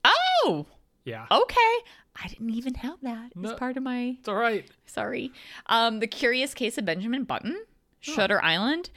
Oh, 0.05 0.67
Yeah. 1.09 1.27
okay. 1.31 1.75
I 2.21 2.27
didn't 2.29 2.51
even 2.51 2.75
have 2.75 2.99
that 3.03 3.31
No. 3.37 3.51
as 3.53 3.59
part 3.59 3.77
of 3.77 3.83
my 3.83 4.17
It's 4.19 4.29
all 4.29 4.35
right. 4.35 4.69
sorry. 4.87 5.33
Um, 5.67 6.01
the 6.01 6.07
Curious 6.09 6.53
Case 6.55 6.77
of 6.77 6.85
Benjamin 6.85 7.25
Button, 7.25 7.57
Shutter 8.01 8.43
Island, 8.43 8.91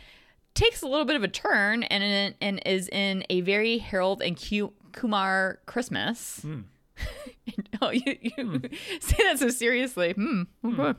takes 0.56 0.82
a 0.82 0.88
little 0.88 1.06
bit 1.06 1.16
of 1.16 1.24
a 1.24 1.28
turn 1.28 1.84
and 1.84 2.36
and 2.42 2.62
is 2.66 2.88
in 2.90 3.24
a 3.30 3.42
very 3.42 3.78
Harold 3.78 4.22
and 4.22 4.36
Q, 4.36 4.74
Kumar 4.92 5.60
Christmas. 5.68 6.44
oh, 7.82 7.90
you, 7.92 8.18
you 8.22 8.62
say 9.00 9.18
that 9.24 9.38
so 9.40 9.50
seriously. 9.50 10.14
Hmm. 10.14 10.44
okay. 10.66 10.98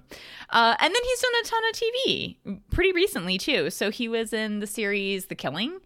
Uh, 0.51 0.77
and 0.79 0.95
then 0.95 1.03
he's 1.05 1.21
done 1.21 1.33
a 1.41 1.45
ton 1.45 1.63
of 1.71 1.75
TV 1.77 2.61
pretty 2.71 2.93
recently 2.93 3.37
too. 3.39 3.69
So 3.71 3.91
he 3.91 4.09
was 4.09 4.33
in 4.33 4.61
the 4.61 4.67
series 4.67 5.27
The 5.27 5.35
Killing, 5.35 5.79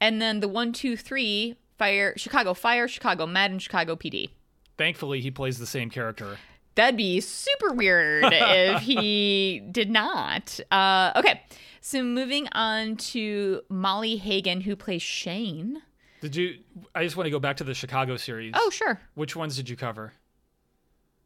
and 0.00 0.22
then 0.22 0.40
the 0.40 0.48
one, 0.48 0.72
two, 0.72 0.96
three 0.96 1.56
Fire, 1.78 2.14
Chicago 2.16 2.54
Fire, 2.54 2.86
Chicago 2.86 3.26
Med 3.26 3.50
and 3.50 3.60
Chicago 3.60 3.96
PD. 3.96 4.30
Thankfully, 4.76 5.20
he 5.20 5.30
plays 5.30 5.58
the 5.58 5.66
same 5.66 5.90
character. 5.90 6.36
That'd 6.74 6.96
be 6.96 7.20
super 7.20 7.72
weird 7.72 8.24
if 8.32 8.82
he 8.82 9.62
did 9.70 9.90
not. 9.90 10.58
Uh, 10.70 11.12
okay, 11.16 11.42
so 11.80 12.02
moving 12.02 12.48
on 12.52 12.96
to 12.96 13.62
Molly 13.68 14.16
Hagan, 14.16 14.62
who 14.62 14.74
plays 14.74 15.02
Shane. 15.02 15.82
Did 16.20 16.34
you? 16.36 16.58
I 16.94 17.04
just 17.04 17.16
want 17.16 17.26
to 17.26 17.30
go 17.30 17.38
back 17.38 17.58
to 17.58 17.64
the 17.64 17.74
Chicago 17.74 18.16
series. 18.16 18.52
Oh, 18.56 18.70
sure. 18.70 19.00
Which 19.14 19.36
ones 19.36 19.56
did 19.56 19.68
you 19.68 19.76
cover? 19.76 20.14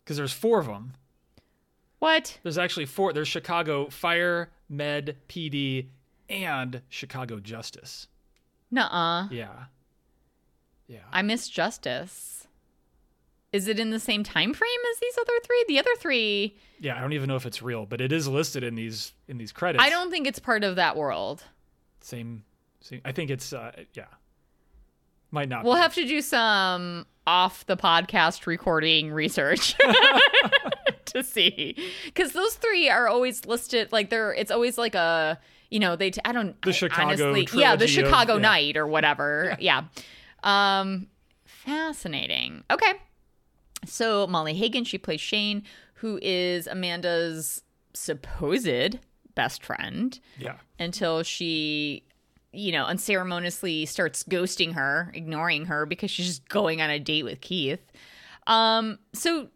Because 0.05 0.17
there's 0.17 0.33
four 0.33 0.59
of 0.59 0.67
them. 0.67 0.95
What? 1.99 2.39
There's 2.43 2.59
actually 2.59 2.87
four. 2.87 3.13
There's 3.13 3.29
Chicago 3.29 3.89
Fire, 3.89 4.51
Med, 4.69 5.17
PD, 5.29 5.87
and 6.29 6.83
Chicago 6.89 7.41
Justice. 7.41 8.09
Nuh-uh. 8.71 9.29
Yeah. 9.31 9.65
Yeah. 10.87 11.01
I 11.13 11.23
missed 11.23 11.53
Justice. 11.53 12.38
Is 13.53 13.67
it 13.67 13.79
in 13.79 13.91
the 13.91 13.99
same 14.01 14.23
time 14.25 14.53
frame 14.53 14.81
as 14.93 15.01
these 15.01 15.17
other 15.19 15.33
three? 15.45 15.65
The 15.69 15.79
other 15.79 15.95
three, 15.99 16.57
yeah, 16.81 16.97
I 16.97 17.01
don't 17.01 17.15
even 17.15 17.29
know 17.29 17.37
if 17.37 17.47
it's 17.47 17.63
real, 17.63 17.87
but 17.87 18.01
it 18.01 18.13
is 18.13 18.29
listed 18.29 18.63
in 18.63 18.75
these 18.75 19.13
in 19.27 19.39
these 19.39 19.53
credits. 19.53 19.83
I 19.83 19.89
don't 19.91 20.11
think 20.11 20.27
it's 20.27 20.39
part 20.39 20.65
of 20.65 20.77
that 20.77 20.97
world. 20.97 21.43
same, 22.01 22.45
same 22.81 23.01
I 23.05 23.13
think 23.13 23.31
it's 23.31 23.53
uh 23.53 23.73
yeah. 23.95 24.05
Might 25.31 25.49
not 25.51 25.63
We'll 25.65 25.75
be. 25.75 25.81
have 25.81 25.95
to 25.95 26.07
do 26.07 26.21
some 26.23 27.07
off 27.27 27.65
the 27.67 27.77
podcast 27.77 28.47
recording 28.47 29.13
research 29.13 29.75
to 31.07 31.23
see 31.23 31.75
because 32.07 32.33
those 32.33 32.55
three 32.55 32.89
are 32.89 33.09
always 33.09 33.45
listed 33.47 33.93
like 33.93 34.09
they're 34.11 34.33
it's 34.35 34.51
always 34.51 34.79
like 34.79 34.95
a 34.95 35.39
you 35.71 35.79
know 35.81 35.97
they 35.97 36.11
t- 36.11 36.21
I 36.25 36.33
don't 36.33 36.61
The 36.63 36.71
I 36.71 36.73
Chicago 36.73 37.03
honestly, 37.31 37.61
yeah 37.61 37.77
the 37.77 37.87
trilogy 37.87 38.01
of- 38.01 38.07
Chicago 38.09 38.35
yeah. 38.37 38.41
Night 38.41 38.77
or 38.79 38.87
whatever 38.87 39.57
yeah 39.61 39.85
um 40.43 41.09
fascinating 41.45 42.65
okay 42.71 42.93
so 43.87 44.27
Molly 44.27 44.55
Hagan 44.55 44.85
she 44.85 44.99
plays 44.99 45.21
Shane 45.21 45.63
who 45.95 46.19
is 46.23 46.67
Amanda's 46.67 47.63
supposed 47.95 48.99
best 49.35 49.65
friend 49.65 50.19
Yeah. 50.39 50.57
until 50.79 51.23
she 51.23 52.05
you 52.53 52.73
know 52.73 52.85
unceremoniously 52.85 53.87
starts 53.87 54.25
ghosting 54.25 54.73
her 54.75 55.11
ignoring 55.15 55.67
her 55.67 55.87
because 55.87 56.11
she's 56.11 56.27
just 56.27 56.49
going 56.49 56.81
on 56.81 56.91
a 56.91 56.99
date 56.99 57.25
with 57.25 57.41
keith. 57.41 57.81
Um 58.47 58.99
so 59.13 59.49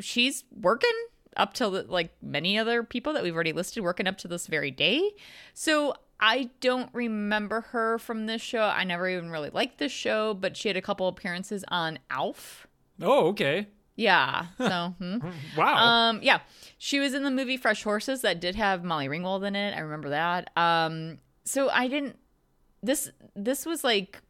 she's 0.00 0.44
working 0.60 0.90
up 1.36 1.54
till 1.54 1.70
the, 1.70 1.82
like 1.84 2.10
many 2.22 2.58
other 2.58 2.82
people 2.82 3.12
that 3.12 3.22
we've 3.22 3.34
already 3.34 3.52
listed 3.52 3.82
working 3.82 4.06
up 4.06 4.16
to 4.18 4.28
this 4.28 4.46
very 4.46 4.70
day. 4.70 5.10
So 5.54 5.94
i 6.20 6.48
don't 6.60 6.90
remember 6.92 7.60
her 7.62 7.98
from 7.98 8.26
this 8.26 8.40
show. 8.40 8.62
I 8.62 8.84
never 8.84 9.08
even 9.08 9.30
really 9.30 9.50
liked 9.50 9.78
this 9.78 9.90
show 9.92 10.32
but 10.34 10.56
she 10.56 10.68
had 10.68 10.76
a 10.76 10.82
couple 10.82 11.08
appearances 11.08 11.64
on 11.68 11.98
alf 12.10 12.66
Oh, 13.02 13.28
okay. 13.28 13.66
yeah 13.96 14.46
so 14.58 14.94
hmm. 14.98 15.18
Wow. 15.56 15.74
Um, 15.76 16.20
yeah, 16.22 16.40
she 16.78 16.98
was 17.00 17.14
in 17.14 17.22
the 17.22 17.30
movie 17.30 17.56
Fresh 17.56 17.82
Horses 17.84 18.22
that 18.22 18.40
did 18.40 18.54
have 18.56 18.82
Molly 18.84 19.08
Ringwald 19.08 19.46
in 19.46 19.54
it. 19.56 19.74
I 19.76 19.80
remember 19.80 20.10
that. 20.10 20.50
Um, 20.56 21.18
so 21.44 21.68
I 21.70 21.88
didn't. 21.88 22.16
This 22.82 23.10
this 23.34 23.64
was 23.66 23.82
like 23.84 24.20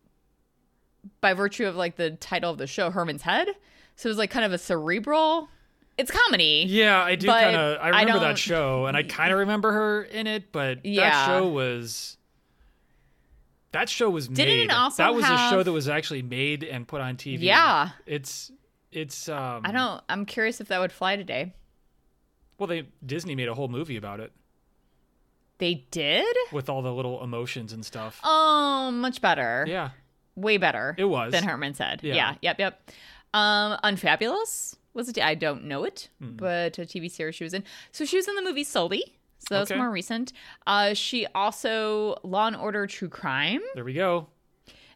by 1.21 1.35
virtue 1.35 1.67
of 1.67 1.77
like 1.77 1.97
the 1.97 2.11
title 2.13 2.51
of 2.51 2.59
the 2.59 2.67
show, 2.67 2.91
Herman's 2.91 3.23
Head. 3.23 3.49
So 3.97 4.09
it 4.09 4.11
was 4.11 4.19
like 4.19 4.31
kind 4.31 4.45
of 4.45 4.53
a 4.53 4.59
cerebral. 4.59 5.49
It's 5.97 6.11
comedy. 6.11 6.65
yeah, 6.69 7.01
I 7.03 7.15
do 7.15 7.29
kind 7.29 7.55
of. 7.57 7.79
I 7.79 7.85
I 7.85 7.89
remember 8.01 8.13
don't- 8.13 8.23
that 8.23 8.39
show, 8.39 8.87
and 8.87 8.97
I 8.97 9.03
kind 9.05 9.33
of 9.33 9.39
remember 9.41 9.71
her 9.73 10.03
in 10.03 10.27
it, 10.27 10.51
but 10.51 10.83
that 10.83 10.89
Yeah. 10.89 11.27
show 11.27 11.49
was. 11.49 12.17
That 13.75 13.89
show 13.89 14.09
was 14.11 14.27
Didn't 14.29 14.53
it 14.55 14.67
made. 14.69 14.71
also 14.71 15.03
that 15.03 15.15
was 15.15 15.25
a 15.25 15.37
show 15.51 15.63
that 15.63 15.71
was 15.73 15.89
actually 15.89 16.23
made 16.23 16.65
and 16.65 16.89
put 16.89 17.01
on 17.01 17.17
TV. 17.17 17.43
Yeah. 17.43 17.91
It's 18.07 18.51
it's 18.91 19.29
um 19.29 19.61
I 19.65 19.71
don't. 19.73 20.03
I'm 20.09 20.25
curious 20.27 20.61
if 20.61 20.69
that 20.69 20.81
would 20.81 20.93
fly 20.93 21.17
today. 21.17 21.53
well 22.59 22.67
they 22.67 22.89
Disney 23.05 23.35
made 23.35 23.49
a 23.49 23.55
whole 23.55 23.69
movie 23.69 23.97
about 23.97 24.21
it 24.21 24.33
They 25.59 25.87
did. 25.91 26.35
with 26.53 26.69
all 26.69 26.83
the 26.83 26.93
little 26.93 27.23
emotions 27.23 27.73
and 27.73 27.85
stuff. 27.85 28.21
Oh, 28.25 28.91
much 28.93 29.21
better. 29.21 29.65
Yeah. 29.69 29.91
way 30.37 30.57
better. 30.57 30.95
It 30.99 31.05
was. 31.05 31.33
than 31.33 31.45
Herman's 31.45 31.79
Head. 31.79 32.01
Yeah. 32.03 32.15
Yeah. 32.15 32.35
Yep. 32.43 32.59
Yep. 32.59 32.91
Um, 33.35 33.79
Unfabulous 33.83 34.77
was 34.95 35.09
it? 35.09 35.19
I 35.19 35.35
don't 35.35 35.65
know 35.65 35.83
it, 35.85 36.09
Hmm. 36.21 36.37
but 36.37 36.79
a 36.79 36.83
TV 36.83 37.11
series 37.11 37.35
she 37.35 37.43
was 37.45 37.53
in. 37.55 37.65
So 37.91 38.05
she 38.05 38.17
was 38.17 38.29
in 38.29 38.37
the 38.37 38.43
movie 38.43 38.63
Sully. 38.65 39.17
So 39.49 39.55
that 39.55 39.61
was 39.61 39.71
Okay. 39.71 39.79
more 39.79 39.91
recent. 39.91 40.33
Uh, 40.67 40.95
she 40.95 41.27
also 41.35 42.17
Law 42.23 42.47
and 42.47 42.57
Order 42.57 42.87
True 42.87 43.09
Crime, 43.09 43.61
There 43.75 43.85
we 43.85 43.93
go. 43.95 44.29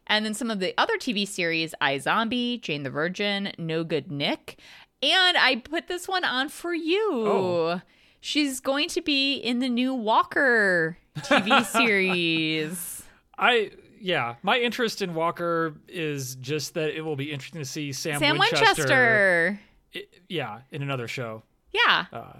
and 0.07 0.25
then 0.25 0.33
some 0.33 0.49
of 0.51 0.59
the 0.59 0.73
other 0.77 0.97
TV 0.97 1.27
series: 1.27 1.73
iZombie, 1.81 2.61
Jane 2.61 2.83
the 2.83 2.89
Virgin, 2.89 3.51
No 3.57 3.83
Good 3.83 4.11
Nick, 4.11 4.59
and 5.01 5.37
I 5.37 5.57
put 5.63 5.87
this 5.87 6.07
one 6.07 6.23
on 6.23 6.49
for 6.49 6.73
you. 6.73 7.09
Oh. 7.27 7.81
She's 8.21 8.59
going 8.59 8.89
to 8.89 9.01
be 9.01 9.35
in 9.35 9.59
the 9.59 9.69
new 9.69 9.93
Walker 9.93 10.97
TV 11.19 11.63
series. 12.09 13.03
I 13.37 13.71
yeah, 14.01 14.35
my 14.43 14.57
interest 14.59 15.01
in 15.01 15.13
Walker 15.13 15.75
is 15.87 16.35
just 16.35 16.73
that 16.73 16.89
it 16.97 17.01
will 17.01 17.15
be 17.15 17.31
interesting 17.31 17.59
to 17.61 17.65
see 17.65 17.91
Sam, 17.93 18.19
Sam 18.19 18.37
Winchester. 18.37 18.65
Winchester. 18.65 19.59
i- 19.95 20.03
yeah, 20.27 20.59
in 20.71 20.81
another 20.81 21.07
show. 21.07 21.43
Yeah. 21.73 22.05
Uh, 22.11 22.33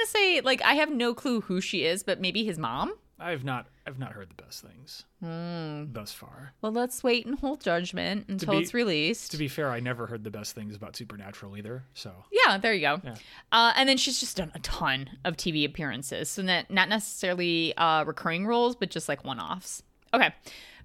want 0.00 0.08
to 0.08 0.12
say, 0.18 0.40
like, 0.40 0.62
I 0.62 0.74
have 0.74 0.90
no 0.90 1.14
clue 1.14 1.40
who 1.42 1.60
she 1.60 1.84
is, 1.84 2.02
but 2.02 2.20
maybe 2.20 2.44
his 2.44 2.58
mom. 2.58 2.94
I've 3.22 3.44
not 3.44 3.66
I've 3.86 3.98
not 3.98 4.12
heard 4.12 4.30
the 4.30 4.42
best 4.42 4.62
things 4.64 5.04
Hmm. 5.22 5.92
thus 5.92 6.10
far. 6.12 6.54
Well, 6.62 6.72
let's 6.72 7.02
wait 7.04 7.26
and 7.26 7.38
hold 7.38 7.60
judgment 7.60 8.26
until 8.28 8.52
be- 8.54 8.60
it's 8.60 8.72
released. 8.72 9.32
To 9.32 9.36
be 9.36 9.46
fair, 9.48 9.68
I 9.70 9.80
never 9.80 10.06
heard 10.06 10.24
the 10.24 10.30
best 10.30 10.54
things 10.54 10.74
about 10.74 10.96
Supernatural 10.96 11.54
either. 11.58 11.84
So 11.92 12.12
yeah, 12.32 12.56
there 12.56 12.72
you 12.72 12.80
go. 12.80 13.00
Yeah. 13.04 13.16
Uh, 13.52 13.72
and 13.76 13.86
then 13.88 13.98
she's 13.98 14.20
just 14.20 14.38
done 14.38 14.50
a 14.54 14.58
ton 14.60 15.10
of 15.24 15.36
TV 15.36 15.66
appearances, 15.66 16.30
so 16.30 16.40
that 16.42 16.70
not 16.70 16.88
necessarily 16.88 17.76
uh, 17.76 18.04
recurring 18.04 18.46
roles, 18.46 18.74
but 18.74 18.90
just 18.90 19.06
like 19.08 19.22
one-offs. 19.24 19.82
Okay, 20.14 20.32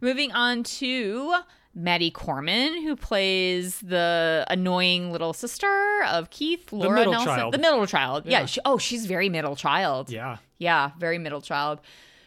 moving 0.02 0.34
on 0.34 0.64
to 0.64 1.36
Maddie 1.76 2.10
Corman, 2.12 2.82
who 2.84 2.96
plays 2.96 3.80
the 3.82 4.46
annoying 4.50 5.12
little 5.12 5.34
sister 5.34 6.04
of 6.10 6.30
Keith, 6.30 6.72
Laura 6.72 6.96
middle 7.00 7.12
Nelson, 7.14 7.36
child. 7.36 7.54
the 7.54 7.58
middle 7.58 7.86
child. 7.86 8.26
Yeah. 8.26 8.40
Yeah. 8.40 8.46
she, 8.46 8.60
oh, 8.66 8.78
she's 8.78 9.06
very 9.06 9.28
middle 9.30 9.56
child. 9.58 10.10
Yeah. 10.10 10.38
Yeah, 10.58 10.92
very 10.98 11.18
middle 11.18 11.42
child. 11.42 11.82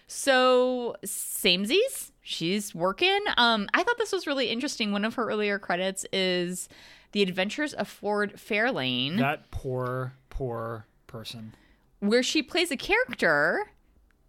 So 0.06 0.96
samesies, 1.04 2.12
she's 2.22 2.74
working. 2.74 3.20
Um, 3.36 3.68
I 3.74 3.82
thought 3.82 3.96
this 3.98 4.12
was 4.12 4.26
really 4.26 4.48
interesting. 4.50 4.92
One 4.92 5.04
of 5.04 5.14
her 5.14 5.28
earlier 5.28 5.58
credits 5.58 6.04
is 6.12 6.68
The 7.12 7.22
Adventures 7.22 7.72
of 7.74 7.88
Ford 7.88 8.34
Fairlane, 8.36 9.18
That 9.18 9.50
poor, 9.50 10.12
poor 10.30 10.86
person. 11.06 11.54
where 12.00 12.22
she 12.22 12.42
plays 12.42 12.70
a 12.70 12.76
character 12.76 13.70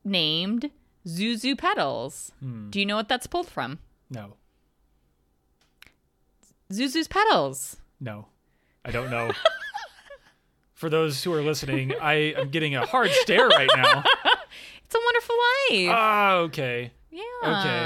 named 0.06 0.72
Zuzu 1.06 1.58
Petals. 1.58 2.32
Hmm. 2.40 2.70
Do 2.70 2.80
you 2.80 2.86
know 2.86 2.96
what 2.96 3.10
that's 3.10 3.28
pulled 3.28 3.48
from? 3.50 3.80
No. 4.10 4.36
Zuzu's 6.72 7.08
Petals. 7.08 7.78
No. 8.00 8.28
I 8.86 8.92
don't 8.92 9.10
know. 9.12 9.32
For 10.74 10.90
those 10.90 11.24
who 11.24 11.34
are 11.34 11.42
listening, 11.42 11.94
I 12.00 12.14
am 12.38 12.50
getting 12.50 12.76
a 12.76 12.86
hard 12.86 13.12
stare 13.12 13.48
right 13.48 13.70
now. 13.76 14.04
It's 14.86 14.96
a 14.96 15.00
Wonderful 15.06 15.36
Life. 15.70 15.96
Ah, 15.96 16.34
okay. 16.38 16.92
yeah. 17.12 17.22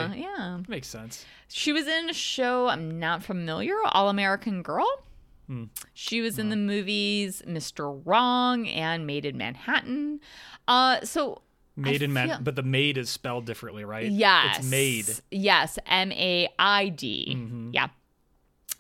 okay. 0.08 0.20
Yeah. 0.22 0.60
Makes 0.70 0.88
sense. 0.88 1.26
She 1.50 1.74
was 1.74 1.86
in 1.86 2.10
a 2.10 2.14
show 2.14 2.70
I'm 2.70 2.98
not 2.98 3.22
familiar, 3.24 3.76
All 3.92 4.08
American 4.08 4.62
Girl. 4.62 4.88
Hmm. 5.48 5.66
She 5.94 6.22
was 6.22 6.40
in 6.40 6.48
the 6.48 6.56
movies 6.56 7.42
Mr. 7.46 8.02
Wrong 8.06 8.70
and 8.70 9.06
Made 9.06 9.26
in 9.26 9.38
Manhattan. 9.38 10.22
Uh, 10.66 11.02
so 11.02 11.42
Made 11.76 12.02
in 12.04 12.14
man, 12.14 12.28
feel- 12.30 12.40
but 12.42 12.56
the 12.56 12.64
maid 12.64 12.98
is 12.98 13.10
spelled 13.10 13.46
differently, 13.46 13.84
right? 13.84 14.10
yes, 14.10 14.60
It's 14.60 14.72
made. 14.72 15.04
Mm-hmm. 15.04 15.20
Yes, 15.32 15.78
M 15.86 16.14
A 16.14 16.48
I 16.58 16.88
D. 16.88 17.38
Yeah. 17.74 17.90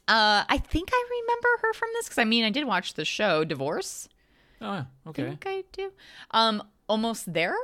Uh, 0.08 0.43
I 0.49 0.58
think 0.58 0.89
I 0.91 1.06
remember 1.22 1.47
her 1.62 1.74
from 1.74 1.89
this 1.93 2.06
because 2.06 2.18
I 2.18 2.26
mean 2.26 2.43
I 2.43 2.49
did 2.49 2.66
watch 2.66 2.93
the 2.95 3.06
show 3.06 3.43
Divorce. 3.43 4.10
Oh, 4.62 4.68
I 4.68 4.86
okay. 5.08 5.24
think 5.24 5.43
I 5.45 5.64
do. 5.72 5.91
Um, 6.32 6.64
Almost 6.89 7.34
There 7.34 7.56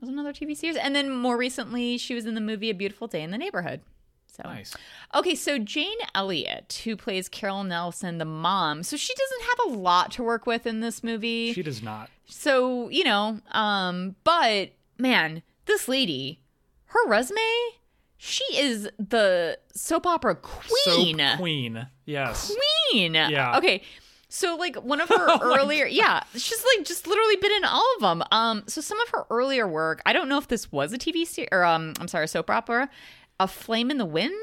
was 0.00 0.08
another 0.08 0.32
TV 0.32 0.56
series, 0.56 0.76
and 0.76 0.94
then 0.94 1.10
more 1.10 1.36
recently 1.36 1.96
she 1.98 2.14
was 2.14 2.26
in 2.26 2.34
the 2.34 2.40
movie 2.40 2.70
A 2.70 2.74
Beautiful 2.74 3.06
Day 3.06 3.22
in 3.22 3.30
the 3.30 3.38
Neighborhood. 3.38 3.80
So 4.26 4.42
Nice. 4.44 4.74
Okay, 5.14 5.34
so 5.34 5.58
Jane 5.58 5.96
Elliott, 6.14 6.82
who 6.84 6.96
plays 6.96 7.28
Carol 7.28 7.64
Nelson, 7.64 8.18
the 8.18 8.24
mom, 8.24 8.82
so 8.82 8.96
she 8.96 9.12
doesn't 9.14 9.42
have 9.42 9.72
a 9.74 9.78
lot 9.78 10.12
to 10.12 10.22
work 10.22 10.46
with 10.46 10.66
in 10.66 10.80
this 10.80 11.02
movie. 11.02 11.52
She 11.52 11.62
does 11.62 11.82
not. 11.82 12.10
so, 12.26 12.88
you 12.90 13.04
know, 13.04 13.40
um, 13.52 14.14
but 14.24 14.70
man, 14.98 15.42
this 15.66 15.88
lady, 15.88 16.40
her 16.86 17.08
resume, 17.08 17.40
she 18.22 18.44
is 18.54 18.86
the 18.98 19.58
soap 19.72 20.06
opera 20.06 20.34
queen. 20.36 21.16
Soap 21.18 21.38
queen. 21.38 21.86
Yes. 22.04 22.54
Queen. 22.90 23.14
Yeah. 23.14 23.56
Okay. 23.56 23.80
So 24.28 24.56
like 24.56 24.76
one 24.76 25.00
of 25.00 25.08
her 25.08 25.38
earlier 25.42 25.86
yeah, 25.86 26.22
she's 26.34 26.62
like 26.76 26.84
just 26.86 27.06
literally 27.06 27.36
been 27.36 27.52
in 27.52 27.64
all 27.64 27.86
of 27.96 28.02
them. 28.02 28.22
Um 28.30 28.62
so 28.66 28.82
some 28.82 29.00
of 29.00 29.08
her 29.08 29.24
earlier 29.30 29.66
work, 29.66 30.02
I 30.04 30.12
don't 30.12 30.28
know 30.28 30.36
if 30.36 30.48
this 30.48 30.70
was 30.70 30.92
a 30.92 30.98
TV 30.98 31.26
series 31.26 31.48
or 31.50 31.64
um 31.64 31.94
I'm 31.98 32.08
sorry, 32.08 32.28
soap 32.28 32.50
opera, 32.50 32.90
A 33.40 33.48
Flame 33.48 33.90
in 33.90 33.96
the 33.96 34.04
Wind. 34.04 34.34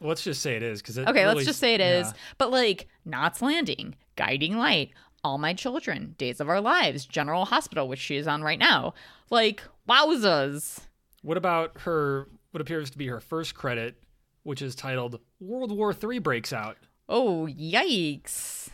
Let's 0.00 0.24
just 0.24 0.40
say 0.40 0.56
it 0.56 0.62
is 0.62 0.80
because 0.80 0.98
Okay, 0.98 1.22
really, 1.24 1.34
let's 1.34 1.46
just 1.46 1.60
say 1.60 1.74
it 1.74 1.82
is. 1.82 2.06
yeah. 2.06 2.12
But 2.38 2.50
like 2.50 2.88
Knots 3.04 3.42
Landing, 3.42 3.96
Guiding 4.16 4.56
Light, 4.56 4.92
All 5.22 5.36
My 5.36 5.52
Children, 5.52 6.14
Days 6.16 6.40
of 6.40 6.48
Our 6.48 6.62
Lives, 6.62 7.04
General 7.04 7.44
Hospital, 7.44 7.86
which 7.86 8.00
she 8.00 8.16
is 8.16 8.26
on 8.26 8.42
right 8.42 8.58
now. 8.58 8.94
Like 9.28 9.62
wowzas. 9.86 10.80
What 11.22 11.36
about 11.36 11.80
her? 11.82 12.28
What 12.56 12.62
appears 12.62 12.88
to 12.88 12.96
be 12.96 13.08
her 13.08 13.20
first 13.20 13.54
credit, 13.54 14.02
which 14.42 14.62
is 14.62 14.74
titled 14.74 15.20
"World 15.40 15.70
War 15.76 15.92
III 15.92 16.20
Breaks 16.20 16.54
Out." 16.54 16.78
Oh 17.06 17.46
yikes. 17.46 18.70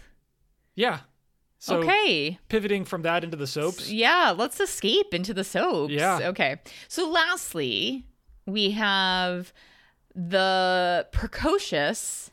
Yeah. 0.76 1.01
So 1.59 1.78
okay. 1.78 2.39
pivoting 2.49 2.85
from 2.85 3.03
that 3.03 3.24
into 3.24 3.37
the 3.37 3.49
soaps. 3.49 3.91
Yeah, 3.91 4.35
let's 4.39 4.61
escape 4.61 5.12
into 5.12 5.35
the 5.35 5.43
soaps. 5.43 5.93
Yeah. 5.93 6.28
Okay. 6.28 6.61
So 6.87 7.11
lastly, 7.11 8.07
we 8.47 8.70
have 8.70 9.53
the 10.14 11.09
precocious 11.11 12.30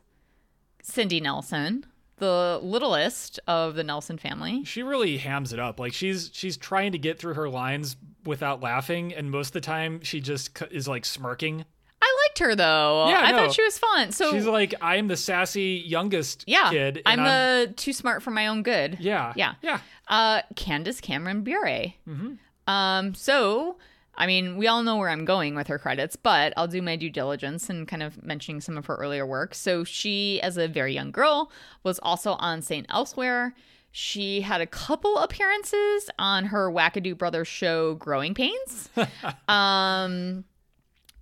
Cindy 0.84 1.20
Nelson, 1.20 1.84
the 2.20 2.60
littlest 2.62 3.40
of 3.48 3.76
the 3.76 3.84
Nelson 3.84 4.18
family. 4.18 4.64
She 4.66 4.84
really 4.84 5.18
hams 5.18 5.52
it 5.54 5.60
up. 5.60 5.80
Like 5.80 5.94
she's 5.94 6.30
she's 6.34 6.56
trying 6.58 6.92
to 6.92 6.98
get 6.98 7.20
through 7.20 7.34
her 7.34 7.50
lines 7.50 7.96
without 8.26 8.62
laughing, 8.62 9.14
and 9.14 9.32
most 9.32 9.48
of 9.48 9.54
the 9.54 9.62
time 9.62 10.02
she 10.04 10.22
just 10.22 10.62
is 10.72 10.88
like 10.88 11.06
smirking. 11.06 11.66
I 12.02 12.16
liked 12.28 12.40
her 12.40 12.56
though. 12.56 13.08
Yeah, 13.10 13.20
I 13.22 13.32
no. 13.32 13.38
thought 13.38 13.54
she 13.54 13.64
was 13.64 13.78
fun. 13.78 14.12
So 14.14 14.32
She's 14.32 14.46
like, 14.46 14.74
I'm 14.82 15.08
the 15.08 15.18
sassy 15.18 15.84
youngest 15.86 16.46
yeah, 16.48 16.70
kid. 16.70 17.02
I'm 17.06 17.20
and 17.20 17.28
the 17.70 17.74
too 17.74 17.92
smart 17.92 18.24
for 18.24 18.32
my 18.32 18.48
own 18.48 18.64
good. 18.64 18.98
yeah, 19.02 19.34
Yeah. 19.36 19.56
yeah. 19.62 19.80
Uh, 20.08 20.42
Candace 20.56 21.02
Cameron 21.02 21.42
Bure. 21.44 21.66
Mm-hmm. 22.08 22.34
Um, 22.72 23.14
so, 23.16 23.78
I 24.20 24.28
mean, 24.28 24.58
we 24.58 24.68
all 24.68 24.84
know 24.84 24.98
where 24.98 25.10
I'm 25.10 25.24
going 25.24 25.56
with 25.56 25.68
her 25.68 25.80
credits, 25.80 26.18
but 26.18 26.54
I'll 26.58 26.68
do 26.68 26.82
my 26.82 26.98
due 26.98 27.10
diligence 27.10 27.70
and 27.70 27.88
kind 27.88 28.04
of 28.04 28.22
mentioning 28.22 28.60
some 28.60 28.78
of 28.78 28.86
her 28.88 28.96
earlier 28.96 29.26
work. 29.26 29.56
So, 29.56 29.86
she, 29.86 30.42
as 30.42 30.58
a 30.58 30.68
very 30.68 30.94
young 30.94 31.12
girl, 31.12 31.52
was 31.84 32.00
also 32.00 32.34
on 32.34 32.62
St. 32.62 32.86
Elsewhere. 32.90 33.56
She 33.92 34.42
had 34.42 34.62
a 34.62 34.68
couple 34.68 35.18
appearances 35.18 36.10
on 36.20 36.46
her 36.46 36.70
Wackadoo 36.70 37.18
Brothers 37.18 37.48
show, 37.48 37.96
Growing 37.96 38.34
Pains. 38.34 38.90
um, 39.48 40.44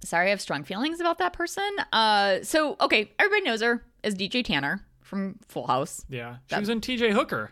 sorry, 0.04 0.28
I 0.28 0.30
have 0.32 0.42
strong 0.42 0.64
feelings 0.64 1.00
about 1.00 1.20
that 1.20 1.34
person. 1.34 1.70
Uh, 1.94 2.40
so, 2.42 2.76
okay, 2.82 3.12
everybody 3.20 3.44
knows 3.44 3.62
her 3.62 3.86
as 4.04 4.16
DJ 4.16 4.44
Tanner 4.44 4.84
from 5.02 5.38
Full 5.48 5.68
House. 5.68 6.04
Yeah. 6.10 6.38
She 6.48 6.60
was 6.60 6.70
in 6.70 6.82
TJ 6.82 7.14
Hooker. 7.14 7.52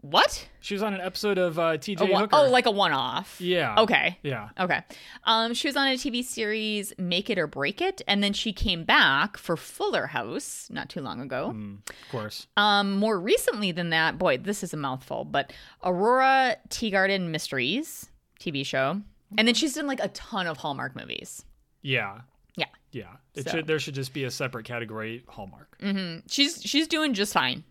What? 0.00 0.48
She 0.60 0.74
was 0.74 0.82
on 0.84 0.94
an 0.94 1.00
episode 1.00 1.38
of 1.38 1.58
uh, 1.58 1.76
TJ 1.76 2.08
one- 2.10 2.22
Hooker. 2.22 2.36
oh, 2.36 2.48
like 2.50 2.66
a 2.66 2.70
one 2.70 2.92
off. 2.92 3.40
yeah. 3.40 3.74
Okay. 3.80 4.16
Yeah. 4.22 4.50
Okay. 4.58 4.80
Um, 5.24 5.54
she 5.54 5.66
was 5.66 5.76
on 5.76 5.88
a 5.88 5.94
TV 5.94 6.24
series, 6.24 6.92
Make 6.98 7.30
It 7.30 7.38
or 7.38 7.48
Break 7.48 7.80
It, 7.80 8.00
and 8.06 8.22
then 8.22 8.32
she 8.32 8.52
came 8.52 8.84
back 8.84 9.36
for 9.36 9.56
Fuller 9.56 10.06
House 10.06 10.68
not 10.70 10.88
too 10.88 11.00
long 11.00 11.20
ago. 11.20 11.54
Of 11.90 12.10
course. 12.12 12.46
Um, 12.56 12.92
more 12.96 13.18
recently 13.18 13.72
than 13.72 13.90
that, 13.90 14.18
boy, 14.18 14.38
this 14.38 14.62
is 14.62 14.72
a 14.72 14.76
mouthful, 14.76 15.24
but 15.24 15.52
Aurora 15.82 16.56
Teagarden 16.68 17.30
Mysteries 17.30 18.08
TV 18.38 18.64
show, 18.64 19.00
and 19.36 19.48
then 19.48 19.54
she's 19.54 19.74
done 19.74 19.88
like 19.88 20.00
a 20.00 20.08
ton 20.08 20.46
of 20.46 20.58
Hallmark 20.58 20.94
movies. 20.94 21.44
Yeah. 21.82 22.20
Yeah, 22.56 22.66
Yeah. 22.92 23.06
It 23.34 23.44
So- 23.48 23.50
should 23.56 23.66
there 23.66 23.78
should 23.80 23.94
just 23.94 24.12
be 24.12 24.24
a 24.24 24.30
separate 24.30 24.64
category 24.64 25.24
Hallmark. 25.28 25.76
Mm-hmm. 25.80 26.20
she's 26.28 26.62
she's 26.62 26.86
doing 26.86 27.14
just 27.14 27.32
fine. 27.32 27.64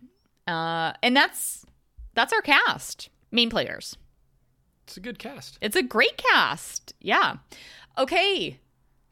Uh, 0.46 0.92
and 1.02 1.14
that's 1.16 1.64
that's 2.14 2.32
our 2.32 2.42
cast, 2.42 3.08
main 3.30 3.50
players. 3.50 3.96
It's 4.86 4.96
a 4.96 5.00
good 5.00 5.18
cast. 5.18 5.58
It's 5.60 5.76
a 5.76 5.82
great 5.82 6.16
cast. 6.16 6.94
Yeah. 7.00 7.36
Okay. 7.98 8.58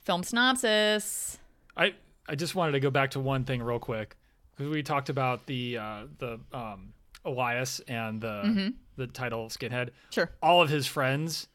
Film 0.01 0.22
synopsis. 0.22 1.38
I 1.76 1.94
I 2.28 2.34
just 2.34 2.55
wanted 2.55 2.72
to 2.72 2.80
go 2.80 2.90
back 2.90 3.11
to 3.12 3.20
one 3.20 3.44
thing 3.44 3.62
real 3.62 3.78
quick 3.78 4.16
because 4.57 4.70
we 4.72 4.82
talked 4.82 5.09
about 5.11 5.47
the 5.47 5.76
uh, 5.78 6.03
the 6.18 6.40
um, 6.53 6.94
Elias 7.24 7.80
and 7.88 8.20
the 8.20 8.42
Mm-hmm. 8.44 8.68
the 8.97 9.07
title 9.09 9.49
Skinhead. 9.49 9.90
Sure. 10.11 10.30
All 10.42 10.62
of 10.62 10.70
his 10.70 10.86
friends 10.86 11.49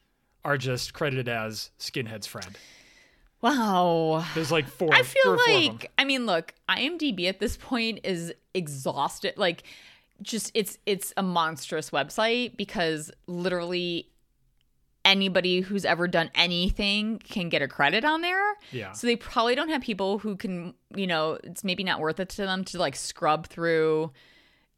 are 0.46 0.58
just 0.58 0.94
credited 0.94 1.28
as 1.30 1.72
Skinhead's 1.80 2.28
friend. 2.28 2.58
Wow. 3.42 4.24
There's 4.36 4.52
like 4.52 4.68
four. 4.68 4.94
I 4.94 5.02
feel 5.02 5.24
four 5.24 5.38
like 5.48 5.92
I 5.98 6.06
mean, 6.06 6.26
look, 6.26 6.54
IMDb 6.70 7.28
at 7.28 7.40
this 7.40 7.58
point 7.58 8.02
is 8.04 8.34
exhausted. 8.54 9.34
Like, 9.38 9.64
just 10.22 10.52
it's 10.54 10.78
it's 10.86 11.14
a 11.18 11.24
monstrous 11.24 11.90
website 11.90 12.58
because 12.58 13.12
literally 13.28 14.08
anybody 15.04 15.62
who's 15.62 15.84
ever 15.84 16.08
done 16.08 16.30
anything 16.36 17.20
can 17.20 17.50
get 17.50 17.62
a 17.62 17.68
credit 17.68 18.06
on 18.06 18.22
there. 18.22 18.56
Yeah. 18.72 18.92
So 18.92 19.08
they 19.08 19.16
probably 19.16 19.56
don't 19.56 19.70
have 19.70 19.82
people 19.82 20.20
who 20.20 20.36
can, 20.36 20.76
you 20.96 21.08
know, 21.08 21.40
it's 21.44 21.64
maybe 21.64 21.84
not 21.84 22.00
worth 22.00 22.20
it 22.20 22.30
to 22.30 22.44
them 22.44 22.64
to 22.66 22.78
like 22.78 22.96
scrub 22.96 23.48
through 23.48 24.12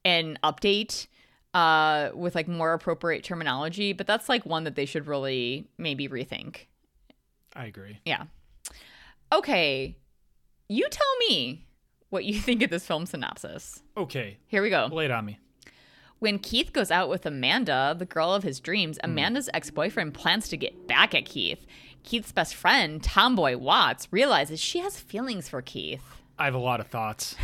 and 0.06 0.40
update 0.42 1.08
uh 1.54 2.10
with 2.14 2.36
like 2.36 2.48
more 2.48 2.74
appropriate 2.74 3.24
terminology, 3.24 3.94
but 3.94 4.08
that's 4.08 4.30
like 4.30 4.46
one 4.46 4.64
that 4.64 4.76
they 4.76 4.86
should 4.86 5.08
really 5.08 5.68
maybe 5.78 6.08
rethink. 6.08 6.68
I 7.56 7.66
agree. 7.66 8.00
Yeah. 8.06 8.24
Okay. 9.32 9.98
You 10.70 10.88
tell 10.90 11.18
me 11.28 11.66
what 12.14 12.24
you 12.24 12.40
think 12.40 12.62
of 12.64 12.70
this 12.70 12.86
film 12.88 13.06
synopsis. 13.06 13.82
Okay, 13.98 14.38
Here 14.48 14.62
we 14.62 14.70
go. 14.70 14.88
lay 14.92 15.06
it 15.06 15.12
on 15.12 15.26
me. 15.26 15.40
When 16.20 16.40
Keith 16.40 16.72
goes 16.72 16.90
out 16.90 17.10
with 17.10 17.26
Amanda, 17.26 17.94
the 18.00 18.06
girl 18.06 18.34
of 18.34 18.44
his 18.44 18.62
dreams, 18.62 18.98
Hmm. 19.04 19.12
Amanda's 19.12 19.50
ex 19.54 19.70
boyfriend 19.72 20.14
plans 20.14 20.48
to 20.50 20.56
get 20.58 20.88
back 20.88 21.14
at 21.14 21.26
Keith. 21.26 21.66
Keith's 22.04 22.32
best 22.32 22.56
friend, 22.56 23.04
Tomboy 23.04 23.58
Watts, 23.58 24.08
realizes 24.12 24.60
she 24.62 24.80
has 24.80 24.98
feelings 25.00 25.50
for 25.50 25.62
Keith. 25.62 26.04
I 26.40 26.46
have 26.46 26.54
a 26.56 26.60
lot 26.60 26.80
of 26.80 26.88
thoughts. 26.88 27.36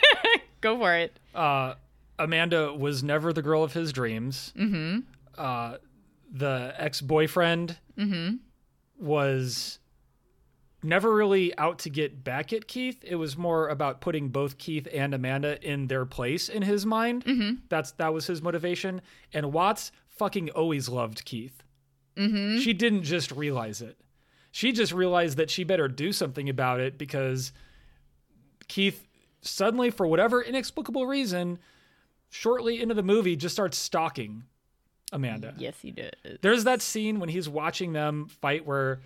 Go 0.62 0.78
for 0.78 0.94
it. 0.94 1.18
Uh, 1.34 1.74
Amanda 2.18 2.72
was 2.72 3.02
never 3.02 3.32
the 3.32 3.42
girl 3.42 3.64
of 3.64 3.72
his 3.72 3.92
dreams. 3.92 4.52
Mm-hmm. 4.56 5.00
Uh, 5.36 5.76
the 6.30 6.74
ex 6.78 7.00
boyfriend 7.02 7.76
Mm-hmm. 7.98 8.36
was 8.98 9.78
never 10.82 11.14
really 11.14 11.56
out 11.58 11.80
to 11.80 11.90
get 11.90 12.24
back 12.24 12.52
at 12.52 12.66
Keith. 12.66 13.02
It 13.02 13.16
was 13.16 13.36
more 13.36 13.68
about 13.68 14.00
putting 14.00 14.28
both 14.28 14.58
Keith 14.58 14.88
and 14.92 15.14
Amanda 15.14 15.62
in 15.62 15.86
their 15.86 16.04
place 16.04 16.48
in 16.48 16.62
his 16.62 16.84
mind. 16.84 17.24
Mm-hmm. 17.24 17.54
That's 17.68 17.92
that 17.92 18.12
was 18.12 18.26
his 18.26 18.42
motivation. 18.42 19.00
And 19.32 19.52
Watts 19.52 19.92
fucking 20.08 20.50
always 20.50 20.88
loved 20.88 21.24
Keith. 21.24 21.62
Mm-hmm. 22.16 22.58
She 22.58 22.72
didn't 22.72 23.04
just 23.04 23.30
realize 23.30 23.80
it. 23.80 23.98
She 24.50 24.72
just 24.72 24.92
realized 24.92 25.38
that 25.38 25.50
she 25.50 25.64
better 25.64 25.88
do 25.88 26.12
something 26.12 26.48
about 26.48 26.80
it 26.80 26.98
because 26.98 27.52
Keith 28.68 29.06
suddenly, 29.42 29.90
for 29.90 30.06
whatever 30.06 30.42
inexplicable 30.42 31.06
reason, 31.06 31.58
shortly 32.30 32.80
into 32.80 32.94
the 32.94 33.02
movie, 33.02 33.36
just 33.36 33.54
starts 33.54 33.76
stalking 33.76 34.44
Amanda. 35.12 35.54
Yes, 35.58 35.76
he 35.80 35.90
did. 35.90 36.16
There's 36.40 36.64
that 36.64 36.80
scene 36.80 37.20
when 37.20 37.28
he's 37.28 37.48
watching 37.48 37.92
them 37.92 38.26
fight 38.26 38.66
where 38.66 39.00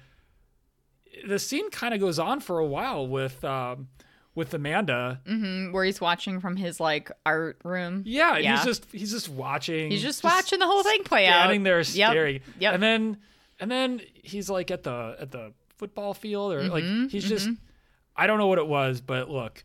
the 1.26 1.38
scene 1.38 1.70
kind 1.70 1.94
of 1.94 2.00
goes 2.00 2.18
on 2.18 2.40
for 2.40 2.58
a 2.58 2.66
while 2.66 3.06
with 3.06 3.44
um, 3.44 3.88
with 4.34 4.52
Amanda. 4.54 5.20
Mm, 5.26 5.72
where 5.72 5.84
he's 5.84 6.00
watching 6.00 6.40
from 6.40 6.56
his 6.56 6.80
like 6.80 7.10
art 7.24 7.58
room. 7.64 8.02
Yeah, 8.04 8.36
and 8.36 8.46
he's 8.46 8.64
just 8.64 8.86
he's 8.92 9.10
just 9.12 9.28
watching. 9.28 9.90
He's 9.90 10.02
just, 10.02 10.22
watching 10.24 10.58
the 10.58 10.66
whole 10.66 10.82
thing 10.82 11.04
play 11.04 11.26
out. 11.26 11.40
standing 11.40 11.62
there 11.62 11.78
Yep. 11.78 11.86
staring. 11.86 12.40
Yep. 12.58 12.74
And 12.74 12.82
then 12.82 13.16
and 13.60 13.70
then 13.70 14.00
he's 14.14 14.50
like 14.50 14.70
at 14.70 14.82
the 14.82 15.16
at 15.18 15.30
the 15.30 15.52
football 15.76 16.14
field 16.14 16.52
or 16.52 16.62
like 16.64 16.84
Mm-hmm, 16.84 17.08
he's 17.08 17.24
just 17.28 17.48
I 18.14 18.26
don't 18.26 18.38
know 18.38 18.46
what 18.46 18.58
it 18.58 18.66
was, 18.66 19.00
but 19.00 19.30
look, 19.30 19.62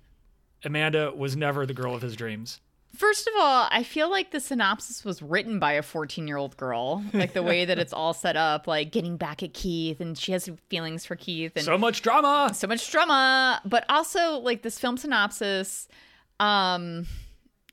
Amanda 0.63 1.11
was 1.15 1.35
never 1.35 1.65
the 1.65 1.73
girl 1.73 1.95
of 1.95 2.01
his 2.01 2.15
dreams. 2.15 2.59
First 2.95 3.27
of 3.27 3.33
all, 3.39 3.67
I 3.71 3.83
feel 3.83 4.09
like 4.09 4.31
the 4.31 4.39
synopsis 4.39 5.05
was 5.05 5.21
written 5.21 5.59
by 5.59 5.73
a 5.73 5.81
14 5.81 6.27
year 6.27 6.37
old 6.37 6.57
girl. 6.57 7.03
Like 7.13 7.33
the 7.33 7.41
way 7.43 7.65
that 7.65 7.79
it's 7.79 7.93
all 7.93 8.13
set 8.13 8.35
up, 8.35 8.67
like 8.67 8.91
getting 8.91 9.17
back 9.17 9.41
at 9.43 9.53
Keith, 9.53 10.01
and 10.01 10.17
she 10.17 10.33
has 10.33 10.49
feelings 10.69 11.05
for 11.05 11.15
Keith, 11.15 11.53
and 11.55 11.63
So 11.65 11.77
much 11.77 12.01
drama. 12.01 12.51
so 12.53 12.67
much 12.67 12.91
drama. 12.91 13.61
But 13.65 13.85
also, 13.89 14.39
like 14.39 14.61
this 14.61 14.77
film 14.77 14.97
synopsis, 14.97 15.87
um, 16.39 17.07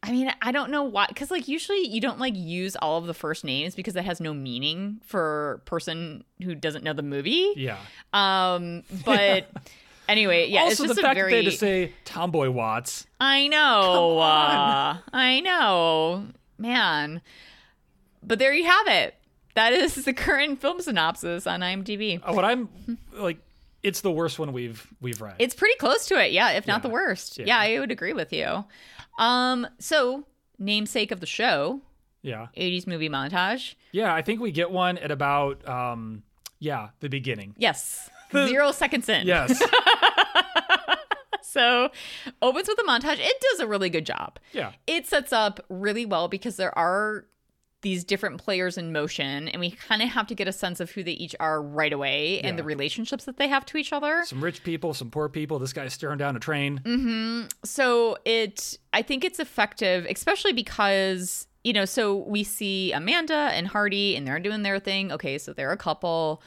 I 0.02 0.12
mean, 0.12 0.32
I 0.40 0.52
don't 0.52 0.70
know 0.70 0.84
why, 0.84 1.06
because 1.08 1.30
like 1.32 1.48
usually 1.48 1.86
you 1.88 2.00
don't 2.00 2.20
like 2.20 2.36
use 2.36 2.76
all 2.76 2.98
of 2.98 3.06
the 3.06 3.14
first 3.14 3.44
names 3.44 3.74
because 3.74 3.96
it 3.96 4.04
has 4.04 4.20
no 4.20 4.32
meaning 4.32 5.00
for 5.04 5.54
a 5.54 5.58
person 5.68 6.22
who 6.42 6.54
doesn't 6.54 6.84
know 6.84 6.92
the 6.92 7.02
movie. 7.02 7.52
Yeah. 7.56 7.78
Um, 8.12 8.84
but 9.04 9.50
anyway, 10.08 10.48
yeah, 10.48 10.66
it's 10.66 10.80
also, 10.80 10.84
just 10.84 10.94
the 10.96 11.00
a 11.02 11.04
fact 11.04 11.16
very. 11.18 11.30
that 11.30 11.36
they 11.38 11.44
had 11.44 11.52
to 11.52 11.56
say 11.58 11.92
Tomboy 12.04 12.50
Watts. 12.50 13.06
I 13.20 13.48
know. 13.48 14.18
Uh, 14.18 14.98
I 15.12 15.40
know. 15.40 16.26
Man. 16.58 17.20
But 18.22 18.38
there 18.38 18.52
you 18.52 18.64
have 18.64 18.86
it. 18.88 19.14
That 19.54 19.72
is 19.72 19.94
the 20.04 20.12
current 20.12 20.60
film 20.60 20.80
synopsis 20.80 21.46
on 21.46 21.60
IMDb. 21.60 22.20
Uh, 22.22 22.32
What 22.32 22.44
I'm 22.44 22.68
like, 23.12 23.38
it's 23.82 24.00
the 24.02 24.10
worst 24.10 24.38
one 24.38 24.52
we've 24.52 24.86
we've 25.00 25.20
read. 25.20 25.36
It's 25.38 25.54
pretty 25.54 25.76
close 25.78 26.06
to 26.06 26.24
it, 26.24 26.32
yeah, 26.32 26.50
if 26.50 26.66
not 26.66 26.78
Yeah. 26.78 26.82
the 26.82 26.88
worst. 26.90 27.38
Yeah. 27.38 27.44
Yeah. 27.46 27.58
I 27.58 27.78
would 27.80 27.90
agree 27.90 28.12
with 28.12 28.32
you. 28.32 28.64
Um, 29.18 29.66
so 29.78 30.24
namesake 30.58 31.10
of 31.12 31.20
the 31.20 31.26
show, 31.26 31.80
yeah, 32.22 32.48
80s 32.56 32.86
movie 32.86 33.08
montage. 33.08 33.74
yeah. 33.92 34.12
I 34.14 34.22
think 34.22 34.40
we 34.40 34.50
get 34.52 34.70
one 34.70 34.98
at 34.98 35.10
about 35.10 35.66
um, 35.68 36.22
yeah, 36.60 36.88
the 37.00 37.08
beginning. 37.08 37.54
Yes. 37.58 38.10
Zero 38.32 38.72
seconds 38.72 39.08
in. 39.08 39.26
Yes. 39.26 39.62
So 41.40 41.88
opens 42.42 42.68
with 42.68 42.78
a 42.78 42.82
montage. 42.82 43.18
It 43.20 43.40
does 43.50 43.60
a 43.60 43.66
really 43.66 43.88
good 43.88 44.04
job. 44.04 44.38
yeah. 44.52 44.72
it 44.86 45.06
sets 45.06 45.32
up 45.32 45.64
really 45.70 46.04
well 46.04 46.28
because 46.28 46.56
there 46.56 46.76
are 46.78 47.24
these 47.80 48.04
different 48.04 48.38
players 48.38 48.76
in 48.76 48.92
motion 48.92 49.48
and 49.48 49.58
we 49.58 49.70
kind 49.70 50.02
of 50.02 50.08
have 50.10 50.26
to 50.26 50.34
get 50.34 50.46
a 50.46 50.52
sense 50.52 50.78
of 50.78 50.90
who 50.90 51.02
they 51.02 51.12
each 51.12 51.34
are 51.40 51.62
right 51.62 51.92
away 51.92 52.40
and 52.40 52.58
the 52.58 52.62
relationships 52.64 53.24
that 53.24 53.38
they 53.38 53.48
have 53.48 53.64
to 53.66 53.78
each 53.78 53.92
other 53.94 54.24
Some 54.26 54.42
rich 54.44 54.62
people, 54.62 54.92
some 54.94 55.10
poor 55.10 55.28
people. 55.28 55.58
This 55.58 55.72
guy's 55.72 55.94
staring 55.94 56.18
down 56.18 56.36
a 56.36 56.40
train. 56.40 56.78
Hmm. 56.84 57.42
so 57.64 58.18
it 58.24 58.76
i 58.92 59.00
think 59.00 59.24
it's 59.24 59.38
effective 59.40 60.06
especially 60.10 60.52
because 60.52 61.46
you 61.64 61.72
know 61.72 61.84
so 61.86 62.16
we 62.16 62.42
see 62.44 62.92
amanda 62.92 63.50
and 63.54 63.68
hardy 63.68 64.16
and 64.16 64.26
they're 64.26 64.40
doing 64.40 64.64
their 64.64 64.78
thing 64.80 65.12
okay 65.12 65.38
so 65.38 65.52
they're 65.52 65.72
a 65.72 65.76
couple 65.78 66.42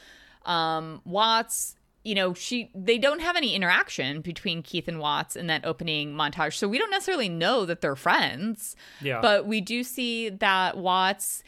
um 0.46 1.02
watts 1.06 1.76
you 2.04 2.16
know 2.16 2.34
she 2.34 2.72
they 2.74 2.98
don't 2.98 3.22
have 3.22 3.36
any 3.36 3.54
interaction 3.54 4.22
between 4.22 4.64
keith 4.64 4.88
and 4.88 5.00
watts 5.00 5.36
in 5.36 5.48
that 5.48 5.66
opening 5.66 6.14
montage. 6.14 6.54
So 6.54 6.68
we 6.68 6.78
don't 6.78 6.89
necessarily 6.89 7.30
know 7.30 7.66
that 7.66 7.82
they're 7.82 7.96
friends. 7.96 8.76
Yeah. 9.02 9.22
but 9.22 9.46
we 9.46 9.62
do 9.62 9.84
see 9.84 10.30
that 10.30 10.78
watts 10.78 11.44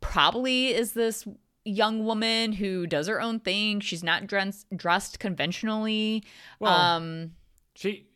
probably 0.00 0.68
is 0.68 0.92
this 0.92 1.26
young 1.64 2.04
woman 2.04 2.52
who 2.52 2.86
does 2.86 3.06
her 3.08 3.20
own 3.20 3.40
thing. 3.40 3.80
She's 3.80 4.02
not 4.02 4.26
dressed 4.26 4.66
dressed 4.74 5.18
conventionally. 5.20 6.24
Well, 6.58 6.72
um 6.72 7.32
she, 7.74 8.08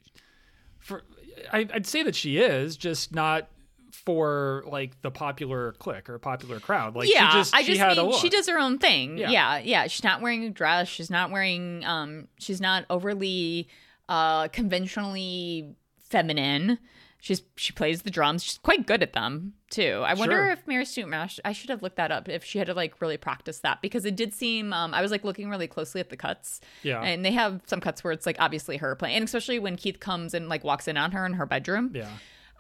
for, 0.80 1.04
I, 1.52 1.68
I'd 1.72 1.86
say 1.86 2.02
that 2.02 2.16
she 2.16 2.38
is 2.38 2.76
just 2.76 3.14
not 3.14 3.48
for 3.92 4.64
like 4.66 5.00
the 5.02 5.10
popular 5.10 5.72
clique 5.72 6.08
or 6.10 6.18
popular 6.18 6.58
crowd. 6.60 6.96
Like 6.96 7.12
yeah, 7.12 7.30
she 7.30 7.38
just, 7.38 7.54
I 7.54 7.62
she 7.62 7.74
just 7.74 7.98
a 7.98 8.02
mean 8.02 8.18
she 8.18 8.28
does 8.28 8.48
her 8.48 8.58
own 8.58 8.78
thing. 8.78 9.18
Yeah. 9.18 9.30
Yeah. 9.30 9.58
yeah, 9.58 9.86
She's 9.86 10.02
not 10.04 10.20
wearing 10.20 10.44
a 10.44 10.50
dress. 10.50 10.88
She's 10.88 11.10
not 11.10 11.30
wearing. 11.30 11.84
Um, 11.84 12.28
she's 12.38 12.60
not 12.60 12.84
overly, 12.90 13.68
uh, 14.08 14.48
conventionally 14.48 15.74
feminine. 15.98 16.78
She's 17.20 17.42
she 17.54 17.72
plays 17.72 18.02
the 18.02 18.10
drums. 18.10 18.42
She's 18.42 18.58
quite 18.58 18.84
good 18.84 19.00
at 19.00 19.12
them 19.12 19.52
too. 19.70 20.02
I 20.04 20.14
wonder 20.14 20.34
Sure. 20.34 20.50
if 20.50 20.66
Mary 20.66 20.84
Stuart 20.84 21.06
Mash. 21.06 21.38
I 21.44 21.52
should 21.52 21.70
have 21.70 21.80
looked 21.80 21.94
that 21.96 22.10
up 22.10 22.28
if 22.28 22.42
she 22.42 22.58
had 22.58 22.66
to 22.66 22.74
like 22.74 23.00
really 23.00 23.16
practice 23.16 23.60
that 23.60 23.80
because 23.80 24.04
it 24.04 24.16
did 24.16 24.34
seem. 24.34 24.72
Um, 24.72 24.92
I 24.92 25.00
was 25.02 25.12
like 25.12 25.22
looking 25.22 25.48
really 25.48 25.68
closely 25.68 26.00
at 26.00 26.10
the 26.10 26.16
cuts. 26.16 26.60
Yeah. 26.82 27.00
and 27.00 27.24
they 27.24 27.30
have 27.30 27.60
some 27.66 27.80
cuts 27.80 28.02
where 28.02 28.12
it's 28.12 28.26
like 28.26 28.36
obviously 28.40 28.76
her 28.78 28.96
playing, 28.96 29.14
and 29.16 29.24
especially 29.24 29.60
when 29.60 29.76
Keith 29.76 30.00
comes 30.00 30.34
and 30.34 30.48
like 30.48 30.64
walks 30.64 30.88
in 30.88 30.96
on 30.96 31.12
her 31.12 31.24
in 31.24 31.34
her 31.34 31.46
bedroom. 31.46 31.92
Yeah. 31.94 32.08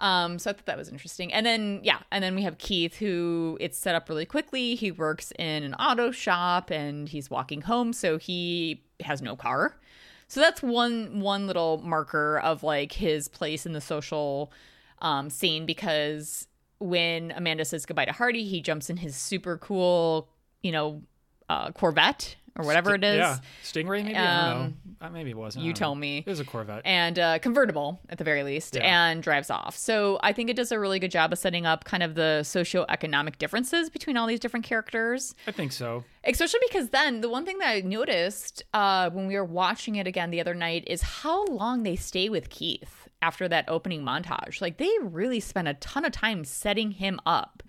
Um, 0.02 0.40
so 0.40 0.50
I 0.50 0.52
thought 0.52 0.66
that 0.66 0.76
was 0.76 0.88
interesting. 0.88 1.32
And 1.32 1.46
then 1.46 1.80
yeah, 1.84 2.00
and 2.10 2.22
then 2.22 2.34
we 2.34 2.42
have 2.42 2.58
Keith 2.58 2.96
who 2.96 3.56
it's 3.60 3.78
set 3.78 3.94
up 3.94 4.08
really 4.08 4.26
quickly. 4.26 4.74
He 4.74 4.90
works 4.90 5.32
in 5.38 5.62
an 5.62 5.74
auto 5.74 6.10
shop 6.10 6.70
and 6.70 7.08
he's 7.08 7.30
walking 7.30 7.62
home, 7.62 7.92
so 7.92 8.18
he 8.18 8.82
has 9.00 9.22
no 9.22 9.36
car. 9.36 9.78
So 10.26 10.40
that's 10.40 10.60
one 10.60 11.20
one 11.20 11.46
little 11.46 11.78
marker 11.78 12.40
of 12.40 12.64
like 12.64 12.92
his 12.92 13.28
place 13.28 13.64
in 13.64 13.72
the 13.72 13.80
social 13.80 14.52
um, 15.00 15.30
scene 15.30 15.66
because 15.66 16.48
when 16.80 17.30
Amanda 17.30 17.64
says 17.64 17.86
goodbye 17.86 18.06
to 18.06 18.12
Hardy, 18.12 18.44
he 18.44 18.60
jumps 18.60 18.90
in 18.90 18.96
his 18.96 19.14
super 19.14 19.56
cool, 19.56 20.28
you 20.62 20.72
know, 20.72 21.02
uh, 21.48 21.70
Corvette 21.70 22.34
or 22.58 22.64
whatever 22.66 22.94
it 22.94 23.02
is. 23.02 23.16
Yeah. 23.16 23.38
Stingray, 23.64 24.04
maybe? 24.04 24.16
I 24.16 24.24
don't 24.50 24.58
know. 24.58 24.64
Um, 24.64 24.76
Uh, 25.00 25.08
maybe 25.10 25.30
it 25.30 25.36
wasn't. 25.36 25.64
You 25.64 25.72
tell 25.72 25.94
know. 25.94 26.00
me 26.00 26.18
It 26.18 26.26
was 26.26 26.38
a 26.40 26.44
Corvette. 26.44 26.82
and 26.84 27.18
uh, 27.18 27.38
convertible 27.38 28.00
at 28.08 28.18
the 28.18 28.24
very 28.24 28.42
least, 28.42 28.76
Yeah. 28.76 28.82
and 29.10 29.22
drives 29.22 29.50
off. 29.50 29.76
So 29.76 30.18
I 30.22 30.32
think 30.32 30.50
it 30.50 30.56
does 30.56 30.70
a 30.70 30.78
really 30.78 30.98
good 30.98 31.10
job 31.10 31.32
of 31.32 31.38
setting 31.38 31.64
up 31.66 31.84
kind 31.84 32.02
of 32.02 32.14
the 32.14 32.40
socioeconomic 32.44 33.38
differences 33.38 33.90
between 33.90 34.16
all 34.16 34.26
these 34.26 34.40
different 34.40 34.64
characters. 34.66 35.34
I 35.46 35.52
think 35.52 35.72
so. 35.72 36.04
Especially 36.24 36.60
because 36.68 36.90
then 36.90 37.20
the 37.20 37.28
one 37.28 37.44
thing 37.44 37.58
that 37.58 37.68
I 37.68 37.80
noticed 37.80 38.62
uh, 38.74 39.10
when 39.10 39.26
we 39.26 39.34
were 39.36 39.44
watching 39.44 39.96
it 39.96 40.06
again 40.06 40.30
the 40.30 40.40
other 40.40 40.54
night 40.54 40.84
is 40.86 41.02
how 41.02 41.44
long 41.46 41.82
they 41.82 41.96
stay 41.96 42.28
with 42.28 42.48
Keith 42.50 43.08
after 43.20 43.48
that 43.48 43.64
opening 43.68 44.02
montage. 44.04 44.60
Like 44.60 44.76
they 44.78 44.90
really 45.00 45.40
spend 45.40 45.68
a 45.68 45.74
ton 45.74 46.04
of 46.04 46.12
time 46.12 46.44
setting 46.44 46.92
him 46.92 47.18
up 47.26 47.62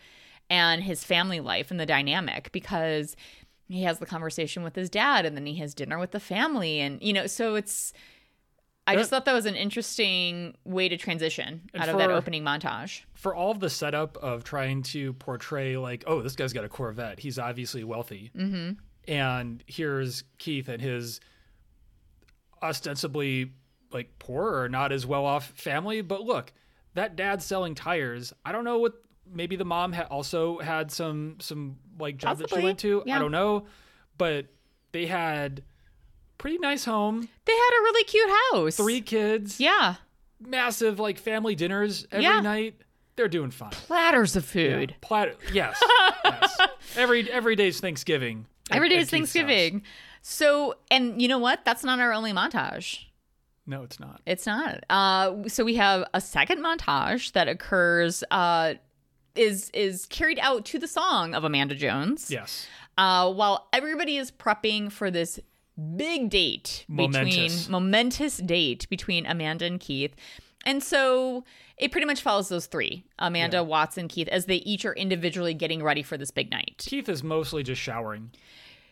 and 0.50 0.84
his 0.84 1.04
family 1.04 1.40
life 1.40 1.72
and 1.72 1.80
the 1.80 1.86
dynamic 1.86 2.52
because 2.52 3.16
he 3.74 3.84
has 3.84 4.00
the 4.00 4.06
conversation 4.06 4.64
with 4.64 4.76
his 4.76 4.90
dad 4.90 5.26
and 5.26 5.36
then 5.36 5.46
he 5.46 5.56
has 5.56 5.74
dinner 5.74 5.98
with 6.00 6.12
the 6.12 6.20
family 6.20 6.80
and 6.80 7.02
you 7.02 7.14
know 7.14 7.28
so 7.28 7.56
it's 7.56 7.94
I 8.86 8.96
just 8.96 9.10
thought 9.10 9.26
that 9.26 9.34
was 9.34 9.46
an 9.46 9.56
interesting 9.56 10.56
way 10.66 10.90
to 10.90 10.98
transition 10.98 11.62
And 11.74 11.84
out 11.84 11.90
of 11.90 11.98
that 12.00 12.12
opening 12.12 12.44
montage. 12.44 13.04
For 13.14 13.34
all 13.34 13.52
of 13.52 13.62
the 13.62 13.70
setup 13.70 14.18
of 14.18 14.44
trying 14.44 14.84
to 14.84 15.14
portray, 15.14 15.78
like, 15.78 16.04
oh, 16.06 16.22
this 16.22 16.36
guy's 16.36 16.52
got 16.52 16.66
a 16.66 16.70
Corvette. 16.70 17.20
He's 17.20 17.40
obviously 17.40 17.86
wealthy. 17.86 18.32
Mm-hmm. 18.36 18.72
And 19.08 19.64
here's 19.68 20.26
Keith 20.38 20.68
and 20.68 20.82
his 20.82 21.22
ostensibly 22.62 23.54
like 23.92 24.18
poor 24.20 24.62
or 24.62 24.70
not 24.70 24.92
as 24.92 25.06
well 25.06 25.26
off 25.26 25.52
family. 25.52 26.02
But 26.02 26.22
look, 26.22 26.52
that 26.94 27.16
dad's 27.16 27.46
selling 27.46 27.76
tires. 27.76 28.34
I 28.44 28.52
don't 28.52 28.64
know 28.64 28.80
what. 28.80 28.94
Maybe 29.26 29.56
the 29.56 29.66
mom 29.66 29.94
had 29.94 30.08
also 30.08 30.60
had 30.60 30.92
some 30.92 31.38
some 31.40 31.78
like 32.00 32.18
job 32.18 32.38
that 32.40 32.50
she 32.50 32.60
went 32.62 32.80
to. 32.80 33.04
yeah. 33.06 33.16
I 33.16 33.20
don't 33.20 33.32
know, 33.32 33.66
but 34.18 34.48
they 34.92 35.06
had 35.06 35.64
pretty 36.38 36.58
nice 36.58 36.86
home, 36.86 37.28
They 37.46 37.54
had 37.54 37.72
a 37.80 37.82
really 37.84 38.04
cute 38.04 38.30
house. 38.52 38.76
three 38.78 39.02
kids, 39.02 39.60
Yeah. 39.60 39.96
massive 40.40 41.00
like 41.00 41.18
family 41.18 41.56
dinners 41.56 42.06
every 42.12 42.24
Yeah. 42.26 42.42
night. 42.42 42.76
They're 43.16 43.28
doing 43.28 43.52
fine. 43.52 43.70
Platters 43.72 44.36
of 44.36 44.44
food. 44.44 44.96
Plat- 45.02 45.36
yes, 45.54 45.80
yes. 46.26 46.58
Every 46.96 47.30
every 47.32 47.56
day's 47.56 47.80
Thanksgiving. 47.80 48.48
at- 48.72 48.76
Every 48.78 48.90
day 48.90 48.96
is 48.98 49.02
Keith's 49.10 49.12
Thanksgiving. 49.34 49.84
So, 50.24 50.76
and 50.90 51.22
you 51.22 51.28
know 51.28 51.38
what? 51.38 51.64
That's 51.66 51.84
not 51.84 52.00
our 52.00 52.12
only 52.14 52.32
montage. 52.32 53.06
No, 53.68 53.84
it's 53.84 54.00
not. 54.00 54.22
It's 54.26 54.46
not. 54.46 54.84
Uh, 54.90 55.48
so 55.48 55.64
we 55.64 55.76
have 55.76 56.06
a 56.14 56.20
second 56.22 56.60
montage 56.64 57.32
that 57.34 57.48
occurs. 57.48 58.24
Uh, 58.32 58.74
is 59.36 59.70
is 59.74 60.06
carried 60.08 60.40
out 60.40 60.66
to 60.66 60.80
the 60.80 60.88
song 60.88 61.34
of 61.34 61.44
Amanda 61.44 61.76
Jones. 61.76 62.30
Yes. 62.30 62.68
Uh, 62.98 63.32
while 63.34 63.68
everybody 63.74 64.18
is 64.18 64.32
prepping 64.32 64.92
for 64.92 65.10
this 65.10 65.40
big 65.96 66.30
date 66.30 66.86
Momentous. 66.88 67.36
between 67.66 67.72
momentous 67.72 68.38
date 68.38 68.88
between 68.90 69.26
Amanda 69.26 69.66
and 69.66 69.80
Keith. 69.80 70.14
And 70.66 70.84
so 70.84 71.44
it 71.78 71.92
pretty 71.92 72.06
much 72.06 72.22
follows 72.22 72.50
those 72.50 72.68
three 72.68 73.04
Amanda, 73.20 73.58
Yeah. 73.58 73.62
Watson, 73.62 74.08
Keith, 74.08 74.28
as 74.28 74.46
they 74.46 74.58
each 74.58 74.86
are 74.86 74.94
individually 74.94 75.54
getting 75.56 75.82
ready 75.84 76.04
for 76.04 76.16
this 76.18 76.30
big 76.32 76.52
night. 76.52 76.84
Keith 76.86 77.10
is 77.10 77.24
mostly 77.24 77.64
just 77.64 77.82
showering. 77.82 78.32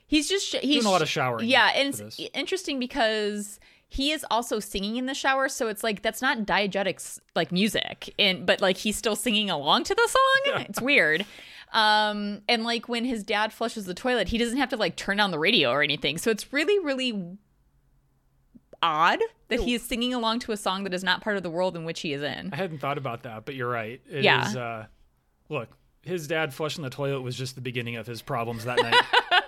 He's 0.07 0.27
just 0.27 0.55
he's 0.55 0.77
Doing 0.83 0.87
a 0.87 0.91
lot 0.91 1.01
of 1.03 1.07
showering 1.09 1.47
Yeah, 1.47 1.71
and 1.75 1.89
it's 1.93 2.19
interesting 2.33 2.79
because 2.79 3.59
he 3.91 4.13
is 4.13 4.25
also 4.31 4.61
singing 4.61 4.95
in 4.95 5.05
the 5.05 5.13
shower, 5.13 5.49
so 5.49 5.67
it's 5.67 5.83
like 5.83 6.01
that's 6.01 6.21
not 6.21 6.45
diegetics 6.45 7.19
like 7.35 7.51
music, 7.51 8.13
and 8.17 8.45
but 8.45 8.61
like 8.61 8.77
he's 8.77 8.95
still 8.95 9.17
singing 9.17 9.49
along 9.49 9.83
to 9.83 9.93
the 9.93 10.07
song. 10.07 10.63
it's 10.69 10.81
weird. 10.81 11.25
Um, 11.73 12.39
and 12.47 12.63
like 12.63 12.87
when 12.87 13.03
his 13.03 13.21
dad 13.21 13.51
flushes 13.51 13.83
the 13.85 13.93
toilet, 13.93 14.29
he 14.29 14.37
doesn't 14.37 14.57
have 14.57 14.69
to 14.69 14.77
like 14.77 14.95
turn 14.95 15.19
on 15.19 15.31
the 15.31 15.37
radio 15.37 15.71
or 15.71 15.83
anything. 15.83 16.17
So 16.17 16.31
it's 16.31 16.53
really, 16.53 16.79
really 16.79 17.37
odd 18.81 19.19
that 19.49 19.59
he 19.59 19.73
is 19.73 19.81
singing 19.81 20.13
along 20.13 20.39
to 20.39 20.53
a 20.53 20.57
song 20.57 20.85
that 20.85 20.93
is 20.93 21.03
not 21.03 21.19
part 21.19 21.35
of 21.35 21.43
the 21.43 21.49
world 21.49 21.75
in 21.75 21.83
which 21.83 21.99
he 21.99 22.13
is 22.13 22.23
in. 22.23 22.49
I 22.53 22.55
hadn't 22.55 22.79
thought 22.79 22.97
about 22.97 23.23
that, 23.23 23.43
but 23.43 23.55
you're 23.55 23.69
right. 23.69 23.99
It 24.09 24.19
is. 24.19 24.23
Yeah. 24.23 24.43
Uh, 24.47 24.85
look, 25.49 25.67
his 26.01 26.29
dad 26.29 26.53
flushing 26.53 26.81
the 26.81 26.89
toilet 26.89 27.23
was 27.23 27.35
just 27.35 27.55
the 27.55 27.61
beginning 27.61 27.97
of 27.97 28.07
his 28.07 28.21
problems 28.21 28.63
that 28.63 28.81
night. 28.81 29.03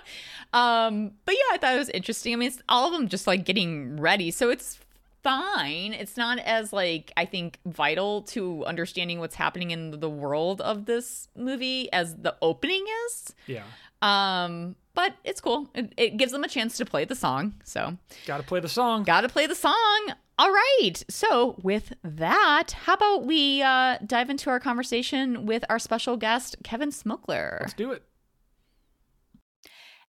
Um, 0.54 1.10
but 1.24 1.34
yeah, 1.34 1.54
I 1.54 1.58
thought 1.58 1.74
it 1.74 1.78
was 1.78 1.90
interesting. 1.90 2.32
I 2.32 2.36
mean, 2.36 2.48
it's 2.48 2.62
all 2.68 2.86
of 2.86 2.92
them 2.92 3.08
just 3.08 3.26
like 3.26 3.44
getting 3.44 3.98
ready, 4.00 4.30
so 4.30 4.50
it's 4.50 4.78
fine. 5.22 5.92
It's 5.92 6.16
not 6.16 6.38
as 6.38 6.72
like 6.72 7.12
I 7.16 7.24
think 7.24 7.58
vital 7.66 8.22
to 8.22 8.64
understanding 8.64 9.18
what's 9.18 9.34
happening 9.34 9.70
in 9.72 9.98
the 10.00 10.08
world 10.10 10.60
of 10.60 10.84
this 10.86 11.28
movie 11.36 11.92
as 11.92 12.14
the 12.16 12.36
opening 12.40 12.84
is. 13.06 13.34
yeah. 13.46 13.64
Um, 14.02 14.76
but 14.92 15.14
it's 15.24 15.40
cool. 15.40 15.68
It, 15.74 15.92
it 15.96 16.16
gives 16.18 16.30
them 16.30 16.44
a 16.44 16.48
chance 16.48 16.76
to 16.76 16.84
play 16.84 17.04
the 17.06 17.14
song. 17.14 17.54
So 17.64 17.96
Got 18.26 18.36
to 18.36 18.42
play 18.44 18.60
the 18.60 18.68
song. 18.68 19.02
got 19.02 19.22
to 19.22 19.28
play 19.28 19.46
the 19.46 19.54
song. 19.54 20.12
All 20.38 20.50
right. 20.52 21.02
So 21.08 21.56
with 21.62 21.94
that, 22.04 22.72
how 22.84 22.94
about 22.94 23.24
we 23.24 23.62
uh, 23.62 23.98
dive 24.06 24.28
into 24.30 24.50
our 24.50 24.60
conversation 24.60 25.46
with 25.46 25.64
our 25.70 25.78
special 25.78 26.16
guest, 26.18 26.56
Kevin 26.64 26.90
Smokler? 26.90 27.60
Let's 27.60 27.72
do 27.72 27.92
it. 27.92 28.02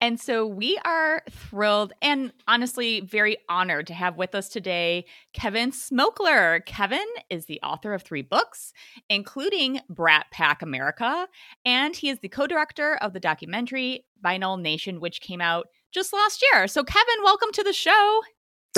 And 0.00 0.20
so 0.20 0.46
we 0.46 0.78
are 0.84 1.22
thrilled 1.28 1.92
and 2.00 2.32
honestly 2.46 3.00
very 3.00 3.38
honored 3.48 3.88
to 3.88 3.94
have 3.94 4.16
with 4.16 4.34
us 4.34 4.48
today 4.48 5.06
Kevin 5.32 5.72
Smokler. 5.72 6.64
Kevin 6.66 7.06
is 7.30 7.46
the 7.46 7.60
author 7.62 7.94
of 7.94 8.02
three 8.02 8.22
books, 8.22 8.72
including 9.08 9.80
Brat 9.88 10.26
Pack 10.30 10.62
America, 10.62 11.26
and 11.64 11.96
he 11.96 12.08
is 12.08 12.20
the 12.20 12.28
co 12.28 12.46
director 12.46 12.96
of 12.96 13.12
the 13.12 13.20
documentary 13.20 14.06
Vinyl 14.24 14.60
Nation, 14.60 15.00
which 15.00 15.20
came 15.20 15.40
out 15.40 15.66
just 15.92 16.12
last 16.12 16.44
year. 16.52 16.68
So, 16.68 16.84
Kevin, 16.84 17.24
welcome 17.24 17.50
to 17.52 17.64
the 17.64 17.72
show. 17.72 18.20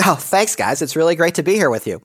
Oh, 0.03 0.15
thanks, 0.15 0.55
guys. 0.55 0.81
It's 0.81 0.95
really 0.95 1.15
great 1.15 1.35
to 1.35 1.43
be 1.43 1.53
here 1.53 1.69
with 1.69 1.85
you. 1.85 2.01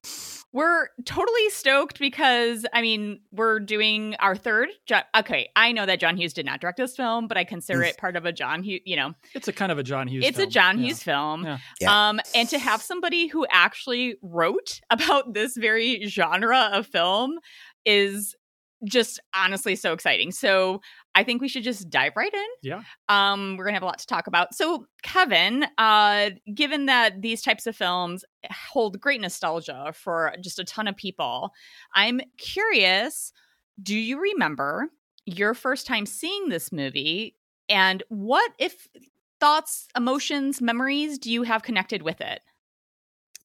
We're 0.57 0.89
totally 1.05 1.51
stoked 1.51 1.99
because, 1.99 2.65
I 2.73 2.81
mean, 2.81 3.21
we're 3.31 3.61
doing 3.61 4.15
our 4.21 4.35
third. 4.35 4.71
Jo- 4.87 5.01
okay, 5.15 5.51
I 5.55 5.73
know 5.73 5.85
that 5.85 6.01
John 6.01 6.17
Hughes 6.17 6.33
did 6.33 6.47
not 6.47 6.61
direct 6.63 6.79
this 6.79 6.97
film, 6.97 7.29
but 7.29 7.37
I 7.37 7.45
consider 7.45 7.83
it 7.83 7.99
part 7.99 8.17
of 8.17 8.25
a 8.25 8.33
John 8.33 8.63
Hughes, 8.63 8.81
you 8.87 8.97
know, 8.97 9.13
It's 9.35 9.49
a 9.49 9.53
kind 9.53 9.71
of 9.71 9.77
a 9.79 9.83
John 9.83 10.09
Hughes. 10.09 10.25
it's 10.25 10.39
a 10.39 10.43
film. 10.43 10.51
John 10.51 10.79
Yeah. 10.79 10.85
Hughes 10.87 11.03
film. 11.03 11.45
Yeah. 11.45 11.59
Yeah. 11.83 12.09
Um, 12.09 12.21
and 12.35 12.49
to 12.49 12.59
have 12.59 12.81
somebody 12.81 13.27
who 13.27 13.47
actually 13.51 14.17
wrote 14.23 14.81
about 14.91 15.35
this 15.35 15.57
very 15.59 16.07
genre 16.07 16.71
of 16.73 16.87
film 16.87 17.39
is 17.85 18.35
just 18.85 19.21
honestly 19.35 19.77
so 19.77 19.93
exciting. 19.93 20.31
So 20.33 20.81
I 21.17 21.25
think 21.25 21.41
we 21.41 21.49
should 21.49 21.65
just 21.65 21.89
dive 21.89 22.13
right 22.15 22.33
in. 22.33 22.47
Yeah. 22.63 22.83
Um, 23.09 23.57
we're 23.57 23.65
gonna 23.65 23.75
have 23.75 23.83
a 23.83 23.87
lot 23.87 23.99
to 24.01 24.07
talk 24.07 24.27
about. 24.27 24.55
So, 24.55 24.87
Kevin, 25.03 25.67
uh, 25.79 26.31
given 26.55 26.87
that 26.87 27.23
these 27.23 27.41
types 27.41 27.67
of 27.67 27.75
films 27.75 28.23
hold 28.53 29.01
great 29.01 29.23
nostalgia 29.23 29.93
for 29.95 30.35
just 30.43 30.59
a 30.59 30.65
ton 30.65 30.87
of 30.87 30.95
people, 30.95 31.53
I'm 31.95 32.21
curious, 32.37 33.33
do 33.83 33.97
you 33.97 34.21
remember 34.21 34.91
your 35.25 35.55
first 35.55 35.87
time 35.87 36.05
seeing 36.05 36.51
this 36.51 36.71
movie? 36.71 37.35
And 37.71 38.03
what 38.11 38.53
if 38.59 38.87
thoughts, 39.41 39.89
emotions, 39.97 40.61
memories 40.61 41.19
do 41.19 41.33
you 41.33 41.45
have 41.45 41.63
connected 41.63 42.03
with 42.03 42.21
it? 42.21 42.41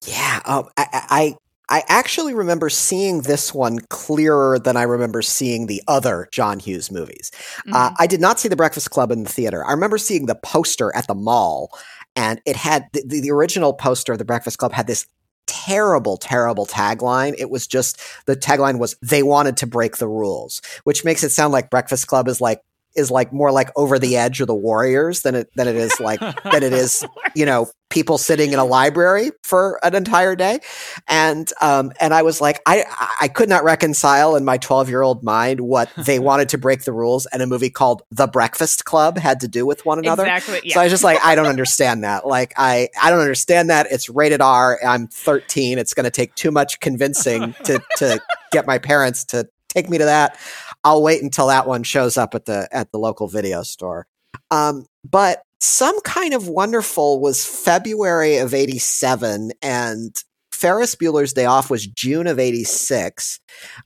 Yeah. 0.06 0.40
Um, 0.44 0.68
I, 0.76 0.86
I 0.92 1.36
I 1.72 1.84
actually 1.88 2.34
remember 2.34 2.68
seeing 2.68 3.22
this 3.22 3.54
one 3.54 3.78
clearer 3.88 4.58
than 4.58 4.76
I 4.76 4.82
remember 4.82 5.22
seeing 5.22 5.66
the 5.66 5.82
other 5.88 6.28
John 6.30 6.58
Hughes 6.58 6.90
movies. 6.90 7.30
Uh, 7.72 7.90
Mhm. 7.90 7.96
I 7.98 8.06
did 8.06 8.20
not 8.20 8.38
see 8.38 8.48
The 8.48 8.56
Breakfast 8.56 8.90
Club 8.90 9.10
in 9.10 9.22
the 9.22 9.30
theater. 9.30 9.64
I 9.66 9.70
remember 9.70 9.96
seeing 9.96 10.26
the 10.26 10.34
poster 10.34 10.94
at 10.94 11.06
the 11.06 11.14
mall, 11.14 11.70
and 12.14 12.42
it 12.44 12.56
had 12.56 12.88
the, 12.92 13.20
the 13.20 13.30
original 13.30 13.72
poster 13.72 14.12
of 14.12 14.18
The 14.18 14.24
Breakfast 14.26 14.58
Club 14.58 14.72
had 14.74 14.86
this 14.86 15.06
terrible, 15.46 16.18
terrible 16.18 16.66
tagline. 16.66 17.34
It 17.38 17.48
was 17.48 17.66
just 17.66 17.98
the 18.26 18.36
tagline 18.36 18.78
was 18.78 18.94
"They 19.00 19.22
wanted 19.22 19.56
to 19.56 19.66
break 19.66 19.96
the 19.96 20.08
rules," 20.08 20.60
which 20.84 21.06
makes 21.06 21.24
it 21.24 21.30
sound 21.30 21.54
like 21.54 21.70
Breakfast 21.70 22.06
Club 22.06 22.28
is 22.28 22.40
like 22.40 22.60
is 22.94 23.10
like 23.10 23.32
more 23.32 23.50
like 23.52 23.70
over 23.76 23.98
the 23.98 24.16
edge 24.16 24.40
or 24.40 24.46
the 24.46 24.54
Warriors 24.54 25.22
than 25.22 25.34
it 25.34 25.50
than 25.56 25.68
it 25.68 25.76
is 25.76 25.98
like 26.00 26.20
than 26.52 26.62
it 26.62 26.72
is 26.72 27.04
you 27.34 27.46
know 27.46 27.68
people 27.92 28.16
sitting 28.16 28.52
in 28.52 28.58
a 28.58 28.64
library 28.64 29.30
for 29.42 29.78
an 29.82 29.94
entire 29.94 30.34
day. 30.34 30.60
And 31.08 31.50
um 31.60 31.92
and 32.00 32.14
i 32.14 32.22
was 32.22 32.40
like 32.40 32.60
i 32.66 32.84
i 33.20 33.28
could 33.28 33.48
not 33.48 33.64
reconcile 33.64 34.34
in 34.36 34.44
my 34.44 34.56
12 34.56 34.88
year 34.88 35.02
old 35.02 35.22
mind 35.22 35.60
what 35.60 35.90
they 35.96 36.18
wanted 36.30 36.48
to 36.50 36.58
break 36.58 36.84
the 36.84 36.92
rules 36.92 37.26
and 37.26 37.42
a 37.42 37.46
movie 37.46 37.70
called 37.70 38.02
the 38.10 38.26
breakfast 38.26 38.84
club 38.84 39.18
had 39.18 39.40
to 39.40 39.48
do 39.48 39.66
with 39.66 39.84
one 39.84 39.98
another. 39.98 40.24
Exactly. 40.24 40.60
Yeah. 40.64 40.74
so 40.74 40.80
i 40.80 40.84
was 40.84 40.92
just 40.92 41.04
like 41.04 41.18
i 41.24 41.34
don't 41.34 41.46
understand 41.46 42.04
that. 42.04 42.26
Like 42.26 42.52
i 42.56 42.88
i 43.00 43.10
don't 43.10 43.20
understand 43.20 43.70
that. 43.70 43.86
It's 43.90 44.08
rated 44.08 44.40
r. 44.40 44.78
I'm 44.86 45.08
13 45.08 45.78
it's 45.78 45.94
going 45.94 46.04
to 46.04 46.10
take 46.10 46.34
too 46.34 46.50
much 46.50 46.80
convincing 46.80 47.54
to 47.64 47.82
to 47.96 48.20
get 48.52 48.66
my 48.66 48.78
parents 48.78 49.24
to 49.26 49.48
take 49.68 49.88
me 49.88 49.98
to 49.98 50.04
that 50.04 50.38
i'll 50.84 51.02
wait 51.02 51.22
until 51.22 51.46
that 51.46 51.66
one 51.66 51.82
shows 51.82 52.16
up 52.16 52.34
at 52.34 52.44
the 52.44 52.68
at 52.72 52.90
the 52.92 52.98
local 52.98 53.28
video 53.28 53.62
store 53.62 54.06
um, 54.50 54.84
but 55.08 55.42
some 55.60 55.98
kind 56.02 56.34
of 56.34 56.48
wonderful 56.48 57.20
was 57.20 57.44
February 57.44 58.36
of 58.36 58.52
87 58.52 59.52
and 59.62 60.14
Ferris 60.50 60.94
Bueller's 60.94 61.32
Day 61.32 61.44
Off 61.44 61.70
was 61.70 61.86
June 61.86 62.26
of 62.26 62.38
86. 62.38 63.40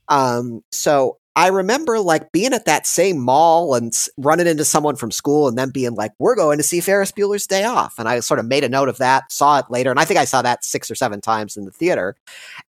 Um, 0.09 0.61
so 0.71 1.16
I 1.37 1.47
remember 1.49 1.99
like 1.99 2.31
being 2.31 2.51
at 2.51 2.65
that 2.65 2.87
same 2.87 3.19
mall 3.19 3.75
and 3.75 3.93
running 4.17 4.47
into 4.47 4.65
someone 4.65 4.95
from 4.95 5.11
school 5.11 5.47
and 5.47 5.55
then 5.55 5.69
being 5.69 5.93
like, 5.93 6.11
we're 6.17 6.35
going 6.35 6.57
to 6.57 6.63
see 6.63 6.79
Ferris 6.79 7.11
Bueller's 7.11 7.45
Day 7.45 7.63
Off. 7.63 7.99
And 7.99 8.09
I 8.09 8.19
sort 8.21 8.39
of 8.39 8.47
made 8.47 8.63
a 8.63 8.69
note 8.69 8.89
of 8.89 8.97
that, 8.97 9.31
saw 9.31 9.59
it 9.59 9.65
later. 9.69 9.91
And 9.91 9.99
I 9.99 10.03
think 10.05 10.19
I 10.19 10.25
saw 10.25 10.41
that 10.41 10.65
six 10.65 10.89
or 10.89 10.95
seven 10.95 11.21
times 11.21 11.55
in 11.55 11.65
the 11.65 11.71
theater. 11.71 12.15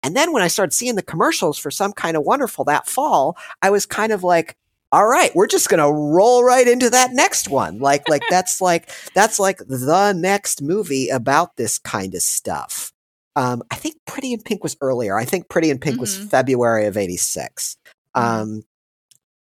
And 0.02 0.16
then 0.16 0.32
when 0.32 0.42
I 0.42 0.48
started 0.48 0.72
seeing 0.72 0.96
the 0.96 1.02
commercials 1.02 1.58
for 1.58 1.70
some 1.70 1.92
kind 1.92 2.16
of 2.16 2.24
wonderful 2.24 2.64
that 2.64 2.88
fall, 2.88 3.36
I 3.62 3.70
was 3.70 3.86
kind 3.86 4.10
of 4.12 4.24
like, 4.24 4.56
all 4.90 5.06
right, 5.06 5.30
we're 5.36 5.46
just 5.46 5.68
gonna 5.68 5.92
roll 5.92 6.42
right 6.42 6.66
into 6.66 6.90
that 6.90 7.12
next 7.12 7.48
one. 7.48 7.78
Like, 7.78 8.08
like 8.08 8.22
that's 8.30 8.60
like 8.60 8.90
that's 9.14 9.38
like 9.38 9.58
the 9.58 10.12
next 10.12 10.60
movie 10.60 11.08
about 11.08 11.56
this 11.56 11.78
kind 11.78 12.14
of 12.16 12.22
stuff. 12.22 12.92
Um, 13.36 13.62
I 13.70 13.76
think 13.76 13.96
Pretty 14.06 14.32
in 14.32 14.42
Pink 14.42 14.62
was 14.64 14.76
earlier. 14.80 15.16
I 15.16 15.24
think 15.24 15.48
Pretty 15.48 15.70
in 15.70 15.78
Pink 15.78 16.00
was 16.00 16.18
Mhm. 16.18 16.30
February 16.30 16.86
of 16.86 16.96
'86. 16.96 17.76
Mhm. 18.16 18.22
Um, 18.22 18.62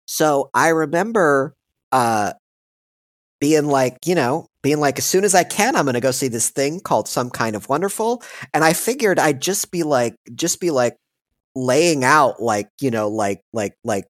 so 0.07 0.49
I 0.53 0.69
remember 0.69 1.55
uh, 1.91 2.33
being 3.39 3.65
like, 3.65 3.97
you 4.05 4.15
know, 4.15 4.47
being 4.61 4.79
like, 4.79 4.99
as 4.99 5.05
soon 5.05 5.23
as 5.23 5.33
I 5.33 5.43
can, 5.43 5.75
I'm 5.75 5.85
going 5.85 5.95
to 5.95 5.99
go 5.99 6.11
see 6.11 6.27
this 6.27 6.49
thing 6.49 6.79
called 6.79 7.07
Some 7.07 7.29
Kind 7.29 7.55
of 7.55 7.67
Wonderful. 7.69 8.21
And 8.53 8.63
I 8.63 8.73
figured 8.73 9.17
I'd 9.17 9.41
just 9.41 9.71
be 9.71 9.83
like, 9.83 10.15
just 10.35 10.59
be 10.59 10.69
like 10.69 10.97
laying 11.55 12.03
out 12.05 12.41
like, 12.41 12.69
you 12.81 12.91
know, 12.91 13.09
like, 13.09 13.41
like, 13.53 13.75
like, 13.83 14.05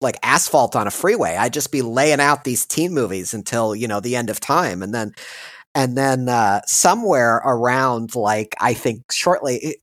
like 0.00 0.16
asphalt 0.22 0.76
on 0.76 0.86
a 0.86 0.92
freeway. 0.92 1.36
I'd 1.36 1.52
just 1.54 1.72
be 1.72 1.82
laying 1.82 2.20
out 2.20 2.44
these 2.44 2.66
teen 2.66 2.94
movies 2.94 3.34
until, 3.34 3.74
you 3.76 3.88
know, 3.88 4.00
the 4.00 4.16
end 4.16 4.30
of 4.30 4.40
time. 4.40 4.82
And 4.82 4.94
then, 4.94 5.12
and 5.74 5.96
then 5.98 6.28
uh, 6.28 6.62
somewhere 6.66 7.38
around, 7.44 8.16
like, 8.16 8.54
I 8.60 8.74
think 8.74 9.04
shortly, 9.12 9.78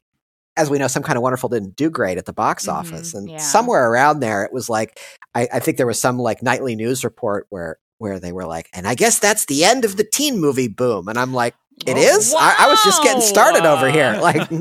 as 0.60 0.70
we 0.70 0.78
know, 0.78 0.88
Some 0.88 1.04
Kind 1.04 1.18
of 1.18 1.24
Wonderful 1.24 1.50
didn't 1.50 1.76
do 1.76 1.90
great 1.90 2.18
at 2.18 2.26
the 2.26 2.34
box 2.34 2.68
Mhm, 2.68 2.74
office. 2.74 3.14
And 3.14 3.30
yeah. 3.30 3.38
somewhere 3.38 3.90
around 3.92 4.20
there, 4.20 4.44
it 4.44 4.52
was 4.54 4.70
like, 4.70 5.00
I, 5.34 5.48
I 5.54 5.60
think 5.60 5.78
there 5.78 5.88
was 5.88 6.00
some 6.00 6.20
like 6.20 6.44
nightly 6.44 6.76
news 6.76 7.04
report 7.04 7.46
where, 7.50 7.78
where 7.98 8.20
they 8.20 8.32
were 8.32 8.46
like, 8.46 8.70
and 8.74 8.88
I 8.88 8.96
guess 8.96 9.20
that's 9.20 9.46
the 9.46 9.64
end 9.64 9.86
of 9.86 9.98
the 9.98 10.04
teen 10.04 10.40
movie 10.40 10.68
boom. 10.68 11.08
And 11.08 11.18
I'm 11.18 11.34
like, 11.34 11.56
it 11.86 11.96
Oh, 11.96 12.00
is. 12.00 12.34
I, 12.38 12.56
I 12.60 12.68
was 12.70 12.84
just 12.84 13.02
getting 13.04 13.22
started 13.22 13.66
over 13.66 13.90
here. 13.90 14.14
Wow. 14.14 14.22
Like, 14.22 14.52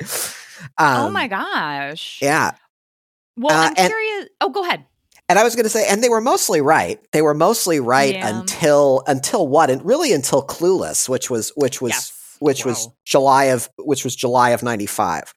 oh 0.78 1.06
um, 1.06 1.12
my 1.12 1.26
gosh. 1.28 2.18
yeah. 2.22 2.52
Well, 3.36 3.56
Uh, 3.56 3.66
I'm 3.68 3.74
and- 3.76 3.88
curious. 3.88 4.28
Oh, 4.40 4.48
go 4.50 4.62
ahead. 4.64 4.84
And 5.28 5.38
I 5.38 5.44
was 5.44 5.54
going 5.54 5.64
to 5.64 5.70
say, 5.70 5.86
and 5.88 6.02
they 6.04 6.08
were 6.10 6.20
mostly 6.20 6.60
right. 6.60 7.00
They 7.12 7.22
were 7.22 7.32
mostly 7.32 7.80
right 7.80 8.14
Yeah. 8.14 8.28
until 8.40 9.02
until 9.06 9.46
what? 9.48 9.70
And 9.70 9.82
really 9.84 10.12
until 10.12 10.42
Clueless, 10.46 11.08
which 11.08 11.30
was 11.30 11.52
which 11.56 11.80
was 11.80 11.90
yes. 11.92 12.12
Which 12.42 12.64
was 12.64 12.88
July 13.04 13.44
of 13.44 13.68
which 13.78 14.04
was 14.04 14.14
July 14.16 14.50
of 14.50 14.62
ninety 14.62 14.86
five. 14.86 15.32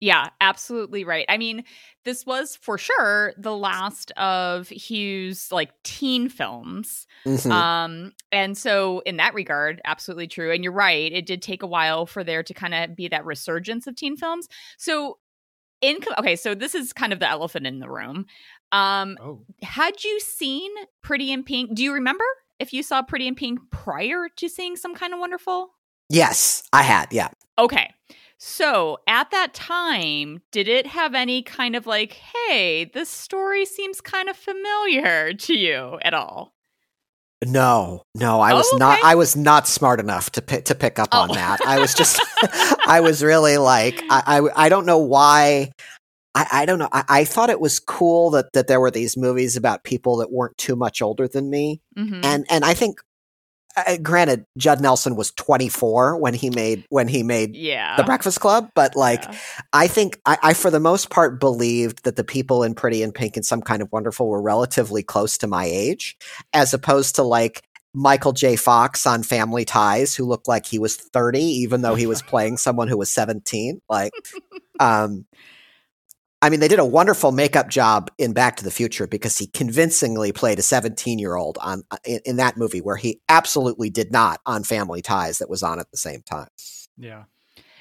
Yeah, 0.00 0.30
absolutely 0.40 1.04
right. 1.04 1.24
I 1.28 1.38
mean, 1.38 1.62
this 2.04 2.26
was 2.26 2.56
for 2.56 2.76
sure 2.76 3.34
the 3.38 3.56
last 3.56 4.10
of 4.16 4.68
Hughes 4.68 5.52
like 5.52 5.70
teen 5.84 6.28
films. 6.28 7.06
Mhm. 7.24 7.50
Um 7.52 8.12
and 8.32 8.58
so 8.58 9.00
in 9.06 9.18
that 9.18 9.32
regard, 9.34 9.80
absolutely 9.84 10.26
true. 10.26 10.52
And 10.52 10.64
you're 10.64 10.72
right, 10.72 11.12
it 11.12 11.24
did 11.24 11.40
take 11.40 11.62
a 11.62 11.68
while 11.68 12.04
for 12.06 12.24
there 12.24 12.42
to 12.42 12.52
kind 12.52 12.74
of 12.74 12.96
be 12.96 13.06
that 13.08 13.24
resurgence 13.24 13.86
of 13.86 13.94
teen 13.94 14.16
films. 14.16 14.48
So 14.76 15.18
in 15.80 15.98
okay, 16.18 16.34
so 16.34 16.56
this 16.56 16.74
is 16.74 16.92
kind 16.92 17.12
of 17.12 17.20
the 17.20 17.28
elephant 17.28 17.68
in 17.68 17.78
the 17.78 17.88
room. 17.88 18.26
Um 18.72 19.16
Oh, 19.22 19.44
had 19.62 20.02
you 20.02 20.18
seen 20.18 20.72
Pretty 21.02 21.30
in 21.30 21.44
Pink? 21.44 21.74
Do 21.76 21.84
you 21.84 21.92
remember 21.92 22.24
if 22.62 22.72
you 22.72 22.82
saw 22.82 23.02
Pretty 23.02 23.26
in 23.28 23.34
Pink 23.34 23.60
prior 23.70 24.28
to 24.36 24.48
seeing 24.48 24.76
Some 24.76 24.94
Kind 24.94 25.12
of 25.12 25.20
Wonderful? 25.20 25.68
yes, 26.08 26.62
I 26.72 26.82
had. 26.82 27.12
Yeah. 27.12 27.28
Okay. 27.58 27.92
So 28.38 28.98
at 29.06 29.30
that 29.30 29.54
time, 29.54 30.42
did 30.50 30.66
it 30.68 30.86
have 30.86 31.14
any 31.14 31.42
kind 31.42 31.76
of 31.76 31.86
like, 31.86 32.12
hey, 32.14 32.84
this 32.92 33.08
story 33.08 33.64
seems 33.64 34.00
kind 34.00 34.28
of 34.28 34.36
familiar 34.36 35.32
to 35.32 35.54
you 35.54 35.98
at 36.02 36.12
all? 36.14 36.52
No, 37.44 38.02
no, 38.14 38.40
I 38.40 38.52
was 38.54 38.68
Oh, 38.72 38.76
not. 38.76 39.02
I 39.02 39.14
was 39.16 39.34
not 39.36 39.66
smart 39.66 39.98
enough 40.00 40.30
to 40.32 40.42
pick 40.42 40.64
to 40.66 40.74
pick 40.76 40.98
up 40.98 41.12
on 41.14 41.30
Oh. 41.30 41.34
that. 41.34 41.60
I 41.66 41.78
was 41.80 41.92
just, 41.94 42.20
I 42.86 43.00
was 43.00 43.22
really 43.22 43.58
like, 43.58 44.00
I, 44.10 44.40
I, 44.54 44.66
I 44.66 44.68
don't 44.68 44.86
know 44.86 44.98
why. 44.98 45.70
I, 46.34 46.46
I 46.52 46.66
don't 46.66 46.78
know. 46.78 46.88
I, 46.92 47.04
I 47.08 47.24
thought 47.24 47.50
it 47.50 47.60
was 47.60 47.78
cool 47.78 48.30
that 48.30 48.52
that 48.54 48.66
there 48.66 48.80
were 48.80 48.90
these 48.90 49.16
movies 49.16 49.56
about 49.56 49.84
people 49.84 50.16
that 50.18 50.32
weren't 50.32 50.56
too 50.58 50.76
much 50.76 51.02
older 51.02 51.28
than 51.28 51.50
me, 51.50 51.80
Mhm. 51.98 52.24
and 52.24 52.46
and 52.50 52.64
I 52.64 52.72
think, 52.74 53.00
uh, 53.76 53.96
granted, 54.02 54.46
Judd 54.56 54.80
Nelson 54.80 55.14
was 55.16 55.30
24 55.32 56.16
when 56.18 56.32
he 56.34 56.48
made 56.50 56.84
when 56.88 57.06
he 57.08 57.22
made 57.22 57.54
yeah. 57.54 57.96
The 57.96 58.04
Breakfast 58.04 58.40
Club, 58.40 58.70
but 58.74 58.96
like 58.96 59.22
Yeah. 59.24 59.36
I 59.74 59.88
think 59.88 60.20
I, 60.24 60.38
I, 60.42 60.54
for 60.54 60.70
the 60.70 60.80
most 60.80 61.10
part, 61.10 61.38
believed 61.38 62.04
that 62.04 62.16
the 62.16 62.24
people 62.24 62.62
in 62.62 62.74
Pretty 62.74 63.02
in 63.02 63.12
Pink 63.12 63.36
and 63.36 63.44
Some 63.44 63.60
Kind 63.62 63.82
of 63.82 63.92
Wonderful 63.92 64.26
were 64.26 64.40
relatively 64.42 65.02
close 65.02 65.36
to 65.38 65.46
my 65.46 65.66
age, 65.66 66.16
as 66.54 66.72
opposed 66.72 67.14
to 67.16 67.22
like 67.22 67.62
Michael 67.94 68.32
J. 68.32 68.56
Fox 68.56 69.06
on 69.06 69.22
Family 69.22 69.66
Ties, 69.66 70.14
who 70.14 70.24
looked 70.24 70.48
like 70.48 70.64
he 70.64 70.78
was 70.78 70.96
30, 70.96 71.40
even 71.42 71.82
though 71.82 71.94
he 71.94 72.06
was 72.06 72.22
playing 72.32 72.56
someone 72.56 72.88
who 72.88 72.96
was 72.96 73.10
17. 73.10 73.82
Like, 73.90 74.12
um, 74.80 75.26
I 76.42 76.50
mean, 76.50 76.58
they 76.58 76.66
did 76.66 76.80
a 76.80 76.84
wonderful 76.84 77.30
makeup 77.30 77.68
job 77.70 78.10
in 78.18 78.32
Back 78.32 78.56
to 78.56 78.64
the 78.64 78.70
Future 78.72 79.06
because 79.06 79.38
he 79.38 79.46
convincingly 79.46 80.32
played 80.32 80.58
a 80.58 80.62
17 80.62 81.20
year 81.20 81.36
old 81.36 81.56
on 81.62 81.84
uh, 81.92 81.98
in, 82.04 82.20
in 82.24 82.36
that 82.36 82.56
movie, 82.56 82.80
where 82.80 82.96
he 82.96 83.20
absolutely 83.28 83.90
did 83.90 84.10
not 84.10 84.40
on 84.44 84.64
Family 84.64 85.00
Ties 85.00 85.38
that 85.38 85.48
was 85.48 85.62
on 85.62 85.78
at 85.78 85.90
the 85.92 85.96
same 85.96 86.20
time. 86.22 86.48
yeah. 86.98 87.24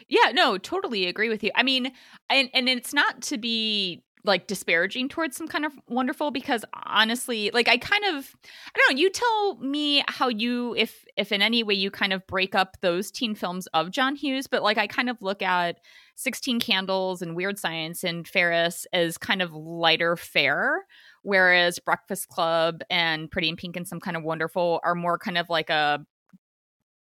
Yeah, 0.07 0.31
no, 0.33 0.57
totally 0.57 1.07
agree 1.07 1.29
with 1.29 1.41
you. 1.41 1.51
I 1.55 1.63
mean, 1.63 1.91
and 2.29 2.49
and 2.53 2.67
it's 2.67 2.93
not 2.93 3.21
to 3.23 3.37
be 3.37 4.03
like 4.23 4.47
disparaging 4.47 5.09
towards 5.09 5.35
some 5.35 5.47
kind 5.47 5.65
of 5.65 5.73
wonderful 5.87 6.31
because 6.31 6.63
honestly, 6.85 7.49
like 7.53 7.67
I 7.67 7.77
kind 7.77 8.03
of 8.05 8.35
I 8.75 8.77
don't 8.77 8.91
know, 8.91 8.99
you 8.99 9.09
tell 9.09 9.55
me 9.57 10.03
how 10.07 10.27
you 10.27 10.75
if 10.75 11.05
if 11.17 11.31
in 11.31 11.41
any 11.41 11.63
way 11.63 11.75
you 11.75 11.89
kind 11.89 12.13
of 12.13 12.27
break 12.27 12.55
up 12.55 12.77
those 12.81 13.09
teen 13.09 13.35
films 13.35 13.67
of 13.67 13.89
John 13.91 14.15
Hughes, 14.15 14.47
but 14.47 14.63
like 14.63 14.77
I 14.77 14.87
kind 14.87 15.09
of 15.09 15.21
look 15.21 15.41
at 15.41 15.79
16 16.21 16.59
Candles 16.59 17.21
and 17.21 17.35
Weird 17.35 17.57
Science 17.57 18.03
and 18.03 18.27
Ferris 18.27 18.85
as 18.93 19.17
kind 19.17 19.41
of 19.41 19.53
lighter 19.53 20.15
fare 20.15 20.85
whereas 21.23 21.77
Breakfast 21.77 22.27
Club 22.29 22.81
and 22.89 23.29
Pretty 23.29 23.49
in 23.49 23.55
Pink 23.55 23.75
and 23.75 23.87
Some 23.87 23.99
Kind 23.99 24.17
of 24.17 24.23
Wonderful 24.23 24.79
are 24.83 24.95
more 24.95 25.19
kind 25.19 25.37
of 25.37 25.49
like 25.49 25.69
a 25.69 26.03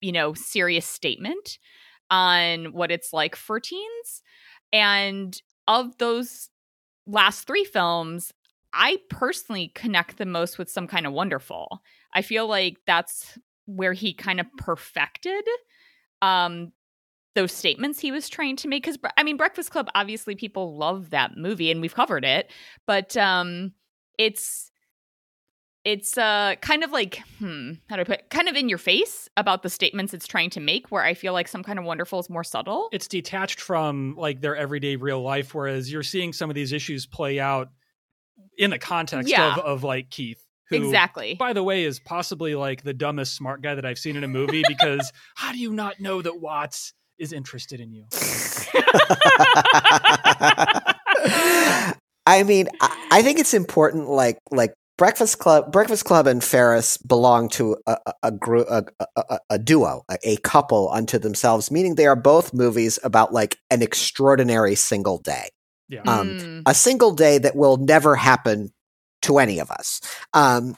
you 0.01 0.13
know, 0.13 0.35
serious 0.35 0.87
statement 0.87 1.59
on 2.11 2.73
what 2.73 2.91
it's 2.91 3.13
like 3.13 3.37
for 3.37 3.61
teens. 3.61 4.23
And 4.73 5.41
of 5.67 5.99
those 5.99 6.49
last 7.07 7.47
three 7.47 7.65
films, 7.65 8.33
I 8.73 8.99
personally 9.11 9.73
connect 9.75 10.19
the 10.19 10.27
most 10.27 10.59
with 10.59 10.71
some 10.71 10.87
kind 10.87 11.07
of 11.07 11.13
wonderful. 11.13 11.83
I 12.15 12.23
feel 12.23 12.47
like 12.47 12.79
that's 12.87 13.39
where 13.67 13.93
he 13.93 14.15
kind 14.15 14.41
of 14.41 14.47
perfected 14.57 15.45
um 16.23 16.73
those 17.39 17.53
statements 17.53 18.01
he 18.01 18.11
was 18.11 18.29
trying 18.29 18.57
to 18.57 18.69
make 18.69 18.83
cuz 18.85 18.99
I 19.17 19.23
mean 19.23 19.37
Breakfast 19.37 19.71
Club 19.71 19.89
obviously 19.95 20.35
people 20.35 20.77
love 20.77 21.11
that 21.11 21.37
movie 21.37 21.71
and 21.71 21.81
we've 21.81 21.95
covered 21.95 22.25
it, 22.25 22.51
but 22.87 23.17
um 23.17 23.73
it's 24.19 24.71
it's 25.85 26.19
uh 26.19 26.57
kind 26.61 26.83
of 26.83 26.91
like 26.91 27.23
hmm 27.39 27.73
how 27.89 27.97
do 27.97 28.01
I 28.03 28.05
put 28.05 28.19
it? 28.19 28.31
kind 28.31 28.49
of 28.49 28.57
in 28.57 28.69
your 28.69 28.79
face 28.79 29.29
about 29.37 29.63
the 29.63 29.71
statements 29.71 30.13
it's 30.13 30.27
trying 30.27 30.51
to 30.51 30.61
make 30.61 30.91
where 30.91 31.03
I 31.05 31.15
feel 31.15 31.33
like 31.33 31.49
some 31.49 31.63
kind 31.63 31.79
of 31.79 31.85
wonderful 31.85 32.19
is 32.19 32.29
more 32.29 32.45
subtle. 32.45 32.89
It's 32.93 33.07
detached 33.09 33.61
from 33.61 34.17
like 34.19 34.41
their 34.41 34.57
everyday 34.57 34.97
real 34.97 35.23
life, 35.23 35.55
whereas 35.55 35.91
you're 35.93 36.03
seeing 36.03 36.33
some 36.33 36.51
of 36.51 36.55
these 36.57 36.73
issues 36.73 37.07
play 37.07 37.39
out 37.39 37.69
in 38.59 38.71
the 38.71 38.79
context 38.79 39.31
Yeah. 39.31 39.53
of, 39.53 39.59
of 39.59 39.85
like 39.85 40.11
Keith. 40.11 40.45
Who, 40.71 40.77
exactly. 40.77 41.35
By 41.35 41.55
the 41.55 41.63
way, 41.63 41.85
is 41.85 41.99
possibly 41.99 42.55
like 42.55 42.83
the 42.83 42.93
dumbest 42.93 43.35
smart 43.35 43.63
guy 43.63 43.75
that 43.75 43.87
I've 43.87 43.99
seen 43.99 44.17
in 44.17 44.25
a 44.25 44.29
movie 44.29 44.65
because 44.69 45.11
how 45.37 45.53
do 45.53 45.59
you 45.59 45.73
not 45.73 45.99
know 46.01 46.21
that 46.21 46.41
Watts 46.41 46.93
is 47.19 47.33
interested 47.33 47.81
in 47.81 47.93
you? 47.93 48.05
I 52.27 52.43
mean, 52.45 52.69
I, 52.81 53.07
I 53.11 53.23
think 53.23 53.39
it's 53.39 53.55
important. 53.55 54.09
Like, 54.09 54.39
like 54.51 54.75
Breakfast 54.99 55.39
Club, 55.39 55.73
Breakfast 55.73 56.05
Club, 56.05 56.27
and 56.27 56.43
Ferris 56.43 56.97
belong 56.99 57.49
to 57.51 57.77
a 57.87 57.97
a, 58.07 58.13
a, 58.25 58.31
gru- 58.33 58.67
a, 58.69 58.83
a, 59.01 59.07
a- 59.31 59.39
a 59.51 59.59
duo, 59.59 60.03
a, 60.11 60.19
a 60.25 60.37
couple 60.39 60.91
unto 60.93 61.19
themselves. 61.19 61.71
Meaning, 61.71 61.95
they 61.95 62.07
are 62.07 62.17
both 62.17 62.53
movies 62.53 62.99
about 63.03 63.33
like 63.33 63.57
an 63.71 63.81
extraordinary 63.83 64.75
single 64.75 65.19
day, 65.19 65.49
Yeah. 65.89 66.03
um, 66.07 66.29
Mm. 66.39 66.63
a 66.67 66.75
single 66.75 67.13
day 67.13 67.39
that 67.39 67.57
will 67.57 67.77
never 67.79 68.15
happen 68.17 68.71
to 69.23 69.39
any 69.39 69.59
of 69.59 69.71
us. 69.71 70.01
Um, 70.35 70.77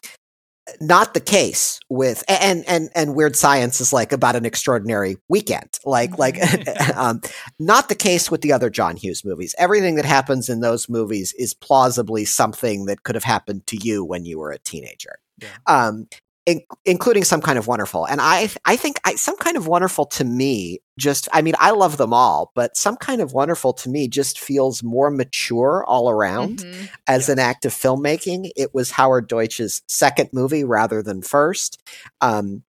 not 0.80 1.14
the 1.14 1.20
case 1.20 1.80
with 1.88 2.24
and 2.28 2.64
and 2.68 2.90
and 2.94 3.14
weird 3.14 3.36
science 3.36 3.80
is 3.80 3.92
like 3.92 4.12
about 4.12 4.36
an 4.36 4.44
extraordinary 4.44 5.16
weekend. 5.28 5.78
Like 5.84 6.18
like 6.18 6.38
um 6.96 7.20
not 7.58 7.88
the 7.88 7.94
case 7.94 8.30
with 8.30 8.42
the 8.42 8.52
other 8.52 8.70
john 8.70 8.96
hughes 8.96 9.24
movies. 9.24 9.54
Everything 9.58 9.96
that 9.96 10.04
happens 10.04 10.48
in 10.48 10.60
those 10.60 10.88
movies 10.88 11.32
is 11.38 11.54
plausibly 11.54 12.24
something 12.24 12.86
that 12.86 13.02
could 13.02 13.14
have 13.14 13.24
happened 13.24 13.66
to 13.68 13.76
you 13.76 14.04
when 14.04 14.24
you 14.24 14.38
were 14.38 14.52
a 14.52 14.58
teenager. 14.58 15.18
Yeah. 15.40 15.48
um 15.66 16.06
in, 16.47 16.61
including 16.84 17.22
some 17.24 17.41
kind 17.43 17.59
of 17.59 17.66
wonderful 17.66 18.07
and 18.07 18.20
i 18.20 18.49
i 18.64 18.74
think 18.74 18.99
I, 19.05 19.14
some 19.16 19.36
kind 19.36 19.57
of 19.57 19.66
wonderful 19.66 20.07
to 20.07 20.24
me 20.24 20.80
just 20.99 21.28
i 21.32 21.43
mean 21.43 21.55
i 21.59 21.70
love 21.70 21.97
them 21.99 22.14
all 22.14 22.51
but 22.55 22.76
some 22.76 22.97
kind 22.97 23.20
of 23.20 23.32
wonderful 23.32 23.72
to 23.74 23.88
me 23.91 24.09
just 24.09 24.41
feels 24.41 24.82
more 24.82 25.11
mature 25.11 25.84
all 25.86 26.09
around 26.11 26.61
Mhm. 26.61 26.88
as 27.07 27.28
an 27.28 27.38
act 27.38 27.64
of 27.66 27.72
filmmaking. 27.72 28.51
It 28.57 28.74
was 28.74 28.91
Howard 28.93 29.28
Deutch's 29.28 29.82
second 29.86 30.30
movie 30.32 30.64
rather 30.64 31.03
than 31.03 31.22
first. 31.22 31.78
Um, 32.20 32.62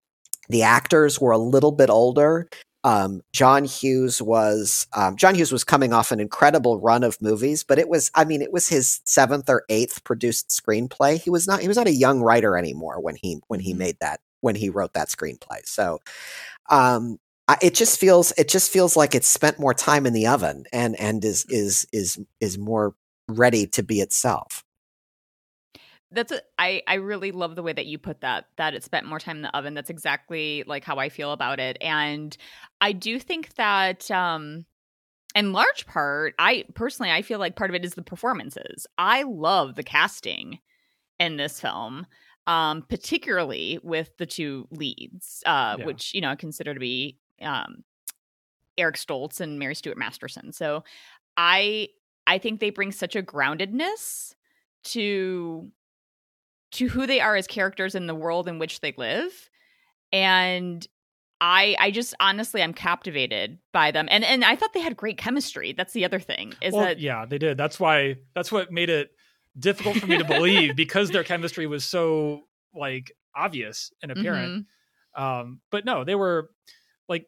the 0.50 0.64
actors 0.64 1.20
were 1.22 1.32
a 1.32 1.38
little 1.38 1.72
bit 1.72 1.90
older. 1.90 2.50
Um, 2.84 3.22
John 3.32 3.66
Hughes 3.66 4.22
was 4.22 4.88
um, 4.94 5.16
John 5.16 5.36
Hughes 5.36 5.52
was 5.52 5.64
coming 5.64 5.94
off 5.94 6.12
an 6.12 6.20
incredible 6.20 6.80
run 6.80 7.04
of 7.04 7.22
movies, 7.22 7.64
but 7.64 7.78
it 7.80 7.88
was 7.90 8.10
I 8.16 8.26
mean 8.26 8.42
it 8.42 8.52
was 8.52 8.68
his 8.70 9.02
seventh 9.06 9.50
or 9.50 9.64
eighth 9.70 10.04
produced 10.04 10.50
screenplay. 10.50 11.22
He 11.22 11.30
was 11.30 11.48
not 11.48 11.62
he 11.62 11.68
was 11.68 11.78
not 11.78 11.88
a 11.88 11.92
young 11.94 12.22
writer 12.22 12.58
anymore 12.58 13.00
when 13.00 13.16
he 13.16 13.40
when 13.48 13.60
he 13.60 13.74
Mhm. 13.74 13.78
made 13.78 13.98
that 14.02 14.20
when 14.42 14.56
he 14.56 14.70
wrote 14.70 14.94
that 14.94 15.10
screenplay. 15.10 15.60
So 15.66 16.00
um, 16.70 17.20
I, 17.48 17.58
it 17.62 17.76
just 17.76 18.00
feels 18.00 18.32
it 18.38 18.48
just 18.50 18.72
feels 18.72 18.96
like 18.98 19.16
it's 19.16 19.28
spent 19.28 19.60
more 19.60 19.74
time 19.74 20.06
in 20.06 20.14
the 20.14 20.28
oven 20.28 20.66
and 20.74 21.00
and 21.00 21.24
is 21.26 21.46
is 21.50 21.88
is 21.92 22.20
is 22.40 22.58
more 22.58 22.96
ready 23.28 23.68
to 23.68 23.84
be 23.84 24.02
itself. 24.02 24.64
That's 26.12 26.32
a, 26.32 26.42
I 26.60 26.84
I 26.88 26.96
really 26.96 27.32
love 27.32 27.56
the 27.56 27.64
way 27.64 27.74
that 27.74 27.86
you 27.86 27.98
put 27.98 28.22
that 28.22 28.46
that 28.58 28.74
it 28.74 28.84
spent 28.84 29.06
more 29.06 29.20
time 29.20 29.38
in 29.38 29.42
the 29.44 29.56
oven. 29.58 29.74
That's 29.74 29.90
exactly 29.90 30.64
like 30.68 30.84
how 30.84 30.98
I 30.98 31.10
feel 31.10 31.32
about 31.32 31.60
it. 31.60 31.78
And 31.82 32.36
I 32.82 32.92
do 32.92 33.18
think 33.20 33.54
that 33.56 34.12
um 34.12 34.66
in 35.36 35.54
large 35.54 35.86
part, 35.88 36.36
I 36.38 36.66
personally 36.76 37.12
I 37.12 37.22
feel 37.22 37.40
like 37.40 37.56
part 37.56 37.72
of 37.72 37.76
it 37.76 37.86
is 37.86 37.94
the 37.94 38.02
performances. 38.04 38.86
I 38.98 39.24
love 39.24 39.76
the 39.76 39.84
casting 39.84 40.60
in 41.20 41.38
this 41.38 41.62
film. 41.62 42.06
Um 42.48 42.84
particularly 42.90 43.80
with 43.84 44.16
the 44.18 44.26
two 44.26 44.68
leads, 44.72 45.44
uh 45.46 45.78
Yeah. 45.78 45.86
which 45.86 46.14
you 46.14 46.22
know 46.22 46.30
I 46.32 46.36
consider 46.36 46.74
to 46.74 46.80
be 46.80 47.18
um 47.42 47.84
Eric 48.78 48.96
Stoltz 48.96 49.40
and 49.40 49.60
Mary 49.60 49.76
Stuart 49.76 49.98
Masterson. 49.98 50.52
So 50.52 50.84
I 51.38 51.90
I 52.28 52.38
think 52.38 52.60
they 52.60 52.70
bring 52.70 52.92
such 52.92 53.16
a 53.16 53.24
groundedness 53.24 54.36
to 54.84 55.72
to 56.72 56.88
who 56.88 57.06
they 57.06 57.20
are 57.20 57.36
as 57.36 57.48
characters 57.48 57.96
in 57.96 58.08
the 58.08 58.16
world 58.16 58.48
in 58.48 58.60
which 58.60 58.80
they 58.82 58.94
live 58.98 59.50
and 60.12 60.88
i 61.40 61.76
i 61.80 61.92
just 61.92 62.14
honestly 62.20 62.62
i'm 62.62 62.74
captivated 62.74 63.58
by 63.74 63.92
them 63.92 64.08
and 64.12 64.24
and 64.24 64.44
i 64.46 64.56
thought 64.56 64.74
they 64.74 64.80
had 64.80 64.96
great 64.96 65.18
chemistry 65.18 65.74
that's 65.74 65.94
the 65.94 66.06
other 66.06 66.20
thing 66.20 66.54
is 66.62 66.74
well, 66.74 66.84
that 66.84 67.00
yeah, 67.00 67.26
they 67.26 67.38
did. 67.38 67.58
That's 67.58 67.80
why. 67.80 68.18
That's 68.36 68.52
what 68.52 68.72
made 68.72 68.90
it 68.90 69.12
difficult 69.58 69.98
for 69.98 70.08
me 70.08 70.18
to 70.18 70.24
believe 70.24 70.76
because 70.78 71.10
their 71.10 71.24
chemistry 71.24 71.68
was 71.68 71.84
so 71.84 72.44
like 72.74 73.12
obvious 73.36 73.92
and 74.02 74.12
apparent. 74.12 74.66
Mhm. 75.18 75.22
Um, 75.22 75.62
but 75.72 75.84
no, 75.84 76.04
they 76.04 76.16
were 76.16 76.52
like 77.10 77.28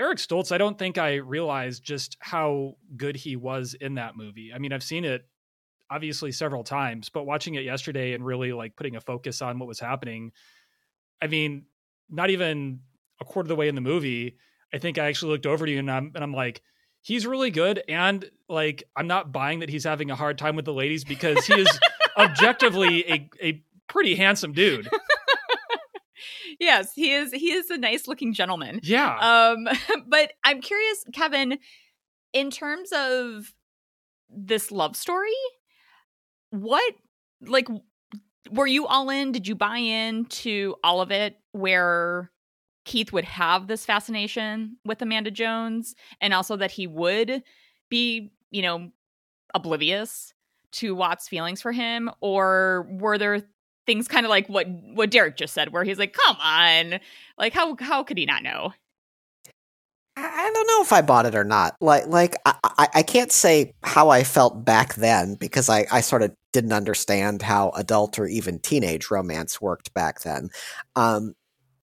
Eric 0.00 0.18
Stoltz, 0.18 0.50
I 0.50 0.58
don't 0.58 0.78
think 0.78 0.98
I 0.98 1.16
realized 1.16 1.84
just 1.84 2.16
how 2.20 2.74
good 2.96 3.16
he 3.16 3.36
was 3.36 3.74
in 3.74 3.94
that 3.94 4.16
movie. 4.16 4.52
I 4.54 4.58
mean, 4.58 4.72
I've 4.72 4.82
seen 4.82 5.04
it 5.04 5.26
obviously 5.90 6.32
several 6.32 6.64
times, 6.64 7.08
but 7.08 7.26
watching 7.26 7.54
it 7.54 7.64
yesterday 7.64 8.12
and 8.12 8.24
really 8.24 8.52
like 8.52 8.76
putting 8.76 8.96
a 8.96 9.00
focus 9.00 9.42
on 9.42 9.58
what 9.58 9.68
was 9.68 9.80
happening, 9.80 10.32
I 11.22 11.26
mean, 11.26 11.66
not 12.10 12.30
even 12.30 12.80
a 13.20 13.24
quarter 13.24 13.44
of 13.44 13.48
the 13.48 13.56
way 13.56 13.68
in 13.68 13.74
the 13.74 13.80
movie, 13.80 14.36
I 14.72 14.78
think 14.78 14.98
I 14.98 15.06
actually 15.06 15.32
looked 15.32 15.46
over 15.46 15.66
to 15.66 15.72
you 15.72 15.78
and 15.78 15.90
I'm 15.90 16.12
and 16.14 16.22
I'm 16.22 16.32
like, 16.32 16.62
he's 17.02 17.26
really 17.26 17.50
good. 17.50 17.82
And 17.88 18.28
like 18.48 18.84
I'm 18.96 19.06
not 19.06 19.32
buying 19.32 19.60
that 19.60 19.68
he's 19.68 19.84
having 19.84 20.10
a 20.10 20.16
hard 20.16 20.38
time 20.38 20.56
with 20.56 20.64
the 20.64 20.72
ladies 20.72 21.04
because 21.04 21.46
he 21.46 21.54
is 21.54 21.80
objectively 22.16 23.08
a, 23.10 23.30
a 23.40 23.64
pretty 23.86 24.16
handsome 24.16 24.52
dude. 24.52 24.88
yes, 26.60 26.92
he 26.94 27.12
is 27.12 27.32
he 27.32 27.52
is 27.52 27.70
a 27.70 27.78
nice 27.78 28.08
looking 28.08 28.34
gentleman. 28.34 28.80
Yeah. 28.82 29.16
Um 29.18 29.68
but 30.08 30.32
I'm 30.44 30.60
curious, 30.60 31.04
Kevin, 31.12 31.58
in 32.32 32.50
terms 32.50 32.90
of 32.92 33.54
this 34.28 34.70
love 34.70 34.96
story, 34.96 35.30
what 36.60 36.94
like 37.40 37.68
were 38.50 38.66
you 38.66 38.86
all 38.86 39.10
in? 39.10 39.32
Did 39.32 39.48
you 39.48 39.54
buy 39.54 39.78
into 39.78 40.74
all 40.84 41.00
of 41.00 41.10
it 41.10 41.36
where 41.52 42.30
Keith 42.84 43.12
would 43.12 43.24
have 43.24 43.66
this 43.66 43.84
fascination 43.84 44.76
with 44.84 45.02
Amanda 45.02 45.30
Jones 45.30 45.94
and 46.20 46.32
also 46.32 46.56
that 46.56 46.70
he 46.70 46.86
would 46.86 47.42
be, 47.90 48.30
you 48.50 48.62
know, 48.62 48.90
oblivious 49.54 50.32
to 50.72 50.94
Watts' 50.94 51.28
feelings 51.28 51.60
for 51.60 51.72
him? 51.72 52.10
Or 52.20 52.86
were 52.90 53.18
there 53.18 53.42
things 53.86 54.08
kind 54.08 54.26
of 54.26 54.30
like 54.30 54.48
what 54.48 54.66
what 54.68 55.10
Derek 55.10 55.36
just 55.36 55.54
said, 55.54 55.72
where 55.72 55.84
he's 55.84 55.98
like, 55.98 56.12
"Come 56.12 56.36
on, 56.40 57.00
like 57.38 57.52
how 57.52 57.76
how 57.80 58.02
could 58.02 58.18
he 58.18 58.26
not 58.26 58.42
know?" 58.42 58.72
I 60.16 60.50
don't 60.52 60.66
know 60.66 60.82
if 60.82 60.92
I 60.92 61.02
bought 61.02 61.26
it 61.26 61.34
or 61.34 61.44
not. 61.44 61.76
Like, 61.80 62.06
like 62.06 62.36
I, 62.46 62.54
I, 62.64 62.88
I 62.96 63.02
can't 63.02 63.30
say 63.32 63.72
how 63.82 64.08
I 64.08 64.24
felt 64.24 64.64
back 64.64 64.94
then 64.94 65.34
because 65.34 65.68
I, 65.68 65.86
I 65.92 66.00
sort 66.00 66.22
of 66.22 66.34
didn't 66.52 66.72
understand 66.72 67.42
how 67.42 67.70
adult 67.70 68.18
or 68.18 68.26
even 68.26 68.58
teenage 68.60 69.10
romance 69.10 69.60
worked 69.60 69.92
back 69.94 70.22
then. 70.22 70.48
Um, 70.94 71.34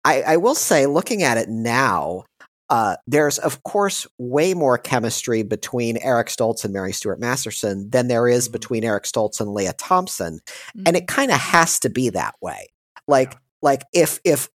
I, 0.03 0.21
I 0.23 0.37
will 0.37 0.55
say, 0.55 0.85
looking 0.87 1.21
at 1.23 1.37
it 1.37 1.47
now, 1.47 2.23
uh, 2.69 2.95
there's 3.05 3.37
of 3.37 3.61
course 3.63 4.07
way 4.17 4.53
more 4.55 4.77
chemistry 4.79 5.43
between 5.43 5.97
Eric 5.97 6.27
Stoltz 6.27 6.63
and 6.63 6.73
Mary 6.73 6.91
Stuart 6.91 7.19
Masterson 7.19 7.89
than 7.91 8.07
there 8.07 8.27
is 8.27 8.49
Mhm. 8.49 8.53
between 8.53 8.83
Eric 8.83 9.03
Stoltz 9.03 9.39
and 9.39 9.53
Lea 9.53 9.69
Thompson, 9.77 10.39
Mm-hmm. 10.75 10.83
and 10.87 10.95
it 10.97 11.07
kind 11.07 11.29
of 11.31 11.37
has 11.37 11.79
to 11.81 11.89
be 11.89 12.09
that 12.09 12.33
way. 12.41 12.69
Like, 13.07 13.35
like 13.61 13.83
if 13.93 14.19
if 14.23 14.49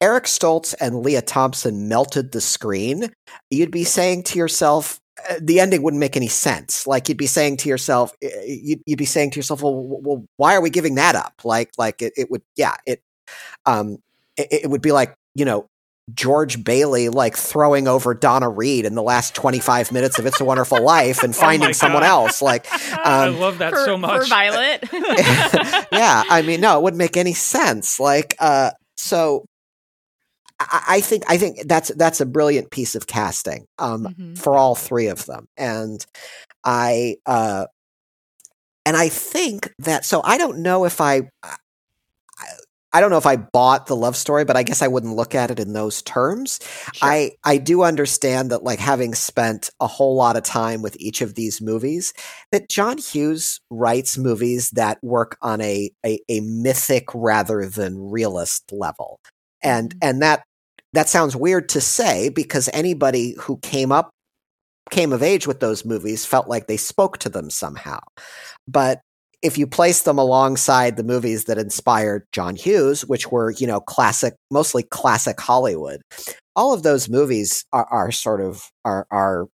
Eric 0.00 0.24
Stoltz 0.24 0.74
and 0.80 1.04
Lea 1.04 1.20
Thompson 1.22 1.88
melted 1.88 2.32
the 2.32 2.40
screen, 2.40 3.12
you'd 3.50 3.70
be 3.70 3.84
saying 3.84 4.24
to 4.24 4.38
yourself, 4.38 5.00
uh, 5.30 5.36
the 5.40 5.60
ending 5.60 5.82
wouldn't 5.82 6.00
make 6.00 6.16
any 6.16 6.28
sense. 6.28 6.86
Like 6.86 7.08
you'd 7.08 7.16
be 7.16 7.26
saying 7.26 7.56
to 7.58 7.68
yourself, 7.68 8.12
uh, 8.22 8.28
you'd, 8.46 8.82
you'd 8.84 8.98
be 8.98 9.06
saying 9.06 9.30
to 9.32 9.38
yourself, 9.38 9.62
well, 9.62 9.74
well, 9.74 10.24
why 10.36 10.54
are 10.54 10.60
we 10.60 10.68
giving 10.68 10.96
that 10.96 11.14
up? 11.14 11.32
Like, 11.44 11.70
like 11.78 12.02
it, 12.02 12.12
it 12.16 12.30
would, 12.30 12.42
yeah, 12.56 12.74
it, 12.86 13.02
um, 13.64 13.98
it, 14.36 14.48
it 14.64 14.70
would 14.70 14.82
be 14.82 14.92
like, 14.92 15.14
you 15.34 15.46
know, 15.46 15.66
George 16.14 16.62
Bailey 16.62 17.08
like 17.08 17.36
throwing 17.36 17.88
over 17.88 18.14
Donna 18.14 18.48
Reed 18.48 18.84
in 18.84 18.94
the 18.94 19.02
last 19.02 19.34
25 19.34 19.90
minutes 19.90 20.18
of 20.18 20.26
It's 20.26 20.40
a 20.40 20.44
Wonderful 20.44 20.80
Life 20.80 21.24
and 21.24 21.34
Oh 21.36 21.38
finding 21.38 21.72
someone 21.72 22.04
else. 22.04 22.40
Like, 22.40 22.66
I 22.72 23.26
um, 23.28 23.40
love 23.40 23.58
that 23.58 23.72
for, 23.72 23.84
so 23.84 23.96
much. 23.96 24.22
for 24.22 24.28
Violet. 24.28 24.84
yeah, 24.92 26.22
I 26.28 26.42
mean, 26.46 26.60
no, 26.60 26.78
it 26.78 26.82
wouldn't 26.82 26.98
make 26.98 27.16
any 27.16 27.34
sense. 27.34 27.98
Like, 27.98 28.36
uh, 28.38 28.70
so 28.96 29.46
I, 30.60 30.84
I 30.88 31.00
think 31.00 31.24
I 31.28 31.36
think 31.38 31.66
that's 31.66 31.88
that's 31.96 32.20
a 32.20 32.26
brilliant 32.26 32.70
piece 32.70 32.94
of 32.94 33.06
casting 33.06 33.66
um, 33.78 34.04
Mhm. 34.18 34.38
for 34.38 34.54
all 34.56 34.74
three 34.74 35.06
of 35.08 35.26
them, 35.26 35.48
and 35.56 36.04
I 36.64 37.16
uh, 37.26 37.66
and 38.84 38.96
I 38.96 39.08
think 39.08 39.72
that 39.80 40.04
so 40.04 40.20
I 40.24 40.38
don't 40.38 40.58
know 40.58 40.84
if 40.84 41.00
I. 41.00 41.22
I 41.42 41.56
I 42.92 43.00
don't 43.00 43.10
know 43.10 43.18
if 43.18 43.26
I 43.26 43.36
bought 43.36 43.86
the 43.86 43.96
love 43.96 44.16
story, 44.16 44.46
but 44.46 44.56
I 44.56 44.62
guess 44.62 44.80
I 44.80 44.86
wouldn't 44.88 45.16
look 45.16 45.34
at 45.34 45.50
it 45.50 45.60
in 45.60 45.74
those 45.74 46.00
terms. 46.02 46.60
Sure. 46.94 47.10
I 47.10 47.32
I 47.44 47.58
do 47.58 47.82
understand 47.82 48.50
that 48.50 48.62
like 48.62 48.78
having 48.78 49.14
spent 49.14 49.68
a 49.80 49.86
whole 49.86 50.14
lot 50.16 50.36
of 50.36 50.44
time 50.44 50.80
with 50.80 50.96
each 50.98 51.20
of 51.20 51.34
these 51.34 51.60
movies 51.60 52.14
that 52.52 52.70
John 52.70 52.96
Hughes 52.96 53.60
writes 53.68 54.16
movies 54.16 54.70
that 54.70 54.96
work 55.02 55.36
on 55.42 55.60
a 55.60 55.90
a, 56.06 56.20
a 56.30 56.40
mythic 56.40 57.04
rather 57.12 57.66
than 57.66 57.98
realist 58.10 58.72
level. 58.72 59.20
And 59.62 59.94
Mhm. 59.94 59.98
and 60.02 60.22
that 60.22 60.42
that 60.92 61.08
sounds 61.08 61.36
weird 61.36 61.68
to 61.70 61.80
say 61.80 62.28
because 62.30 62.68
anybody 62.72 63.34
who 63.40 63.58
came 63.58 63.92
up 63.92 64.10
came 64.90 65.12
of 65.12 65.22
age 65.22 65.46
with 65.46 65.60
those 65.60 65.84
movies 65.84 66.24
felt 66.26 66.48
like 66.48 66.66
they 66.66 66.76
spoke 66.76 67.18
to 67.18 67.28
them 67.28 67.50
somehow. 67.50 67.98
But 68.68 69.00
if 69.42 69.58
you 69.58 69.66
place 69.66 70.02
them 70.02 70.18
alongside 70.18 70.96
the 70.96 71.04
movies 71.04 71.44
that 71.44 71.58
inspired 71.58 72.24
John 72.32 72.56
Hughes, 72.56 73.04
which 73.06 73.30
were, 73.30 73.50
you 73.52 73.66
know, 73.66 73.80
classic, 73.80 74.34
mostly 74.50 74.82
classic 74.84 75.40
Hollywood, 75.40 76.00
all 76.56 76.72
of 76.72 76.82
those 76.82 77.08
movies 77.08 77.64
are, 77.72 77.86
are 77.90 78.12
sort 78.12 78.40
of 78.40 78.70
are 78.84 79.06
are 79.10 79.46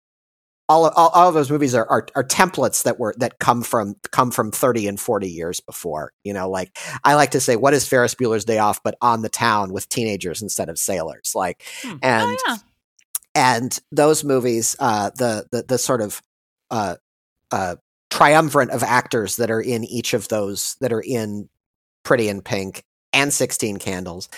all, 0.68 0.88
all, 0.88 1.08
all 1.08 1.28
of 1.28 1.34
those 1.34 1.50
movies 1.50 1.74
are, 1.74 1.86
are 1.88 2.06
are 2.14 2.24
templates 2.24 2.84
that 2.84 2.98
were 2.98 3.14
that 3.18 3.38
come 3.38 3.62
from 3.62 3.96
come 4.10 4.30
from 4.30 4.50
30 4.50 4.86
and 4.88 5.00
40 5.00 5.28
years 5.28 5.60
before. 5.60 6.12
You 6.24 6.32
know, 6.32 6.48
like 6.48 6.76
I 7.04 7.14
like 7.14 7.32
to 7.32 7.40
say, 7.40 7.56
what 7.56 7.74
is 7.74 7.86
Ferris 7.86 8.14
Bueller's 8.14 8.44
Day 8.44 8.58
Off 8.58 8.82
but 8.82 8.96
on 9.00 9.22
the 9.22 9.28
town 9.28 9.72
with 9.72 9.88
teenagers 9.88 10.40
instead 10.42 10.68
of 10.68 10.78
sailors? 10.78 11.32
Like 11.34 11.62
Hmm. 11.82 11.96
and 12.02 12.22
oh 12.30 12.36
yeah. 12.48 12.56
and 13.34 13.78
those 13.90 14.24
movies, 14.24 14.76
uh, 14.78 15.10
the 15.16 15.46
the 15.50 15.64
the 15.68 15.78
sort 15.78 16.00
of 16.00 16.22
uh, 16.70 16.96
uh, 17.50 17.76
triumvirate 18.10 18.70
of 18.70 18.82
actors 18.82 19.36
that 19.36 19.50
are 19.50 19.60
in 19.60 19.84
each 19.84 20.14
of 20.14 20.28
those 20.28 20.76
that 20.80 20.92
are 20.92 21.02
in 21.04 21.48
Pretty 22.04 22.28
in 22.28 22.40
Pink 22.42 22.84
and 23.12 23.32
Sixteen 23.32 23.76
Candles 23.78 24.28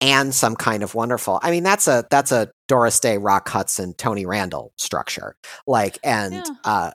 and 0.00 0.34
some 0.34 0.56
kind 0.56 0.82
of 0.82 0.94
wonderful. 0.94 1.40
I 1.42 1.50
mean, 1.50 1.62
that's 1.64 1.88
a 1.88 2.06
that's 2.10 2.32
a 2.32 2.50
Doris 2.68 3.00
Day, 3.00 3.18
Rock 3.18 3.48
Hudson, 3.48 3.94
Tony 3.94 4.26
Randall 4.26 4.72
structure. 4.76 5.36
Like 5.66 5.98
and 6.04 6.34
Yeah. 6.34 6.44
uh, 6.64 6.90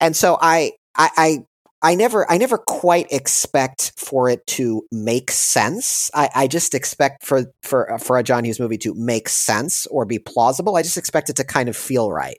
and 0.00 0.16
so 0.16 0.38
I 0.40 0.72
I. 0.96 1.10
I 1.16 1.38
I 1.86 1.94
never, 1.96 2.24
I 2.32 2.38
never 2.38 2.56
quite 2.56 3.12
expect 3.12 3.92
for 3.98 4.30
it 4.30 4.46
to 4.46 4.86
make 4.90 5.30
sense. 5.30 6.10
I, 6.14 6.30
I 6.34 6.46
just 6.46 6.74
expect 6.74 7.26
for 7.26 7.44
for 7.62 7.98
for 7.98 8.16
a 8.16 8.22
John 8.22 8.42
Hughes 8.46 8.58
movie 8.58 8.78
to 8.78 8.94
make 8.94 9.28
sense 9.28 9.86
or 9.88 10.06
be 10.06 10.18
plausible. 10.18 10.76
I 10.76 10.82
just 10.82 10.96
expect 10.96 11.28
it 11.28 11.36
to 11.36 11.44
kind 11.44 11.68
of 11.68 11.76
feel 11.76 12.10
right, 12.10 12.38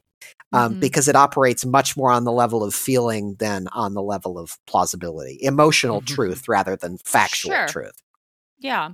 um, 0.51 0.73
Mhm. 0.73 0.79
because 0.79 1.07
it 1.07 1.15
operates 1.15 1.63
much 1.63 1.95
more 1.95 2.09
on 2.09 2.23
the 2.23 2.31
level 2.31 2.63
of 2.63 2.73
feeling 2.73 3.35
than 3.37 3.67
on 3.67 3.93
the 3.93 4.01
level 4.01 4.39
of 4.39 4.57
plausibility, 4.65 5.37
emotional 5.41 6.01
Mhm. 6.01 6.07
truth 6.07 6.47
rather 6.47 6.75
than 6.75 6.97
factual 7.05 7.51
Sure. 7.51 7.67
truth. 7.67 8.01
Yeah. 8.57 8.93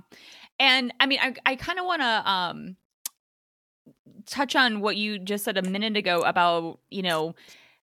And 0.58 0.92
I 1.00 1.06
mean, 1.06 1.18
I, 1.20 1.34
I 1.44 1.56
kind 1.56 1.78
of 1.78 1.84
want 1.86 2.02
to 2.02 2.30
um, 2.30 2.76
touch 4.26 4.54
on 4.54 4.80
what 4.80 4.96
you 4.96 5.18
just 5.18 5.44
said 5.44 5.56
a 5.56 5.62
minute 5.62 5.96
ago 5.96 6.20
about, 6.20 6.78
you 6.90 7.02
know, 7.02 7.34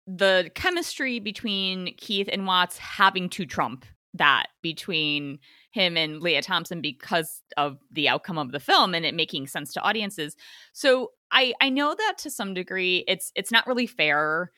the 0.06 0.50
chemistry 0.54 1.20
between 1.20 1.94
Keith 1.96 2.28
and 2.30 2.46
Watts 2.46 2.78
having 2.78 3.28
to 3.30 3.46
trump 3.46 3.84
that 4.14 4.46
between 4.62 5.38
him 5.70 5.96
and 5.96 6.20
Lea 6.20 6.40
Thompson 6.40 6.80
because 6.80 7.42
of 7.56 7.78
the 7.92 8.08
outcome 8.08 8.38
of 8.38 8.50
the 8.50 8.60
film 8.60 8.94
and 8.94 9.04
it 9.04 9.14
making 9.14 9.46
sense 9.46 9.72
to 9.72 9.80
audiences. 9.82 10.36
So 10.72 11.12
I 11.30 11.54
I 11.60 11.68
know 11.68 11.94
that 11.94 12.14
to 12.18 12.30
some 12.30 12.54
degree 12.54 13.04
it's 13.06 13.30
it's 13.36 13.52
not 13.52 13.66
really 13.68 13.86
fair 13.86 14.50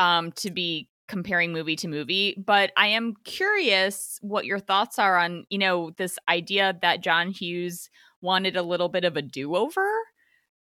um 0.00 0.32
to 0.32 0.50
be 0.50 0.88
comparing 1.08 1.52
movie 1.52 1.76
to 1.76 1.88
movie, 1.88 2.42
but 2.46 2.72
I 2.76 2.88
am 2.88 3.14
curious 3.24 4.18
what 4.22 4.46
your 4.46 4.58
thoughts 4.58 4.98
are 4.98 5.16
on, 5.18 5.44
you 5.50 5.58
know, 5.58 5.90
this 5.96 6.18
idea 6.28 6.76
that 6.82 7.02
John 7.02 7.30
Hughes 7.30 7.88
wanted 8.20 8.56
a 8.56 8.62
little 8.62 8.88
bit 8.88 9.04
of 9.04 9.16
a 9.16 9.22
do-over 9.22 9.88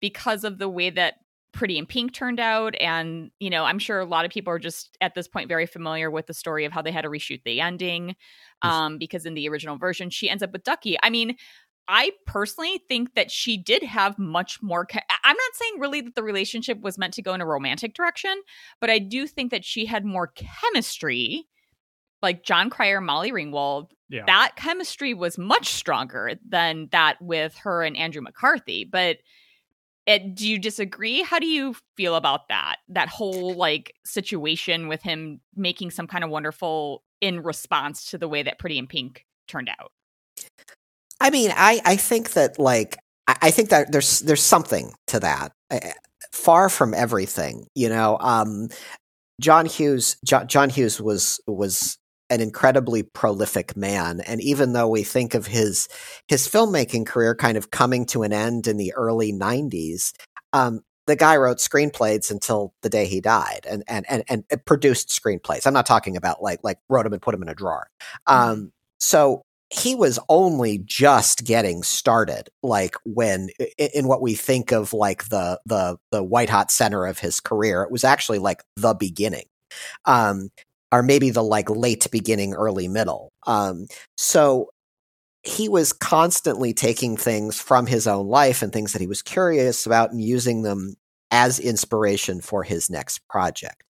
because 0.00 0.44
of 0.44 0.58
the 0.58 0.68
way 0.68 0.90
that 0.90 1.14
Pretty 1.52 1.78
in 1.78 1.86
Pink 1.86 2.12
turned 2.12 2.40
out 2.40 2.74
and, 2.80 3.30
you 3.38 3.48
know, 3.48 3.64
I'm 3.64 3.78
sure 3.78 4.00
a 4.00 4.04
lot 4.04 4.24
of 4.24 4.32
people 4.32 4.52
are 4.52 4.58
just 4.58 4.98
at 5.00 5.14
this 5.14 5.28
point 5.28 5.48
very 5.48 5.66
familiar 5.66 6.10
with 6.10 6.26
the 6.26 6.34
story 6.34 6.64
of 6.64 6.72
how 6.72 6.82
they 6.82 6.90
had 6.90 7.02
to 7.02 7.08
reshoot 7.08 7.42
the 7.44 7.60
ending 7.60 8.16
um 8.62 8.98
because 8.98 9.24
in 9.24 9.34
the 9.34 9.48
original 9.48 9.76
version 9.76 10.10
she 10.10 10.28
ends 10.28 10.42
up 10.42 10.52
with 10.52 10.64
Ducky. 10.64 10.96
I 11.02 11.10
mean, 11.10 11.36
I 11.88 12.12
personally 12.26 12.80
think 12.88 13.14
that 13.14 13.30
she 13.30 13.56
did 13.56 13.82
have 13.82 14.18
much 14.18 14.62
more. 14.62 14.86
Ca- 14.86 15.02
I'm 15.22 15.36
not 15.36 15.54
saying 15.54 15.74
really 15.78 16.00
that 16.00 16.14
the 16.14 16.22
relationship 16.22 16.80
was 16.80 16.98
meant 16.98 17.14
to 17.14 17.22
go 17.22 17.34
in 17.34 17.40
a 17.40 17.46
romantic 17.46 17.94
direction, 17.94 18.34
but 18.80 18.90
I 18.90 18.98
do 18.98 19.26
think 19.26 19.50
that 19.50 19.64
she 19.64 19.86
had 19.86 20.04
more 20.04 20.32
chemistry, 20.34 21.46
like 22.22 22.42
Jon 22.42 22.70
Cryer, 22.70 23.00
Molly 23.00 23.32
Ringwald. 23.32 23.90
Yeah. 24.08 24.24
That 24.26 24.52
chemistry 24.56 25.14
was 25.14 25.38
much 25.38 25.72
stronger 25.72 26.32
than 26.48 26.88
that 26.92 27.20
with 27.20 27.56
her 27.58 27.82
and 27.82 27.96
Andrew 27.96 28.22
McCarthy. 28.22 28.84
But 28.84 29.18
it, 30.06 30.34
do 30.34 30.48
you 30.48 30.58
disagree? 30.58 31.22
How 31.22 31.38
do 31.38 31.46
you 31.46 31.74
feel 31.96 32.14
about 32.14 32.48
that? 32.48 32.76
That 32.88 33.08
whole 33.08 33.54
like 33.54 33.94
situation 34.04 34.88
with 34.88 35.02
him 35.02 35.40
making 35.56 35.90
some 35.90 36.06
kind 36.06 36.24
of 36.24 36.30
wonderful 36.30 37.02
in 37.20 37.42
response 37.42 38.10
to 38.10 38.18
the 38.18 38.28
way 38.28 38.42
that 38.42 38.58
Pretty 38.58 38.78
in 38.78 38.86
Pink 38.86 39.24
turned 39.48 39.70
out. 39.70 39.92
I 41.24 41.30
mean, 41.30 41.52
I 41.56 41.80
I 41.86 41.96
think 41.96 42.32
that 42.34 42.58
like 42.58 42.98
I, 43.26 43.36
I 43.42 43.50
think 43.50 43.70
that 43.70 43.90
there's 43.90 44.20
there's 44.20 44.42
something 44.42 44.92
to 45.06 45.20
that. 45.20 45.52
I, 45.70 45.94
far 46.32 46.68
from 46.68 46.92
everything. 46.92 47.66
You 47.74 47.88
know, 47.88 48.18
um, 48.20 48.68
John 49.40 49.64
Hughes. 49.64 50.18
John, 50.22 50.46
John 50.48 50.68
Hughes 50.68 51.00
was 51.00 51.40
was 51.46 51.96
an 52.28 52.42
incredibly 52.42 53.02
prolific 53.02 53.74
man, 53.74 54.20
and 54.20 54.42
even 54.42 54.74
though 54.74 54.88
we 54.88 55.02
think 55.02 55.32
of 55.32 55.46
his 55.46 55.88
his 56.28 56.46
filmmaking 56.46 57.06
career 57.06 57.34
kind 57.34 57.56
of 57.56 57.70
coming 57.70 58.04
to 58.06 58.22
an 58.22 58.34
end 58.34 58.66
in 58.66 58.76
the 58.76 58.92
early 58.92 59.32
'90s, 59.32 60.12
um, 60.52 60.80
the 61.06 61.16
guy 61.16 61.38
wrote 61.38 61.56
screenplays 61.56 62.30
until 62.30 62.74
the 62.82 62.90
day 62.90 63.06
he 63.06 63.22
died, 63.22 63.60
and 63.66 63.82
and 63.88 64.04
and 64.10 64.24
and 64.28 64.44
produced 64.66 65.08
screenplays. 65.08 65.66
I'm 65.66 65.72
not 65.72 65.86
talking 65.86 66.18
about 66.18 66.42
like 66.42 66.60
like 66.62 66.80
wrote 66.90 67.04
them 67.04 67.14
and 67.14 67.22
put 67.22 67.32
them 67.32 67.42
in 67.42 67.48
a 67.48 67.54
drawer. 67.54 67.88
Um, 68.26 68.72
so 69.00 69.40
he 69.74 69.96
was 69.96 70.20
only 70.28 70.78
just 70.78 71.44
getting 71.44 71.82
started 71.82 72.48
like 72.62 72.94
when 73.04 73.48
in 73.76 74.06
what 74.06 74.22
we 74.22 74.34
think 74.34 74.70
of 74.70 74.92
like 74.92 75.28
the 75.30 75.58
the 75.66 75.96
the 76.12 76.22
white 76.22 76.48
hot 76.48 76.70
center 76.70 77.04
of 77.06 77.18
his 77.18 77.40
career 77.40 77.82
it 77.82 77.90
was 77.90 78.04
actually 78.04 78.38
like 78.38 78.62
the 78.76 78.94
beginning 78.94 79.46
um 80.04 80.48
or 80.92 81.02
maybe 81.02 81.30
the 81.30 81.42
like 81.42 81.68
late 81.68 82.06
beginning 82.12 82.54
early 82.54 82.86
middle 82.86 83.32
um 83.48 83.86
so 84.16 84.68
he 85.42 85.68
was 85.68 85.92
constantly 85.92 86.72
taking 86.72 87.16
things 87.16 87.60
from 87.60 87.86
his 87.86 88.06
own 88.06 88.28
life 88.28 88.62
and 88.62 88.72
things 88.72 88.92
that 88.92 89.00
he 89.00 89.08
was 89.08 89.22
curious 89.22 89.86
about 89.86 90.12
and 90.12 90.22
using 90.22 90.62
them 90.62 90.94
as 91.34 91.58
inspiration 91.58 92.40
for 92.40 92.62
his 92.62 92.88
next 92.88 93.26
project. 93.28 93.82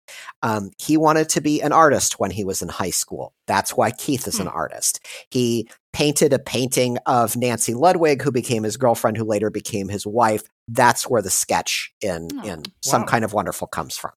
Um, 0.43 0.71
he 0.77 0.95
wanted 0.95 1.27
to 1.29 1.41
be 1.41 1.61
an 1.61 1.73
artist 1.73 2.17
when 2.17 2.31
he 2.31 2.45
was 2.45 2.61
in 2.61 2.69
high 2.69 2.89
school. 2.89 3.33
That's 3.47 3.75
why 3.75 3.91
Keith 3.91 4.27
is 4.29 4.39
an 4.39 4.47
hmm. 4.47 4.55
artist. 4.55 5.05
He 5.29 5.69
painted 5.91 6.31
a 6.31 6.39
painting 6.39 6.97
of 7.05 7.35
Nancy 7.35 7.73
Ludwig, 7.73 8.21
who 8.21 8.31
became 8.31 8.63
his 8.63 8.77
girlfriend, 8.77 9.17
who 9.17 9.25
later 9.25 9.49
became 9.49 9.89
his 9.89 10.07
wife. 10.07 10.43
That's 10.69 11.09
where 11.09 11.21
the 11.21 11.29
sketch 11.29 11.93
in 11.99 12.29
oh, 12.33 12.47
in 12.47 12.63
Some 12.81 13.01
wow. 13.01 13.07
Kind 13.07 13.25
of 13.25 13.33
Wonderful 13.33 13.67
comes 13.67 13.97
from. 13.97 14.11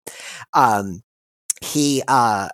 Um, 0.54 1.02
he 1.60 2.04
uh, 2.06 2.48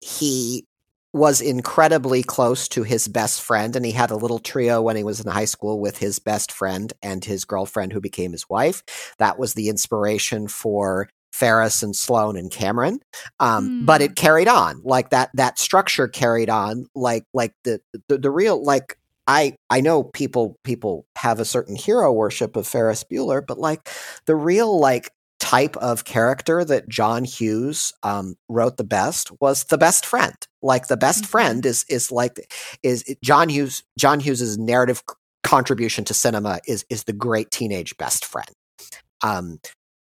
he 0.00 0.66
was 1.12 1.40
incredibly 1.40 2.22
close 2.22 2.68
to 2.68 2.82
his 2.82 3.08
best 3.08 3.42
friend 3.42 3.74
and 3.74 3.84
he 3.84 3.92
had 3.92 4.10
a 4.10 4.16
little 4.16 4.38
trio 4.38 4.80
when 4.80 4.96
he 4.96 5.04
was 5.04 5.20
in 5.20 5.30
high 5.30 5.44
school 5.44 5.80
with 5.80 5.98
his 5.98 6.18
best 6.18 6.52
friend 6.52 6.92
and 7.02 7.24
his 7.24 7.44
girlfriend 7.44 7.92
who 7.92 8.00
became 8.00 8.32
his 8.32 8.48
wife 8.48 9.14
that 9.18 9.38
was 9.38 9.54
the 9.54 9.68
inspiration 9.68 10.46
for 10.46 11.08
Ferris 11.32 11.82
and 11.82 11.96
Sloane 11.96 12.36
and 12.36 12.50
Cameron 12.50 13.00
um, 13.40 13.68
mm. 13.68 13.86
but 13.86 14.02
it 14.02 14.14
carried 14.14 14.48
on 14.48 14.80
like 14.84 15.10
that 15.10 15.30
that 15.34 15.58
structure 15.58 16.06
carried 16.06 16.50
on 16.50 16.86
like 16.94 17.24
like 17.34 17.54
the 17.64 17.80
the, 18.08 18.18
the 18.18 18.30
real 18.30 18.62
like 18.62 18.96
I 19.26 19.54
I 19.68 19.80
know 19.80 20.02
people 20.02 20.58
people 20.64 21.06
have 21.16 21.38
a 21.38 21.44
certain 21.44 21.76
hero 21.76 22.12
worship 22.12 22.56
of 22.56 22.66
Ferris 22.66 23.04
Bueller, 23.04 23.46
but 23.46 23.58
like 23.58 23.88
the 24.26 24.34
real 24.34 24.80
like 24.80 25.12
type 25.50 25.76
of 25.78 26.04
character 26.04 26.64
that 26.64 26.88
John 26.88 27.24
Hughes 27.24 27.92
um, 28.04 28.36
wrote 28.48 28.76
the 28.76 28.84
best 28.84 29.32
was 29.40 29.64
the 29.64 29.78
best 29.78 30.06
friend. 30.06 30.34
Like 30.62 30.86
the 30.86 30.96
best 30.96 31.24
mm-hmm. 31.24 31.30
friend 31.30 31.66
is 31.66 31.84
is 31.88 32.12
like 32.12 32.38
is 32.84 33.04
John 33.24 33.48
Hughes 33.48 33.82
John 33.98 34.20
Hughes's 34.20 34.58
narrative 34.58 35.02
contribution 35.42 36.04
to 36.04 36.14
cinema 36.14 36.60
is 36.68 36.84
is 36.88 37.04
the 37.04 37.12
great 37.12 37.50
teenage 37.50 37.96
best 37.96 38.24
friend. 38.24 38.50
Um, 39.24 39.58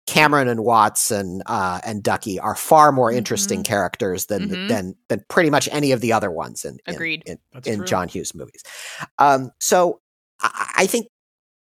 Cameron 0.07 0.47
and 0.47 0.63
Watson 0.63 1.43
uh, 1.45 1.79
and 1.85 2.01
Ducky 2.01 2.39
are 2.39 2.55
far 2.55 2.91
more 2.91 3.11
interesting 3.11 3.59
mm-hmm. 3.59 3.71
characters 3.71 4.25
than 4.25 4.49
mm-hmm. 4.49 4.67
than 4.67 4.95
than 5.09 5.23
pretty 5.29 5.51
much 5.51 5.69
any 5.71 5.91
of 5.91 6.01
the 6.01 6.11
other 6.11 6.31
ones 6.31 6.65
in 6.65 6.79
in, 6.87 6.95
Agreed. 6.95 7.23
in, 7.27 7.37
in 7.65 7.85
John 7.85 8.07
Hughes 8.07 8.33
movies. 8.33 8.63
Um, 9.19 9.51
so 9.59 10.01
I, 10.41 10.71
I 10.77 10.87
think 10.87 11.05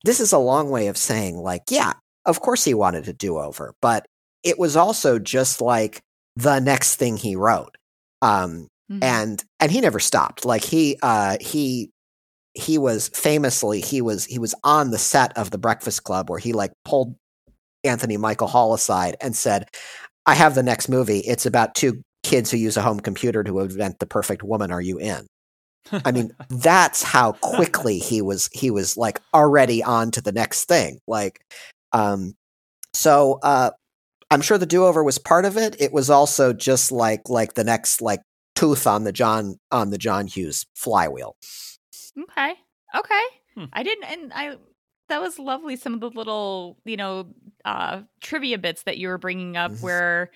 this 0.05 0.21
is 0.21 0.33
a 0.33 0.39
long 0.39 0.69
way 0.69 0.89
of 0.89 0.99
saying 0.99 1.39
like, 1.39 1.63
yeah, 1.71 1.95
of 2.31 2.41
course 2.41 2.65
he 2.65 2.75
wanted 2.75 3.09
a 3.09 3.13
do 3.13 3.39
over, 3.39 3.75
but 3.83 4.07
it 4.43 4.59
was 4.59 4.77
also 4.77 5.19
just 5.19 5.61
like 5.61 6.01
the 6.37 6.61
next 6.61 6.97
thing 6.97 7.17
he 7.17 7.37
wrote. 7.37 7.77
Um, 8.23 8.69
mm-hmm. 8.91 9.03
and 9.03 9.45
and 9.59 9.71
he 9.71 9.81
never 9.81 10.01
stopped. 10.01 10.45
Like 10.45 10.65
he 10.65 10.99
uh, 11.03 11.37
he 11.41 11.91
he 12.55 12.79
was 12.79 13.09
famously 13.09 13.81
he 13.81 14.01
was 14.01 14.25
he 14.25 14.39
was 14.39 14.55
on 14.65 14.91
the 14.91 14.99
set 14.99 15.37
of 15.37 15.51
the 15.51 15.59
Breakfast 15.59 16.05
Club 16.05 16.31
where 16.31 16.39
he 16.39 16.53
like 16.53 16.73
pulled 16.85 17.15
Anthony 17.85 18.17
Michael 18.17 18.49
Hall 18.49 18.75
aside 18.75 19.17
and 19.21 19.37
said, 19.37 19.69
"I 20.27 20.35
have 20.35 20.55
the 20.55 20.63
next 20.63 20.89
movie. 20.89 21.21
It's 21.21 21.47
about 21.47 21.75
two 21.75 22.03
kids 22.23 22.51
who 22.51 22.59
use 22.59 22.77
a 22.77 22.83
home 22.83 23.01
computer 23.01 23.43
to 23.45 23.61
invent 23.61 23.99
the 23.99 24.07
perfect 24.07 24.43
woman. 24.43 24.71
Are 24.71 24.83
you 24.83 24.99
in?" 24.99 25.27
I 26.05 26.13
mean, 26.13 26.33
that's 26.49 27.03
how 27.03 27.33
quickly 27.41 27.99
he 27.99 28.23
was 28.23 28.49
he 28.53 28.71
was 28.71 28.97
like 28.97 29.21
already 29.35 29.83
on 29.83 30.11
to 30.13 30.21
the 30.21 30.33
next 30.33 30.67
thing. 30.67 30.99
Like 31.07 31.41
um, 31.93 32.35
so 32.93 33.39
uh, 33.43 33.71
I'm 34.31 34.41
sure 34.41 34.59
the 34.59 34.67
do 34.67 34.85
over 34.85 35.03
was 35.03 35.19
part 35.19 35.45
of 35.45 35.57
it. 35.57 35.77
It 35.81 35.93
was 35.93 36.11
also 36.11 36.53
just 36.53 36.93
like 36.93 37.29
like 37.29 37.55
the 37.55 37.65
next 37.65 38.01
like 38.01 38.21
tooth 38.55 38.87
on 38.87 39.05
the 39.05 39.13
John 39.13 39.57
on 39.71 39.91
the 39.91 39.99
John 39.99 40.27
Hughes 40.27 40.67
flywheel. 40.75 41.37
Okay. 42.19 42.55
Okay. 42.97 43.23
Hmm. 43.57 43.65
I 43.73 43.83
didn't 43.83 44.05
and 44.05 44.33
I 44.35 44.57
that 45.09 45.21
was 45.21 45.39
lovely 45.39 45.77
some 45.77 45.95
of 45.95 46.01
the 46.01 46.11
little, 46.11 46.79
you 46.85 46.97
know, 46.97 47.35
uh 47.65 48.03
trivia 48.21 48.59
bits 48.59 48.85
that 48.85 48.99
you 48.99 49.09
were 49.09 49.19
bringing 49.19 49.57
up 49.57 49.73
mm-hmm. 49.73 49.85
where 49.85 50.31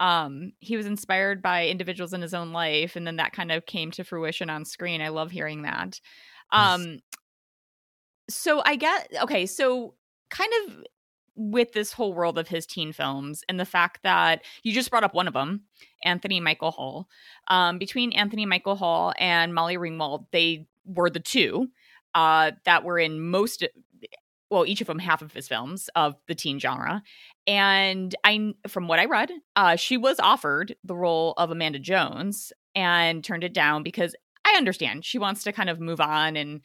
um 0.00 0.52
he 0.60 0.76
was 0.76 0.86
inspired 0.86 1.42
by 1.42 1.66
individuals 1.66 2.12
in 2.12 2.22
his 2.22 2.34
own 2.34 2.52
life 2.52 2.96
and 2.96 3.06
then 3.06 3.16
that 3.16 3.32
kind 3.32 3.50
of 3.50 3.66
came 3.66 3.90
to 3.92 4.04
fruition 4.04 4.50
on 4.50 4.64
screen. 4.64 5.00
I 5.00 5.08
love 5.08 5.30
hearing 5.30 5.62
that. 5.62 6.00
Um 6.52 6.98
so 8.30 8.62
I 8.64 8.76
get 8.76 9.08
okay, 9.22 9.46
so 9.46 9.94
kind 10.30 10.52
of 10.66 10.84
with 11.38 11.72
this 11.72 11.92
whole 11.92 12.12
world 12.12 12.36
of 12.36 12.48
his 12.48 12.66
teen 12.66 12.92
films 12.92 13.44
and 13.48 13.58
the 13.58 13.64
fact 13.64 14.02
that 14.02 14.42
you 14.64 14.72
just 14.72 14.90
brought 14.90 15.04
up 15.04 15.14
one 15.14 15.28
of 15.28 15.34
them, 15.34 15.62
Anthony 16.04 16.40
Michael 16.40 16.72
Hall. 16.72 17.08
Um, 17.46 17.78
between 17.78 18.12
Anthony 18.12 18.44
Michael 18.44 18.74
Hall 18.74 19.14
and 19.18 19.54
Molly 19.54 19.76
Ringwald, 19.76 20.26
they 20.32 20.66
were 20.84 21.08
the 21.08 21.20
two 21.20 21.68
uh, 22.14 22.50
that 22.64 22.82
were 22.82 22.98
in 22.98 23.20
most, 23.20 23.64
well, 24.50 24.66
each 24.66 24.80
of 24.80 24.88
them 24.88 24.98
half 24.98 25.22
of 25.22 25.32
his 25.32 25.46
films 25.46 25.88
of 25.94 26.16
the 26.26 26.34
teen 26.34 26.58
genre. 26.58 27.04
And 27.46 28.14
I, 28.24 28.54
from 28.66 28.88
what 28.88 28.98
I 28.98 29.04
read, 29.04 29.30
uh, 29.54 29.76
she 29.76 29.96
was 29.96 30.18
offered 30.18 30.74
the 30.82 30.96
role 30.96 31.34
of 31.36 31.52
Amanda 31.52 31.78
Jones 31.78 32.52
and 32.74 33.22
turned 33.22 33.44
it 33.44 33.54
down 33.54 33.84
because 33.84 34.16
I 34.44 34.56
understand 34.56 35.04
she 35.04 35.18
wants 35.18 35.44
to 35.44 35.52
kind 35.52 35.70
of 35.70 35.78
move 35.80 36.00
on 36.00 36.36
and 36.36 36.62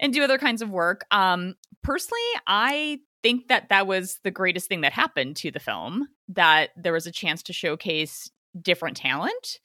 and 0.00 0.12
do 0.12 0.24
other 0.24 0.38
kinds 0.38 0.60
of 0.60 0.70
work. 0.70 1.06
Um, 1.12 1.54
personally, 1.82 2.20
I 2.48 2.98
think 3.24 3.48
that 3.48 3.70
that 3.70 3.86
was 3.86 4.20
the 4.22 4.30
greatest 4.30 4.68
thing 4.68 4.82
that 4.82 4.92
happened 4.92 5.34
to 5.36 5.50
the 5.50 5.58
film 5.58 6.06
that 6.28 6.70
there 6.76 6.92
was 6.92 7.06
a 7.06 7.10
chance 7.10 7.42
to 7.44 7.54
showcase 7.54 8.30
different 8.60 8.98
talent. 8.98 9.58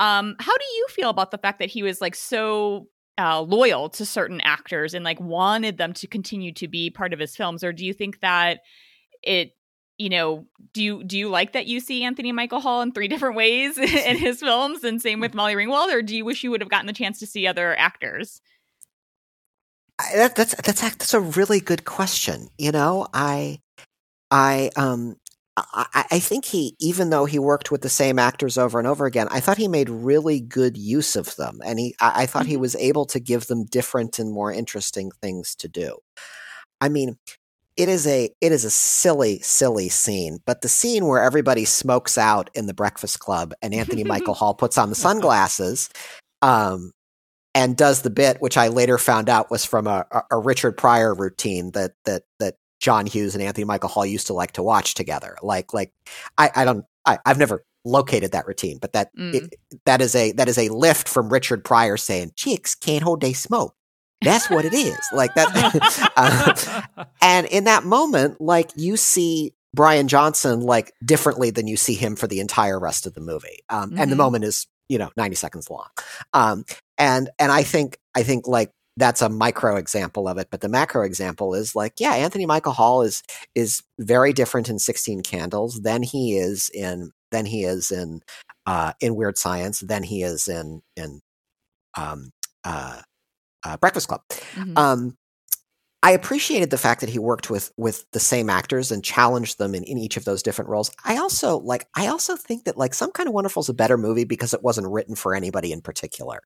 Um, 0.00 0.34
how 0.40 0.52
do 0.52 0.64
you 0.74 0.86
feel 0.90 1.08
about 1.08 1.30
the 1.30 1.38
fact 1.38 1.60
that 1.60 1.70
he 1.70 1.84
was 1.84 2.00
like 2.00 2.16
so 2.16 2.88
uh, 3.16 3.40
loyal 3.40 3.88
to 3.90 4.04
certain 4.04 4.40
actors 4.40 4.92
and 4.92 5.04
like 5.04 5.20
wanted 5.20 5.78
them 5.78 5.92
to 5.94 6.08
continue 6.08 6.52
to 6.54 6.66
be 6.66 6.90
part 6.90 7.12
of 7.12 7.20
his 7.20 7.36
films, 7.36 7.62
or 7.62 7.72
do 7.72 7.86
you 7.86 7.94
think 7.94 8.20
that 8.20 8.58
it 9.22 9.52
you 9.98 10.10
know, 10.10 10.44
do 10.74 10.82
you 10.82 11.04
do 11.04 11.16
you 11.16 11.28
like 11.28 11.52
that 11.52 11.66
you 11.66 11.78
see 11.80 12.02
Anthony 12.02 12.32
Michael 12.32 12.60
Hall 12.60 12.82
in 12.82 12.90
three 12.90 13.08
different 13.12 13.36
ways 13.36 13.78
in 13.78 13.86
his 14.18 14.40
films, 14.40 14.82
and 14.82 15.00
same 15.00 15.20
with 15.20 15.32
Molly 15.32 15.54
Ringwald, 15.54 15.92
or 15.92 16.02
do 16.02 16.16
you 16.16 16.24
wish 16.24 16.42
you 16.42 16.50
would 16.50 16.60
have 16.60 16.70
gotten 16.70 16.88
the 16.88 16.92
chance 16.92 17.20
to 17.20 17.26
see 17.26 17.46
other 17.46 17.78
actors? 17.78 18.40
I, 19.98 20.16
that, 20.16 20.36
that's 20.36 20.54
that's 20.54 20.80
that's 20.80 21.14
a 21.14 21.20
really 21.20 21.60
good 21.60 21.84
question. 21.84 22.48
You 22.58 22.72
know, 22.72 23.06
I 23.14 23.60
I 24.30 24.70
um 24.76 25.16
I, 25.56 26.04
I 26.10 26.18
think 26.18 26.44
he 26.44 26.76
even 26.78 27.10
though 27.10 27.24
he 27.24 27.38
worked 27.38 27.70
with 27.70 27.80
the 27.80 27.88
same 27.88 28.18
actors 28.18 28.58
over 28.58 28.78
and 28.78 28.86
over 28.86 29.06
again, 29.06 29.28
I 29.30 29.40
thought 29.40 29.56
he 29.56 29.68
made 29.68 29.88
really 29.88 30.40
good 30.40 30.76
use 30.76 31.16
of 31.16 31.34
them, 31.36 31.60
and 31.64 31.78
he 31.78 31.94
I, 32.00 32.22
I 32.22 32.26
thought 32.26 32.42
mm-hmm. 32.42 32.50
he 32.50 32.56
was 32.58 32.76
able 32.76 33.06
to 33.06 33.20
give 33.20 33.46
them 33.46 33.64
different 33.64 34.18
and 34.18 34.32
more 34.32 34.52
interesting 34.52 35.10
things 35.22 35.54
to 35.56 35.68
do. 35.68 35.96
I 36.80 36.90
mean, 36.90 37.16
it 37.76 37.88
is 37.88 38.06
a 38.06 38.30
it 38.40 38.52
is 38.52 38.64
a 38.64 38.70
silly 38.70 39.38
silly 39.40 39.88
scene 39.88 40.38
but 40.46 40.62
the 40.62 40.68
scene 40.68 41.06
where 41.06 41.22
everybody 41.22 41.64
smokes 41.64 42.16
out 42.16 42.48
in 42.54 42.66
the 42.66 42.74
breakfast 42.74 43.20
club 43.20 43.52
and 43.60 43.74
anthony 43.74 44.02
michael 44.02 44.34
hall 44.40 44.54
puts 44.54 44.78
on 44.78 44.88
the 44.88 44.94
sunglasses 44.94 45.90
um, 46.42 46.92
and 47.56 47.74
does 47.74 48.02
the 48.02 48.10
bit, 48.10 48.36
which 48.42 48.58
I 48.58 48.68
later 48.68 48.98
found 48.98 49.30
out 49.30 49.50
was 49.50 49.64
from 49.64 49.86
a, 49.86 50.04
a 50.30 50.38
Richard 50.38 50.76
Pryor 50.76 51.14
routine 51.14 51.70
that 51.70 51.94
that 52.04 52.24
that 52.38 52.56
John 52.80 53.06
Hughes 53.06 53.34
and 53.34 53.42
Anthony 53.42 53.64
Michael 53.64 53.88
Hall 53.88 54.04
used 54.04 54.26
to 54.26 54.34
like 54.34 54.52
to 54.52 54.62
watch 54.62 54.92
together. 54.92 55.38
Like 55.42 55.72
like 55.72 55.92
I, 56.36 56.50
I 56.54 56.64
don't 56.66 56.84
I, 57.06 57.18
I've 57.24 57.38
never 57.38 57.64
located 57.86 58.32
that 58.32 58.46
routine, 58.46 58.76
but 58.78 58.92
that 58.92 59.10
mm. 59.16 59.34
it, 59.34 59.54
that 59.86 60.02
is 60.02 60.14
a 60.14 60.32
that 60.32 60.48
is 60.48 60.58
a 60.58 60.68
lift 60.68 61.08
from 61.08 61.32
Richard 61.32 61.64
Pryor 61.64 61.96
saying 61.96 62.32
chicks 62.36 62.74
can't 62.74 63.02
hold 63.02 63.22
they 63.22 63.32
smoke. 63.32 63.74
That's 64.20 64.50
what 64.50 64.66
it 64.66 64.74
is. 64.74 64.98
like 65.12 65.34
that. 65.34 66.10
uh, 66.16 67.02
and 67.22 67.46
in 67.46 67.64
that 67.64 67.84
moment, 67.84 68.38
like 68.38 68.70
you 68.76 68.98
see 68.98 69.54
Brian 69.72 70.08
Johnson 70.08 70.60
like 70.60 70.92
differently 71.02 71.50
than 71.50 71.66
you 71.66 71.78
see 71.78 71.94
him 71.94 72.16
for 72.16 72.26
the 72.26 72.40
entire 72.40 72.78
rest 72.78 73.06
of 73.06 73.14
the 73.14 73.20
movie. 73.22 73.60
Um, 73.70 73.90
mm-hmm. 73.90 73.98
And 73.98 74.10
the 74.10 74.14
mm-hmm. 74.14 74.22
moment 74.22 74.44
is 74.44 74.66
you 74.88 74.98
know 74.98 75.10
90 75.16 75.36
seconds 75.36 75.70
long 75.70 75.88
um, 76.32 76.64
and 76.98 77.30
and 77.38 77.52
i 77.52 77.62
think 77.62 77.98
i 78.14 78.22
think 78.22 78.46
like 78.46 78.70
that's 78.96 79.20
a 79.20 79.28
micro 79.28 79.76
example 79.76 80.26
of 80.26 80.38
it. 80.38 80.48
But 80.50 80.60
the 80.60 80.68
macro 80.68 81.04
example 81.04 81.54
is 81.54 81.74
like, 81.76 81.94
yeah, 81.98 82.14
Anthony 82.14 82.46
Michael 82.46 82.72
Hall 82.72 83.02
is 83.02 83.22
is 83.54 83.82
very 83.98 84.32
different 84.32 84.68
in 84.68 84.78
Sixteen 84.78 85.22
Candles 85.22 85.80
than 85.80 86.02
he 86.02 86.36
is 86.36 86.70
in 86.72 87.10
than 87.30 87.46
he 87.46 87.64
is 87.64 87.90
in 87.90 88.22
uh, 88.66 88.92
in 89.00 89.14
Weird 89.14 89.38
Science 89.38 89.80
than 89.80 90.02
he 90.02 90.22
is 90.22 90.48
in 90.48 90.80
in 90.96 91.20
um, 91.96 92.30
uh, 92.64 93.00
uh, 93.64 93.76
Breakfast 93.76 94.08
Club. 94.08 94.22
Mhm. 94.54 94.78
Um, 94.78 95.16
I 96.06 96.12
appreciated 96.12 96.70
the 96.70 96.78
fact 96.78 97.00
that 97.00 97.10
he 97.10 97.18
worked 97.18 97.50
with 97.50 97.72
with 97.76 98.06
the 98.12 98.20
same 98.20 98.48
actors 98.48 98.92
and 98.92 99.02
challenged 99.02 99.58
them 99.58 99.74
in, 99.74 99.82
in 99.82 99.98
each 99.98 100.16
of 100.16 100.24
those 100.24 100.40
different 100.40 100.70
roles. 100.70 100.88
I 101.04 101.16
also 101.16 101.58
like 101.58 101.88
I 101.96 102.06
also 102.06 102.36
think 102.36 102.64
that 102.64 102.76
like 102.78 102.94
Some 102.94 103.10
Kind 103.10 103.28
of 103.28 103.34
Wonderful 103.34 103.60
is 103.62 103.68
a 103.68 103.74
better 103.74 103.98
movie 103.98 104.24
because 104.24 104.54
it 104.54 104.62
wasn't 104.62 104.88
written 104.88 105.16
for 105.16 105.34
anybody 105.34 105.72
in 105.72 105.80
particular. 105.82 106.42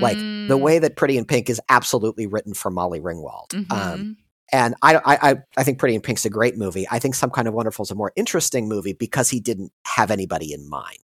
Like 0.00 0.24
the 0.46 0.56
Mm, 0.56 0.62
way 0.62 0.78
that 0.78 0.96
Pretty 0.96 1.18
in 1.18 1.26
Pink 1.26 1.50
is 1.50 1.60
absolutely 1.68 2.26
written 2.26 2.54
for 2.54 2.70
Molly 2.70 3.00
Ringwald. 3.00 3.48
Um, 3.70 4.06
mhm. 4.06 4.16
and 4.50 4.74
I, 4.82 4.96
I 4.96 5.30
I 5.32 5.36
I 5.58 5.64
think 5.64 5.78
Pretty 5.78 5.94
in 5.94 6.00
Pink's 6.00 6.24
a 6.24 6.30
great 6.30 6.56
movie. 6.56 6.86
I 6.90 6.98
think 6.98 7.14
Some 7.14 7.30
Kind 7.30 7.48
of 7.48 7.54
Wonderful 7.54 7.82
is 7.84 7.90
a 7.90 7.94
more 7.96 8.12
interesting 8.16 8.68
movie 8.68 8.94
because 8.94 9.28
he 9.30 9.40
didn't 9.40 9.72
have 9.86 10.10
anybody 10.10 10.54
in 10.54 10.68
mind. 10.70 10.98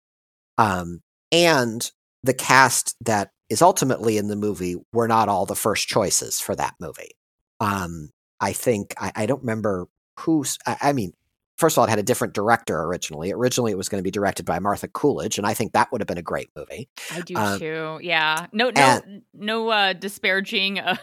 Um, 0.59 1.03
and 1.33 1.91
the 2.23 2.35
cast 2.35 2.97
that 3.03 3.33
is 3.51 3.63
ultimately 3.63 4.19
in 4.19 4.29
the 4.29 4.37
movie 4.37 4.77
were 4.93 5.09
not 5.09 5.29
all 5.29 5.47
the 5.47 5.57
first 5.57 5.89
choices 5.89 6.41
for 6.41 6.55
that 6.57 6.75
movie. 6.81 7.13
Um, 7.61 8.11
I 8.41 8.53
think 8.53 8.95
I, 8.99 9.13
I 9.15 9.27
don't 9.27 9.41
remember 9.41 9.89
who's. 10.21 10.59
I, 10.67 10.77
I 10.81 10.93
mean, 10.93 11.13
first 11.57 11.75
of 11.75 11.79
all, 11.79 11.87
it 11.87 11.91
had 11.91 11.99
a 11.99 12.03
different 12.03 12.35
director 12.35 12.83
originally. 12.83 13.33
Originally, 13.33 13.73
it 13.73 13.79
was 13.79 13.89
going 13.89 14.01
to 14.01 14.05
be 14.05 14.11
directed 14.11 14.45
by 14.45 14.59
Martha 14.59 14.89
Coolidge, 14.89 15.39
and 15.39 15.47
I 15.47 15.55
think 15.55 15.73
that 15.73 15.91
would 15.91 16.01
have 16.01 16.09
been 16.09 16.19
a 16.19 16.23
great 16.23 16.51
movie. 16.57 16.89
I 17.13 17.21
do 17.21 17.37
um, 17.37 17.59
too. 17.59 17.99
Yeah. 18.03 18.47
No, 18.53 18.71
no, 18.71 19.01
no 19.35 19.69
uh, 19.69 19.93
disparaging 19.93 20.79
of, 20.81 20.99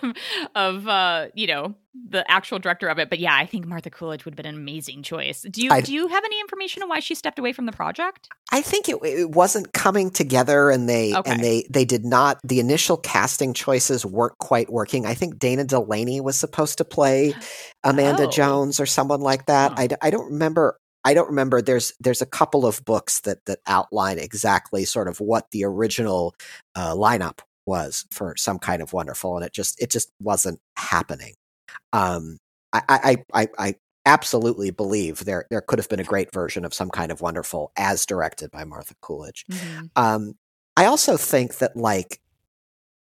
of 0.56 0.88
uh, 0.88 1.28
you 1.34 1.48
know, 1.48 1.76
the 2.10 2.30
actual 2.30 2.58
director 2.60 2.88
of 2.88 2.98
it. 3.00 3.10
But 3.10 3.20
yeah, 3.20 3.36
I 3.36 3.46
think 3.46 3.66
Martha 3.68 3.90
Coolidge 3.90 4.26
would 4.26 4.34
have 4.34 4.38
been 4.38 4.48
an 4.54 4.56
amazing 4.60 5.04
choice. 5.04 5.44
Do 5.50 5.62
you 5.64 5.72
I- 5.72 5.82
do 5.82 5.94
you 5.94 6.08
have 6.08 6.24
any 6.26 6.40
information 6.40 6.82
on 6.84 6.90
why 6.90 7.00
she 7.00 7.14
stepped 7.16 7.38
away 7.40 7.54
from 7.54 7.66
the 7.68 7.72
project? 7.72 8.30
I 8.52 8.62
think 8.62 8.90
it, 8.90 8.98
it 9.04 9.32
wasn't 9.32 9.74
coming 9.74 10.10
together, 10.10 10.70
and 10.70 10.90
they 10.90 11.16
Okay. 11.16 11.32
and 11.32 11.44
they 11.44 11.66
they 11.70 11.86
did 11.86 12.04
not. 12.06 12.40
The 12.44 12.60
initial 12.60 12.98
casting 12.98 13.54
choices 13.54 14.06
weren't 14.06 14.38
quite 14.40 14.72
working. 14.72 15.06
I 15.06 15.14
think 15.14 15.38
Dana 15.40 15.64
Delany 15.66 16.20
was 16.22 16.36
supposed 16.36 16.78
to 16.80 16.86
play 16.86 17.36
Amanda 17.84 18.24
Oh. 18.28 18.30
Jones 18.32 18.80
or 18.80 18.86
someone 18.86 19.22
like 19.22 19.46
that. 19.46 19.72
Huh. 19.72 19.88
I, 20.02 20.08
I 20.08 20.10
don't 20.10 20.32
remember. 20.32 20.78
I 21.06 21.14
don't 21.14 21.28
remember. 21.28 21.62
There's 21.62 21.94
there's 22.00 22.22
a 22.22 22.26
couple 22.26 22.66
of 22.66 22.84
books 22.86 23.22
that 23.22 23.46
that 23.46 23.60
outline 23.68 24.20
exactly 24.20 24.86
sort 24.86 25.08
of 25.08 25.20
what 25.20 25.52
the 25.52 25.66
original 25.66 26.34
uh, 26.76 26.94
lineup 26.94 27.40
was 27.66 28.06
for 28.12 28.36
some 28.38 28.58
kind 28.60 28.82
of 28.82 28.94
wonderful, 28.94 29.36
and 29.36 29.46
it 29.46 29.54
just 29.54 29.82
it 29.82 29.90
just 29.92 30.12
wasn't 30.22 30.60
happening. 30.78 31.34
Um, 31.92 32.38
I 32.72 32.82
I 32.90 33.18
I, 33.34 33.48
I, 33.58 33.76
absolutely 34.06 34.70
believe 34.70 35.24
there 35.24 35.46
there 35.50 35.62
could 35.62 35.80
have 35.80 35.88
been 35.88 36.00
a 36.00 36.04
great 36.04 36.34
version 36.34 36.66
of 36.66 36.74
some 36.74 36.90
kind 36.90 37.10
of 37.10 37.22
wonderful 37.22 37.72
as 37.78 38.06
directed 38.06 38.52
by 38.52 38.66
Martha 38.66 38.94
Coolidge. 39.02 39.46
Um, 39.96 40.34
I 40.76 40.86
also 40.86 41.16
think 41.16 41.60
that 41.60 41.78
like 41.78 42.20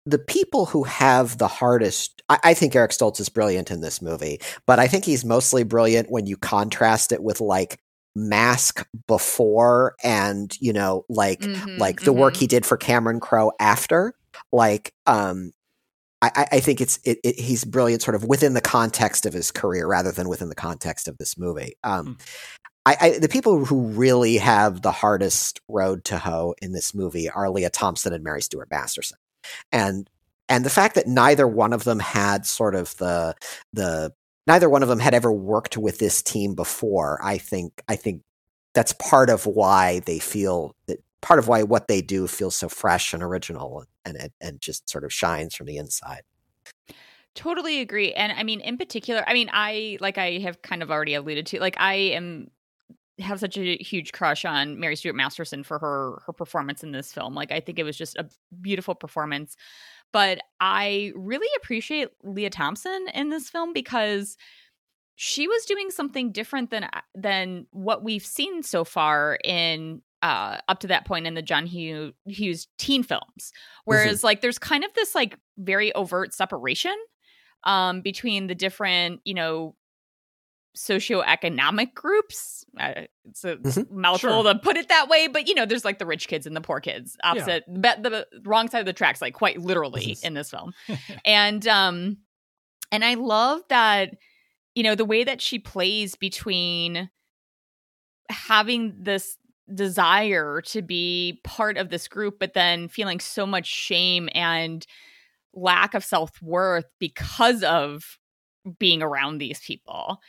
the 0.05 0.17
people 0.17 0.65
who 0.65 0.83
have 0.83 1.37
the 1.37 1.47
hardest, 1.47 2.23
I, 2.29 2.39
I 2.43 2.53
think 2.55 2.75
Eric 2.75 2.91
Stoltz 2.91 3.19
is 3.19 3.29
brilliant 3.29 3.69
in 3.69 3.81
this 3.81 4.01
movie, 4.01 4.39
but 4.65 4.79
I 4.79 4.87
think 4.87 5.05
he's 5.05 5.23
mostly 5.23 5.63
brilliant 5.63 6.09
when 6.09 6.25
you 6.25 6.37
contrast 6.37 7.11
it 7.11 7.21
with 7.21 7.39
like 7.39 7.79
Mask 8.15 8.87
before 9.07 9.95
and 10.03 10.51
you 10.59 10.73
know 10.73 11.05
like 11.07 11.41
Mhm, 11.41 11.77
like 11.77 12.01
the 12.01 12.13
work 12.13 12.33
mhm. 12.33 12.37
he 12.37 12.47
did 12.47 12.65
for 12.65 12.77
Cameron 12.77 13.19
Crowe 13.19 13.51
after. 13.59 14.13
Like, 14.51 14.93
um, 15.05 15.51
I, 16.21 16.47
I- 16.51 16.59
think 16.59 16.81
it's 16.81 16.99
it, 17.03 17.19
it, 17.23 17.39
he's 17.39 17.63
brilliant, 17.63 18.01
sort 18.01 18.15
of 18.15 18.25
within 18.25 18.53
the 18.53 18.61
context 18.61 19.25
of 19.25 19.33
his 19.33 19.51
career, 19.51 19.87
rather 19.87 20.11
than 20.11 20.27
within 20.29 20.49
the 20.49 20.55
context 20.55 21.07
of 21.07 21.17
this 21.17 21.37
movie. 21.37 21.73
Um, 21.83 22.17
I, 22.85 22.97
I 22.99 23.19
the 23.19 23.29
people 23.29 23.65
who 23.65 23.87
really 23.87 24.37
have 24.37 24.81
the 24.81 24.91
hardest 24.91 25.59
road 25.67 26.03
to 26.05 26.17
hoe 26.17 26.55
in 26.61 26.73
this 26.73 26.93
movie 26.93 27.29
are 27.29 27.49
Lea 27.49 27.69
Thompson 27.71 28.13
and 28.13 28.23
Mary 28.23 28.41
Stuart 28.41 28.69
Masterson, 28.71 29.17
and 29.71 30.09
and 30.49 30.65
the 30.65 30.69
fact 30.69 30.95
that 30.95 31.07
neither 31.07 31.47
one 31.47 31.73
of 31.73 31.83
them 31.83 31.99
had 31.99 32.45
sort 32.45 32.75
of 32.75 32.95
the 32.97 33.35
the 33.73 34.11
neither 34.47 34.69
one 34.69 34.83
of 34.83 34.89
them 34.89 34.99
had 34.99 35.13
ever 35.13 35.31
worked 35.31 35.77
with 35.77 35.99
this 35.99 36.21
team 36.21 36.55
before. 36.55 37.19
I 37.23 37.37
think 37.37 37.81
I 37.87 37.95
think 37.95 38.23
that's 38.73 38.93
part 38.93 39.29
of 39.29 39.45
why 39.45 39.99
they 40.01 40.19
feel 40.19 40.75
that 40.87 40.99
part 41.21 41.39
of 41.39 41.47
why 41.47 41.63
what 41.63 41.87
they 41.87 42.01
do 42.01 42.27
feels 42.27 42.55
so 42.55 42.69
fresh 42.69 43.13
and 43.13 43.23
original 43.23 43.85
and 44.05 44.15
and, 44.17 44.31
and 44.41 44.61
just 44.61 44.89
sort 44.89 45.03
of 45.03 45.13
shines 45.13 45.55
from 45.55 45.67
the 45.67 45.77
inside. 45.77 46.21
Totally 47.35 47.79
agree. 47.79 48.13
And 48.13 48.31
I 48.31 48.43
mean, 48.43 48.59
in 48.59 48.77
particular, 48.77 49.23
I 49.27 49.33
mean, 49.33 49.49
I 49.53 49.97
like 50.01 50.17
I 50.17 50.39
have 50.39 50.61
kind 50.61 50.81
of 50.81 50.91
already 50.91 51.13
alluded 51.13 51.45
to, 51.47 51.59
like 51.59 51.75
I 51.79 51.93
am 51.93 52.49
have 53.19 53.39
such 53.39 53.57
a 53.57 53.77
huge 53.77 54.11
crush 54.13 54.45
on 54.45 54.79
Mary 54.79 54.95
Stuart 54.95 55.15
Masterson 55.15 55.63
for 55.63 55.77
her 55.79 56.21
her 56.25 56.33
performance 56.33 56.83
in 56.83 56.91
this 56.91 57.13
film. 57.13 57.35
Like 57.35 57.51
I 57.51 57.59
think 57.59 57.79
it 57.79 57.83
was 57.83 57.97
just 57.97 58.17
a 58.17 58.27
beautiful 58.61 58.95
performance. 58.95 59.55
But 60.11 60.41
I 60.59 61.11
really 61.15 61.47
appreciate 61.57 62.09
Lea 62.23 62.49
Thompson 62.49 63.07
in 63.13 63.29
this 63.29 63.49
film 63.49 63.73
because 63.73 64.37
she 65.15 65.47
was 65.47 65.65
doing 65.65 65.91
something 65.91 66.31
different 66.31 66.71
than 66.71 66.85
uh, 66.85 67.01
than 67.13 67.67
what 67.71 68.03
we've 68.03 68.25
seen 68.25 68.63
so 68.63 68.83
far 68.83 69.37
in 69.43 70.01
uh 70.21 70.57
up 70.67 70.79
to 70.81 70.87
that 70.87 71.05
point 71.05 71.25
in 71.27 71.33
the 71.33 71.41
John 71.41 71.65
Hugh, 71.65 72.13
Hughes 72.25 72.67
teen 72.77 73.03
films. 73.03 73.51
Whereas 73.85 74.23
like 74.23 74.41
there's 74.41 74.59
kind 74.59 74.83
of 74.83 74.93
this 74.93 75.15
like 75.15 75.37
very 75.57 75.93
overt 75.95 76.33
separation 76.33 76.95
um 77.63 78.01
between 78.01 78.47
the 78.47 78.55
different, 78.55 79.21
you 79.25 79.33
know, 79.33 79.75
socioeconomic 80.77 81.93
groups. 81.93 82.63
Uh, 82.79 83.01
it's 83.25 83.43
a 83.43 83.57
Mhm. 83.57 83.89
mouthful 83.91 84.43
Sure. 84.43 84.53
to 84.53 84.59
put 84.59 84.77
it 84.77 84.87
that 84.89 85.09
way, 85.09 85.27
but 85.27 85.47
you 85.47 85.55
know, 85.55 85.65
there's 85.65 85.83
like 85.85 85.99
the 85.99 86.05
rich 86.05 86.27
kids 86.27 86.45
and 86.45 86.55
the 86.55 86.61
poor 86.61 86.79
kids 86.79 87.17
opposite 87.23 87.63
but 87.67 88.03
the 88.03 88.27
wrong 88.45 88.69
side 88.69 88.79
of 88.79 88.85
the 88.85 88.93
tracks, 88.93 89.21
like 89.21 89.33
quite 89.33 89.59
literally 89.59 90.15
Mhm. 90.15 90.23
in 90.23 90.33
this 90.35 90.49
film. 90.49 90.73
and 91.25 91.67
um 91.67 92.17
and 92.91 93.03
I 93.05 93.15
love 93.15 93.61
that, 93.69 94.15
you 94.75 94.83
know, 94.83 94.95
the 94.95 95.05
way 95.05 95.23
that 95.23 95.41
she 95.41 95.59
plays 95.59 96.15
between 96.15 97.09
having 98.29 98.95
this 99.03 99.37
desire 99.73 100.61
to 100.61 100.81
be 100.81 101.39
part 101.43 101.77
of 101.77 101.89
this 101.89 102.07
group, 102.07 102.39
but 102.39 102.53
then 102.53 102.87
feeling 102.87 103.19
so 103.19 103.45
much 103.45 103.67
shame 103.67 104.29
and 104.33 104.85
lack 105.53 105.93
of 105.93 106.03
self 106.03 106.41
worth 106.41 106.85
because 106.99 107.63
of 107.63 108.17
being 108.77 109.01
around 109.01 109.37
these 109.37 109.59
people. 109.59 110.19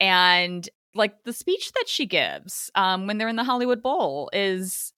And 0.00 0.68
like 0.94 1.24
the 1.24 1.32
speech 1.32 1.72
that 1.72 1.88
she 1.88 2.06
gives 2.06 2.70
um, 2.74 3.06
when 3.06 3.18
they're 3.18 3.28
in 3.28 3.36
the 3.36 3.44
Hollywood 3.44 3.82
Bowl 3.82 4.30
is 4.32 4.92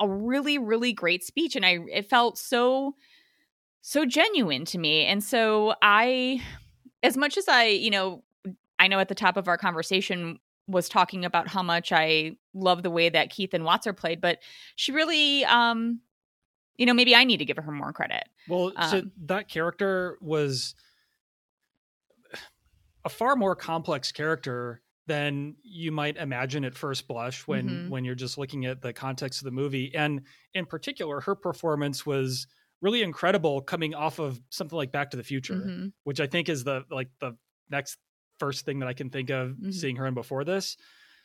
a 0.00 0.08
really, 0.08 0.58
really 0.58 0.92
great 0.92 1.24
speech. 1.24 1.56
And 1.56 1.64
I, 1.64 1.78
it 1.90 2.08
felt 2.08 2.38
so, 2.38 2.94
so 3.82 4.04
genuine 4.04 4.64
to 4.66 4.78
me. 4.78 5.04
And 5.04 5.22
so 5.22 5.74
I, 5.82 6.42
as 7.02 7.16
much 7.16 7.36
as 7.36 7.48
I, 7.48 7.66
you 7.66 7.90
know, 7.90 8.24
I 8.78 8.88
know 8.88 8.98
at 8.98 9.08
the 9.08 9.14
top 9.14 9.36
of 9.36 9.48
our 9.48 9.58
conversation 9.58 10.38
was 10.66 10.88
talking 10.88 11.24
about 11.24 11.48
how 11.48 11.62
much 11.62 11.92
I 11.92 12.36
love 12.54 12.82
the 12.82 12.90
way 12.90 13.08
that 13.08 13.30
Keith 13.30 13.54
and 13.54 13.64
Watts 13.64 13.86
are 13.86 13.92
played, 13.92 14.20
but 14.20 14.40
she 14.76 14.92
really, 14.92 15.44
um, 15.44 16.00
you 16.76 16.86
know, 16.86 16.94
maybe 16.94 17.14
I 17.16 17.24
need 17.24 17.38
to 17.38 17.44
give 17.44 17.58
her 17.58 17.72
more 17.72 17.92
credit. 17.92 18.24
Well, 18.46 18.72
so 18.80 19.02
Um, 19.02 19.12
that 19.16 19.48
character 19.48 20.18
was 20.20 20.74
a 23.04 23.08
far 23.08 23.36
more 23.36 23.56
complex 23.56 24.12
character 24.12 24.82
than 25.06 25.56
you 25.62 25.90
might 25.90 26.16
imagine 26.16 26.64
at 26.64 26.74
first 26.74 27.08
blush 27.08 27.46
when 27.48 27.66
Mhm. 27.66 27.88
when 27.88 28.04
you're 28.04 28.14
just 28.14 28.38
looking 28.38 28.66
at 28.66 28.80
the 28.82 28.92
context 28.92 29.40
of 29.40 29.44
the 29.44 29.50
movie. 29.50 29.92
And 29.94 30.24
in 30.54 30.64
particular, 30.66 31.20
her 31.20 31.34
performance 31.34 32.06
was 32.06 32.46
really 32.80 33.02
incredible 33.02 33.60
coming 33.62 33.94
off 33.94 34.18
of 34.20 34.40
something 34.50 34.76
like 34.76 34.92
Back 34.92 35.10
to 35.10 35.16
the 35.16 35.24
Future, 35.24 35.66
Mhm. 35.66 35.92
which 36.04 36.20
I 36.20 36.26
think 36.28 36.48
is 36.48 36.62
the 36.64 36.84
like 36.90 37.10
the 37.20 37.36
next 37.68 37.98
first 38.38 38.64
thing 38.64 38.80
that 38.80 38.88
I 38.88 38.92
can 38.94 39.10
think 39.10 39.30
of 39.30 39.52
Mhm. 39.56 39.72
seeing 39.74 39.96
her 39.96 40.06
in 40.06 40.14
before 40.14 40.44
this. 40.44 40.76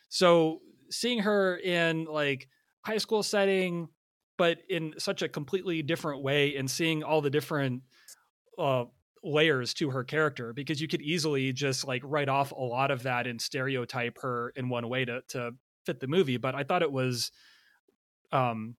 So 0.08 0.62
seeing 0.90 1.20
her 1.20 1.56
in 1.58 2.04
like 2.04 2.48
high 2.84 2.98
school 2.98 3.22
setting, 3.22 3.88
but 4.36 4.58
in 4.68 4.94
such 4.98 5.22
a 5.22 5.28
completely 5.28 5.82
different 5.82 6.22
way, 6.22 6.56
and 6.56 6.70
seeing 6.70 7.02
all 7.02 7.20
the 7.20 7.30
different 7.30 7.82
uh, 8.58 8.84
layers 9.22 9.74
to 9.74 9.90
her 9.90 10.04
character, 10.04 10.52
because 10.52 10.80
you 10.80 10.88
could 10.88 11.02
easily 11.02 11.52
just 11.52 11.86
like 11.86 12.02
write 12.04 12.28
off 12.28 12.52
a 12.52 12.54
lot 12.54 12.90
of 12.90 13.02
that 13.04 13.26
and 13.26 13.40
stereotype 13.40 14.18
her 14.22 14.50
in 14.50 14.68
one 14.68 14.88
way 14.88 15.04
to 15.04 15.22
to 15.28 15.52
fit 15.86 16.00
the 16.00 16.06
movie. 16.08 16.36
But 16.36 16.54
I 16.54 16.64
thought 16.64 16.82
it 16.82 16.92
was 16.92 17.32
um, 18.32 18.76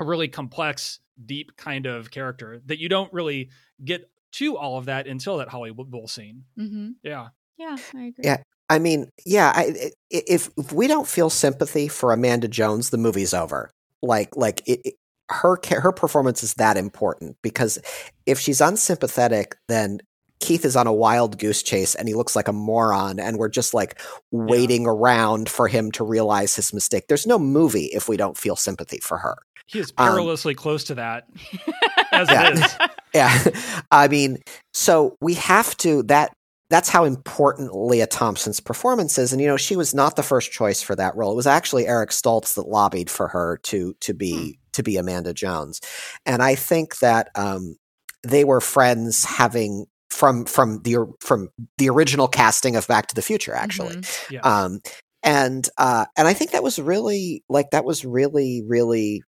a 0.00 0.04
really 0.04 0.28
complex, 0.28 1.00
deep 1.26 1.56
kind 1.56 1.86
of 1.86 2.10
character 2.10 2.60
that 2.66 2.78
you 2.78 2.88
don't 2.88 3.12
really 3.12 3.50
get 3.84 4.10
to 4.32 4.56
all 4.56 4.78
of 4.78 4.84
that 4.86 5.06
until 5.06 5.38
that 5.38 5.48
Hollywood 5.48 5.90
Bowl 5.90 6.06
scene. 6.08 6.44
Mhm. 6.58 6.94
Yeah. 7.02 7.28
Yeah, 7.58 7.76
I 7.94 8.04
agree. 8.04 8.24
Yeah. 8.24 8.38
I 8.70 8.78
mean, 8.78 9.08
yeah. 9.26 9.52
I, 9.54 9.62
i- 9.86 9.90
if 10.10 10.50
if 10.56 10.72
we 10.72 10.86
don't 10.86 11.08
feel 11.08 11.30
sympathy 11.30 11.88
for 11.88 12.12
Amanda 12.12 12.48
Jones, 12.48 12.90
the 12.90 12.98
movie's 12.98 13.34
over. 13.34 13.70
Like 14.02 14.36
like 14.36 14.62
it, 14.66 14.80
it- 14.84 14.94
her 15.30 15.58
her 15.70 15.92
performance 15.92 16.42
is 16.42 16.54
that 16.54 16.76
important 16.78 17.36
because 17.42 17.78
if 18.24 18.38
she's 18.38 18.60
unsympathetic, 18.62 19.56
then 19.68 20.00
Keith 20.40 20.64
is 20.64 20.76
on 20.76 20.86
a 20.86 20.92
wild 20.92 21.38
goose 21.38 21.62
chase 21.62 21.94
and 21.94 22.08
he 22.08 22.14
looks 22.14 22.34
like 22.36 22.48
a 22.48 22.52
moron, 22.52 23.18
and 23.20 23.36
we're 23.38 23.48
just 23.50 23.74
like 23.74 24.00
waiting 24.30 24.86
around 24.86 25.48
for 25.50 25.68
him 25.68 25.90
to 25.92 26.04
realize 26.04 26.54
his 26.56 26.72
mistake. 26.72 27.04
There's 27.08 27.26
no 27.26 27.38
movie 27.38 27.86
if 27.86 28.08
we 28.08 28.16
don't 28.16 28.38
feel 28.38 28.56
sympathy 28.56 29.00
for 29.02 29.18
her. 29.18 29.36
He 29.66 29.80
is 29.80 29.92
Um, 29.98 30.08
perilously 30.12 30.54
close 30.54 30.84
to 30.84 30.94
that, 30.94 31.28
as 32.12 32.30
Yeah. 32.30 32.48
it 32.50 32.58
is. 32.58 32.76
Yeah. 33.14 33.44
I 33.90 34.06
mean, 34.08 34.38
so 34.74 35.16
we 35.20 35.34
have 35.34 35.76
to 35.78 36.02
that 36.04 36.32
that's 36.70 36.88
how 36.88 37.04
important 37.04 37.74
Lea 37.74 38.06
Thompson's 38.06 38.60
performance 38.60 39.18
is. 39.18 39.32
And 39.32 39.40
you 39.40 39.48
know, 39.48 39.56
she 39.56 39.76
was 39.76 39.94
not 39.94 40.16
the 40.16 40.22
first 40.22 40.52
choice 40.52 40.82
for 40.82 40.94
that 40.96 41.16
role. 41.16 41.32
It 41.32 41.36
was 41.36 41.46
actually 41.46 41.86
Eric 41.86 42.10
Stoltz 42.10 42.54
that 42.54 42.68
lobbied 42.68 43.10
for 43.10 43.28
her 43.28 43.58
to 43.64 43.94
to 44.00 44.14
be 44.14 44.58
to 44.72 44.82
be 44.82 44.96
Amanda 44.96 45.32
Jones. 45.32 45.80
And 46.26 46.42
I 46.42 46.54
think 46.54 46.98
that 46.98 47.30
um 47.34 47.76
they 48.22 48.44
were 48.44 48.60
friends 48.60 49.24
having 49.24 49.86
from 50.10 50.44
from 50.44 50.82
the 50.82 51.06
from 51.20 51.48
the 51.78 51.88
original 51.88 52.28
casting 52.28 52.76
of 52.76 52.86
Back 52.86 53.06
to 53.08 53.14
the 53.14 53.22
Future, 53.22 53.54
actually. 53.54 53.96
Mhm. 53.96 54.30
Yeah. 54.30 54.40
Um, 54.40 54.80
and 55.22 55.68
uh, 55.78 56.06
and 56.16 56.28
I 56.28 56.32
think 56.34 56.52
that 56.52 56.62
was 56.62 56.78
really 56.78 57.44
like 57.48 57.70
that 57.70 57.84
was 57.84 58.04
really 58.04 58.62
really 58.66 59.22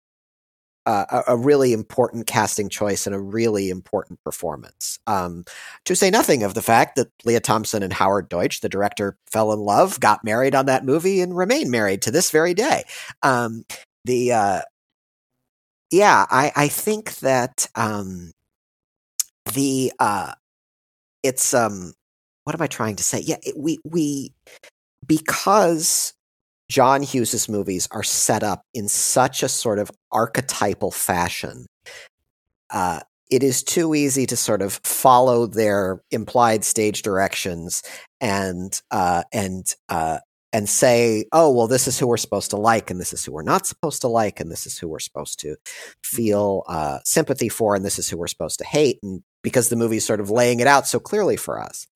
a, 0.86 1.24
a 1.28 1.36
really 1.36 1.72
important 1.72 2.26
casting 2.26 2.68
choice 2.68 3.06
and 3.06 3.14
a 3.14 3.20
really 3.20 3.68
important 3.70 4.22
performance. 4.24 4.98
Um, 5.06 5.44
to 5.84 5.96
say 5.96 6.10
nothing 6.10 6.42
of 6.42 6.54
the 6.54 6.62
fact 6.62 6.96
that 6.96 7.08
Lea 7.24 7.40
Thompson 7.40 7.82
and 7.82 7.92
Howard 7.92 8.28
Deutch, 8.28 8.60
the 8.60 8.68
director, 8.68 9.16
fell 9.30 9.52
in 9.52 9.60
love, 9.60 10.00
got 10.00 10.24
married 10.24 10.54
on 10.54 10.66
that 10.66 10.84
movie, 10.84 11.20
and 11.20 11.36
remain 11.36 11.70
married 11.70 12.02
to 12.02 12.10
this 12.10 12.30
very 12.30 12.54
day. 12.54 12.84
Um, 13.22 13.64
the 14.04 14.32
uh, 14.32 14.60
yeah, 15.90 16.26
I 16.30 16.52
I 16.56 16.68
think 16.68 17.16
that 17.16 17.68
um, 17.74 18.32
the 19.54 19.92
uh, 19.98 20.32
it's 21.22 21.54
um, 21.54 21.92
what 22.44 22.54
am 22.54 22.62
I 22.62 22.66
trying 22.68 22.96
to 22.96 23.04
say? 23.04 23.20
Yeah, 23.20 23.36
it, 23.42 23.56
we 23.56 23.78
we 23.84 24.32
because 25.06 26.14
John 26.68 27.02
Hughes's 27.02 27.48
movies 27.48 27.88
are 27.90 28.02
set 28.02 28.42
up 28.42 28.62
in 28.74 28.88
such 28.88 29.42
a 29.42 29.48
sort 29.48 29.78
of 29.78 29.90
archetypal 30.10 30.90
fashion. 30.90 31.66
Uh, 32.70 33.00
it 33.30 33.42
is 33.42 33.62
too 33.62 33.94
easy 33.94 34.26
to 34.26 34.36
sort 34.36 34.62
of 34.62 34.80
follow 34.84 35.46
their 35.46 36.00
implied 36.10 36.64
stage 36.64 37.02
directions 37.02 37.82
and 38.20 38.80
uh, 38.90 39.22
and 39.32 39.74
uh, 39.88 40.18
and 40.52 40.68
say, 40.68 41.24
oh 41.32 41.50
well, 41.50 41.66
this 41.66 41.88
is 41.88 41.98
who 41.98 42.06
we're 42.06 42.16
supposed 42.16 42.50
to 42.50 42.56
like, 42.56 42.90
and 42.90 43.00
this 43.00 43.12
is 43.12 43.24
who 43.24 43.32
we're 43.32 43.42
not 43.42 43.66
supposed 43.66 44.00
to 44.00 44.08
like, 44.08 44.40
and 44.40 44.50
this 44.50 44.66
is 44.66 44.78
who 44.78 44.88
we're 44.88 44.98
supposed 44.98 45.38
to 45.40 45.56
feel 46.02 46.62
uh, 46.68 46.98
sympathy 47.04 47.48
for, 47.48 47.74
and 47.74 47.84
this 47.84 47.98
is 47.98 48.08
who 48.08 48.16
we're 48.16 48.26
supposed 48.26 48.58
to 48.58 48.64
hate, 48.64 48.98
and 49.02 49.22
because 49.42 49.68
the 49.68 49.76
movie's 49.76 50.06
sort 50.06 50.20
of 50.20 50.30
laying 50.30 50.60
it 50.60 50.66
out 50.66 50.86
so 50.86 50.98
clearly 50.98 51.36
for 51.36 51.60
us, 51.60 51.86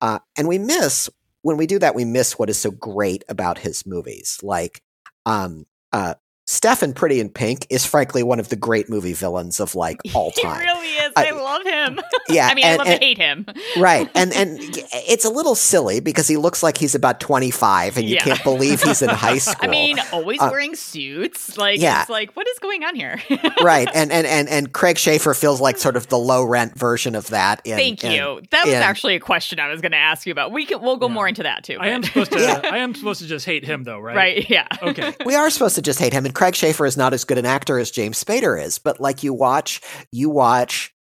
uh, 0.00 0.18
and 0.36 0.48
we 0.48 0.58
miss 0.58 1.08
when 1.42 1.56
we 1.56 1.66
do 1.66 1.78
that, 1.78 1.94
we 1.94 2.04
miss 2.04 2.38
what 2.38 2.50
is 2.50 2.58
so 2.58 2.70
great 2.70 3.24
about 3.28 3.58
his 3.58 3.86
movies. 3.86 4.38
Like, 4.42 4.82
um, 5.26 5.66
uh, 5.92 6.14
Steff 6.48 6.82
in 6.82 6.94
Pretty 6.94 7.20
in 7.20 7.28
Pink 7.28 7.66
is 7.68 7.84
frankly 7.84 8.22
one 8.22 8.40
of 8.40 8.48
the 8.48 8.56
great 8.56 8.88
movie 8.88 9.12
villains 9.12 9.60
of 9.60 9.74
like 9.74 10.00
all 10.14 10.30
time. 10.30 10.60
He 10.62 10.66
really 10.66 10.88
is. 10.88 11.12
I- 11.14 11.26
I, 11.28 11.30
love 11.32 11.62
him. 11.62 12.00
yeah, 12.30 12.46
I 12.48 12.54
mean, 12.54 12.64
and- 12.64 12.74
I 12.74 12.76
love 12.78 12.86
and- 12.86 13.00
to 13.00 13.06
hate 13.06 13.18
him. 13.18 13.46
right, 13.78 14.08
and 14.14 14.32
and 14.32 14.58
it's 14.92 15.26
a 15.26 15.30
little 15.30 15.54
silly 15.54 16.00
because 16.00 16.26
he 16.26 16.38
looks 16.38 16.62
like 16.62 16.78
he's 16.78 16.94
about 16.94 17.20
twenty 17.20 17.50
five, 17.50 17.98
and 17.98 18.08
you 18.08 18.14
Yeah. 18.14 18.24
can't 18.24 18.42
believe 18.44 18.82
he's 18.82 19.02
in 19.02 19.10
high 19.10 19.36
school. 19.38 19.56
I 19.60 19.66
mean, 19.66 19.98
always 20.10 20.40
Uh, 20.40 20.48
wearing 20.50 20.74
suits. 20.74 21.58
Like, 21.58 21.80
yeah. 21.80 22.00
it's 22.00 22.10
like, 22.10 22.34
what 22.34 22.48
is 22.48 22.58
going 22.60 22.82
on 22.82 22.94
here? 22.94 23.20
right, 23.62 23.88
and 23.94 24.10
and 24.10 24.26
and 24.26 24.48
and 24.48 24.72
Craig 24.72 24.96
Sheffer 24.96 25.38
feels 25.38 25.60
like 25.60 25.76
sort 25.76 25.96
of 25.96 26.08
the 26.08 26.18
low 26.18 26.44
rent 26.44 26.78
version 26.78 27.14
of 27.14 27.28
that. 27.28 27.60
In, 27.66 27.76
Thank 27.76 28.04
in- 28.04 28.12
you. 28.12 28.40
That 28.52 28.64
was 28.64 28.74
in- 28.74 28.82
actually 28.82 29.16
a 29.16 29.20
question 29.20 29.60
I 29.60 29.68
was 29.68 29.82
going 29.82 29.92
to 29.92 29.98
ask 29.98 30.26
you 30.26 30.32
about. 30.32 30.50
We 30.52 30.64
can, 30.64 30.80
we'll 30.80 30.96
go 30.96 31.08
Yeah. 31.08 31.12
more 31.14 31.28
into 31.28 31.42
that 31.42 31.62
too. 31.64 31.76
I 31.78 31.88
am 31.88 32.02
supposed 32.02 32.32
to. 32.32 32.40
Yeah. 32.40 32.60
I 32.64 32.78
am 32.78 32.94
supposed 32.94 33.20
to 33.20 33.26
just 33.26 33.44
hate 33.44 33.64
him, 33.66 33.84
though, 33.84 33.98
right? 34.00 34.16
right. 34.16 34.50
Yeah. 34.50 34.66
Okay. 34.82 35.12
we 35.26 35.34
are 35.34 35.50
supposed 35.50 35.74
to 35.74 35.82
just 35.82 35.98
hate 35.98 36.12
him 36.14 36.24
and 36.24 36.34
craig 36.38 36.54
sheffer 36.54 36.86
is 36.86 36.96
not 36.96 37.12
as 37.12 37.24
good 37.24 37.38
an 37.38 37.44
actor 37.44 37.78
as 37.78 37.90
james 37.90 38.22
spader 38.22 38.62
is 38.62 38.78
but 38.78 39.00
like 39.00 39.22
you 39.22 39.34
watch 39.34 39.80
you 40.12 40.30
watch 40.30 40.94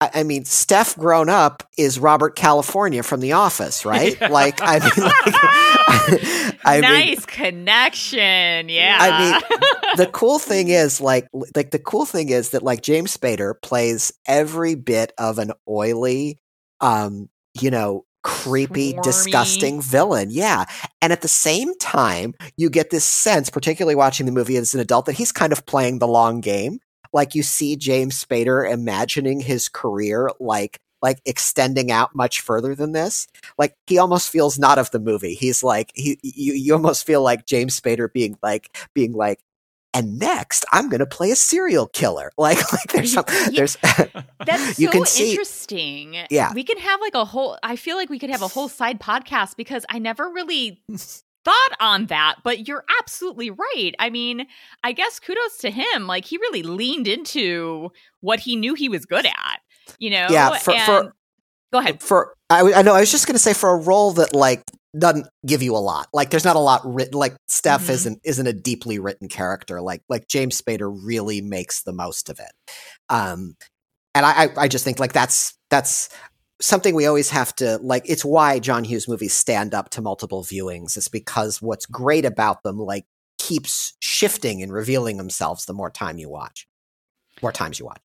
I 0.00 0.10
I 0.14 0.22
mean, 0.22 0.44
Steff 0.44 0.96
grown 0.96 1.28
up 1.28 1.64
is 1.76 1.98
Robert 1.98 2.36
California 2.36 3.02
from 3.02 3.20
The 3.20 3.32
Office, 3.32 3.84
right? 3.84 4.16
Yeah. 4.20 4.28
Like, 4.38 4.60
I 4.62 4.78
mean, 4.78 4.90
like, 4.96 6.58
I 6.64 6.74
mean, 6.74 6.82
nice 6.82 7.26
connection. 7.26 8.68
Yeah. 8.68 8.98
I 9.00 9.18
mean, 9.18 9.60
the 9.96 10.06
cool 10.06 10.38
thing 10.38 10.68
is 10.68 11.00
like 11.00 11.28
like 11.56 11.70
the 11.70 11.78
cool 11.78 12.04
thing 12.04 12.28
is 12.28 12.50
that 12.50 12.62
like 12.62 12.82
James 12.82 13.16
Spader 13.16 13.54
plays 13.60 14.12
every 14.26 14.74
bit 14.74 15.12
of 15.18 15.38
an 15.38 15.52
oily 15.68 16.38
um 16.80 17.28
you 17.60 17.70
know 17.70 18.04
creepy 18.22 18.92
Swarmy. 18.92 19.02
disgusting 19.02 19.80
villain 19.80 20.28
yeah 20.30 20.64
and 21.00 21.12
at 21.12 21.22
the 21.22 21.28
same 21.28 21.76
time 21.78 22.34
you 22.56 22.68
get 22.68 22.90
this 22.90 23.04
sense 23.04 23.48
particularly 23.48 23.94
watching 23.94 24.26
the 24.26 24.32
movie 24.32 24.56
as 24.56 24.74
an 24.74 24.80
adult 24.80 25.06
that 25.06 25.12
he's 25.12 25.32
kind 25.32 25.52
of 25.52 25.64
playing 25.66 25.98
the 25.98 26.08
long 26.08 26.40
game 26.40 26.80
like 27.12 27.34
you 27.34 27.42
see 27.42 27.76
James 27.76 28.22
Spader 28.22 28.70
imagining 28.70 29.40
his 29.40 29.68
career 29.68 30.30
like 30.40 30.78
like 31.00 31.20
extending 31.24 31.92
out 31.92 32.14
much 32.14 32.40
further 32.40 32.74
than 32.74 32.92
this 32.92 33.28
like 33.56 33.74
he 33.86 33.98
almost 33.98 34.30
feels 34.30 34.58
not 34.58 34.78
of 34.78 34.90
the 34.90 34.98
movie 34.98 35.34
he's 35.34 35.62
like 35.62 35.92
he 35.94 36.18
you, 36.22 36.52
you 36.54 36.74
almost 36.74 37.06
feel 37.06 37.22
like 37.22 37.46
James 37.46 37.78
Spader 37.80 38.12
being 38.12 38.36
like 38.42 38.76
being 38.94 39.12
like 39.12 39.40
and 39.94 40.18
next 40.18 40.64
I'm 40.72 40.88
going 40.88 41.00
to 41.00 41.06
play 41.06 41.30
a 41.30 41.36
serial 41.36 41.86
killer 41.88 42.30
like 42.38 42.58
like 42.72 42.92
there's 42.92 43.12
some 43.12 43.24
Yeah. 43.32 43.48
there's 43.54 43.76
That's 44.46 44.78
you 44.78 44.86
so 44.88 44.92
can 44.92 45.06
see- 45.06 45.30
interesting. 45.30 46.16
Yeah. 46.30 46.52
We 46.54 46.64
can 46.64 46.78
have 46.78 47.00
like 47.00 47.14
a 47.14 47.24
whole 47.24 47.58
I 47.62 47.76
feel 47.76 47.96
like 47.96 48.10
we 48.10 48.18
could 48.18 48.30
have 48.30 48.42
a 48.42 48.48
whole 48.48 48.68
side 48.68 49.00
podcast 49.00 49.56
because 49.56 49.84
I 49.88 49.98
never 49.98 50.28
really 50.28 50.82
thought 51.44 51.76
on 51.80 52.06
that, 52.06 52.36
but 52.44 52.68
you're 52.68 52.84
absolutely 53.00 53.50
right. 53.50 53.92
I 53.98 54.10
mean, 54.10 54.46
I 54.84 54.92
guess 54.92 55.18
kudos 55.18 55.58
to 55.58 55.70
him. 55.70 56.06
Like 56.06 56.24
he 56.26 56.36
really 56.38 56.62
leaned 56.62 57.08
into 57.08 57.90
what 58.20 58.40
he 58.40 58.56
knew 58.56 58.74
he 58.74 58.88
was 58.88 59.06
good 59.06 59.24
at. 59.26 59.60
You 59.98 60.10
know? 60.10 60.26
Yeah, 60.30 60.58
for- 60.58 60.72
and 60.72 60.82
for- 60.82 61.14
go 61.72 61.78
ahead. 61.78 62.02
for 62.02 62.34
I 62.50 62.82
know 62.82 62.94
I 62.94 63.00
was 63.00 63.10
just 63.10 63.26
going 63.26 63.34
to 63.34 63.38
say 63.38 63.52
for 63.54 63.70
a 63.70 63.76
role 63.76 64.12
that 64.12 64.34
like 64.34 64.62
doesn't 64.96 65.26
give 65.44 65.62
you 65.62 65.76
a 65.76 65.78
lot 65.78 66.08
like 66.14 66.30
there's 66.30 66.44
not 66.44 66.56
a 66.56 66.60
lot 66.60 66.80
written 66.84 67.18
like 67.18 67.36
Steff 67.50 67.86
Mhm. 67.86 67.90
isn't 67.90 68.20
isn't 68.24 68.46
a 68.46 68.52
deeply 68.52 68.98
written 68.98 69.28
character 69.28 69.80
like 69.80 70.02
like 70.08 70.28
James 70.28 70.60
Spader 70.60 70.90
really 71.04 71.40
makes 71.40 71.82
the 71.82 71.92
most 71.92 72.30
of 72.30 72.38
it 72.40 72.52
um 73.10 73.56
and 74.14 74.24
I 74.24 74.44
I, 74.44 74.48
I 74.56 74.68
just 74.68 74.84
think 74.84 74.98
like 74.98 75.12
that's 75.12 75.54
that's 75.70 76.08
something 76.60 76.94
we 76.94 77.06
always 77.06 77.28
have 77.30 77.54
to 77.56 77.78
like 77.82 78.02
it's 78.06 78.24
why 78.24 78.58
John 78.58 78.82
Hughes 78.82 79.06
movies 79.08 79.34
stand 79.34 79.74
up 79.74 79.90
to 79.90 80.00
multiple 80.00 80.42
viewings 80.42 80.96
is 80.96 81.08
because 81.08 81.60
what's 81.60 81.84
great 81.86 82.24
about 82.24 82.62
them 82.62 82.78
like 82.78 83.04
keeps 83.38 83.92
shifting 84.00 84.62
and 84.62 84.72
revealing 84.72 85.18
themselves 85.18 85.66
the 85.66 85.74
more 85.74 85.90
time 85.90 86.18
you 86.18 86.28
watch 86.30 86.66
more 87.42 87.52
times 87.52 87.78
you 87.78 87.84
watch 87.84 88.00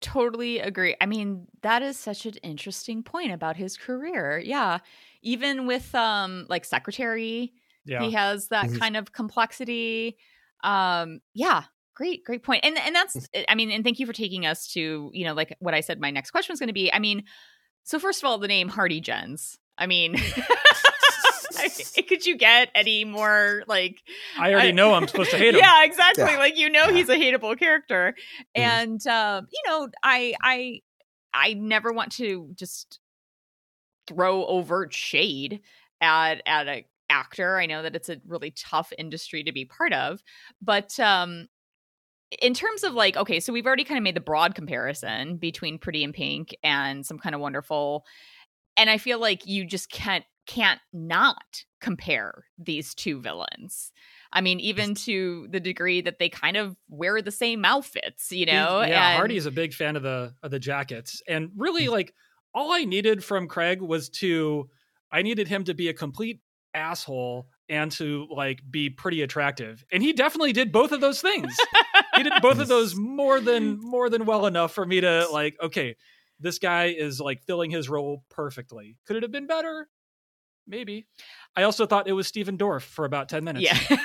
Totally 0.00 0.58
agree. 0.58 0.94
I 1.00 1.06
mean, 1.06 1.46
that 1.62 1.80
is 1.80 1.98
such 1.98 2.26
an 2.26 2.34
interesting 2.42 3.02
point 3.02 3.32
about 3.32 3.56
his 3.56 3.78
career. 3.78 4.38
Yeah. 4.38 4.80
Even 5.24 5.66
with 5.66 5.92
um 5.94 6.46
like 6.48 6.64
secretary, 6.64 7.52
Yeah. 7.84 8.02
he 8.02 8.12
has 8.12 8.48
that 8.48 8.66
Mhm. 8.66 8.78
kind 8.78 8.96
of 8.96 9.12
complexity 9.12 10.16
um 10.62 11.20
yeah 11.34 11.64
great 11.94 12.24
great 12.24 12.42
point 12.42 12.64
and 12.64 12.78
and 12.78 12.94
that's 12.96 13.28
i 13.48 13.54
mean 13.54 13.70
and 13.70 13.84
thank 13.84 13.98
you 13.98 14.06
for 14.06 14.14
taking 14.14 14.46
us 14.46 14.66
to 14.72 15.10
you 15.12 15.24
know 15.26 15.34
like 15.34 15.54
what 15.60 15.74
i 15.74 15.80
said 15.80 16.00
my 16.00 16.10
next 16.10 16.30
question 16.30 16.52
was 16.54 16.58
going 16.58 16.68
to 16.68 16.72
be 16.72 16.90
i 16.90 16.98
mean 16.98 17.22
so 17.82 17.98
first 17.98 18.22
of 18.22 18.26
all 18.26 18.38
the 18.38 18.48
name 18.48 18.68
hardy 18.68 18.98
jenns 19.02 19.58
i 19.76 19.86
mean 19.86 20.16
could 22.08 22.24
you 22.26 22.36
get 22.36 22.70
any 22.74 23.04
more 23.04 23.62
like 23.66 24.00
I 24.38 24.52
already 24.52 24.68
I- 24.68 24.72
know 24.72 24.94
I'm 24.94 25.06
supposed 25.08 25.30
to 25.30 25.36
hate 25.38 25.54
him. 25.54 25.60
yeah 25.60 25.84
exactly 25.84 26.24
Yeah. 26.24 26.38
like 26.38 26.58
you 26.58 26.70
know 26.70 26.92
he's 26.92 27.08
a 27.08 27.16
hateable 27.16 27.58
character 27.58 28.14
Mhm. 28.56 28.60
and 28.62 29.06
um 29.06 29.46
you 29.52 29.62
know 29.70 29.88
i 30.02 30.34
i 30.42 30.80
i 31.32 31.54
never 31.54 31.92
want 31.92 32.12
to 32.12 32.50
just 32.54 33.00
throw 34.06 34.44
overt 34.46 34.92
shade 34.92 35.60
at 36.00 36.42
at 36.46 36.68
a 36.68 36.86
actor 37.10 37.58
i 37.58 37.66
know 37.66 37.82
that 37.82 37.94
it's 37.94 38.08
a 38.08 38.20
really 38.26 38.50
tough 38.50 38.92
industry 38.98 39.44
to 39.44 39.52
be 39.52 39.64
part 39.64 39.92
of 39.92 40.22
but 40.62 40.98
um 40.98 41.46
in 42.40 42.54
terms 42.54 42.82
of 42.82 42.94
like 42.94 43.16
okay 43.16 43.40
so 43.40 43.52
we've 43.52 43.66
already 43.66 43.84
kind 43.84 43.98
of 43.98 44.02
made 44.02 44.16
the 44.16 44.20
broad 44.20 44.54
comparison 44.54 45.36
between 45.36 45.78
pretty 45.78 46.02
in 46.02 46.12
pink 46.12 46.56
and 46.64 47.04
some 47.04 47.18
kind 47.18 47.34
of 47.34 47.40
wonderful 47.40 48.04
and 48.76 48.88
i 48.88 48.96
feel 48.96 49.20
like 49.20 49.46
you 49.46 49.64
just 49.64 49.90
can't 49.90 50.24
can't 50.46 50.80
not 50.92 51.64
compare 51.80 52.44
these 52.58 52.94
two 52.94 53.20
villains. 53.20 53.92
I 54.32 54.40
mean 54.40 54.58
even 54.60 54.94
to 54.96 55.46
the 55.50 55.60
degree 55.60 56.00
that 56.00 56.18
they 56.18 56.28
kind 56.28 56.56
of 56.56 56.76
wear 56.88 57.22
the 57.22 57.30
same 57.30 57.64
outfits 57.64 58.32
you 58.32 58.46
know 58.46 58.82
yeah, 58.82 59.22
and- 59.22 59.32
is 59.32 59.46
a 59.46 59.50
big 59.50 59.72
fan 59.72 59.96
of 59.96 60.02
the 60.02 60.34
of 60.42 60.50
the 60.50 60.58
jackets, 60.58 61.22
and 61.28 61.50
really, 61.56 61.88
like, 61.88 62.12
all 62.54 62.72
I 62.72 62.84
needed 62.84 63.24
from 63.24 63.48
Craig 63.48 63.82
was 63.82 64.08
to, 64.10 64.68
I 65.10 65.22
needed 65.22 65.48
him 65.48 65.64
to 65.64 65.74
be 65.74 65.88
a 65.88 65.94
complete 65.94 66.40
asshole 66.74 67.48
and 67.68 67.90
to 67.92 68.26
like 68.30 68.60
be 68.68 68.90
pretty 68.90 69.22
attractive, 69.22 69.84
and 69.90 70.02
he 70.02 70.12
definitely 70.12 70.52
did 70.52 70.72
both 70.72 70.92
of 70.92 71.00
those 71.00 71.20
things. 71.20 71.54
he 72.16 72.22
did 72.22 72.32
both 72.42 72.58
of 72.58 72.68
those 72.68 72.94
more 72.96 73.40
than 73.40 73.78
more 73.80 74.10
than 74.10 74.26
well 74.26 74.46
enough 74.46 74.72
for 74.72 74.84
me 74.84 75.00
to 75.00 75.26
like. 75.32 75.56
Okay, 75.62 75.96
this 76.40 76.58
guy 76.58 76.86
is 76.86 77.20
like 77.20 77.42
filling 77.42 77.70
his 77.70 77.88
role 77.88 78.24
perfectly. 78.30 78.96
Could 79.06 79.16
it 79.16 79.22
have 79.22 79.32
been 79.32 79.46
better? 79.46 79.88
Maybe. 80.66 81.06
I 81.56 81.62
also 81.64 81.86
thought 81.86 82.08
it 82.08 82.12
was 82.12 82.26
Stephen 82.26 82.56
Dorff 82.56 82.82
for 82.82 83.04
about 83.04 83.28
ten 83.28 83.44
minutes. 83.44 83.64
Yeah. 83.64 83.78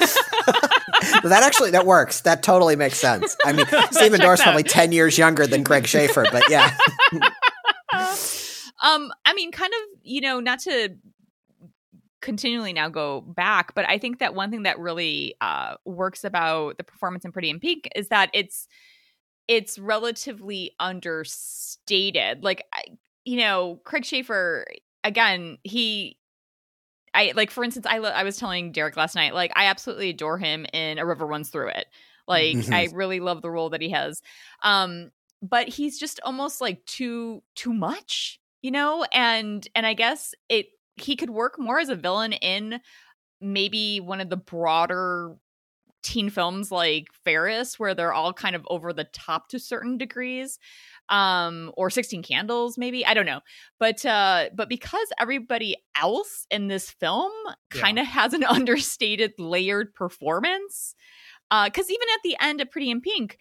that 1.24 1.42
actually 1.44 1.72
that 1.72 1.86
works. 1.86 2.22
That 2.22 2.44
totally 2.44 2.76
makes 2.76 2.98
sense. 2.98 3.36
I 3.46 3.54
mean, 3.54 3.66
Stephen 3.92 4.20
Dorff's 4.20 4.44
probably 4.44 4.64
ten 4.64 4.92
years 4.92 5.18
younger 5.18 5.48
than 5.48 5.64
Greg 5.64 5.84
Sheffer, 5.84 6.30
but 6.32 6.50
yeah. 6.50 6.76
Um, 8.84 9.12
I 9.26 9.34
mean, 9.34 9.52
kind 9.52 9.74
of, 9.74 10.00
you 10.04 10.22
know, 10.22 10.40
not 10.40 10.60
to 10.62 10.96
continually 12.22 12.74
now 12.74 12.90
go 12.90 13.22
back, 13.22 13.74
but 13.76 13.88
I 13.88 13.98
think 13.98 14.20
that 14.20 14.36
one 14.36 14.52
thing 14.52 14.64
that 14.64 14.78
really 14.80 15.36
uh, 15.42 15.76
works 15.86 16.24
about 16.24 16.78
the 16.78 16.84
performance 16.84 17.24
in 17.26 17.32
Pretty 17.32 17.50
in 17.50 17.60
Pink 17.60 17.88
is 17.96 18.10
that 18.10 18.30
it's 18.34 18.68
it's 19.48 19.80
relatively 19.80 20.76
understated. 20.80 22.44
Like, 22.44 22.64
I, 22.74 22.84
you 23.26 23.38
know, 23.40 23.80
Craig 23.84 24.04
Sheffer 24.04 24.66
again, 25.04 25.58
he. 25.64 26.18
I 27.14 27.34
like, 27.36 27.50
for 27.50 27.64
instance, 27.64 27.88
I 27.90 27.98
lo- 27.98 28.10
I 28.12 28.24
was 28.24 28.38
telling 28.38 28.72
Derek 28.72 28.96
last 28.96 29.16
night, 29.16 29.34
like 29.34 29.52
I 29.56 29.66
absolutely 29.66 30.10
adore 30.12 30.38
him 30.38 30.66
in 30.74 31.00
A 31.00 31.06
River 31.06 31.26
Runs 31.26 31.50
Through 31.50 31.70
It. 31.70 31.88
Like, 32.28 32.56
Mhm. 32.58 32.74
I 32.74 32.88
really 32.94 33.20
love 33.20 33.42
the 33.42 33.50
role 33.50 33.72
that 33.72 33.82
he 33.82 33.90
has. 33.90 34.22
Um, 34.62 35.10
but 35.42 35.68
he's 35.68 36.00
just 36.00 36.20
almost 36.24 36.62
like 36.62 36.86
too 36.86 37.42
too 37.56 37.74
much 37.74 38.40
you 38.62 38.72
know 38.72 39.06
and 39.14 39.68
and 39.76 39.86
i 39.86 39.94
guess 39.94 40.34
it 40.50 40.68
he 40.96 41.16
could 41.16 41.30
work 41.30 41.58
more 41.58 41.80
as 41.80 41.90
a 41.90 41.96
villain 41.96 42.34
in 42.34 42.80
maybe 43.42 44.00
one 44.00 44.20
of 44.20 44.30
the 44.30 44.38
broader 44.38 45.36
teen 46.02 46.30
films 46.30 46.72
like 46.72 47.08
ferris 47.24 47.78
where 47.78 47.94
they're 47.94 48.14
all 48.14 48.34
kind 48.34 48.56
of 48.56 48.66
over 48.70 48.94
the 48.94 49.04
top 49.06 49.50
to 49.50 49.60
certain 49.60 49.98
degrees 49.98 50.60
um 51.10 51.72
or 51.76 51.90
16 51.90 52.24
candles 52.24 52.78
maybe 52.78 53.06
i 53.06 53.14
don't 53.14 53.26
know. 53.26 53.42
But 53.80 54.06
uh 54.06 54.50
but 54.56 54.70
because 54.70 55.08
everybody 55.20 55.76
else 56.00 56.46
in 56.52 56.68
this 56.68 56.90
film 56.90 57.32
kind 57.70 58.00
of 58.00 58.06
has 58.06 58.34
an 58.34 58.44
understated 58.50 59.34
layered 59.38 59.94
performance 59.94 60.96
uh 61.52 61.66
because 61.66 61.90
even 61.90 62.08
at 62.14 62.22
the 62.24 62.38
end 62.40 62.62
of 62.62 62.72
pretty 62.72 62.92
in 62.92 63.02
pink 63.02 63.38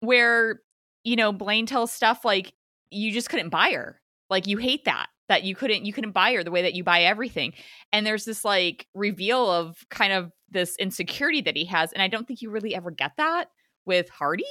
where 0.00 0.62
you 1.04 1.16
know 1.16 1.32
blaine 1.32 1.66
tells 1.66 1.92
stuff 1.92 2.24
like 2.24 2.52
you 2.90 3.12
just 3.12 3.30
couldn't 3.30 3.50
buy 3.50 3.70
her 3.72 4.00
like 4.28 4.46
you 4.46 4.56
hate 4.56 4.84
that 4.84 5.06
that 5.28 5.44
you 5.44 5.54
couldn't 5.54 5.84
you 5.84 5.92
couldn't 5.92 6.12
buy 6.12 6.32
her 6.34 6.42
the 6.42 6.50
way 6.50 6.62
that 6.62 6.74
you 6.74 6.84
buy 6.84 7.02
everything 7.02 7.52
and 7.92 8.06
there's 8.06 8.24
this 8.24 8.44
like 8.44 8.86
reveal 8.94 9.50
of 9.50 9.76
kind 9.90 10.12
of 10.12 10.32
this 10.50 10.76
insecurity 10.78 11.40
that 11.40 11.56
he 11.56 11.64
has 11.64 11.92
and 11.92 12.02
i 12.02 12.08
don't 12.08 12.26
think 12.26 12.42
you 12.42 12.50
really 12.50 12.74
ever 12.74 12.90
get 12.90 13.12
that 13.16 13.46
with 13.86 14.08
hardy 14.10 14.44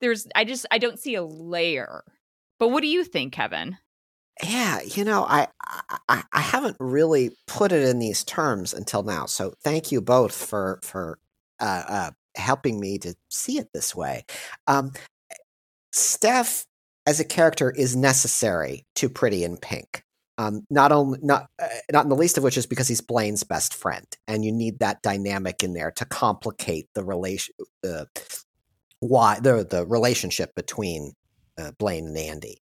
there's 0.00 0.26
i 0.34 0.44
just 0.44 0.66
i 0.70 0.78
don't 0.78 1.00
see 1.00 1.14
a 1.14 1.24
layer 1.24 2.04
but 2.58 2.68
what 2.68 2.82
do 2.82 2.88
you 2.88 3.04
think 3.04 3.32
kevin 3.32 3.76
Yeah, 4.42 4.80
you 4.82 5.04
know, 5.04 5.24
I, 5.24 5.48
I 6.08 6.22
I 6.30 6.40
haven't 6.40 6.76
really 6.78 7.30
put 7.46 7.72
it 7.72 7.82
in 7.82 7.98
these 7.98 8.22
terms 8.22 8.74
until 8.74 9.02
now. 9.02 9.24
So 9.24 9.54
thank 9.64 9.90
you 9.90 10.02
both 10.02 10.34
for 10.34 10.78
for 10.82 11.18
uh, 11.58 11.82
uh, 11.88 12.10
helping 12.34 12.78
me 12.78 12.98
to 12.98 13.14
see 13.30 13.56
it 13.58 13.68
this 13.72 13.94
way. 13.94 14.26
Um, 14.66 14.92
Steff 15.96 16.66
as 17.06 17.20
a 17.20 17.24
character 17.24 17.70
is 17.70 17.96
necessary 17.96 18.84
to 18.96 19.08
Pretty 19.08 19.44
in 19.44 19.56
Pink. 19.56 20.02
Um, 20.38 20.66
not 20.68 20.92
only 20.92 21.18
not 21.22 21.46
uh, 21.58 21.68
not 21.90 22.04
in 22.04 22.10
the 22.10 22.16
least 22.16 22.36
of 22.36 22.44
which 22.44 22.58
is 22.58 22.66
because 22.66 22.86
he's 22.88 23.00
Blaine's 23.00 23.42
best 23.42 23.72
friend, 23.72 24.06
and 24.28 24.44
you 24.44 24.52
need 24.52 24.80
that 24.80 25.00
dynamic 25.00 25.62
in 25.62 25.72
there 25.72 25.90
to 25.92 26.04
complicate 26.04 26.88
the 26.94 27.02
relation 27.02 27.54
the 27.82 28.06
why 29.00 29.40
the 29.40 29.66
the 29.68 29.86
relationship 29.86 30.54
between 30.54 31.12
uh, 31.58 31.70
Blaine 31.78 32.08
and 32.08 32.18
Andy 32.18 32.58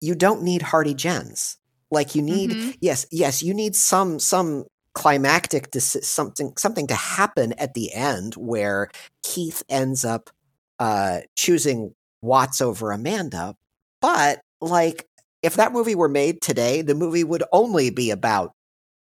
you 0.00 0.14
don't 0.14 0.42
need 0.42 0.62
Hardy 0.62 0.94
Jenns. 0.94 1.56
Like 1.90 2.14
you 2.14 2.22
need 2.22 2.50
Mhm. 2.50 2.76
yes, 2.80 3.06
yes, 3.10 3.42
you 3.42 3.54
need 3.54 3.74
some 3.74 4.18
some 4.20 4.64
climactic 4.94 5.70
deci- 5.70 6.04
something 6.04 6.52
something 6.56 6.86
to 6.86 6.94
happen 6.94 7.52
at 7.54 7.74
the 7.74 7.92
end 7.92 8.34
where 8.34 8.90
Keith 9.22 9.62
ends 9.68 10.04
up 10.04 10.30
uh 10.78 11.20
choosing 11.36 11.94
Watts 12.24 12.60
over 12.60 12.92
Amanda. 12.92 13.54
But 14.00 14.40
like 14.60 15.06
if 15.42 15.54
that 15.56 15.72
movie 15.72 15.94
were 15.94 16.08
made 16.08 16.42
today, 16.42 16.82
the 16.82 16.94
movie 16.94 17.24
would 17.24 17.44
only 17.52 17.90
be 17.90 18.10
about 18.10 18.52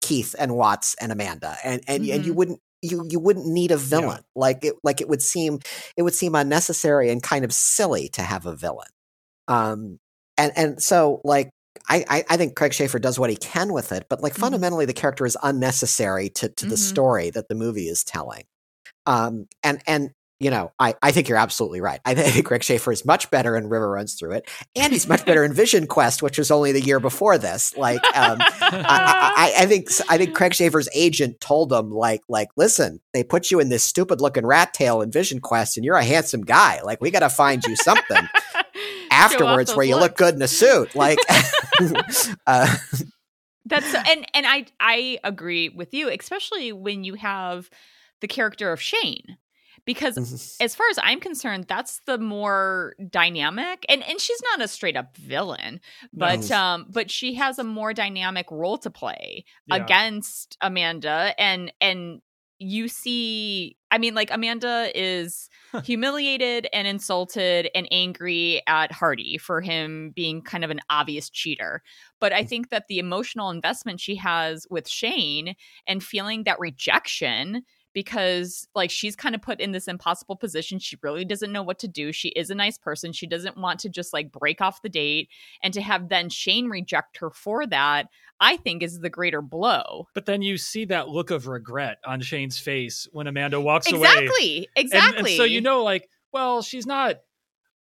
Keith 0.01 0.35
and 0.37 0.55
Watts 0.55 0.95
and 1.01 1.11
Amanda. 1.11 1.57
And 1.63 1.81
and 1.87 2.05
and 2.09 2.25
you 2.25 2.33
Mhm. 2.33 2.35
wouldn't 2.35 2.59
you 2.81 3.07
you 3.09 3.19
wouldn't 3.19 3.47
need 3.47 3.71
a 3.71 3.77
villain. 3.77 4.23
Like 4.35 4.65
it 4.65 4.75
like 4.83 5.01
it 5.01 5.09
would 5.09 5.21
seem 5.21 5.59
it 5.97 6.03
would 6.03 6.15
seem 6.15 6.35
unnecessary 6.35 7.09
and 7.09 7.23
kind 7.23 7.45
of 7.45 7.53
silly 7.53 8.09
to 8.09 8.21
have 8.21 8.45
a 8.45 8.55
villain. 8.55 8.89
Um 9.47 9.99
and 10.37 10.51
and 10.55 10.81
so 10.83 11.21
like 11.23 11.49
I, 11.89 12.23
I 12.29 12.37
think 12.37 12.55
Craig 12.55 12.71
Sheffer 12.71 13.01
does 13.01 13.19
what 13.19 13.29
he 13.29 13.35
can 13.35 13.73
with 13.73 13.91
it, 13.91 14.05
but 14.09 14.21
like 14.21 14.35
Mhm. 14.35 14.39
fundamentally 14.39 14.85
the 14.85 14.93
character 14.93 15.25
is 15.25 15.37
unnecessary 15.43 16.29
to 16.31 16.49
to 16.49 16.65
the 16.65 16.75
Mhm. 16.75 16.77
story 16.77 17.29
that 17.31 17.47
the 17.49 17.55
movie 17.55 17.87
is 17.89 18.03
telling. 18.03 18.45
Um 19.05 19.47
and 19.63 19.81
and 19.87 20.11
you 20.43 20.49
know, 20.49 20.71
I, 20.77 20.95
I 21.01 21.11
think 21.11 21.29
you're 21.29 21.37
absolutely 21.37 21.79
right. 21.79 22.01
I 22.05 22.13
think 22.15 22.45
Craig 22.45 22.61
Sheffer 22.61 22.91
is 22.91 23.05
much 23.05 23.31
better 23.31 23.55
in 23.55 23.69
River 23.69 23.89
Runs 23.89 24.15
Through 24.15 24.33
It, 24.33 24.49
and 24.75 24.91
he's 24.91 25.07
much 25.07 25.25
better 25.25 25.43
in 25.43 25.53
Vision 25.63 25.87
Quest, 25.87 26.21
which 26.21 26.37
was 26.37 26.51
only 26.51 26.71
the 26.71 26.81
year 26.81 26.99
before 26.99 27.37
this. 27.37 27.75
Like, 27.77 28.03
um, 28.15 28.37
I, 28.41 29.53
I, 29.57 29.63
I 29.63 29.65
think 29.65 29.87
I 30.09 30.17
think 30.17 30.35
Craig 30.35 30.51
Sheffer's 30.51 30.89
agent 30.93 31.39
told 31.39 31.71
him 31.71 31.91
like 31.91 32.21
like 32.27 32.49
listen, 32.57 32.99
they 33.13 33.23
put 33.23 33.51
you 33.51 33.59
in 33.59 33.69
this 33.69 33.83
stupid 33.83 34.21
looking 34.21 34.45
rat 34.45 34.73
tail 34.73 35.01
in 35.01 35.11
Vision 35.11 35.39
Quest, 35.39 35.77
and 35.77 35.85
you're 35.85 35.95
a 35.95 36.03
handsome 36.03 36.41
guy. 36.41 36.81
Like, 36.81 37.01
we 37.01 37.11
got 37.11 37.19
to 37.19 37.29
find 37.29 37.63
you 37.63 37.75
something 37.77 38.27
afterwards 39.11 39.75
where 39.75 39.85
you 39.85 39.95
look 39.95 40.17
good 40.17 40.35
in 40.35 40.41
a 40.41 40.47
suit. 40.47 40.95
Like, 40.95 41.19
uh, 42.47 42.75
That's 43.65 43.89
so, 43.89 43.97
and 43.97 44.25
and 44.33 44.45
I 44.45 44.65
I 44.79 45.19
agree 45.23 45.69
with 45.69 45.93
you, 45.93 46.09
especially 46.09 46.73
when 46.73 47.03
you 47.03 47.13
have 47.15 47.69
the 48.19 48.27
character 48.27 48.71
of 48.71 48.81
Shane, 48.81 49.37
because 49.85 50.17
as 50.61 50.75
far 50.75 50.87
as 50.89 50.99
I'm 51.01 51.19
concerned, 51.19 51.65
that's 51.67 51.99
the 52.05 52.17
more 52.17 52.95
dynamic, 53.09 53.85
and 53.89 54.03
and 54.03 54.19
she's 54.19 54.41
not 54.51 54.61
a 54.61 54.67
straight 54.67 54.95
up 54.95 55.15
villain, 55.17 55.81
but 56.13 56.49
No. 56.49 56.57
um, 56.57 56.85
but 56.89 57.11
she 57.11 57.33
has 57.35 57.59
a 57.59 57.63
more 57.63 57.93
dynamic 57.93 58.47
role 58.51 58.77
to 58.79 58.89
play 58.89 59.45
Yeah. 59.67 59.75
against 59.77 60.57
Amanda, 60.61 61.33
and 61.37 61.71
and 61.81 62.21
you 62.59 62.87
see, 62.87 63.75
I 63.91 63.97
mean, 63.97 64.15
like 64.15 64.31
Amanda 64.31 64.89
is 64.95 65.49
humiliated 65.83 66.67
and 66.71 66.87
insulted 66.87 67.69
and 67.75 67.87
angry 67.91 68.61
at 68.67 68.91
Hardy 68.91 69.37
for 69.37 69.59
him 69.59 70.11
being 70.15 70.41
kind 70.41 70.63
of 70.63 70.69
an 70.69 70.79
obvious 70.89 71.29
cheater. 71.29 71.81
But 72.21 72.31
I 72.31 72.45
think 72.45 72.69
that 72.69 72.87
the 72.87 72.99
emotional 72.99 73.49
investment 73.49 73.99
she 73.99 74.15
has 74.15 74.65
with 74.69 74.87
Shane 74.87 75.55
and 75.87 76.01
feeling 76.01 76.43
that 76.45 76.59
rejection 76.59 77.63
because 77.93 78.67
like 78.75 78.89
she's 78.89 79.15
kind 79.15 79.35
of 79.35 79.41
put 79.41 79.59
in 79.59 79.71
this 79.71 79.87
impossible 79.87 80.35
position 80.35 80.79
she 80.79 80.97
really 81.01 81.23
doesn't 81.23 81.51
know 81.51 81.63
what 81.63 81.79
to 81.79 81.87
do 81.87 82.11
she 82.11 82.29
is 82.29 82.49
a 82.49 82.55
nice 82.55 82.77
person 82.77 83.13
she 83.13 83.27
doesn't 83.27 83.57
want 83.57 83.79
to 83.79 83.89
just 83.89 84.13
like 84.13 84.31
break 84.31 84.61
off 84.61 84.81
the 84.81 84.89
date 84.89 85.29
and 85.61 85.73
to 85.73 85.81
have 85.81 86.09
then 86.09 86.29
Shane 86.29 86.67
reject 86.67 87.17
her 87.17 87.29
for 87.29 87.65
that 87.67 88.07
I 88.39 88.57
think 88.57 88.83
is 88.83 88.99
the 88.99 89.09
greater 89.09 89.41
blow 89.41 90.07
But 90.13 90.25
then 90.25 90.41
you 90.41 90.57
see 90.57 90.85
that 90.85 91.07
look 91.09 91.31
of 91.31 91.47
regret 91.47 91.99
on 92.05 92.19
Shane's 92.21 92.57
face 92.59 93.07
when 93.11 93.27
Amanda 93.27 93.61
walks 93.61 93.91
away. 93.91 93.99
exactly 93.99 94.67
exactly 94.75 95.19
And, 95.19 95.37
so 95.37 95.43
you 95.43 95.61
know, 95.61 95.83
like, 95.83 96.09
well, 96.31 96.61
she's 96.61 96.85
not. 96.85 97.17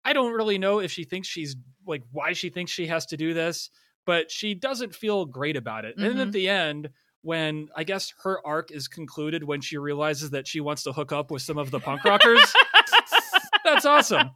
I 0.04 0.12
don't 0.12 0.32
really 0.32 0.58
know 0.58 0.80
if 0.80 0.90
she 0.90 1.04
thinks 1.04 1.28
she's 1.28 1.56
like 1.86 2.02
why 2.12 2.32
she 2.32 2.50
thinks 2.50 2.70
she 2.70 2.86
has 2.88 3.06
to 3.06 3.16
do 3.16 3.34
this, 3.34 3.70
but 4.04 4.30
she 4.30 4.54
doesn't 4.54 4.94
feel 4.94 5.24
great 5.24 5.56
about 5.56 5.84
it. 5.84 5.96
And 5.96 6.04
then 6.04 6.16
Mhm. 6.16 6.28
at 6.28 6.32
the 6.32 6.48
end, 6.48 6.90
when 7.22 7.68
I 7.76 7.84
guess 7.84 8.12
her 8.24 8.44
arc 8.46 8.70
is 8.70 8.88
concluded, 8.88 9.44
when 9.44 9.60
she 9.60 9.78
realizes 9.78 10.30
that 10.30 10.46
she 10.46 10.60
wants 10.60 10.82
to 10.84 10.92
hook 10.92 11.12
up 11.12 11.30
with 11.30 11.42
some 11.42 11.56
of 11.58 11.70
the 11.70 11.80
punk 11.80 12.04
rockers, 12.04 12.40
that's 13.64 13.84
awesome. 13.86 14.30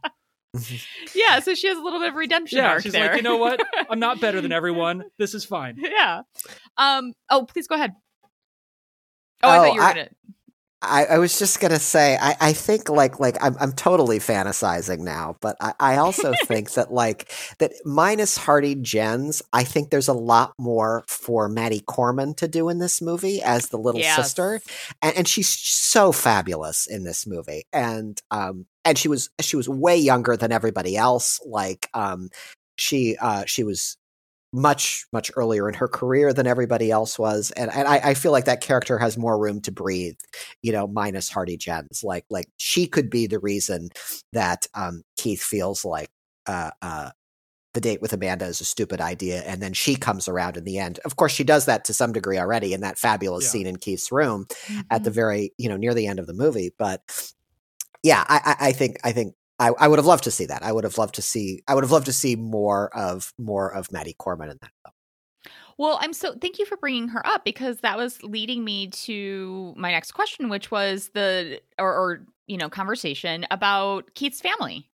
yeah 1.13 1.39
so 1.39 1.53
she 1.53 1.67
has 1.67 1.77
a 1.77 1.81
little 1.81 1.99
bit 1.99 2.09
of 2.09 2.15
redemption 2.15 2.57
Yeah, 2.59 2.69
arc 2.69 2.83
she's 2.83 2.93
there. 2.93 3.07
like, 3.09 3.17
you 3.17 3.21
know 3.21 3.37
what? 3.37 3.61
I'm 3.89 3.99
not 3.99 4.19
better 4.21 4.39
than 4.41 4.51
everyone. 4.53 5.03
This 5.17 5.33
is 5.35 5.43
fine. 5.45 5.75
yeah 5.77 6.21
um 6.77 7.13
oh 7.29 7.45
please 7.45 7.67
go 7.67 7.75
ahead 7.75 7.91
oh, 9.43 9.49
I 9.49 9.57
Oh, 9.57 9.61
thought 9.63 9.73
you 9.73 9.79
were 9.81 9.85
I- 9.85 9.93
gonna 9.93 10.09
I, 10.81 11.05
I 11.05 11.17
was 11.17 11.39
just 11.39 11.59
gonna 11.59 11.79
say, 11.79 12.17
I, 12.21 12.35
I 12.39 12.53
think 12.53 12.87
like 12.87 13.19
like 13.19 13.35
I'm 13.41 13.55
I'm 13.59 13.71
totally 13.71 14.19
fantasizing 14.19 14.99
now, 14.99 15.35
but 15.41 15.55
I, 15.59 15.73
I 15.79 15.95
also 15.97 16.35
think 16.45 16.71
that 16.73 16.93
like 16.93 17.31
that 17.57 17.73
minus 17.83 18.37
Hardy 18.37 18.75
Jenns, 18.75 19.41
I 19.53 19.63
think 19.63 19.89
there's 19.89 20.07
a 20.07 20.13
lot 20.13 20.53
more 20.59 21.03
for 21.07 21.49
Maddie 21.49 21.79
Corman 21.81 22.35
to 22.35 22.47
do 22.47 22.69
in 22.69 22.77
this 22.77 23.01
movie 23.01 23.41
as 23.41 23.69
the 23.69 23.77
little 23.77 24.01
Yes. 24.01 24.15
sister, 24.15 24.61
and, 25.01 25.17
and 25.17 25.27
she's 25.27 25.49
so 25.49 26.11
fabulous 26.11 26.85
in 26.85 27.03
this 27.03 27.25
movie, 27.25 27.63
and 27.73 28.21
um 28.29 28.67
and 28.85 28.97
she 28.99 29.07
was 29.07 29.29
she 29.41 29.55
was 29.55 29.67
way 29.67 29.97
younger 29.97 30.37
than 30.37 30.51
everybody 30.51 30.95
else, 30.95 31.39
like 31.45 31.89
um 31.95 32.29
she 32.77 33.17
uh 33.17 33.45
she 33.47 33.63
was 33.63 33.97
much 34.57 35.05
much 35.13 35.31
earlier 35.35 35.67
in 35.69 35.75
her 35.75 35.87
career 35.87 36.33
than 36.33 36.47
everybody 36.47 36.89
else 36.89 37.19
was 37.19 37.51
and 37.51 37.71
and 37.71 37.87
I, 37.87 37.97
I 37.97 38.13
feel 38.15 38.31
like 38.31 38.45
that 38.45 38.61
character 38.61 38.97
has 38.97 39.17
more 39.17 39.37
room 39.37 39.61
to 39.61 39.71
breathe 39.71 40.15
you 40.63 40.71
know 40.71 40.87
minus 40.87 41.29
hardy 41.29 41.57
jenns 41.57 42.03
like 42.03 42.25
like 42.29 42.47
she 42.57 42.87
could 42.87 43.09
be 43.09 43.27
the 43.27 43.39
reason 43.39 43.89
that 44.33 44.65
um 44.73 45.03
keith 45.17 45.43
feels 45.43 45.85
like 45.85 46.09
uh 46.47 46.71
uh 46.81 47.11
the 47.73 47.81
date 47.81 48.01
with 48.01 48.11
Amanda 48.13 48.45
is 48.45 48.59
a 48.59 48.65
stupid 48.65 48.99
idea, 49.01 49.41
and 49.43 49.61
then 49.61 49.71
she 49.71 49.95
comes 49.95 50.27
around 50.27 50.57
in 50.57 50.63
the 50.63 50.79
end. 50.79 50.99
Of 51.05 51.15
course, 51.15 51.31
she 51.31 51.43
does 51.43 51.65
that 51.65 51.85
to 51.85 51.93
some 51.93 52.11
degree 52.11 52.39
already 52.39 52.73
in 52.73 52.81
that 52.81 52.97
fabulous 52.97 53.43
Yeah. 53.43 53.49
scene 53.49 53.67
in 53.67 53.75
Keith's 53.75 54.11
room 54.11 54.47
Mm-hmm. 54.49 54.79
at 54.89 55.03
the 55.03 55.11
very 55.11 55.53
you 55.59 55.69
know 55.69 55.77
near 55.77 55.93
the 55.93 56.07
end 56.07 56.17
of 56.17 56.25
the 56.25 56.33
movie. 56.33 56.73
But 56.79 57.01
yeah, 58.01 58.23
I, 58.27 58.55
I, 58.59 58.67
I 58.69 58.71
think 58.71 58.97
I 59.03 59.11
think 59.11 59.35
I, 59.59 59.71
I 59.79 59.87
would 59.87 59.99
have 59.99 60.05
loved 60.05 60.23
to 60.25 60.31
see 60.31 60.45
that. 60.45 60.63
I 60.63 60.71
would 60.71 60.83
have 60.83 60.97
loved 60.97 61.15
to 61.15 61.21
see 61.21 61.63
I 61.67 61.75
would 61.75 61.83
have 61.83 61.91
loved 61.91 62.05
to 62.05 62.13
see 62.13 62.35
more 62.35 62.95
of 62.95 63.33
more 63.37 63.73
of 63.73 63.91
Maddie 63.91 64.15
Corman 64.17 64.49
in 64.49 64.57
that. 64.61 64.71
Film. 64.83 64.93
Well, 65.77 65.99
I'm 66.01 66.13
so 66.13 66.35
thank 66.39 66.57
you 66.57 66.65
for 66.65 66.77
bringing 66.77 67.07
her 67.09 67.25
up 67.25 67.45
because 67.45 67.77
that 67.81 67.97
was 67.97 68.21
leading 68.23 68.63
me 68.63 68.87
to 68.87 69.73
my 69.77 69.91
next 69.91 70.11
question, 70.11 70.49
which 70.49 70.71
was 70.71 71.09
the 71.13 71.61
or, 71.79 71.93
or 71.93 72.25
you 72.47 72.57
know 72.57 72.69
conversation 72.69 73.45
about 73.51 74.13
Keith's 74.15 74.41
family 74.41 74.89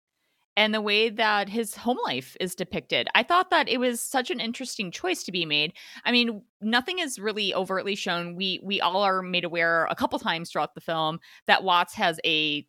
and 0.56 0.74
the 0.74 0.80
way 0.80 1.08
that 1.08 1.48
his 1.48 1.76
home 1.76 1.98
life 2.04 2.36
is 2.40 2.56
depicted. 2.56 3.06
I 3.14 3.22
thought 3.22 3.50
that 3.50 3.68
it 3.68 3.78
was 3.78 4.00
such 4.00 4.28
an 4.28 4.40
interesting 4.40 4.90
choice 4.90 5.22
to 5.22 5.30
be 5.30 5.46
made. 5.46 5.72
I 6.04 6.10
mean, 6.10 6.42
nothing 6.60 6.98
is 6.98 7.16
really 7.18 7.54
overtly 7.54 7.94
shown. 7.94 8.34
We 8.34 8.60
we 8.62 8.80
all 8.80 9.02
are 9.02 9.22
made 9.22 9.44
aware 9.44 9.86
a 9.90 9.94
couple 9.94 10.18
times 10.18 10.50
throughout 10.50 10.74
the 10.74 10.80
film 10.80 11.20
that 11.46 11.62
Watts 11.62 11.94
has 11.94 12.18
a 12.24 12.66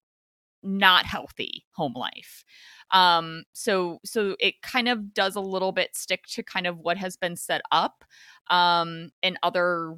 not 0.63 1.05
healthy 1.05 1.65
home 1.75 1.93
life. 1.95 2.43
Um 2.91 3.43
so 3.53 3.99
so 4.05 4.35
it 4.39 4.61
kind 4.61 4.89
of 4.89 5.13
does 5.13 5.35
a 5.35 5.41
little 5.41 5.71
bit 5.71 5.95
stick 5.95 6.25
to 6.33 6.43
kind 6.43 6.67
of 6.67 6.79
what 6.79 6.97
has 6.97 7.17
been 7.17 7.35
set 7.35 7.61
up 7.71 8.03
um 8.49 9.11
in 9.21 9.37
other 9.43 9.95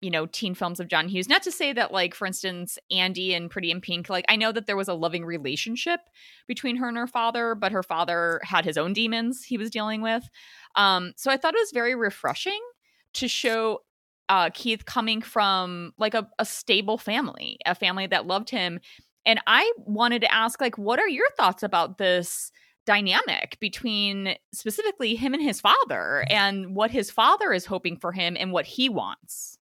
you 0.00 0.10
know 0.10 0.26
teen 0.26 0.54
films 0.54 0.80
of 0.80 0.88
john 0.88 1.08
hughes. 1.08 1.28
Not 1.28 1.42
to 1.44 1.50
say 1.52 1.72
that 1.72 1.92
like 1.92 2.14
for 2.14 2.26
instance 2.26 2.78
andy 2.90 3.34
and 3.34 3.50
pretty 3.50 3.70
in 3.70 3.80
pink 3.80 4.08
like 4.10 4.24
i 4.28 4.36
know 4.36 4.52
that 4.52 4.66
there 4.66 4.76
was 4.76 4.88
a 4.88 4.94
loving 4.94 5.24
relationship 5.24 6.00
between 6.46 6.76
her 6.76 6.88
and 6.88 6.96
her 6.98 7.06
father 7.06 7.54
but 7.54 7.72
her 7.72 7.82
father 7.82 8.40
had 8.44 8.64
his 8.64 8.76
own 8.76 8.92
demons 8.92 9.44
he 9.44 9.56
was 9.58 9.70
dealing 9.70 10.02
with. 10.02 10.28
Um 10.76 11.12
so 11.16 11.30
i 11.30 11.36
thought 11.36 11.54
it 11.54 11.60
was 11.60 11.72
very 11.72 11.94
refreshing 11.94 12.60
to 13.14 13.28
show 13.28 13.80
uh 14.28 14.50
keith 14.54 14.84
coming 14.86 15.20
from 15.22 15.92
like 15.98 16.14
a, 16.14 16.28
a 16.38 16.44
stable 16.44 16.98
family 16.98 17.58
a 17.66 17.74
family 17.74 18.06
that 18.06 18.26
loved 18.26 18.50
him 18.50 18.80
and 19.26 19.40
I 19.46 19.72
wanted 19.78 20.20
to 20.22 20.32
ask, 20.32 20.60
like, 20.60 20.78
what 20.78 20.98
are 20.98 21.08
your 21.08 21.28
thoughts 21.36 21.62
about 21.62 21.98
this 21.98 22.52
dynamic 22.86 23.56
between 23.60 24.36
specifically 24.52 25.14
him 25.14 25.32
and 25.32 25.42
his 25.42 25.60
father 25.60 26.26
and 26.28 26.74
what 26.74 26.90
his 26.90 27.10
father 27.10 27.52
is 27.52 27.64
hoping 27.64 27.96
for 27.96 28.12
him 28.12 28.36
and 28.38 28.52
what 28.52 28.66
he 28.66 28.88
wants? 28.88 29.58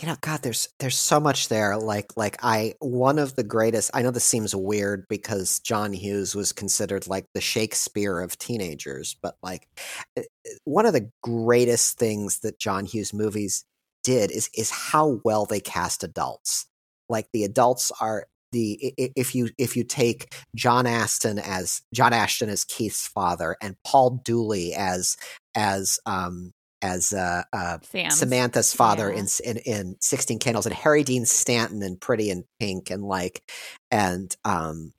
You 0.00 0.08
know, 0.08 0.16
God, 0.20 0.42
there's 0.42 0.68
there's 0.80 0.98
so 0.98 1.20
much 1.20 1.48
there. 1.48 1.76
Like 1.76 2.16
like 2.16 2.38
I 2.42 2.74
one 2.80 3.18
of 3.18 3.36
the 3.36 3.44
greatest. 3.44 3.90
I 3.94 4.02
know 4.02 4.10
this 4.10 4.24
seems 4.24 4.56
weird 4.56 5.06
because 5.08 5.60
John 5.60 5.92
Hughes 5.92 6.34
was 6.34 6.52
considered 6.52 7.06
like 7.06 7.26
the 7.34 7.40
Shakespeare 7.40 8.18
of 8.18 8.38
teenagers, 8.38 9.16
but 9.22 9.36
like 9.42 9.68
eh, 10.16 10.22
eh, 10.46 10.50
one 10.64 10.86
of 10.86 10.94
the 10.94 11.10
greatest 11.22 11.98
things 11.98 12.40
that 12.40 12.58
John 12.58 12.86
Hughes 12.86 13.12
movies 13.12 13.64
did 14.02 14.32
is 14.32 14.50
is 14.56 14.70
how 14.70 15.20
well 15.24 15.44
they 15.44 15.60
cast 15.60 16.02
adults. 16.02 16.66
Like 17.08 17.28
the 17.32 17.44
adults 17.44 17.92
are 18.00 18.26
the 18.52 18.94
if 18.96 19.34
you 19.34 19.48
if 19.58 19.76
you 19.76 19.84
take 19.84 20.34
John 20.54 20.86
Aston 20.86 21.38
as 21.38 21.80
John 21.92 22.12
Ashton 22.12 22.48
as 22.48 22.64
Keith's 22.64 23.06
father 23.06 23.56
and 23.60 23.76
Paul 23.84 24.20
Dooley 24.24 24.74
as 24.74 25.16
as 25.54 25.98
um 26.06 26.52
as 26.82 27.12
uh, 27.12 27.42
uh 27.52 27.78
Samantha's 28.10 28.74
father 28.74 29.10
yeah. 29.10 29.20
in, 29.20 29.26
in 29.44 29.56
in 29.58 29.96
Sixteen 30.00 30.38
Candles 30.38 30.66
and 30.66 30.74
Harry 30.74 31.02
Dean 31.02 31.24
Stanton 31.24 31.82
and 31.82 32.00
Pretty 32.00 32.30
in 32.30 32.44
Pink 32.60 32.90
and 32.90 33.02
like 33.02 33.42
and 33.90 34.34
um 34.44 34.92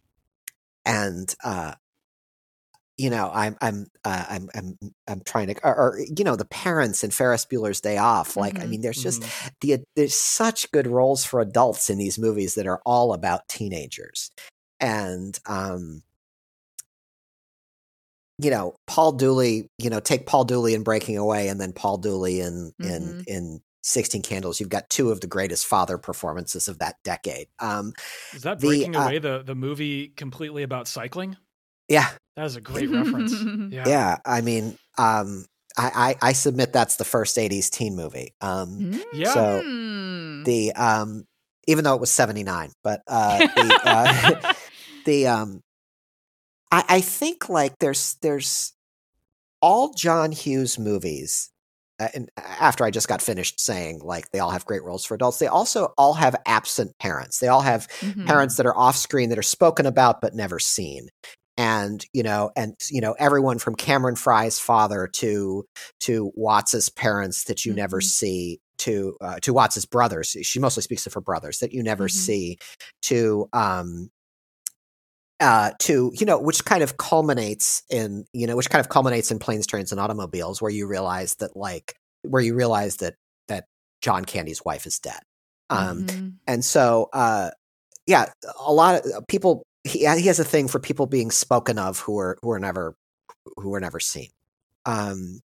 and 0.86 1.34
uh 1.44 1.74
you 2.98 3.10
know 3.10 3.32
I'm 3.34 3.58
I'm 3.62 3.88
uh, 4.06 4.26
I'm 4.30 4.50
I'm 4.56 4.78
I'm 5.08 5.22
trying 5.22 5.48
to 5.48 5.56
or, 5.66 5.76
or 5.76 6.00
you 6.00 6.24
know 6.24 6.36
the 6.36 6.46
parents 6.46 7.04
in 7.04 7.12
Ferris 7.12 7.46
Bueller's 7.46 7.82
Day 7.82 7.98
Off 7.98 8.38
like 8.38 8.60
I 8.62 8.66
Mhm. 8.66 8.68
mean 8.68 8.82
there's 8.82 9.02
just 9.02 9.26
Mhm. 9.26 9.34
the 9.62 9.84
there's 9.96 10.16
such 10.16 10.72
good 10.72 10.88
roles 10.88 11.26
for 11.26 11.40
adults 11.42 11.90
in 11.90 11.98
these 11.98 12.20
movies 12.20 12.56
that 12.56 12.68
are 12.68 12.82
all 12.86 13.14
about 13.14 13.48
teenagers 13.48 14.32
and 14.80 15.40
um 15.46 16.04
you 18.40 18.50
know 18.50 18.76
paul 18.88 19.12
dooley 19.12 19.70
you 19.78 19.90
know 19.90 20.00
take 20.00 20.26
paul 20.26 20.44
dooley 20.44 20.74
in 20.74 20.84
breaking 20.84 21.18
away 21.18 21.48
and 21.48 21.62
then 21.62 21.72
paul 21.74 21.98
dooley 21.98 22.40
in 22.40 22.72
in 22.82 23.16
Mhm. 23.16 23.28
in 23.28 23.62
16 23.84 24.22
candles 24.22 24.60
you've 24.60 24.70
got 24.70 24.90
two 24.90 25.12
of 25.12 25.22
the 25.22 25.28
greatest 25.28 25.66
father 25.66 25.98
performances 25.98 26.68
of 26.68 26.80
that 26.80 26.96
decade 27.04 27.48
um 27.60 27.94
Is 28.34 28.42
that 28.44 28.60
The, 28.60 28.64
breaking 28.64 28.96
uh, 28.96 29.12
away 29.12 29.20
the 29.20 29.44
the 29.44 29.56
movie 29.56 30.10
completely 30.10 30.64
about 30.64 30.88
cycling? 30.90 31.38
Yeah 31.88 32.10
That 32.36 32.46
is 32.46 32.56
a 32.56 32.62
great 32.62 32.90
reference. 32.90 33.46
yeah, 33.72 33.88
Yeah. 33.88 34.18
i 34.26 34.42
mean 34.42 34.76
um 34.98 35.46
I, 35.78 36.16
I 36.22 36.30
i 36.30 36.34
submit 36.34 36.72
that's 36.74 36.98
the 36.98 37.06
first 37.06 37.38
80s 37.38 37.70
teen 37.70 37.96
movie 37.96 38.34
um 38.42 39.02
Yeah. 39.12 39.30
So, 39.34 39.64
Mm. 39.66 40.44
the 40.46 40.72
um 40.74 41.26
even 41.68 41.84
though 41.84 41.94
it 41.96 42.00
was 42.02 42.12
79 42.12 42.72
but 42.84 43.02
uh 43.08 43.40
the 43.56 43.80
uh 43.84 44.42
the 45.06 45.28
um 45.28 45.62
I, 46.72 46.84
I 46.90 47.02
think 47.02 47.50
like 47.50 47.78
there's 47.80 48.16
there's 48.22 48.74
all 49.62 49.94
John 49.94 50.32
Hughes 50.32 50.78
movies 50.78 51.50
uh, 52.00 52.10
and 52.14 52.30
after 52.38 52.84
I 52.84 52.92
just 52.92 53.08
got 53.08 53.22
finished 53.22 53.60
saying 53.60 54.00
like 54.00 54.30
they 54.32 54.40
all 54.40 54.52
have 54.52 54.66
great 54.66 54.84
roles 54.84 55.06
for 55.06 55.16
adults 55.16 55.40
they 55.40 55.48
also 55.48 55.94
all 55.98 56.14
have 56.16 56.36
absent 56.46 56.98
parents 57.00 57.40
they 57.40 57.48
all 57.48 57.62
have 57.62 57.88
Mhm. 58.02 58.26
parents 58.26 58.58
that 58.58 58.66
are 58.66 58.76
off 58.78 58.96
screen 58.98 59.30
that 59.30 59.40
are 59.40 59.44
spoken 59.44 59.86
about 59.86 60.20
but 60.22 60.34
never 60.36 60.60
seen 60.60 61.08
and 61.58 62.06
you 62.14 62.24
know 62.24 62.52
and 62.56 62.76
you 62.90 63.02
know 63.02 63.14
everyone 63.20 63.60
from 63.60 63.76
Cameron 63.76 64.16
Fry's 64.16 64.60
father 64.60 65.08
to 65.14 65.66
to 66.02 66.32
Watts's 66.36 66.90
parents 66.90 67.44
that 67.46 67.66
you 67.66 67.74
never 67.74 68.00
Mhm. 68.00 68.04
see 68.04 68.60
to 68.80 69.16
uh, 69.22 69.40
to 69.42 69.54
Watts's 69.54 69.86
brothers 69.86 70.36
she 70.42 70.60
mostly 70.60 70.82
speaks 70.84 71.06
of 71.06 71.14
her 71.14 71.22
brothers 71.22 71.60
that 71.60 71.72
you 71.72 71.84
never 71.84 72.08
Mhm. 72.08 72.12
see 72.12 72.58
to 73.04 73.48
um 73.54 74.10
uh 75.40 75.72
to 75.80 76.12
you 76.14 76.26
know 76.26 76.40
which 76.40 76.64
kind 76.66 76.84
of 76.84 76.98
culminates 76.98 77.84
in 77.90 78.26
you 78.34 78.48
know 78.48 78.56
which 78.56 78.70
kind 78.70 78.80
of 78.80 78.90
culminates 78.90 79.32
in 79.32 79.40
planes 79.40 79.66
trains 79.68 79.92
and 79.92 80.00
automobiles 80.00 80.62
where 80.62 80.72
you 80.72 80.88
realize 80.88 81.36
that 81.36 81.56
like 81.56 81.96
where 82.22 82.42
you 82.42 82.54
realize 82.56 82.98
that 82.98 83.16
that 83.48 83.66
John 84.02 84.26
Candy's 84.26 84.64
wife 84.64 84.86
is 84.86 85.00
dead 85.00 85.20
um 85.70 86.04
Mhm. 86.06 86.34
and 86.48 86.64
so 86.64 87.10
uh 87.14 87.50
yeah 88.06 88.32
a 88.66 88.72
lot 88.74 89.06
of 89.06 89.28
people 89.28 89.66
he, 89.84 90.00
he 90.00 90.28
has 90.28 90.40
a 90.40 90.46
thing 90.46 90.68
for 90.68 90.80
people 90.80 91.06
being 91.06 91.32
spoken 91.32 91.78
of 91.78 92.00
who 92.00 92.18
are 92.20 92.38
who 92.42 92.52
are 92.52 92.60
never 92.60 92.96
who 93.58 93.70
were 93.70 93.80
never 93.80 94.00
seen. 94.00 94.30
Um 94.86 95.42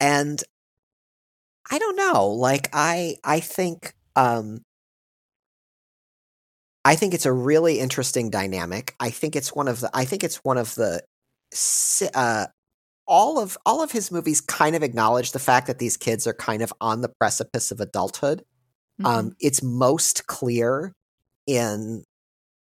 and 0.00 0.42
i 1.70 1.78
don't 1.78 1.96
know 1.96 2.28
like 2.28 2.68
i 2.72 3.16
i 3.24 3.40
think 3.40 3.94
um 4.16 4.60
i 6.84 6.94
think 6.94 7.14
it's 7.14 7.26
a 7.26 7.32
really 7.32 7.78
interesting 7.78 8.28
dynamic. 8.28 8.94
I 9.00 9.10
think 9.10 9.36
it's 9.36 9.54
one 9.54 9.68
of 9.68 9.80
the 9.80 9.90
i 9.94 10.04
think 10.04 10.24
it's 10.24 10.36
one 10.38 10.58
of 10.58 10.74
the 10.74 11.02
uh 12.14 12.46
all 13.06 13.38
of 13.38 13.56
all 13.66 13.82
of 13.82 13.92
his 13.92 14.10
movies 14.10 14.40
kind 14.40 14.74
of 14.74 14.82
acknowledge 14.82 15.32
the 15.32 15.38
fact 15.38 15.66
that 15.66 15.78
these 15.78 15.96
kids 15.96 16.26
are 16.26 16.34
kind 16.34 16.62
of 16.62 16.72
on 16.80 17.00
the 17.00 17.08
precipice 17.08 17.70
of 17.70 17.80
adulthood. 17.80 18.44
Mm-hmm. 19.00 19.06
um, 19.06 19.36
it's 19.40 19.60
most 19.60 20.28
clear 20.28 20.94
in 21.48 22.04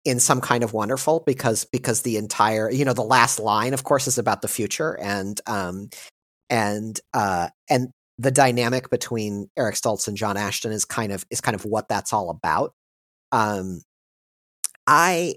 in 0.05 0.19
some 0.19 0.41
kind 0.41 0.63
of 0.63 0.73
wonderful 0.73 1.23
because 1.25 1.65
because 1.65 2.01
the 2.01 2.17
entire 2.17 2.71
you 2.71 2.83
know 2.85 2.93
the 2.93 3.03
last 3.03 3.39
line 3.39 3.73
of 3.73 3.83
course 3.83 4.07
is 4.07 4.17
about 4.17 4.41
the 4.41 4.47
future 4.47 4.97
and 4.99 5.39
um 5.47 5.89
and 6.49 6.99
uh 7.13 7.49
and 7.69 7.89
the 8.17 8.31
dynamic 8.31 8.89
between 8.89 9.49
Eric 9.57 9.75
Stoltz 9.75 10.07
and 10.07 10.17
John 10.17 10.37
Ashton 10.37 10.71
is 10.71 10.85
kind 10.85 11.11
of 11.11 11.25
is 11.31 11.41
kind 11.41 11.55
of 11.55 11.65
what 11.65 11.87
that's 11.87 12.13
all 12.13 12.29
about. 12.29 12.73
Um 13.31 13.81
I 14.87 15.35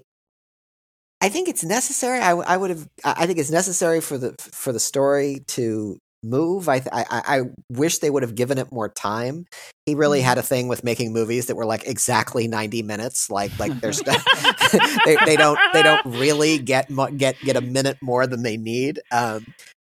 I 1.21 1.29
think 1.29 1.47
it's 1.49 1.63
necessary. 1.63 2.19
I, 2.19 2.31
I 2.31 2.57
would 2.57 2.69
have 2.71 2.87
I 3.03 3.15
I 3.19 3.27
think 3.27 3.39
it's 3.39 3.51
necessary 3.51 4.01
for 4.01 4.17
the 4.17 4.35
for 4.39 4.71
the 4.71 4.79
story 4.79 5.43
to 5.49 5.97
move 6.25 6.67
I 6.67 6.79
th- 6.79 6.89
I 6.91 7.05
I 7.11 7.41
wish 7.69 7.99
they 7.99 8.09
would 8.09 8.23
have 8.23 8.35
given 8.35 8.57
it 8.57 8.71
more 8.71 8.89
time. 8.89 9.45
He 9.85 9.95
really 9.95 10.21
had 10.21 10.37
a 10.37 10.41
thing 10.41 10.67
with 10.67 10.83
making 10.83 11.13
movies 11.13 11.45
that 11.47 11.55
were 11.55 11.65
like 11.65 11.87
exactly 11.87 12.47
90 12.47 12.81
minutes 12.83 13.29
like 13.29 13.57
like 13.59 13.79
there's 13.81 14.01
they, 15.05 15.17
they 15.25 15.35
don't 15.35 15.59
they 15.73 15.83
don't 15.83 16.05
really 16.05 16.57
get 16.57 16.89
mo- 16.89 17.11
get 17.11 17.39
get 17.41 17.55
a 17.55 17.61
minute 17.61 17.97
more 18.01 18.27
than 18.27 18.43
they 18.43 18.57
need 18.57 18.99
um 19.11 19.45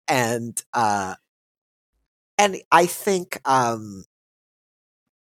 and 0.07 0.61
uh 0.73 1.15
and 2.37 2.57
i 2.71 2.85
think 2.85 3.39
um 3.45 4.03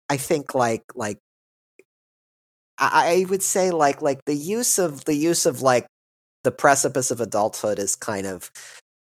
i 0.09 0.16
think 0.16 0.55
like 0.55 0.85
like 0.94 1.18
i 2.78 3.18
I 3.18 3.26
would 3.28 3.43
say 3.43 3.70
like 3.70 4.02
like 4.02 4.24
the 4.24 4.35
use 4.35 4.78
of 4.78 5.05
the 5.05 5.14
use 5.14 5.47
of 5.47 5.62
like 5.62 5.86
the 6.44 6.52
precipice 6.52 7.10
of 7.10 7.20
adulthood 7.20 7.78
is 7.78 7.97
kind 7.97 8.26
of 8.26 8.51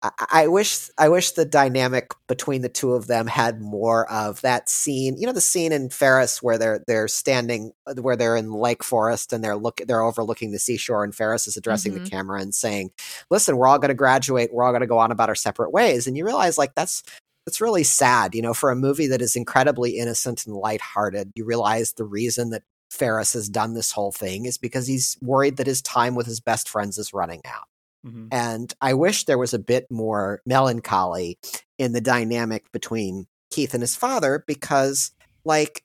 I, 0.01 0.47
wish 0.47 0.89
I 0.97 1.09
wish 1.09 1.31
the 1.31 1.43
dynamic 1.43 2.11
between 2.27 2.61
the 2.61 2.69
two 2.69 2.93
of 2.93 3.07
them 3.07 3.27
had 3.27 3.59
more 3.59 4.09
of 4.09 4.39
that 4.41 4.69
scene. 4.69 5.17
You 5.17 5.27
know, 5.27 5.33
the 5.33 5.41
scene 5.41 5.73
in 5.73 5.89
Ferris 5.89 6.41
where 6.41 6.57
they're 6.57 6.83
they're 6.87 7.09
standing, 7.09 7.73
where 7.99 8.15
they're 8.15 8.37
in 8.37 8.51
Lake 8.53 8.83
Forest 8.83 9.33
and 9.33 9.43
they're 9.43 9.57
look 9.57 9.81
they're 9.87 10.01
overlooking 10.01 10.51
the 10.51 10.59
seashore, 10.59 11.03
and 11.03 11.13
Ferris 11.13 11.47
is 11.47 11.57
addressing 11.57 11.93
Mhm. 11.93 12.03
the 12.03 12.09
camera 12.09 12.39
and 12.41 12.55
saying, 12.55 12.91
"Listen, 13.29 13.57
we're 13.57 13.67
all 13.67 13.79
going 13.79 13.89
to 13.89 13.93
graduate. 13.95 14.53
We're 14.53 14.63
all 14.63 14.71
going 14.71 14.81
to 14.81 14.87
go 14.87 14.99
on 14.99 15.11
about 15.11 15.29
our 15.29 15.35
separate 15.35 15.71
ways." 15.71 16.07
And 16.07 16.15
you 16.17 16.25
realize, 16.25 16.57
like, 16.57 16.75
that's 16.75 17.03
that's 17.45 17.61
really 17.61 17.83
sad. 17.83 18.35
You 18.35 18.41
know, 18.41 18.53
for 18.53 18.69
a 18.71 18.75
movie 18.75 19.07
that 19.07 19.21
is 19.21 19.35
incredibly 19.35 19.97
innocent 19.97 20.45
and 20.45 20.55
lighthearted, 20.55 21.31
you 21.35 21.45
realize 21.45 21.93
the 21.93 22.05
reason 22.05 22.51
that 22.51 22.63
Ferris 22.91 23.33
has 23.33 23.49
done 23.49 23.73
this 23.73 23.91
whole 23.91 24.11
thing 24.11 24.45
is 24.45 24.57
because 24.57 24.87
he's 24.87 25.17
worried 25.21 25.57
that 25.57 25.67
his 25.67 25.81
time 25.81 26.15
with 26.15 26.25
his 26.27 26.39
best 26.39 26.69
friends 26.69 26.97
is 26.97 27.13
running 27.13 27.41
out. 27.45 27.68
Mhm. 28.03 28.31
And 28.31 28.73
I 28.81 28.93
wish 28.93 29.25
there 29.25 29.37
was 29.37 29.53
a 29.53 29.59
bit 29.59 29.87
more 29.89 30.41
melancholy 30.45 31.39
in 31.79 31.93
the 31.93 32.01
dynamic 32.01 32.71
between 32.71 33.27
Keith 33.51 33.73
and 33.73 33.81
his 33.83 33.95
father 33.95 34.43
because, 34.47 35.11
like, 35.45 35.83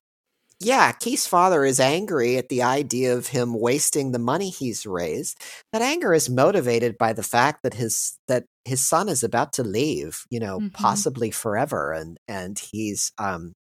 yeah, 0.60 0.92
Keith's 0.92 1.26
father 1.26 1.64
is 1.64 1.80
angry 1.80 2.38
at 2.38 2.48
the 2.48 2.62
idea 2.62 3.16
of 3.16 3.28
him 3.28 3.54
wasting 3.54 4.12
the 4.12 4.18
money 4.18 4.50
he's 4.50 4.86
raised. 4.86 5.38
That 5.72 5.82
anger 5.82 6.14
is 6.14 6.30
motivated 6.30 6.96
by 6.98 7.12
the 7.12 7.22
fact 7.24 7.62
that 7.64 7.74
his 7.74 8.18
that 8.28 8.44
his 8.64 8.86
son 8.86 9.08
is 9.08 9.22
about 9.24 9.52
to 9.54 9.64
leave, 9.64 10.24
you 10.30 10.40
know, 10.40 10.60
Mhm. 10.60 10.70
possibly 10.72 11.30
forever, 11.30 11.92
and 11.92 12.18
and 12.28 12.58
he's 12.58 13.12
um 13.18 13.54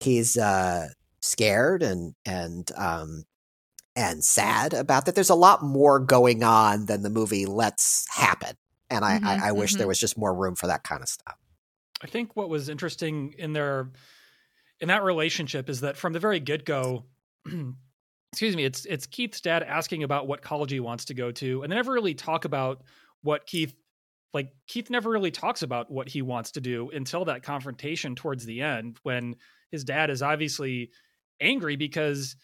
he's 0.00 0.36
uh 0.36 0.88
scared 1.20 1.82
and 1.82 2.14
and 2.26 2.70
um 2.76 3.24
and 3.96 4.24
sad 4.24 4.72
about 4.74 5.06
that. 5.06 5.14
There's 5.14 5.30
a 5.30 5.34
lot 5.34 5.62
more 5.62 6.00
going 6.00 6.42
on 6.42 6.86
than 6.86 7.02
the 7.02 7.10
movie 7.10 7.46
lets 7.46 8.06
happen. 8.10 8.56
And 8.90 9.04
I, 9.04 9.20
Mhm, 9.20 9.22
I, 9.22 9.48
I 9.48 9.52
wish 9.52 9.76
there 9.76 9.86
mhm. 9.86 9.88
was 9.88 10.00
just 10.00 10.18
more 10.18 10.34
room 10.34 10.54
for 10.56 10.66
that 10.66 10.84
kind 10.84 11.02
of 11.02 11.08
stuff. 11.08 11.36
I 12.02 12.06
think 12.06 12.34
what 12.36 12.48
was 12.48 12.68
interesting 12.68 13.34
in 13.38 13.52
their 13.52 13.92
in 14.80 14.88
that 14.88 15.04
relationship 15.04 15.68
is 15.70 15.82
that 15.82 15.96
from 15.96 16.12
the 16.12 16.20
very 16.20 16.40
get 16.40 16.64
go, 16.64 17.06
excuse 18.32 18.56
me, 18.56 18.64
it's 18.64 18.84
it's 18.86 19.06
Keith's 19.06 19.40
dad 19.40 19.62
asking 19.62 20.02
about 20.02 20.26
what 20.26 20.42
college 20.42 20.72
he 20.72 20.80
wants 20.80 21.06
to 21.06 21.14
go 21.14 21.32
to, 21.32 21.62
and 21.62 21.72
they 21.72 21.76
never 21.76 21.92
really 21.92 22.14
talk 22.14 22.44
about 22.44 22.84
what 23.22 23.46
Keith 23.46 23.74
like 24.34 24.52
Keith 24.68 24.90
never 24.90 25.10
really 25.10 25.30
talks 25.30 25.62
about 25.62 25.90
what 25.90 26.08
he 26.08 26.22
wants 26.22 26.52
to 26.52 26.60
do 26.60 26.90
until 26.90 27.26
that 27.26 27.42
confrontation 27.42 28.16
towards 28.16 28.46
the 28.46 28.62
end 28.62 28.98
when 29.04 29.36
his 29.70 29.84
dad 29.84 30.10
is 30.10 30.22
obviously 30.22 30.90
angry 31.40 31.76
because 31.76 32.36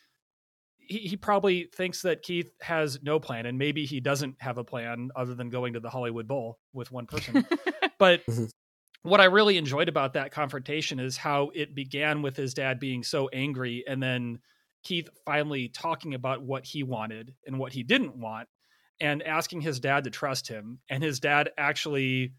he, 0.88 0.98
he 0.98 1.16
probably 1.16 1.68
thinks 1.74 2.02
that 2.02 2.22
Keith 2.22 2.50
has 2.60 3.00
no 3.02 3.20
plan 3.20 3.46
and 3.46 3.58
maybe 3.58 3.84
he 3.84 4.00
doesn't 4.00 4.36
have 4.40 4.58
a 4.58 4.64
plan 4.64 5.10
other 5.14 5.34
than 5.34 5.50
going 5.50 5.74
to 5.74 5.80
the 5.80 5.90
Hollywood 5.90 6.26
Bowl 6.26 6.58
with 6.72 6.90
one 6.90 7.06
person. 7.06 7.46
but 7.98 8.24
Mhm. 8.26 8.50
what 9.02 9.20
I 9.20 9.26
really 9.26 9.56
enjoyed 9.58 9.88
about 9.88 10.14
that 10.14 10.32
confrontation 10.32 10.98
is 10.98 11.16
how 11.16 11.50
it 11.54 11.74
began 11.74 12.22
with 12.22 12.36
his 12.36 12.54
dad 12.54 12.80
being 12.80 13.04
so 13.04 13.28
angry 13.28 13.84
and 13.86 14.02
then 14.02 14.40
Keith 14.82 15.08
finally 15.24 15.68
talking 15.68 16.14
about 16.14 16.42
what 16.42 16.64
he 16.64 16.82
wanted 16.82 17.34
and 17.46 17.58
what 17.58 17.72
he 17.72 17.82
didn't 17.82 18.16
want 18.16 18.48
and 19.00 19.22
asking 19.22 19.60
his 19.60 19.80
dad 19.80 20.04
to 20.04 20.10
trust 20.10 20.48
him 20.48 20.80
and 20.88 21.02
his 21.02 21.20
dad 21.20 21.50
actually 21.58 22.32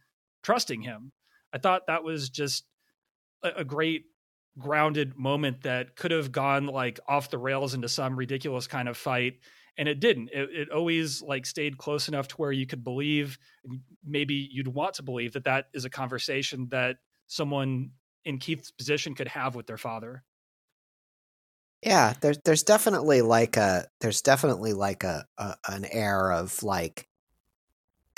trusting 0.44 0.82
him. 0.82 1.12
I 1.54 1.58
thought 1.60 1.88
that 1.88 2.04
was 2.04 2.30
just 2.30 2.66
a, 3.44 3.50
a 3.58 3.64
great 3.64 4.06
grounded 4.60 5.18
moment 5.18 5.61
that 5.64 5.95
could 5.95 6.11
have 6.11 6.31
gone 6.31 6.68
like 6.68 6.99
off 7.07 7.30
the 7.30 7.38
rails 7.38 7.73
into 7.73 7.90
some 7.90 8.15
ridiculous 8.15 8.68
kind 8.68 8.88
of 8.88 8.98
fight 8.98 9.40
and 9.80 9.88
it 9.88 10.02
didn't. 10.02 10.30
It, 10.34 10.49
it 10.52 10.72
always 10.72 11.22
like 11.22 11.45
stayed 11.45 11.77
close 11.77 12.10
enough 12.10 12.27
to 12.30 12.36
where 12.36 12.52
you 12.52 12.68
could 12.68 12.84
believe 12.84 13.40
maybe 14.06 14.49
you'd 14.52 14.68
want 14.68 14.95
to 14.95 15.03
believe 15.03 15.34
that 15.34 15.45
that 15.45 15.68
is 15.73 15.86
a 15.86 15.90
conversation 15.90 16.68
that 16.69 16.98
someone 17.27 17.91
in 18.26 18.40
keith's 18.40 18.72
position 18.72 19.15
could 19.15 19.30
have 19.30 19.56
with 19.56 19.68
their 19.68 19.77
father. 19.77 20.23
Yeah, 21.81 22.14
there's 22.19 22.40
there's 22.44 22.64
definitely 22.64 23.22
like 23.22 23.56
a 23.56 23.88
there's 24.02 24.22
definitely 24.22 24.73
like 24.73 25.06
a, 25.06 25.26
a 25.38 25.56
an 25.69 25.86
air 25.86 26.34
of 26.34 26.61
like 26.61 27.07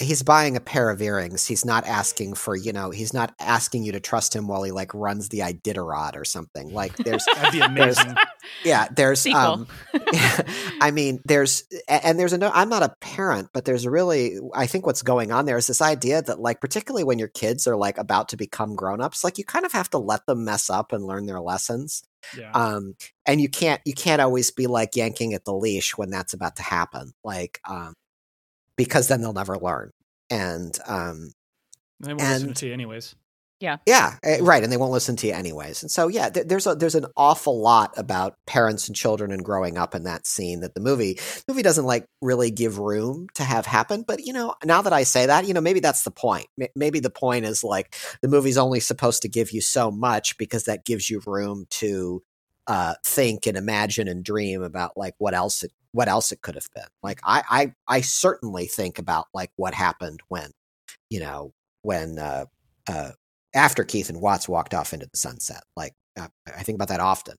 he's 0.01 0.23
buying 0.23 0.57
a 0.57 0.59
pair 0.59 0.89
of 0.89 1.01
earrings. 1.01 1.45
He's 1.47 1.63
not 1.63 1.85
asking 1.87 2.33
for, 2.33 2.55
you 2.55 2.73
know, 2.73 2.89
he's 2.89 3.13
not 3.13 3.33
asking 3.39 3.83
you 3.83 3.91
to 3.93 3.99
trust 3.99 4.35
him 4.35 4.47
while 4.47 4.63
he 4.63 4.71
like 4.71 4.93
runs 4.93 5.29
the 5.29 5.39
Iditarod 5.39 6.15
or 6.15 6.25
something. 6.25 6.73
Like 6.73 6.95
there's 6.97 7.23
that'd 7.35 7.51
be 7.53 7.59
There's- 7.75 8.03
yeah, 8.65 8.87
there's 8.95 9.21
Sequel. 9.21 9.39
um 9.39 9.67
I 10.81 10.91
mean, 10.91 11.21
there's 11.25 11.63
and 11.87 12.19
there's 12.19 12.33
a 12.33 12.37
no. 12.37 12.51
I'm 12.53 12.69
not 12.69 12.83
a 12.83 12.95
parent, 13.01 13.49
but 13.53 13.65
there's 13.65 13.85
really. 13.87 14.37
I 14.53 14.67
think 14.67 14.85
what's 14.85 15.03
going 15.03 15.31
on 15.31 15.45
there 15.45 15.57
is 15.57 15.67
this 15.67 15.81
idea 15.81 16.21
that, 16.21 16.39
like, 16.39 16.59
particularly 16.59 17.03
when 17.03 17.19
your 17.19 17.27
kids 17.27 17.67
are 17.67 17.75
like 17.75 17.97
about 17.97 18.29
to 18.29 18.37
become 18.37 18.75
grown-ups, 18.75 19.23
like 19.23 19.37
you 19.37 19.45
kind 19.45 19.65
of 19.65 19.71
have 19.71 19.89
to 19.91 19.97
let 19.99 20.25
them 20.25 20.43
mess 20.43 20.69
up 20.69 20.91
and 20.91 21.05
learn 21.05 21.25
their 21.27 21.39
lessons. 21.39 22.03
yeah 22.37 22.51
Um, 22.53 22.95
and 23.25 23.39
you 23.39 23.49
can't 23.49 23.81
you 23.85 23.93
can't 23.93 24.21
always 24.21 24.51
be 24.51 24.67
like 24.67 24.95
yanking 24.95 25.33
at 25.33 25.45
the 25.45 25.53
leash 25.53 25.97
when 25.97 26.09
that's 26.09 26.33
about 26.33 26.55
to 26.57 26.63
happen, 26.63 27.13
like, 27.23 27.59
um, 27.67 27.93
because 28.77 29.07
then 29.07 29.21
they'll 29.21 29.33
never 29.33 29.57
learn. 29.57 29.91
And 30.29 30.77
um, 30.87 31.31
they 31.99 32.13
won't 32.13 32.21
listen 32.21 32.47
and- 32.49 32.57
to 32.57 32.67
you 32.67 32.73
anyways 32.73 33.15
yeah, 33.61 33.77
Yeah. 33.85 34.15
right, 34.41 34.63
and 34.63 34.71
they 34.71 34.77
won't 34.77 34.91
listen 34.91 35.15
to 35.17 35.27
you 35.27 35.33
anyways. 35.33 35.83
And 35.83 35.91
so, 35.91 36.07
yeah, 36.07 36.29
there's 36.29 36.65
a 36.65 36.73
there's 36.73 36.95
an 36.95 37.05
awful 37.15 37.61
lot 37.61 37.93
about 37.95 38.33
parents 38.47 38.87
and 38.87 38.95
children 38.95 39.31
and 39.31 39.45
growing 39.45 39.77
up 39.77 39.93
in 39.93 40.03
that 40.05 40.25
scene 40.25 40.61
that 40.61 40.73
the 40.73 40.81
movie 40.81 41.19
movie 41.47 41.61
doesn't 41.61 41.85
like 41.85 42.05
really 42.23 42.49
give 42.49 42.79
room 42.79 43.27
to 43.35 43.43
have 43.43 43.67
happen. 43.67 44.03
But 44.05 44.25
you 44.25 44.33
know, 44.33 44.55
now 44.65 44.81
that 44.81 44.93
I 44.93 45.03
say 45.03 45.27
that, 45.27 45.45
you 45.45 45.53
know, 45.53 45.61
maybe 45.61 45.79
that's 45.79 46.03
the 46.03 46.11
point. 46.11 46.47
Maybe 46.75 46.99
the 46.99 47.11
point 47.11 47.45
is 47.45 47.63
like 47.63 47.95
the 48.23 48.27
movie's 48.27 48.57
only 48.57 48.79
supposed 48.79 49.21
to 49.21 49.29
give 49.29 49.51
you 49.51 49.61
so 49.61 49.91
much 49.91 50.37
because 50.39 50.63
that 50.63 50.83
gives 50.83 51.07
you 51.09 51.21
room 51.25 51.67
to 51.69 52.23
uh, 52.65 52.95
think 53.05 53.45
and 53.45 53.57
imagine 53.57 54.07
and 54.07 54.23
dream 54.23 54.63
about 54.63 54.97
like 54.97 55.13
what 55.19 55.35
else 55.35 55.61
it 55.63 55.71
what 55.93 56.07
else 56.07 56.31
it 56.31 56.41
could 56.41 56.55
have 56.55 56.67
been. 56.73 56.87
Like 57.03 57.19
I 57.23 57.43
I 57.49 57.73
I 57.87 58.01
certainly 58.01 58.65
think 58.65 58.99
about 58.99 59.27
like 59.33 59.51
what 59.55 59.73
happened 59.73 60.21
when 60.27 60.51
you 61.09 61.19
know 61.19 61.53
when 61.81 62.19
uh, 62.19 62.45
uh, 62.87 63.11
after 63.53 63.83
Keith 63.83 64.09
and 64.09 64.21
Watts 64.21 64.47
walked 64.47 64.73
off 64.73 64.93
into 64.93 65.07
the 65.11 65.17
sunset. 65.17 65.63
Like 65.75 65.93
uh, 66.19 66.27
I 66.47 66.63
think 66.63 66.75
about 66.75 66.89
that 66.89 66.99
often. 66.99 67.35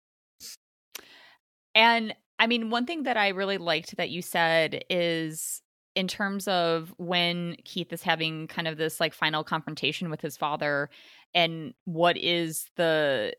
And 1.74 2.14
I 2.38 2.46
mean, 2.46 2.70
one 2.70 2.86
thing 2.86 3.04
that 3.04 3.16
I 3.16 3.28
really 3.28 3.58
liked 3.58 3.96
that 3.96 4.10
you 4.10 4.20
said 4.20 4.84
is 4.90 5.62
in 5.94 6.08
terms 6.08 6.48
of 6.48 6.92
when 6.96 7.56
Keith 7.64 7.92
is 7.92 8.02
having 8.02 8.46
kind 8.46 8.66
of 8.66 8.76
this 8.76 8.98
like 8.98 9.14
final 9.14 9.44
confrontation 9.44 10.10
with 10.10 10.20
his 10.20 10.36
father 10.36 10.88
and 11.34 11.74
what 11.84 12.16
is 12.16 12.68
the 12.76 13.34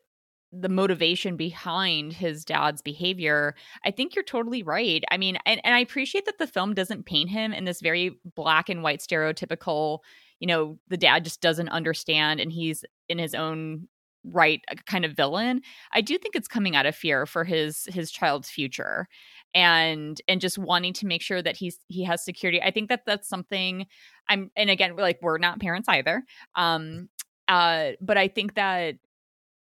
the 0.60 0.68
motivation 0.68 1.36
behind 1.36 2.12
his 2.12 2.44
dad's 2.44 2.82
behavior 2.82 3.54
i 3.84 3.90
think 3.90 4.14
you're 4.14 4.24
totally 4.24 4.62
right. 4.62 5.04
I 5.10 5.16
mean 5.16 5.38
and, 5.46 5.60
and 5.64 5.74
i 5.74 5.80
appreciate 5.80 6.26
that 6.26 6.38
the 6.38 6.46
film 6.46 6.74
doesn't 6.74 7.06
paint 7.06 7.30
him 7.30 7.52
in 7.52 7.64
this 7.64 7.80
very 7.80 8.18
black 8.34 8.68
and 8.68 8.82
white 8.82 9.00
stereotypical 9.00 10.00
you 10.40 10.46
know 10.46 10.78
the 10.88 10.96
dad 10.96 11.24
just 11.24 11.40
doesn't 11.40 11.68
understand 11.68 12.40
and 12.40 12.52
he's 12.52 12.84
in 13.08 13.18
his 13.18 13.34
own 13.34 13.88
right 14.26 14.62
a 14.70 14.76
kind 14.76 15.04
of 15.04 15.12
villain. 15.12 15.60
I 15.92 16.00
do 16.00 16.16
think 16.16 16.34
it's 16.34 16.48
coming 16.48 16.74
out 16.74 16.86
of 16.86 16.96
fear 16.96 17.26
for 17.26 17.44
his 17.44 17.86
his 17.92 18.10
child's 18.10 18.48
future 18.48 19.06
and 19.54 20.18
and 20.26 20.40
just 20.40 20.56
wanting 20.56 20.94
to 20.94 21.06
make 21.06 21.20
sure 21.20 21.42
that 21.42 21.58
he's 21.58 21.78
he 21.88 22.04
has 22.04 22.24
security. 22.24 22.62
I 22.62 22.70
think 22.70 22.88
that 22.88 23.02
that's 23.04 23.28
something 23.28 23.86
i'm 24.28 24.50
and 24.56 24.70
again 24.70 24.96
like 24.96 25.18
we're 25.22 25.38
not 25.38 25.60
parents 25.60 25.88
either 25.88 26.24
um 26.54 27.08
uh 27.48 27.90
but 28.00 28.16
i 28.16 28.28
think 28.28 28.54
that 28.54 28.96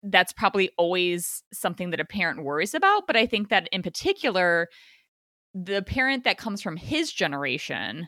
that's 0.03 0.34
probably 0.34 0.69
always 0.77 1.43
something 1.51 1.89
that 1.89 1.99
a 1.99 2.05
parent 2.05 2.43
worries 2.43 2.73
about 2.73 3.07
but 3.07 3.15
i 3.15 3.26
think 3.26 3.49
that 3.49 3.67
in 3.71 3.81
particular 3.81 4.67
the 5.53 5.81
parent 5.81 6.23
that 6.23 6.38
comes 6.38 6.61
from 6.61 6.77
his 6.77 7.11
generation 7.11 8.07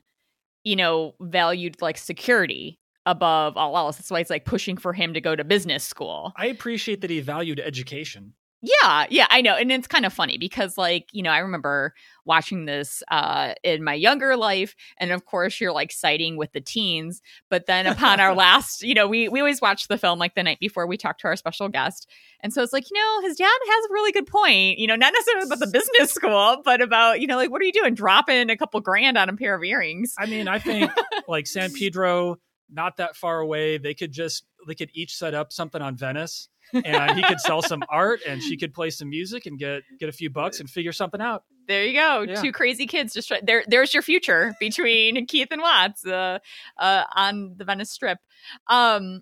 you 0.64 0.76
know 0.76 1.14
valued 1.22 1.82
like 1.82 1.98
security 1.98 2.80
above 3.06 3.58
all 3.58 3.78
else. 3.78 3.98
That's 3.98 4.12
why 4.12 4.20
it's 4.20 4.30
like 4.30 4.46
pushing 4.46 4.78
for 4.78 4.94
him 4.94 5.14
to 5.14 5.22
go 5.22 5.36
to 5.36 5.44
business 5.44 5.84
school. 5.84 6.34
I 6.38 6.48
appreciate 6.48 7.02
that 7.02 7.10
he 7.10 7.20
valued 7.20 7.60
education 7.60 8.34
yeah, 8.62 9.08
yeah, 9.10 9.28
I 9.30 9.42
know. 9.42 9.56
And 9.56 9.72
it's 9.72 9.88
kind 9.88 10.06
of 10.06 10.14
funny 10.14 10.38
because 10.38 10.78
like, 10.78 11.08
you 11.12 11.24
know, 11.24 11.32
I 11.32 11.40
remember 11.40 11.94
watching 12.24 12.66
this 12.66 13.02
uh 13.10 13.56
in 13.64 13.84
my 13.84 13.96
younger 13.96 14.38
life 14.38 14.76
and 14.98 15.12
of 15.12 15.26
course 15.26 15.60
you're 15.60 15.72
like 15.72 15.92
siding 15.92 16.38
with 16.38 16.52
the 16.54 16.62
teens, 16.62 17.22
but 17.50 17.66
then 17.66 17.88
upon 17.88 18.20
our 18.20 18.36
last, 18.36 18.84
you 18.84 18.94
know, 18.94 19.08
we 19.08 19.28
we 19.30 19.40
always 19.40 19.62
watch 19.62 19.88
the 19.88 19.98
film 19.98 20.20
like 20.20 20.36
the 20.36 20.44
night 20.44 20.60
before 20.60 20.86
we 20.86 20.98
talk 20.98 21.18
to 21.20 21.28
our 21.28 21.36
special 21.36 21.70
guest. 21.70 22.08
And 22.42 22.54
so 22.54 22.62
it's 22.62 22.74
like, 22.74 22.90
you 22.90 22.98
know, 22.98 23.28
his 23.28 23.38
dad 23.38 23.46
has 23.46 23.86
a 23.86 23.94
really 23.94 24.12
good 24.12 24.28
point, 24.28 24.78
you 24.78 24.88
know, 24.88 24.96
not 24.96 25.14
necessarily 25.14 25.46
about 25.46 25.60
the 25.60 25.68
business 25.68 26.12
school, 26.12 26.62
but 26.64 26.82
about, 26.82 27.20
you 27.20 27.28
know, 27.28 27.38
like 27.38 27.50
what 27.50 27.62
are 27.62 27.66
you 27.66 27.74
doing 27.74 27.96
dropping 27.96 28.50
a 28.50 28.58
couple 28.58 28.80
grand 28.82 29.18
on 29.18 29.30
a 29.30 29.36
pair 29.36 29.56
of 29.56 29.64
earrings? 29.64 30.14
i 30.20 30.26
mean 30.26 30.48
i 30.48 30.60
think 30.60 30.92
like 31.28 31.48
san 31.48 31.72
pedro 31.80 32.38
not 32.72 32.98
that 32.98 33.16
far 33.16 33.40
away 33.40 33.78
they 33.78 33.94
could 33.94 34.12
just 34.12 34.46
they 34.68 34.76
could 34.76 34.90
each 34.94 35.16
set 35.16 35.34
up 35.34 35.52
something 35.52 35.82
on 35.82 35.96
venice 35.96 36.50
and 36.74 37.18
he 37.18 37.24
could 37.24 37.40
sell 37.40 37.62
some 37.62 37.84
art 37.90 38.22
and 38.28 38.42
she 38.42 38.56
could 38.56 38.74
play 38.74 38.90
some 38.90 39.10
music 39.10 39.46
and 39.46 39.60
get 39.60 39.84
get 40.00 40.10
a 40.10 40.12
few 40.12 40.30
bucks 40.30 40.60
and 40.60 40.70
figure 40.70 40.94
something 40.94 41.22
out 41.22 41.44
there 41.68 41.86
you 41.86 41.94
go. 41.94 42.22
Yeah. 42.22 42.36
Two 42.36 42.52
crazy 42.52 42.86
kids 42.86 43.14
just 43.14 43.28
try, 43.28 43.40
there. 43.42 43.64
There's 43.68 43.94
your 43.94 44.04
future 44.04 44.54
between 44.60 45.26
Keith 45.28 45.48
and 45.52 45.62
Watts 45.62 46.06
uh, 46.06 46.40
uh, 46.78 47.04
on 47.16 47.56
the 47.58 47.66
Venice 47.66 47.92
Strip. 47.92 48.20
Um, 48.68 49.22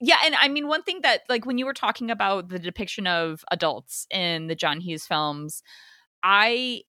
yeah, 0.00 0.16
and 0.24 0.34
I 0.34 0.48
mean 0.48 0.66
one 0.66 0.82
thing 0.82 1.00
that 1.02 1.22
like 1.28 1.46
when 1.46 1.58
you 1.58 1.64
were 1.64 1.72
talking 1.72 2.10
about 2.10 2.48
the 2.48 2.58
depiction 2.58 3.06
of 3.06 3.44
adults 3.50 4.06
in 4.10 4.46
the 4.48 4.54
John 4.54 4.80
Hughes 4.80 5.06
films, 5.06 5.62
I 6.22 6.82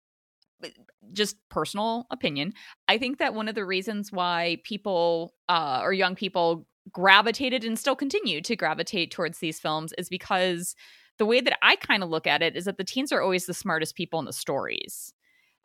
just 1.14 1.38
personal 1.50 2.08
opinion, 2.12 2.54
I 2.88 2.98
think 2.98 3.18
that 3.20 3.34
one 3.34 3.48
of 3.48 3.56
the 3.56 3.66
reasons 3.66 4.12
why 4.12 4.58
people 4.64 5.34
uh, 5.50 5.80
or 5.84 5.94
young 5.94 6.16
people 6.16 6.68
gravitated 6.92 7.64
and 7.64 7.78
still 7.78 7.96
continue 7.96 8.42
to 8.42 8.56
gravitate 8.56 9.12
towards 9.12 9.40
these 9.40 9.60
films 9.60 9.94
is 9.98 10.10
because 10.10 10.76
the 11.18 11.26
way 11.26 11.42
that 11.42 11.58
I 11.62 11.76
kind 11.76 12.04
of 12.04 12.10
look 12.10 12.28
at 12.28 12.42
it 12.42 12.56
is 12.56 12.66
that 12.66 12.78
the 12.78 12.84
teens 12.84 13.12
are 13.12 13.22
always 13.22 13.46
the 13.46 13.54
smartest 13.54 13.96
people 13.96 14.20
in 14.20 14.26
the 14.26 14.34
stories. 14.34 15.14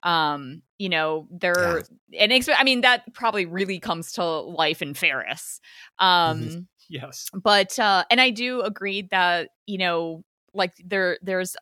Um, 0.02 0.62
you 0.78 0.88
know, 0.88 1.28
they're 1.30 1.84
and 2.18 2.32
expe- 2.32 2.56
I 2.58 2.64
mean 2.64 2.82
that 2.82 3.12
probably 3.14 3.46
really 3.46 3.80
comes 3.80 4.12
to 4.12 4.24
life 4.24 4.82
in 4.82 4.94
Ferris. 4.94 5.60
Um, 5.98 6.48
Mhm. 6.48 6.66
Yes. 6.88 7.30
but 7.32 7.78
uh 7.78 8.04
and 8.10 8.20
I 8.20 8.30
do 8.30 8.60
agree 8.62 9.02
that, 9.10 9.50
you 9.66 9.78
know, 9.78 10.24
like 10.54 10.74
there 10.84 11.18
there's 11.22 11.56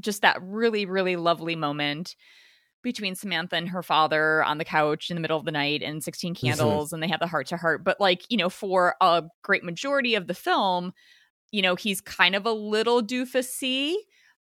just 0.00 0.22
that 0.22 0.42
really 0.42 0.86
really 0.86 1.16
lovely 1.16 1.56
moment 1.56 2.16
between 2.82 3.14
Samantha 3.14 3.56
and 3.56 3.68
her 3.68 3.82
father 3.82 4.42
on 4.44 4.58
the 4.58 4.64
couch 4.64 5.10
in 5.10 5.16
the 5.16 5.20
middle 5.20 5.38
of 5.38 5.44
the 5.44 5.52
night 5.52 5.82
and 5.82 6.02
16 6.02 6.34
candles 6.34 6.92
and 6.92 7.02
they 7.02 7.08
have 7.08 7.20
the 7.20 7.26
heart 7.26 7.46
to 7.48 7.56
heart 7.56 7.84
but 7.84 8.00
like 8.00 8.22
you 8.28 8.36
know 8.36 8.48
for 8.50 8.94
a 9.00 9.22
great 9.42 9.64
majority 9.64 10.14
of 10.14 10.26
the 10.26 10.34
film 10.34 10.92
you 11.50 11.62
know 11.62 11.74
he's 11.74 12.00
kind 12.00 12.34
of 12.34 12.46
a 12.46 12.52
little 12.52 13.02
doofusy 13.02 13.94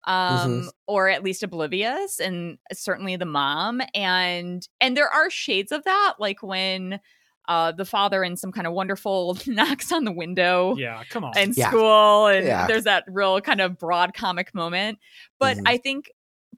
um 0.05 0.71
or 0.87 1.09
at 1.11 1.23
least 1.23 1.43
oblivious 1.43 2.19
and 2.21 2.57
certainly 2.73 3.17
the 3.17 3.27
mom 3.27 3.83
and 3.95 4.67
and 4.81 4.97
there 4.97 5.09
are 5.11 5.29
shades 5.29 5.71
of 5.73 5.85
that 5.85 6.15
like 6.19 6.43
when 6.43 6.99
uh 7.49 7.71
the 7.73 7.85
father 7.85 8.25
in 8.25 8.35
some 8.37 8.51
kind 8.53 8.67
of 8.67 8.73
wonderful 8.73 9.37
knocks 9.47 9.93
on 9.93 10.05
the 10.05 10.13
window 10.13 10.75
Yeah. 10.79 11.03
Come 11.11 11.25
on. 11.25 11.37
in 11.37 11.53
Yeah. 11.55 11.69
school 11.69 12.27
and 12.29 12.47
Yeah. 12.47 12.67
there's 12.67 12.85
that 12.85 13.05
real 13.09 13.41
kind 13.43 13.61
of 13.61 13.77
broad 13.79 14.15
comic 14.15 14.55
moment 14.55 14.99
but 15.39 15.59
Mhm. 15.59 15.63
i 15.67 15.77
think 15.77 16.11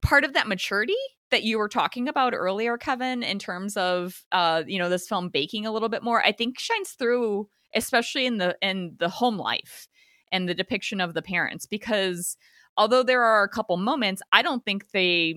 part 0.03 0.23
of 0.25 0.35
that 0.35 0.47
maturity 0.47 0.95
that 1.33 1.43
you 1.43 1.59
were 1.59 1.69
talking 1.69 2.09
about 2.09 2.35
earlier 2.35 2.79
kevin 2.79 3.23
in 3.23 3.39
terms 3.39 3.77
of 3.77 4.25
uh 4.31 4.63
you 4.67 4.79
know 4.79 4.89
this 4.89 5.09
film 5.09 5.29
baking 5.29 5.67
a 5.67 5.73
little 5.73 5.89
bit 5.89 6.03
more 6.03 6.23
i 6.25 6.31
think 6.31 6.59
shines 6.59 6.91
through 6.91 7.49
especially 7.75 8.25
in 8.27 8.39
the 8.39 8.57
in 8.63 8.95
the 8.99 9.09
home 9.09 9.37
life 9.37 9.89
and 10.31 10.49
the 10.49 10.55
depiction 10.55 11.01
of 11.01 11.15
the 11.15 11.23
parents 11.23 11.67
because 11.67 12.37
although 12.77 13.03
there 13.03 13.23
are 13.25 13.43
a 13.43 13.49
couple 13.49 13.77
moments 13.77 14.23
i 14.31 14.43
don't 14.43 14.65
think 14.65 14.91
they 14.93 15.35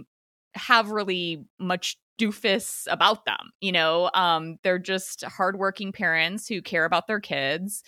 have 0.54 0.92
really 0.92 1.44
much 1.60 1.98
doofus 2.20 2.88
about 2.90 3.26
them 3.26 3.52
you 3.60 3.72
know? 3.72 4.10
Um 4.14 4.58
they're 4.64 4.80
just 4.80 5.24
hardworking 5.24 5.92
parents 5.92 6.48
who 6.48 6.62
care 6.62 6.86
about 6.86 7.08
their 7.08 7.20
kids 7.20 7.84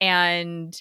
and 0.00 0.80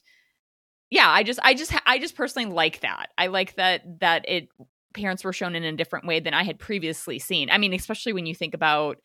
yeah 0.89 1.09
i 1.09 1.23
just 1.23 1.39
i 1.43 1.53
just 1.53 1.73
i 1.85 1.99
just 1.99 2.15
personally 2.15 2.49
like 2.49 2.81
that. 2.81 3.09
I 3.17 3.27
like 3.27 3.55
that 3.55 3.99
that 3.99 4.27
it 4.27 4.49
parents 4.93 5.23
were 5.23 5.33
shown 5.33 5.55
in 5.55 5.63
a 5.63 5.75
different 5.75 6.05
way 6.05 6.19
than 6.19 6.33
i 6.33 6.43
had 6.43 6.59
previously 6.59 7.19
seen 7.19 7.49
i 7.49 7.57
mean 7.57 7.73
especially 7.73 8.13
when 8.13 8.25
you 8.25 8.35
think 8.35 8.53
about 8.53 8.97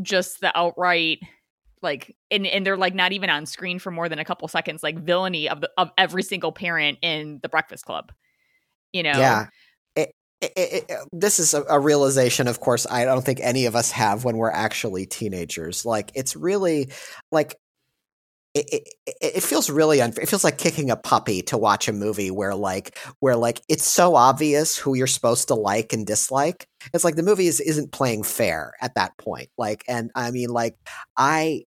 just 0.00 0.40
the 0.40 0.56
outright 0.56 1.18
like 1.82 2.16
and, 2.30 2.46
and 2.46 2.64
they're 2.66 2.76
like 2.76 2.94
not 2.94 3.12
even 3.12 3.30
on 3.30 3.46
screen 3.46 3.78
for 3.78 3.90
more 3.90 4.08
than 4.08 4.18
a 4.18 4.24
couple 4.24 4.46
seconds 4.48 4.82
like 4.82 4.98
villainy 4.98 5.48
of 5.48 5.60
the, 5.60 5.70
of 5.76 5.90
every 5.98 6.22
single 6.22 6.52
parent 6.52 6.98
in 7.02 7.38
the 7.42 7.48
breakfast 7.48 7.84
club 7.84 8.12
you 8.92 9.02
know 9.02 9.12
Yeah. 9.12 9.46
It, 10.40 10.52
it, 10.56 10.84
it, 10.88 11.08
this 11.10 11.40
is 11.40 11.52
a, 11.52 11.64
a 11.64 11.80
realization, 11.80 12.46
of 12.46 12.60
course, 12.60 12.86
I 12.88 13.04
don't 13.04 13.24
think 13.24 13.40
any 13.42 13.66
of 13.66 13.74
us 13.74 13.90
have 13.90 14.24
when 14.24 14.36
we're 14.36 14.52
actually 14.52 15.04
teenagers. 15.04 15.84
Like, 15.84 16.12
it's 16.14 16.36
really 16.36 16.92
like. 17.32 17.56
It, 18.58 18.88
it, 19.20 19.42
feels 19.42 19.70
really 19.70 20.00
unfair. 20.00 20.22
It 20.22 20.28
feels 20.28 20.44
like 20.44 20.58
kicking 20.58 20.90
a 20.90 20.96
puppy 20.96 21.42
to 21.42 21.58
watch 21.58 21.88
a 21.88 21.92
movie 21.92 22.30
where 22.30 22.54
like 22.54 22.98
where 23.20 23.36
like 23.36 23.60
it's 23.68 23.84
so 23.86 24.14
obvious 24.16 24.76
who 24.76 24.94
you're 24.94 25.06
supposed 25.06 25.48
to 25.48 25.54
like 25.54 25.92
and 25.92 26.06
dislike. 26.06 26.66
It's 26.94 27.04
like 27.04 27.16
the 27.16 27.22
movie 27.22 27.46
is, 27.46 27.60
isn't 27.60 27.92
playing 27.92 28.22
fair 28.24 28.74
at 28.80 28.94
that 28.94 29.16
point. 29.18 29.48
Like, 29.58 29.84
and 29.88 30.10
I 30.14 30.30
mean, 30.30 30.50
like 30.50 30.76
I 31.16 31.64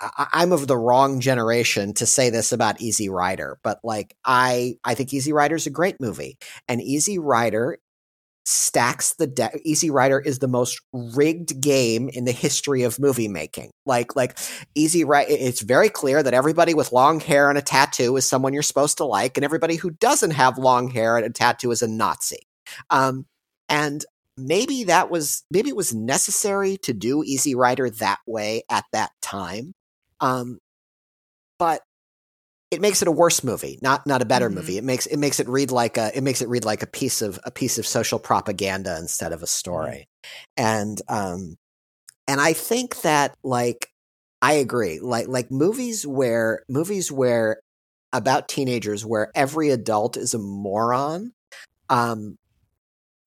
I- 0.00 0.28
I'm 0.32 0.52
of 0.52 0.66
the 0.66 0.76
wrong 0.76 1.20
generation 1.20 1.94
to 1.94 2.06
say 2.06 2.28
this 2.30 2.52
about 2.52 2.80
Easy 2.80 3.08
Rider, 3.08 3.58
but 3.62 3.80
like 3.82 4.14
I 4.24 4.76
I 4.84 4.94
think 4.94 5.14
Easy 5.14 5.32
Rider 5.32 5.56
is 5.56 5.66
a 5.66 5.70
great 5.70 6.00
movie, 6.00 6.38
and 6.68 6.82
Easy 6.82 7.18
Rider 7.18 7.78
stacks 8.46 9.14
the 9.14 9.26
deck. 9.26 9.58
Easy 9.64 9.90
Rider 9.90 10.20
is 10.20 10.38
the 10.38 10.48
most 10.48 10.80
rigged 10.92 11.60
game 11.60 12.08
in 12.08 12.24
the 12.24 12.32
history 12.32 12.84
of 12.84 12.98
movie 12.98 13.28
making. 13.28 13.70
Like 13.84 14.16
like 14.16 14.38
Easy 14.74 15.04
Rider, 15.04 15.30
it's 15.30 15.60
very 15.60 15.88
clear 15.88 16.22
that 16.22 16.32
everybody 16.32 16.72
with 16.72 16.92
long 16.92 17.20
hair 17.20 17.48
and 17.48 17.58
a 17.58 17.62
tattoo 17.62 18.16
is 18.16 18.26
someone 18.26 18.54
you're 18.54 18.62
supposed 18.62 18.98
to 18.98 19.04
like, 19.04 19.36
and 19.36 19.44
everybody 19.44 19.76
who 19.76 19.90
doesn't 19.90 20.30
have 20.30 20.58
long 20.58 20.88
hair 20.88 21.16
and 21.16 21.26
a 21.26 21.30
tattoo 21.30 21.72
is 21.72 21.82
a 21.82 21.88
Nazi. 21.88 22.46
Um, 22.88 23.26
and 23.68 24.04
maybe 24.36 24.84
that 24.84 25.10
was 25.10 25.44
maybe 25.50 25.68
it 25.68 25.76
was 25.76 25.94
necessary 25.94 26.76
to 26.78 26.92
do 26.92 27.24
Easy 27.24 27.54
Rider 27.54 27.90
that 27.90 28.18
way 28.26 28.62
at 28.70 28.84
that 28.92 29.10
time. 29.20 29.74
Um, 30.20 30.58
but 31.58 31.82
it 32.70 32.80
makes 32.80 33.02
it 33.02 33.08
a 33.08 33.12
worse 33.12 33.44
movie, 33.44 33.78
not 33.82 34.06
not 34.06 34.22
a 34.22 34.26
better 34.26 34.50
Mhm. 34.50 34.54
movie. 34.54 34.78
It 34.78 34.84
makes 34.84 35.06
it 35.06 35.18
makes 35.18 35.40
it 35.40 35.48
read 35.48 35.70
like 35.70 35.96
a 35.96 36.16
it 36.16 36.22
makes 36.22 36.42
it 36.42 36.48
read 36.48 36.64
like 36.64 36.82
a 36.82 36.86
piece 36.86 37.22
of 37.22 37.38
a 37.44 37.50
piece 37.50 37.78
of 37.78 37.86
social 37.86 38.18
propaganda 38.18 38.96
instead 38.98 39.32
of 39.32 39.42
a 39.42 39.46
story. 39.46 40.08
And 40.56 41.00
um 41.08 41.56
and 42.28 42.40
I 42.40 42.52
think 42.54 43.02
that 43.02 43.34
like 43.44 43.88
I 44.42 44.54
agree. 44.54 45.00
Like 45.00 45.28
like 45.28 45.50
movies 45.50 46.06
where 46.06 46.62
movies 46.68 47.12
where 47.12 47.60
about 48.12 48.48
teenagers 48.48 49.04
where 49.06 49.30
every 49.34 49.70
adult 49.70 50.16
is 50.16 50.34
a 50.34 50.38
moron 50.38 51.32
um 51.90 52.38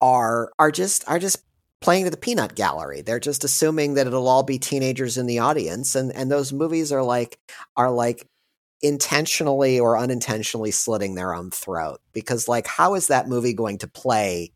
are 0.00 0.50
are 0.58 0.70
just 0.70 1.08
are 1.08 1.18
just 1.18 1.38
playing 1.80 2.04
to 2.04 2.10
the 2.10 2.16
peanut 2.16 2.54
gallery. 2.54 3.00
They're 3.02 3.20
just 3.20 3.44
assuming 3.44 3.94
that 3.94 4.06
it'll 4.06 4.28
all 4.28 4.42
be 4.42 4.58
teenagers 4.58 5.16
in 5.18 5.26
the 5.26 5.38
audience 5.40 5.94
and 5.94 6.12
and 6.12 6.30
those 6.30 6.52
movies 6.52 6.92
are 6.92 7.02
like 7.02 7.38
are 7.76 7.90
like 7.90 8.26
intentionally 8.82 9.78
or 9.78 9.98
unintentionally 9.98 10.70
slitting 10.70 11.14
their 11.14 11.34
own 11.34 11.50
throat 11.50 12.00
because 12.12 12.48
like 12.48 12.66
how 12.66 12.94
is 12.94 13.08
that 13.08 13.28
movie 13.28 13.52
going 13.52 13.78
to 13.78 13.86
play 13.86 14.52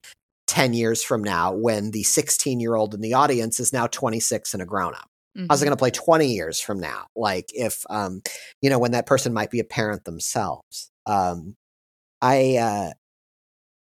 10 0.46 0.72
years 0.74 1.02
from 1.02 1.22
now 1.22 1.52
when 1.52 1.90
the 1.90 2.02
16 2.02 2.60
year 2.60 2.74
old 2.74 2.94
in 2.94 3.00
the 3.00 3.14
audience 3.14 3.60
is 3.60 3.72
now 3.72 3.86
26 3.86 4.54
and 4.54 4.62
a 4.62 4.66
grown 4.66 4.94
up 4.94 5.08
how's 5.48 5.60
it 5.60 5.64
Mhm. 5.64 5.68
going 5.68 5.76
to 5.76 5.80
play 5.80 5.90
20 5.90 6.32
years 6.32 6.60
from 6.60 6.80
now? 6.80 7.06
Like 7.16 7.50
if 7.54 7.84
um 7.90 8.22
you 8.62 8.70
know 8.70 8.78
when 8.78 8.92
that 8.92 9.06
person 9.06 9.32
might 9.32 9.50
be 9.50 9.60
a 9.60 9.64
parent 9.64 10.04
themselves. 10.04 10.90
Um 11.06 11.56
i 12.22 12.56
uh 12.56 12.92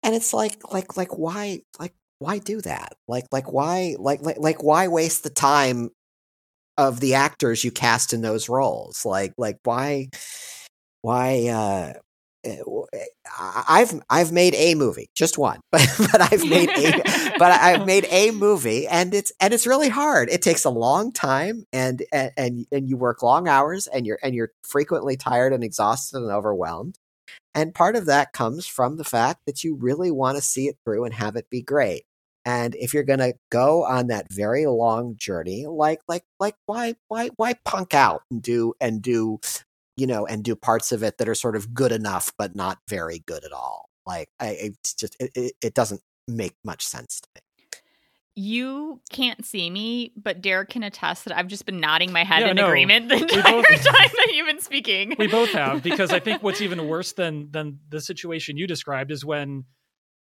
and 0.02 0.14
it's 0.14 0.34
like 0.34 0.72
like 0.72 0.96
like 0.96 1.16
why 1.18 1.60
like 1.78 1.94
why 2.18 2.38
do 2.38 2.60
that? 2.62 2.94
Like 3.08 3.26
like 3.32 3.52
why 3.52 3.96
like 3.98 4.22
like 4.22 4.38
like 4.38 4.62
why 4.62 4.88
waste 4.88 5.22
the 5.24 5.30
time 5.30 5.90
of 6.78 7.00
the 7.00 7.14
actors 7.14 7.64
you 7.64 7.70
cast 7.70 8.12
in 8.12 8.22
those 8.22 8.48
roles 8.48 9.04
like 9.04 9.32
like 9.38 9.58
why 9.64 10.08
why 11.02 11.46
uh 11.48 11.92
eh, 12.44 12.58
eh, 12.92 13.04
I've 13.68 14.00
I've 14.10 14.32
made 14.32 14.54
a 14.54 14.74
movie, 14.74 15.08
just 15.14 15.38
one, 15.38 15.60
but 15.72 15.86
but 16.12 16.20
I've 16.32 16.48
made 16.48 16.70
a 16.70 17.34
but 17.38 17.52
I've 17.52 17.86
made 17.86 18.06
a 18.10 18.30
movie, 18.30 18.86
and 18.86 19.14
it's 19.14 19.32
and 19.40 19.54
it's 19.54 19.66
really 19.66 19.88
hard. 19.88 20.28
It 20.30 20.42
takes 20.42 20.64
a 20.64 20.70
long 20.70 21.12
time, 21.12 21.64
and 21.72 22.02
and 22.12 22.32
and, 22.36 22.66
and 22.72 22.88
you 22.88 22.96
work 22.96 23.22
long 23.22 23.48
hours, 23.48 23.86
and 23.86 24.06
you're 24.06 24.18
and 24.22 24.34
you're 24.34 24.52
frequently 24.62 25.16
tired 25.16 25.52
and 25.52 25.64
exhausted 25.64 26.18
and 26.18 26.30
overwhelmed. 26.30 26.98
And 27.54 27.74
part 27.74 27.96
of 27.96 28.06
that 28.06 28.32
comes 28.32 28.66
from 28.66 28.96
the 28.98 29.04
fact 29.04 29.42
that 29.46 29.64
you 29.64 29.76
really 29.76 30.10
want 30.10 30.36
to 30.38 30.42
see 30.42 30.68
it 30.68 30.78
through 30.84 31.04
and 31.04 31.14
have 31.14 31.36
it 31.36 31.50
be 31.50 31.62
great. 31.62 32.04
And 32.44 32.74
if 32.74 32.92
you're 32.92 33.04
going 33.04 33.20
to 33.20 33.34
go 33.50 33.84
on 33.84 34.08
that 34.08 34.26
very 34.32 34.66
long 34.66 35.16
journey, 35.16 35.66
like 35.66 36.00
like 36.08 36.24
like 36.38 36.56
why 36.66 36.94
why 37.08 37.30
why 37.36 37.54
punk 37.64 37.94
out 37.94 38.22
and 38.30 38.42
do 38.42 38.74
and 38.80 39.00
do 39.00 39.38
you 39.96 40.06
know 40.06 40.26
and 40.26 40.42
do 40.44 40.54
parts 40.54 40.92
of 40.92 41.02
it 41.02 41.18
that 41.18 41.28
are 41.28 41.34
sort 41.34 41.56
of 41.56 41.72
good 41.72 41.92
enough 41.92 42.32
but 42.36 42.54
not 42.54 42.78
very 42.88 43.20
good 43.26 43.44
at 43.44 43.52
all. 43.52 43.88
Like 44.06 44.28
I 44.38 44.48
it's 44.60 44.94
just 44.94 45.16
it, 45.20 45.30
it, 45.34 45.52
it 45.62 45.74
doesn't 45.74 46.02
make 46.28 46.54
much 46.64 46.84
sense 46.84 47.20
to 47.20 47.28
me. 47.34 47.40
You 48.36 49.00
can't 49.10 49.44
see 49.46 49.70
me, 49.70 50.12
but 50.16 50.42
Derek 50.42 50.70
can 50.70 50.82
attest 50.82 51.24
that 51.26 51.36
I've 51.38 51.46
just 51.46 51.66
been 51.66 51.78
nodding 51.78 52.10
my 52.12 52.24
head 52.24 52.40
Yeah, 52.40 52.48
in 52.50 52.56
no. 52.56 52.66
agreement 52.66 53.08
the 53.10 53.14
entire 53.22 53.42
both- 53.42 53.66
time 53.68 53.84
that 53.84 54.32
you've 54.34 54.46
been 54.48 54.60
speaking. 54.60 55.14
we 55.18 55.28
both 55.28 55.50
have 55.52 55.84
because 55.84 56.10
I 56.10 56.18
think 56.18 56.42
what's 56.42 56.60
even 56.60 56.88
worse 56.88 57.12
than 57.12 57.50
than 57.52 57.78
the 57.88 58.00
situation 58.00 58.56
you 58.56 58.66
described 58.66 59.12
is 59.12 59.24
when 59.24 59.64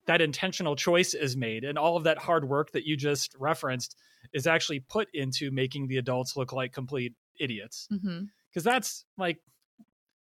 that 0.05 0.21
intentional 0.21 0.75
choice 0.75 1.13
is 1.13 1.35
made 1.37 1.63
and 1.63 1.77
all 1.77 1.95
of 1.97 2.03
that 2.03 2.17
hard 2.17 2.47
work 2.47 2.71
that 2.71 2.85
you 2.85 2.97
just 2.97 3.35
referenced 3.39 3.95
is 4.33 4.47
actually 4.47 4.79
put 4.79 5.07
into 5.13 5.51
making 5.51 5.87
the 5.87 5.97
adults 5.97 6.35
look 6.35 6.51
like 6.53 6.73
complete 6.73 7.13
idiots. 7.39 7.87
Because 8.49 8.63
that's 8.63 9.05
like 9.17 9.39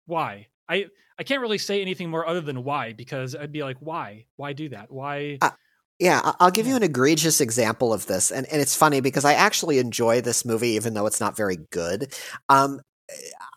why? 0.05 0.47
I 0.67 0.85
i 1.17 1.23
can't 1.23 1.41
really 1.41 1.57
say 1.57 1.81
anything 1.81 2.09
more 2.09 2.25
other 2.27 2.39
than 2.41 2.63
why 2.63 2.93
because 2.93 3.35
i'd 3.35 3.51
be 3.51 3.63
like 3.63 3.77
why? 3.79 4.25
Why 4.37 4.53
do 4.53 4.69
that? 4.69 4.91
Why 4.91 5.37
Uh, 5.41 5.51
Yeah, 5.99 6.21
I- 6.23 6.35
I'll 6.39 6.51
give 6.51 6.67
you 6.67 6.75
an 6.75 6.83
egregious 6.83 7.41
example 7.41 7.91
of 7.93 8.05
this, 8.05 8.31
and, 8.31 8.45
and 8.47 8.61
it's 8.61 8.75
funny 8.75 9.01
because 9.01 9.25
I 9.25 9.33
actually 9.33 9.79
enjoy 9.79 10.21
this 10.21 10.45
movie, 10.45 10.69
even 10.69 10.93
though 10.93 11.05
it's 11.07 11.19
not 11.19 11.35
very 11.35 11.57
good. 11.71 12.13
Um, 12.47 12.79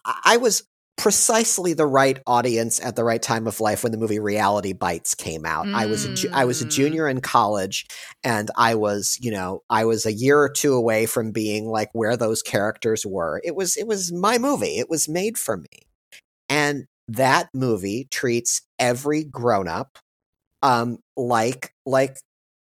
I 0.05 0.21
I 0.25 0.37
was 0.39 0.65
precisely 0.97 1.75
the 1.75 1.87
right 1.87 2.19
audience 2.27 2.81
at 2.81 2.97
the 2.97 3.05
right 3.05 3.23
time 3.23 3.47
of 3.47 3.61
life 3.61 3.83
when 3.83 3.93
the 3.93 3.99
movie 3.99 4.19
Reality 4.21 4.73
Bites 4.73 5.15
came 5.15 5.45
out. 5.47 5.69
I 5.73 5.87
was 5.87 6.05
a 6.05 6.11
ju- 6.11 6.29
I 6.33 6.45
was 6.45 6.61
a 6.61 6.67
Mm. 6.67 6.71
junior 6.71 7.09
in 7.09 7.21
college, 7.21 7.87
and 8.23 8.51
I 8.57 8.75
was 8.75 9.19
you 9.21 9.31
know 9.31 9.63
I 9.71 9.85
was 9.85 10.07
a 10.07 10.13
year 10.13 10.39
or 10.41 10.49
two 10.51 10.75
away 10.75 11.07
from 11.07 11.33
being 11.33 11.67
like 11.67 11.91
where 11.93 12.17
those 12.17 12.43
characters 12.43 13.05
were. 13.07 13.41
It 13.45 13.57
was 13.57 13.77
it 13.77 13.87
was 13.87 14.13
my 14.13 14.39
movie. 14.39 14.79
It 14.79 14.91
was 14.91 15.09
made 15.09 15.39
for 15.39 15.57
me, 15.57 15.87
and 16.49 16.87
that 17.09 17.49
movie 17.55 18.07
treats 18.11 18.63
every 18.79 19.25
grown 19.25 19.69
up 19.69 19.99
um 20.63 20.99
like 21.17 21.73
like 21.87 22.19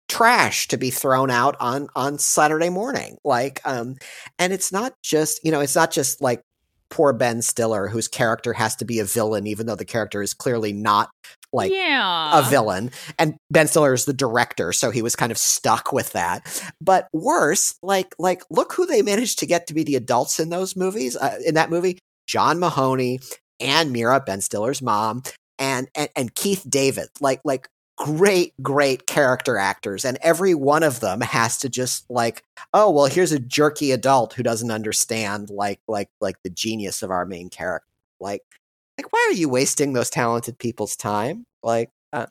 trash 0.09 0.67
to 0.67 0.77
be 0.77 0.89
thrown 0.89 1.29
out 1.31 1.55
on 1.59 1.87
on 1.95 2.17
Saturday 2.17 2.69
morning 2.69 3.17
like 3.23 3.61
um 3.65 3.95
and 4.39 4.53
it's 4.53 4.71
not 4.71 4.93
just 5.03 5.39
you 5.43 5.51
know 5.51 5.61
it's 5.61 5.75
not 5.75 5.91
just 5.91 6.21
like 6.21 6.41
poor 6.89 7.13
Ben 7.13 7.41
Stiller 7.41 7.87
whose 7.87 8.07
character 8.07 8.53
has 8.53 8.75
to 8.77 8.85
be 8.85 8.99
a 8.99 9.05
villain 9.05 9.47
even 9.47 9.65
though 9.67 9.75
the 9.75 9.85
character 9.85 10.21
is 10.21 10.33
clearly 10.33 10.73
not 10.73 11.09
like 11.51 11.71
yeah. 11.71 12.39
a 12.39 12.49
villain. 12.49 12.91
And 13.17 13.35
Ben 13.49 13.67
Stiller 13.67 13.93
is 13.93 14.05
the 14.05 14.13
director 14.13 14.73
so 14.73 14.91
he 14.91 15.01
was 15.01 15.15
kind 15.15 15.31
of 15.31 15.37
stuck 15.37 15.91
with 15.93 16.11
that. 16.13 16.63
But 16.81 17.07
worse 17.13 17.75
like 17.81 18.15
like 18.19 18.43
look 18.49 18.73
who 18.73 18.85
they 18.85 19.01
managed 19.01 19.39
to 19.39 19.45
get 19.45 19.67
to 19.67 19.73
be 19.73 19.83
the 19.83 19.95
adults 19.95 20.39
in 20.39 20.49
those 20.49 20.75
movies 20.75 21.15
uh, 21.15 21.37
in 21.45 21.55
that 21.55 21.69
movie 21.69 21.99
John 22.27 22.59
Mahoney 22.59 23.19
and 23.59 23.91
Meara 23.91 24.21
Ben 24.23 24.41
Stiller's 24.41 24.81
mom 24.81 25.23
and 25.57 25.89
and, 25.95 26.09
and 26.15 26.35
Keith 26.35 26.65
David. 26.67 27.09
Like 27.19 27.41
like 27.43 27.67
great 27.99 28.53
great 28.63 29.05
character 29.07 29.57
actors 29.57 30.05
and 30.05 30.17
every 30.21 30.55
one 30.55 30.83
of 30.83 31.01
them 31.01 31.19
has 31.19 31.57
to 31.57 31.67
just 31.67 32.09
like 32.09 32.43
oh 32.73 32.89
well 32.89 33.07
here's 33.07 33.33
a 33.33 33.39
jerky 33.39 33.91
adult 33.91 34.31
who 34.33 34.41
doesn't 34.41 34.71
understand 34.71 35.49
like 35.49 35.81
like 35.85 36.09
like 36.21 36.37
the 36.43 36.49
genius 36.49 37.03
of 37.03 37.11
our 37.11 37.25
main 37.25 37.49
character 37.49 37.85
like 38.21 38.41
like 38.97 39.11
why 39.11 39.27
are 39.29 39.33
you 39.33 39.49
wasting 39.49 39.91
those 39.91 40.09
talented 40.09 40.57
people's 40.57 40.95
time 40.95 41.45
like 41.61 41.89
uh, 42.13 42.25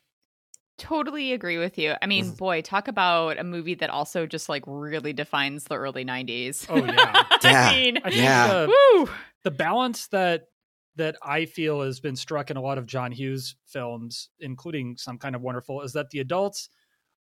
Totally 0.78 1.32
agree 1.32 1.58
with 1.58 1.76
you. 1.76 1.94
I 2.00 2.06
mean, 2.06 2.26
Mhm. 2.26 2.36
boy, 2.36 2.62
talk 2.62 2.86
about 2.86 3.36
a 3.36 3.42
movie 3.42 3.74
that 3.74 3.90
also 3.90 4.26
just 4.26 4.48
like 4.48 4.62
really 4.66 5.12
defines 5.12 5.64
the 5.64 5.74
early 5.74 6.04
90s. 6.04 6.66
Oh, 6.70 6.76
yeah. 6.76 7.24
Yeah. 7.42 7.68
I 7.68 7.74
mean, 7.74 7.96
I 7.98 8.10
think 8.10 8.14
Yeah. 8.14 8.46
the, 8.66 8.72
woo. 8.94 9.10
the 9.42 9.50
balance 9.50 10.06
that 10.08 10.46
that 10.98 11.16
I 11.22 11.46
feel 11.46 11.82
has 11.82 12.00
been 12.00 12.16
struck 12.16 12.50
in 12.50 12.58
a 12.58 12.62
lot 12.62 12.78
of 12.78 12.86
John 12.86 13.12
Hughes 13.12 13.56
films, 13.66 14.30
including 14.40 14.98
some 14.98 15.18
kind 15.18 15.36
of 15.36 15.42
wonderful, 15.42 15.82
is 15.82 15.94
that 15.94 16.10
the 16.10 16.20
adults 16.20 16.70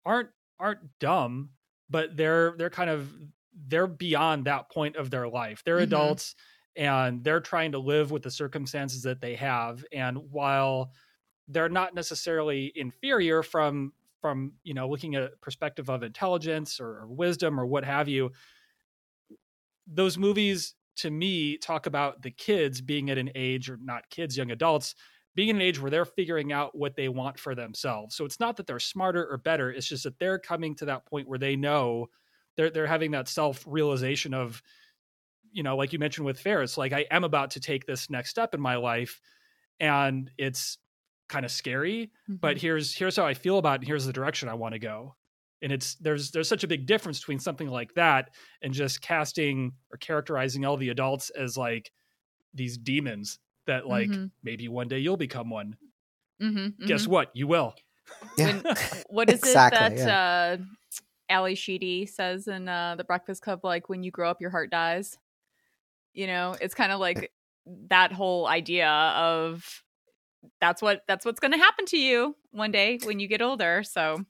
aren't 0.05 0.31
aren't 0.59 0.99
dumb, 0.99 1.53
but 1.89 2.17
they're 2.17 2.57
they're 2.57 2.71
kind 2.71 2.91
of 2.91 3.15
they're 3.55 3.87
beyond 3.87 4.45
that 4.47 4.71
point 4.71 4.97
of 4.97 5.11
their 5.11 5.29
life. 5.29 5.63
They're 5.65 5.79
Mhm. 5.79 5.81
adults 5.81 6.35
and 6.77 7.25
they're 7.25 7.41
trying 7.41 7.73
to 7.73 7.79
live 7.79 8.11
with 8.11 8.23
the 8.23 8.31
circumstances 8.31 9.03
that 9.03 9.21
they 9.21 9.35
have. 9.37 9.85
And 9.93 10.19
while 10.31 10.93
they're 11.49 11.69
not 11.69 11.95
necessarily 11.95 12.73
inferior 12.77 13.43
from 13.43 13.95
from 14.21 14.55
you 14.65 14.75
know 14.75 14.89
looking 14.89 15.15
at 15.17 15.23
a 15.25 15.37
perspective 15.43 15.91
of 15.91 16.03
intelligence 16.03 16.81
or, 16.81 17.01
or 17.01 17.09
wisdom 17.09 17.59
or 17.61 17.67
what 17.67 17.85
have 17.85 18.09
you, 18.09 18.33
those 19.87 20.19
movies 20.19 20.75
to 21.01 21.11
me 21.11 21.57
talk 21.57 21.87
about 21.87 22.23
the 22.23 22.31
kids 22.31 22.81
being 22.81 23.11
at 23.11 23.19
an 23.19 23.31
age 23.35 23.71
or 23.71 23.79
not 23.83 24.09
kids 24.11 24.37
young 24.37 24.51
adults 24.51 24.95
being 25.35 25.51
at 25.51 25.57
an 25.57 25.63
age 25.63 25.81
where 25.81 25.91
they're 25.91 26.05
figuring 26.05 26.53
out 26.53 26.77
what 26.77 26.97
they 26.97 27.09
want 27.09 27.39
for 27.39 27.55
themselves. 27.55 28.17
So 28.17 28.25
it's 28.25 28.41
not 28.41 28.57
that 28.57 28.67
they're 28.67 28.79
smarter 28.79 29.27
or 29.27 29.39
better 29.39 29.71
it's 29.71 29.89
just 29.89 30.05
that 30.05 30.19
they're 30.19 30.39
coming 30.39 30.75
to 30.77 30.87
that 30.87 31.07
point 31.07 31.29
where 31.29 31.39
they 31.39 31.57
know 31.57 32.09
they're 32.57 32.71
they're 32.71 32.87
having 32.87 33.13
that 33.13 33.29
self 33.29 33.65
realization 33.67 34.35
of 34.35 34.63
you 35.53 35.63
know 35.63 35.77
like 35.77 35.93
you 35.93 35.99
mentioned 35.99 36.27
with 36.27 36.39
Ferris 36.39 36.77
like 36.77 36.93
I 36.93 37.07
am 37.11 37.25
about 37.25 37.53
to 37.53 37.61
take 37.61 37.87
this 37.87 38.11
next 38.11 38.31
step 38.31 38.55
in 38.55 38.61
my 38.61 38.77
life 38.77 39.21
and 39.79 40.31
it's 40.37 40.79
kind 41.29 41.45
of 41.45 41.51
scary 41.51 42.11
but 42.29 42.57
mm-hmm. 42.57 42.61
here's 42.61 42.95
here's 42.95 43.17
how 43.17 43.25
I 43.25 43.35
feel 43.35 43.59
about 43.59 43.75
it 43.75 43.81
and 43.81 43.87
here's 43.87 44.05
the 44.05 44.13
direction 44.13 44.49
I 44.49 44.55
want 44.55 44.75
to 44.75 44.79
go 44.81 45.15
and 45.63 45.73
it's 45.73 45.95
there's 45.97 46.31
there's 46.31 46.49
such 46.49 46.65
a 46.65 46.69
big 46.69 46.87
difference 46.87 47.19
between 47.21 47.39
something 47.39 47.69
like 47.69 47.95
that 47.95 48.31
and 48.63 48.73
just 48.73 49.01
casting 49.03 49.73
or 49.91 49.99
characterizing 49.99 50.65
all 50.65 50.77
the 50.77 50.89
adults 50.91 51.31
as 51.31 51.57
like 51.57 51.93
these 52.55 52.79
demons 52.79 53.39
that 53.67 53.87
like 53.87 54.11
Mhm. 54.11 54.31
maybe 54.43 54.69
one 54.69 54.89
day 54.89 54.99
you'll 54.99 55.17
become 55.17 55.51
one 55.51 55.77
Mhm, 56.41 56.77
guess 56.87 57.07
mhm. 57.07 57.11
what 57.11 57.31
you 57.35 57.47
will 57.47 57.75
yeah 58.37 58.47
When- 58.47 58.63
what 59.09 59.29
is 59.29 59.43
Exactly, 59.43 59.87
it 59.89 59.97
that 59.97 60.09
uh 60.09 60.59
Ally 61.29 61.55
Sheedy 61.55 62.07
says 62.07 62.49
in 62.49 62.69
uh 62.69 62.97
the 62.97 63.05
Breakfast 63.05 63.43
Club 63.43 63.61
like 63.65 63.89
when 63.89 64.03
you 64.03 64.11
grow 64.11 64.31
up 64.31 64.41
your 64.41 64.51
heart 64.51 64.71
dies? 64.71 65.19
You 66.15 66.27
know, 66.27 66.57
it's 66.61 66.75
kind 66.75 66.93
of 66.93 67.01
like 67.01 67.33
that 67.89 68.13
whole 68.13 68.47
idea 68.47 68.89
of 68.91 69.83
that's 70.61 70.83
what 70.83 71.03
that's 71.09 71.25
what's 71.25 71.41
going 71.41 71.53
to 71.53 71.59
happen 71.59 71.87
to 71.87 71.99
you 71.99 72.37
one 72.53 72.73
day 72.73 72.99
when 73.05 73.21
you 73.21 73.29
get 73.29 73.43
older. 73.43 73.83
So, 73.85 74.25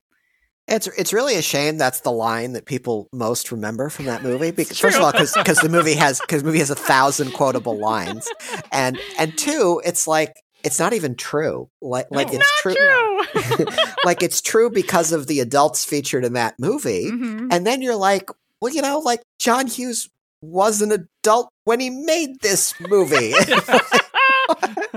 It's 0.71 0.87
it's 0.87 1.13
really 1.13 1.35
a 1.37 1.43
shame 1.43 1.77
that's 1.79 2.01
the 2.01 2.13
line 2.13 2.53
that 2.53 2.65
people 2.65 3.09
most 3.13 3.51
remember 3.51 3.89
from 3.91 4.05
that 4.07 4.23
movie. 4.23 4.53
Because, 4.53 4.79
first 4.79 4.97
of 4.97 5.03
all, 5.03 5.13
because 5.13 5.33
the 5.59 5.69
movie 5.69 5.95
has 5.95 6.21
because 6.21 6.45
movie 6.45 6.61
has 6.61 6.71
a 6.71 6.75
thousand 6.77 7.33
quotable 7.33 7.77
lines, 7.79 8.29
and 8.73 8.99
and 9.19 9.37
two, 9.37 9.83
it's 9.85 10.07
like 10.07 10.35
it's 10.63 10.79
not 10.79 10.93
even 10.93 11.15
true. 11.17 11.69
Like 11.83 12.07
like 12.11 12.33
No. 12.33 12.39
it's 12.39 12.61
true. 12.63 12.75
true. 12.75 13.67
like 14.05 14.23
it's 14.23 14.41
true 14.41 14.71
because 14.71 15.11
of 15.13 15.27
the 15.27 15.41
adults 15.41 15.85
featured 15.85 16.25
in 16.25 16.35
that 16.35 16.55
movie, 16.59 17.11
Mhm. 17.11 17.49
and 17.51 17.67
then 17.67 17.83
you're 17.83 17.97
like, 17.97 18.31
well, 18.61 18.73
you 18.73 18.81
know, 18.83 19.01
like 19.01 19.23
John 19.41 19.67
Hughes 19.67 20.09
was 20.43 20.81
an 20.83 20.93
adult 20.93 21.49
when 21.65 21.81
he 21.81 21.91
made 21.91 22.41
this 22.43 22.75
movie. 22.81 23.35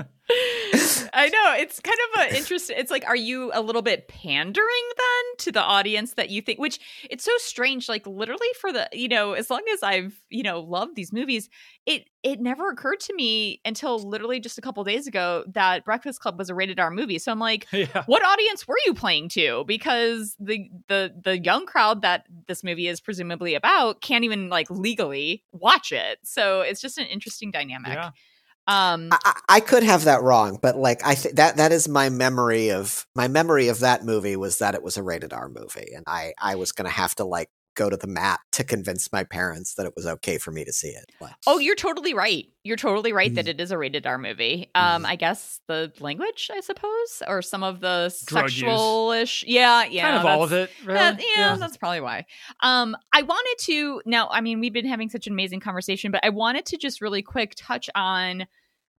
I 1.15 1.29
know 1.29 1.53
it's 1.61 1.79
kind 1.79 1.97
of 2.15 2.21
a 2.21 2.37
interesting. 2.37 2.75
It's 2.79 2.89
like, 2.89 3.05
are 3.05 3.15
you 3.15 3.51
a 3.53 3.61
little 3.61 3.81
bit 3.81 4.07
pandering 4.07 4.65
then 4.97 5.37
to 5.39 5.51
the 5.51 5.61
audience 5.61 6.15
that 6.15 6.29
you 6.29 6.41
think? 6.41 6.59
Which 6.59 6.79
it's 7.09 7.23
so 7.23 7.31
strange. 7.37 7.87
Like 7.87 8.07
literally 8.07 8.47
for 8.59 8.73
the 8.73 8.89
you 8.91 9.07
know, 9.07 9.33
as 9.33 9.49
long 9.49 9.61
as 9.73 9.83
I've 9.83 10.19
you 10.29 10.43
know 10.43 10.59
loved 10.59 10.95
these 10.95 11.13
movies, 11.13 11.49
it 11.85 12.09
it 12.23 12.39
never 12.39 12.69
occurred 12.69 12.99
to 13.01 13.13
me 13.13 13.61
until 13.63 13.99
literally 13.99 14.39
just 14.39 14.57
a 14.57 14.61
couple 14.61 14.83
days 14.83 15.05
ago 15.07 15.43
that 15.53 15.85
Breakfast 15.85 16.19
Club 16.19 16.39
was 16.39 16.49
a 16.49 16.55
rated 16.55 16.79
R 16.79 16.89
movie. 16.89 17.19
So 17.19 17.31
I'm 17.31 17.39
like, 17.39 17.67
yeah 17.73 18.03
what 18.05 18.25
audience 18.25 18.67
were 18.67 18.77
you 18.85 18.93
playing 18.93 19.29
to? 19.29 19.63
Because 19.67 20.35
the 20.39 20.69
the 20.87 21.13
the 21.23 21.39
young 21.39 21.65
crowd 21.65 22.01
that 22.01 22.25
this 22.47 22.63
movie 22.63 22.87
is 22.87 22.99
presumably 23.01 23.55
about 23.55 24.01
can't 24.01 24.23
even 24.23 24.49
like 24.49 24.69
legally 24.69 25.43
watch 25.51 25.91
it. 25.91 26.19
So 26.23 26.61
it's 26.61 26.81
just 26.81 26.97
an 26.97 27.05
interesting 27.05 27.51
dynamic. 27.51 27.93
yeah 27.93 28.11
Um, 28.67 29.09
I, 29.11 29.39
I- 29.49 29.59
could 29.59 29.83
have 29.83 30.05
that 30.05 30.21
wrong, 30.23 30.57
but 30.61 30.77
like 30.77 31.05
I 31.05 31.15
th- 31.15 31.35
that 31.35 31.57
that 31.57 31.71
is 31.73 31.89
my 31.89 32.09
memory 32.09 32.69
of 32.71 33.05
my 33.13 33.27
memory 33.27 33.67
of 33.67 33.79
that 33.79 34.05
movie 34.05 34.37
was 34.37 34.59
that 34.59 34.73
it 34.73 34.81
was 34.83 34.95
a 34.97 35.03
rated 35.03 35.33
R 35.33 35.49
movie, 35.49 35.91
and 35.95 36.03
I 36.07 36.33
I 36.39 36.55
was 36.55 36.71
gonna 36.71 36.89
have 36.89 37.13
to 37.15 37.25
like 37.25 37.49
go 37.75 37.89
to 37.89 37.97
the 37.97 38.07
mat 38.07 38.39
to 38.51 38.63
convince 38.63 39.11
my 39.11 39.23
parents 39.23 39.73
that 39.75 39.85
it 39.85 39.93
was 39.95 40.05
okay 40.05 40.37
for 40.37 40.51
me 40.51 40.63
to 40.65 40.71
see 40.73 40.89
it. 40.89 41.05
But, 41.19 41.33
Oh, 41.47 41.57
you're 41.59 41.75
totally 41.75 42.13
right. 42.13 42.45
You're 42.63 42.77
totally 42.77 43.11
right 43.13 43.33
that 43.35 43.45
Mm. 43.45 43.49
it 43.49 43.61
is 43.61 43.71
a 43.71 43.77
rated 43.77 44.05
R 44.05 44.17
movie. 44.17 44.69
Um, 44.75 45.03
Mhm. 45.03 45.07
I 45.07 45.15
guess 45.15 45.59
the 45.67 45.91
language, 45.99 46.49
I 46.53 46.59
suppose, 46.61 47.21
or 47.27 47.41
some 47.41 47.63
of 47.63 47.79
the 47.81 48.13
Drug 48.25 48.49
sexual-ish. 48.49 49.43
Yeah, 49.47 49.83
yeah. 49.85 50.03
kind 50.03 50.17
of 50.17 50.25
all 50.25 50.43
of 50.43 50.53
it 50.53 50.71
really. 50.83 50.99
that- 50.99 51.21
yeah, 51.35 51.55
that's 51.55 51.77
probably 51.77 52.01
why. 52.01 52.25
Um, 52.61 52.95
I 53.13 53.21
wanted 53.21 53.55
to 53.65 54.01
now. 54.05 54.29
I 54.29 54.41
mean, 54.41 54.59
we've 54.59 54.73
been 54.73 54.85
having 54.85 55.09
such 55.09 55.27
an 55.27 55.33
amazing 55.33 55.59
conversation, 55.59 56.11
but 56.11 56.23
I 56.23 56.29
wanted 56.29 56.65
to 56.67 56.77
just 56.77 57.01
really 57.01 57.21
quick 57.21 57.53
touch 57.57 57.89
on 57.95 58.47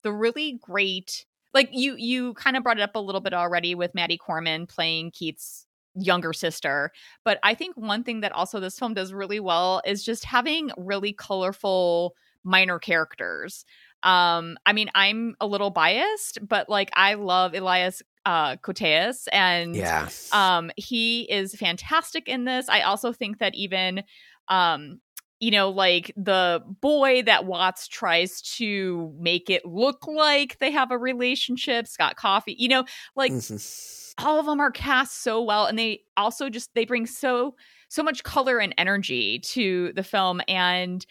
the 0.03 0.13
really 0.13 0.59
great. 0.61 1.25
Like 1.55 1.69
you, 1.73 1.95
you 1.97 2.35
kind 2.35 2.57
of 2.57 2.63
brought 2.65 2.79
it 2.79 2.83
up 2.83 2.97
a 2.97 2.99
little 2.99 3.21
bit 3.21 3.33
already 3.33 3.75
with 3.77 3.95
Maddie 3.95 4.19
Corman 4.19 4.67
playing 4.67 5.13
Keith's 5.13 5.64
younger 5.95 6.33
sister. 6.33 6.91
But 7.25 7.39
I 7.43 7.55
think 7.55 7.77
one 7.77 8.05
thing 8.05 8.21
that 8.21 8.33
also 8.33 8.61
this 8.61 8.79
film 8.79 8.95
does 8.95 9.13
really 9.13 9.41
well 9.41 9.83
is 9.87 10.05
just 10.05 10.25
having 10.25 10.71
really 10.77 11.13
colorful 11.13 12.15
minor 12.45 12.79
characters. 12.79 13.65
Um, 14.03 14.59
I 14.67 14.75
mean, 14.75 14.91
I'm 14.95 15.35
a 15.41 15.47
little 15.47 15.71
biased, 15.71 16.39
but 16.47 16.69
like 16.69 16.91
I 16.95 17.15
love 17.15 17.55
Elias 17.55 18.03
uh 18.27 18.57
Koteas 18.57 19.29
and 19.33 19.77
yeah, 19.77 20.09
um 20.33 20.71
he 20.77 21.23
is 21.31 21.55
fantastic 21.55 22.27
in 22.27 22.45
this. 22.45 22.69
I 22.71 22.81
also 22.81 23.13
think 23.13 23.39
that 23.39 23.55
even 23.55 24.03
um 24.49 25.01
you 25.45 25.51
know 25.51 25.69
like 25.69 26.11
the 26.17 26.63
boy 26.81 27.23
that 27.23 27.45
Watts 27.45 27.87
tries 27.87 28.41
to 28.57 29.15
make 29.19 29.51
it 29.51 29.65
look 29.67 30.07
like 30.07 30.59
they 30.59 30.71
have 30.71 30.91
a 30.91 30.97
relationship, 30.99 31.87
Scott 31.87 32.17
Coffey, 32.17 32.57
you 32.59 32.69
know, 32.69 32.85
like 33.15 33.31
Mhm. 33.33 34.15
all 34.19 34.41
of 34.41 34.47
them 34.47 34.61
are 34.61 34.71
cast 34.71 35.23
so 35.23 35.43
well 35.43 35.67
and 35.67 35.79
they 35.79 36.03
also 36.17 36.49
just 36.49 36.71
they 36.75 36.85
bring 36.87 37.07
so 37.07 37.55
so 37.89 38.03
much 38.03 38.23
color 38.23 38.59
and 38.59 38.75
energy 38.79 39.39
to 39.41 39.93
the 39.95 40.03
film 40.03 40.41
and 40.49 41.05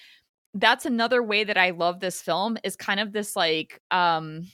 that's 0.55 0.85
another 0.85 1.22
way 1.23 1.43
that 1.43 1.57
I 1.57 1.69
love 1.72 1.99
this 1.99 2.22
film 2.22 2.57
is 2.64 2.76
kind 2.76 2.99
of 2.99 3.11
this 3.14 3.35
like 3.35 3.81
um 3.91 4.47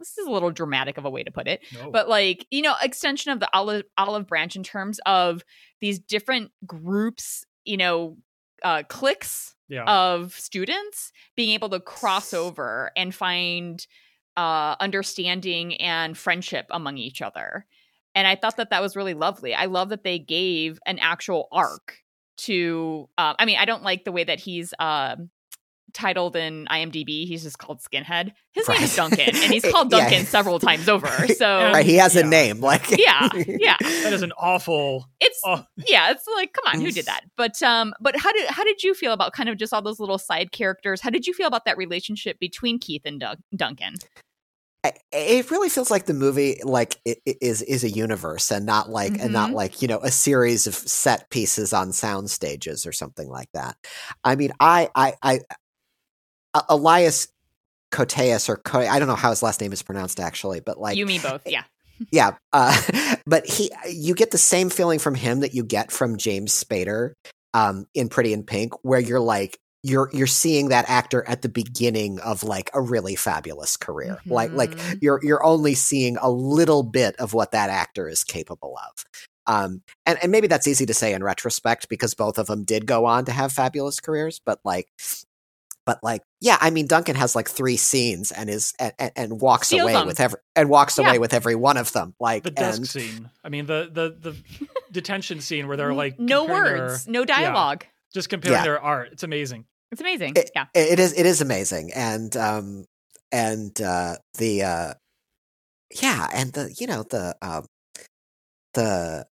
this 0.00 0.18
is 0.18 0.26
a 0.26 0.30
little 0.30 0.50
dramatic 0.50 0.98
of 0.98 1.04
a 1.04 1.10
way 1.10 1.22
to 1.22 1.30
put 1.30 1.46
it, 1.48 1.62
No. 1.72 1.90
but 1.90 2.08
like 2.08 2.46
you 2.50 2.62
know, 2.62 2.74
extension 2.82 3.32
of 3.32 3.40
the 3.40 3.48
olive 3.56 3.84
olive 3.96 4.26
branch 4.26 4.54
in 4.56 4.62
terms 4.62 5.00
of 5.06 5.42
these 5.80 5.98
different 5.98 6.50
groups, 6.66 7.44
you 7.64 7.76
know, 7.76 8.16
uh, 8.64 8.82
cliques 8.88 9.54
yeah. 9.68 9.84
of 9.84 10.32
students 10.32 11.12
being 11.36 11.50
able 11.50 11.68
to 11.68 11.80
cross 11.80 12.34
over 12.34 12.90
and 12.96 13.14
find 13.14 13.86
uh, 14.36 14.74
understanding 14.80 15.76
and 15.76 16.18
friendship 16.18 16.66
among 16.70 16.98
each 16.98 17.22
other. 17.22 17.66
And 18.14 18.26
I 18.26 18.36
thought 18.36 18.56
that 18.56 18.70
that 18.70 18.82
was 18.82 18.96
really 18.96 19.14
lovely. 19.14 19.54
I 19.54 19.66
love 19.66 19.90
that 19.90 20.04
they 20.04 20.18
gave 20.18 20.78
an 20.86 20.98
actual 20.98 21.48
arc 21.52 21.98
to. 22.38 23.08
Uh, 23.18 23.34
I 23.38 23.44
mean, 23.44 23.58
I 23.58 23.64
don't 23.64 23.82
like 23.82 24.04
the 24.04 24.12
way 24.12 24.24
that 24.24 24.40
he's 24.40 24.72
um 24.78 25.30
titled 25.94 26.36
in 26.36 26.66
IMDb. 26.70 27.26
He's 27.26 27.42
just 27.44 27.58
called 27.58 27.80
Skinhead. 27.80 28.32
His 28.52 28.68
name 28.68 28.82
is 28.82 28.94
Duncan, 28.94 29.20
and 29.34 29.52
he's 29.52 29.64
called 29.72 29.90
Yeah. 29.92 30.00
Duncan 30.00 30.26
several 30.26 30.58
times 30.58 30.88
over. 30.88 31.06
So 31.36 31.46
right, 31.72 31.86
he 31.86 31.94
has 31.96 32.14
Yeah. 32.14 32.22
a 32.22 32.28
name. 32.28 32.60
Like 32.60 32.90
yeah, 32.90 33.28
yeah. 33.34 33.76
that 33.80 34.12
is 34.12 34.22
an 34.22 34.32
awful. 34.36 35.08
It's 35.20 35.40
Oh, 35.46 35.64
yeah, 35.88 36.10
it's 36.10 36.26
like, 36.36 36.52
come 36.52 36.64
on, 36.74 36.80
who 36.80 36.90
did 36.90 37.06
that? 37.06 37.22
But 37.36 37.62
um, 37.62 37.94
but 38.00 38.16
how 38.16 38.32
did 38.32 38.46
how 38.48 38.64
did 38.64 38.82
you 38.82 38.92
feel 38.94 39.12
about 39.12 39.32
kind 39.32 39.48
of 39.48 39.56
just 39.56 39.72
all 39.72 39.82
those 39.82 40.00
little 40.00 40.18
side 40.18 40.52
characters? 40.52 41.00
How 41.00 41.10
did 41.10 41.26
you 41.26 41.32
feel 41.32 41.46
about 41.46 41.64
that 41.64 41.76
relationship 41.76 42.38
between 42.38 42.78
Keith 42.78 43.02
and 43.04 43.18
Doug, 43.20 43.38
Duncan? 43.56 43.94
It 45.12 45.50
really 45.50 45.70
feels 45.70 45.90
like 45.90 46.04
the 46.04 46.12
movie 46.12 46.60
like 46.62 47.00
i- 47.08 47.16
i- 47.26 47.36
is 47.40 47.62
is 47.62 47.84
a 47.84 47.88
universe 47.90 48.50
and 48.50 48.66
not 48.66 48.90
like 48.90 49.18
and 49.18 49.32
not 49.32 49.48
Mhm. 49.50 49.54
like 49.54 49.80
you 49.80 49.88
know 49.88 49.98
a 50.00 50.10
series 50.10 50.66
of 50.66 50.74
set 50.74 51.30
pieces 51.30 51.72
on 51.72 51.90
sound 51.92 52.30
stages 52.30 52.84
or 52.84 52.92
something 52.92 53.30
like 53.30 53.48
that 53.54 53.76
i 54.24 54.36
mean 54.36 54.52
i 54.60 54.90
i 54.94 55.14
i 55.22 55.34
A- 55.36 55.40
elias 56.68 57.28
Koteas 57.92 58.48
or 58.48 58.56
Co- 58.56 58.80
i 58.80 58.98
don't 58.98 59.08
know 59.08 59.14
how 59.14 59.30
his 59.30 59.42
last 59.42 59.60
name 59.60 59.72
is 59.72 59.82
pronounced 59.82 60.18
actually 60.20 60.60
but 60.60 60.78
like 60.80 60.96
you, 60.96 61.06
me, 61.06 61.18
both. 61.18 61.42
Yeah, 61.46 61.62
yeah 62.10 62.32
uh, 62.52 62.80
but 63.26 63.46
he 63.46 63.70
you 63.88 64.14
get 64.14 64.30
the 64.32 64.38
same 64.38 64.68
feeling 64.70 64.98
from 64.98 65.14
him 65.14 65.40
that 65.40 65.54
you 65.54 65.62
get 65.64 65.92
from 65.92 66.16
james 66.16 66.52
spader 66.52 67.12
um, 67.54 67.86
in 67.94 68.08
pretty 68.08 68.32
in 68.32 68.42
pink 68.42 68.72
where 68.82 68.98
you're 68.98 69.20
like 69.20 69.56
you're 69.84 70.10
you're 70.12 70.26
seeing 70.26 70.68
that 70.70 70.88
actor 70.88 71.22
at 71.28 71.42
the 71.42 71.48
beginning 71.48 72.18
of 72.20 72.42
like 72.42 72.68
a 72.74 72.80
really 72.80 73.14
fabulous 73.14 73.76
career 73.76 74.18
like 74.26 74.50
like 74.52 74.70
Mhm. 74.72 74.98
you're 75.02 75.20
you're 75.22 75.44
only 75.44 75.74
seeing 75.74 76.16
a 76.20 76.30
little 76.30 76.82
bit 76.82 77.14
of 77.16 77.32
what 77.34 77.52
that 77.52 77.70
actor 77.70 78.08
is 78.08 78.24
capable 78.24 78.76
of 78.78 79.04
um 79.46 79.82
and, 80.06 80.18
and 80.22 80.32
maybe 80.32 80.46
that's 80.48 80.66
easy 80.66 80.86
to 80.86 80.94
say 80.94 81.12
in 81.12 81.22
retrospect 81.22 81.88
because 81.90 82.14
both 82.14 82.38
of 82.38 82.46
them 82.48 82.64
did 82.64 82.86
go 82.86 83.04
on 83.04 83.24
to 83.26 83.30
have 83.32 83.52
fabulous 83.52 84.00
careers 84.00 84.40
but 84.44 84.58
like 84.64 84.88
but 85.86 85.98
like 86.02 86.22
yeah 86.40 86.56
i 86.60 86.70
mean 86.70 86.86
duncan 86.86 87.14
has 87.16 87.36
like 87.36 87.48
three 87.48 87.76
scenes 87.76 88.32
and 88.32 88.48
is 88.48 88.72
and, 88.80 88.92
and, 88.98 89.12
and 89.16 89.40
walks 89.40 89.68
Steals 89.68 89.82
away 89.82 89.92
them. 89.92 90.06
with 90.06 90.20
every 90.20 90.38
and 90.56 90.68
walks 90.68 90.98
Yeah. 90.98 91.08
away 91.08 91.18
with 91.18 91.34
every 91.34 91.54
one 91.54 91.76
of 91.76 91.92
them 91.92 92.14
like 92.20 92.42
the 92.42 92.50
desk 92.50 92.78
and 92.78 92.88
scene. 92.88 93.30
I 93.44 93.48
mean, 93.50 93.66
the 93.66 93.90
the 93.92 94.30
the 94.30 94.36
detention 94.92 95.40
scene 95.40 95.66
where 95.68 95.76
they're 95.76 95.92
like 95.94 96.18
no 96.18 96.44
words, 96.46 97.04
their- 97.04 97.12
no 97.12 97.24
dialogue. 97.24 97.84
just 98.14 98.28
comparing 98.28 98.56
Yeah. 98.58 98.62
their 98.64 98.80
art. 98.80 99.10
It's 99.12 99.22
amazing. 99.24 99.64
It's 99.92 100.00
amazing. 100.00 100.34
it, 100.36 100.50
yeah, 100.54 100.66
it 100.74 100.98
is 100.98 101.12
it 101.12 101.26
is 101.26 101.40
amazing 101.40 101.92
and 101.94 102.34
um 102.36 102.84
and 103.32 103.78
uh 103.80 104.16
the 104.38 104.62
uh 104.62 104.94
yeah 106.00 106.28
and 106.32 106.52
the 106.52 106.74
you 106.78 106.86
know 106.86 107.02
the 107.02 107.36
um 107.42 107.66
the 108.74 109.26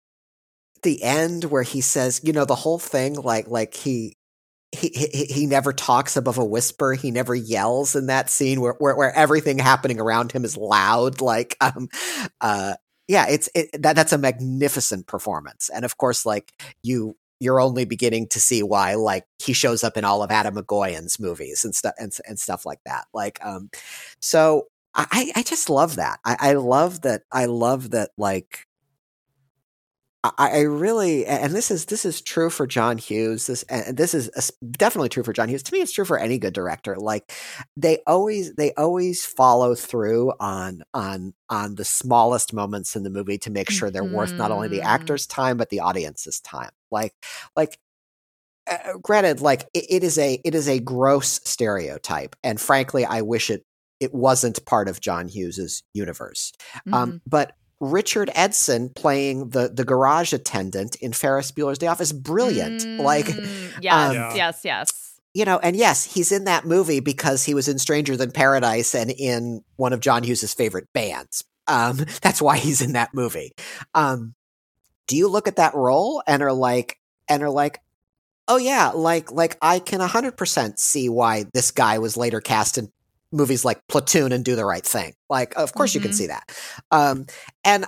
the 0.82 1.02
end 1.02 1.44
where 1.44 1.62
he 1.62 1.80
says 1.80 2.20
you 2.24 2.32
know 2.32 2.44
the 2.44 2.54
whole 2.56 2.78
thing 2.78 3.14
like 3.14 3.48
like 3.48 3.74
he 3.74 4.16
he, 4.72 4.88
he 4.88 5.24
he 5.26 5.46
never 5.46 5.72
talks 5.72 6.16
above 6.16 6.38
a 6.38 6.44
whisper. 6.44 6.94
He 6.94 7.10
never 7.10 7.34
yells 7.34 7.94
in 7.94 8.06
that 8.06 8.30
scene 8.30 8.60
where, 8.60 8.74
where 8.78 8.96
where 8.96 9.14
everything 9.14 9.58
happening 9.58 10.00
around 10.00 10.32
him 10.32 10.44
is 10.44 10.56
loud. 10.56 11.20
Like, 11.20 11.56
um, 11.60 11.88
uh, 12.40 12.74
yeah, 13.08 13.26
it's 13.28 13.48
it, 13.54 13.70
that 13.82 13.96
that's 13.96 14.12
a 14.12 14.18
magnificent 14.18 15.06
performance. 15.06 15.70
And 15.74 15.84
of 15.84 15.98
course, 15.98 16.24
like 16.24 16.52
you 16.82 17.16
you're 17.40 17.60
only 17.60 17.84
beginning 17.84 18.28
to 18.28 18.40
see 18.40 18.62
why 18.62 18.94
like 18.94 19.24
he 19.38 19.52
shows 19.52 19.84
up 19.84 19.96
in 19.96 20.04
all 20.04 20.22
of 20.22 20.30
Atom 20.30 20.56
Egoyan's 20.56 21.18
movies 21.20 21.64
and 21.64 21.74
stuff 21.74 21.94
and, 21.98 22.16
and 22.26 22.38
stuff 22.38 22.64
like 22.64 22.80
that. 22.86 23.06
Like, 23.12 23.44
um, 23.44 23.68
so 24.20 24.68
I 24.94 25.32
I 25.36 25.42
just 25.42 25.68
love 25.70 25.96
that. 25.96 26.20
I, 26.24 26.36
I 26.40 26.52
love 26.54 27.02
that. 27.02 27.22
I 27.32 27.46
love 27.46 27.90
that. 27.90 28.10
Like, 28.16 28.66
I, 30.24 30.32
I 30.38 30.60
really 30.60 31.26
and 31.26 31.52
this 31.52 31.70
is 31.70 31.86
this 31.86 32.04
is 32.04 32.20
true 32.20 32.48
for 32.48 32.66
John 32.66 32.96
Hughes. 32.96 33.46
This 33.48 33.64
and 33.64 33.96
this 33.96 34.14
is 34.14 34.30
definitely 34.70 35.08
true 35.08 35.24
for 35.24 35.32
John 35.32 35.48
Hughes. 35.48 35.64
To 35.64 35.72
me, 35.72 35.80
it's 35.80 35.90
true 35.92 36.04
for 36.04 36.18
any 36.18 36.38
good 36.38 36.52
director. 36.54 36.96
Like 36.96 37.32
they 37.76 37.98
always 38.06 38.54
they 38.54 38.72
always 38.74 39.24
follow 39.26 39.74
through 39.74 40.32
on 40.38 40.82
on 40.94 41.34
on 41.50 41.74
the 41.74 41.84
smallest 41.84 42.52
moments 42.52 42.94
in 42.94 43.02
the 43.02 43.10
movie 43.10 43.38
to 43.38 43.50
make 43.50 43.68
sure 43.70 43.90
they're 43.90 44.04
worth 44.04 44.34
not 44.38 44.52
only 44.52 44.68
the 44.68 44.80
Mhm. 44.80 44.84
actor's 44.84 45.26
time 45.26 45.56
but 45.56 45.70
the 45.70 45.80
audience's 45.80 46.40
time. 46.40 46.70
Like 46.92 47.14
like 47.56 47.78
uh, 48.70 48.98
granted, 49.02 49.40
like 49.40 49.68
it, 49.74 49.86
it 49.90 50.04
is 50.04 50.18
a 50.18 50.40
it 50.44 50.54
is 50.54 50.68
a 50.68 50.78
gross 50.80 51.40
stereotype, 51.44 52.36
and 52.44 52.60
frankly, 52.60 53.04
I 53.04 53.22
wish 53.22 53.50
it 53.50 53.64
it 54.00 54.14
wasn't 54.14 54.64
part 54.66 54.88
of 54.88 55.00
John 55.00 55.28
Hughes's 55.28 55.82
universe. 55.94 56.52
Mhm. 56.86 56.94
Um, 56.94 57.14
but 57.26 57.52
Richard 57.82 58.30
Edson 58.36 58.90
playing 58.90 59.48
the 59.50 59.68
the 59.68 59.84
garage 59.84 60.32
attendant 60.32 60.94
in 60.96 61.12
Ferris 61.12 61.50
Bueller's 61.50 61.78
Day 61.78 61.88
Off 61.88 62.00
is 62.00 62.12
brilliant. 62.12 62.86
Like 63.00 63.26
Mm, 63.26 63.72
yes, 63.82 63.94
um, 63.94 64.14
Yeah. 64.14 64.34
yes, 64.34 64.60
yes. 64.64 65.20
you 65.34 65.44
know, 65.44 65.58
and 65.58 65.74
yes, 65.74 66.04
he's 66.04 66.30
in 66.30 66.44
that 66.44 66.64
movie 66.64 67.00
because 67.00 67.44
he 67.44 67.54
was 67.54 67.66
in 67.66 67.78
Stranger 67.80 68.16
Than 68.16 68.30
Paradise 68.30 68.94
and 68.94 69.10
in 69.10 69.64
one 69.76 69.92
of 69.92 69.98
John 70.00 70.22
Hughes's 70.22 70.54
favorite 70.54 70.92
bands. 70.92 71.42
Um, 71.66 71.96
that's 72.22 72.40
why 72.40 72.56
he's 72.56 72.80
in 72.82 72.92
that 72.92 73.14
movie. 73.14 73.52
Um, 73.94 74.34
do 75.08 75.16
you 75.16 75.26
look 75.28 75.48
at 75.48 75.56
that 75.56 75.74
role 75.74 76.22
and 76.26 76.40
are 76.42 76.52
like 76.52 77.00
and 77.28 77.42
are 77.42 77.50
like, 77.50 77.80
oh 78.46 78.58
yeah, 78.58 78.90
like 78.90 79.32
like 79.32 79.58
I 79.60 79.80
can 79.80 79.98
hundred 80.00 80.36
percent 80.36 80.78
see 80.78 81.08
why 81.08 81.46
this 81.52 81.72
guy 81.72 81.98
was 81.98 82.16
later 82.16 82.40
cast 82.40 82.78
in 82.78 82.92
movies 83.32 83.64
like 83.64 83.80
Platoon 83.88 84.32
and 84.32 84.44
Do 84.44 84.54
the 84.56 84.64
Right 84.64 84.84
Thing. 84.84 85.14
Like, 85.30 85.54
of 85.56 85.72
course 85.74 85.94
you 85.94 86.00
can 86.00 86.10
Mhm. 86.10 86.14
see 86.14 86.26
that. 86.28 86.50
Um, 86.90 87.26
and 87.64 87.86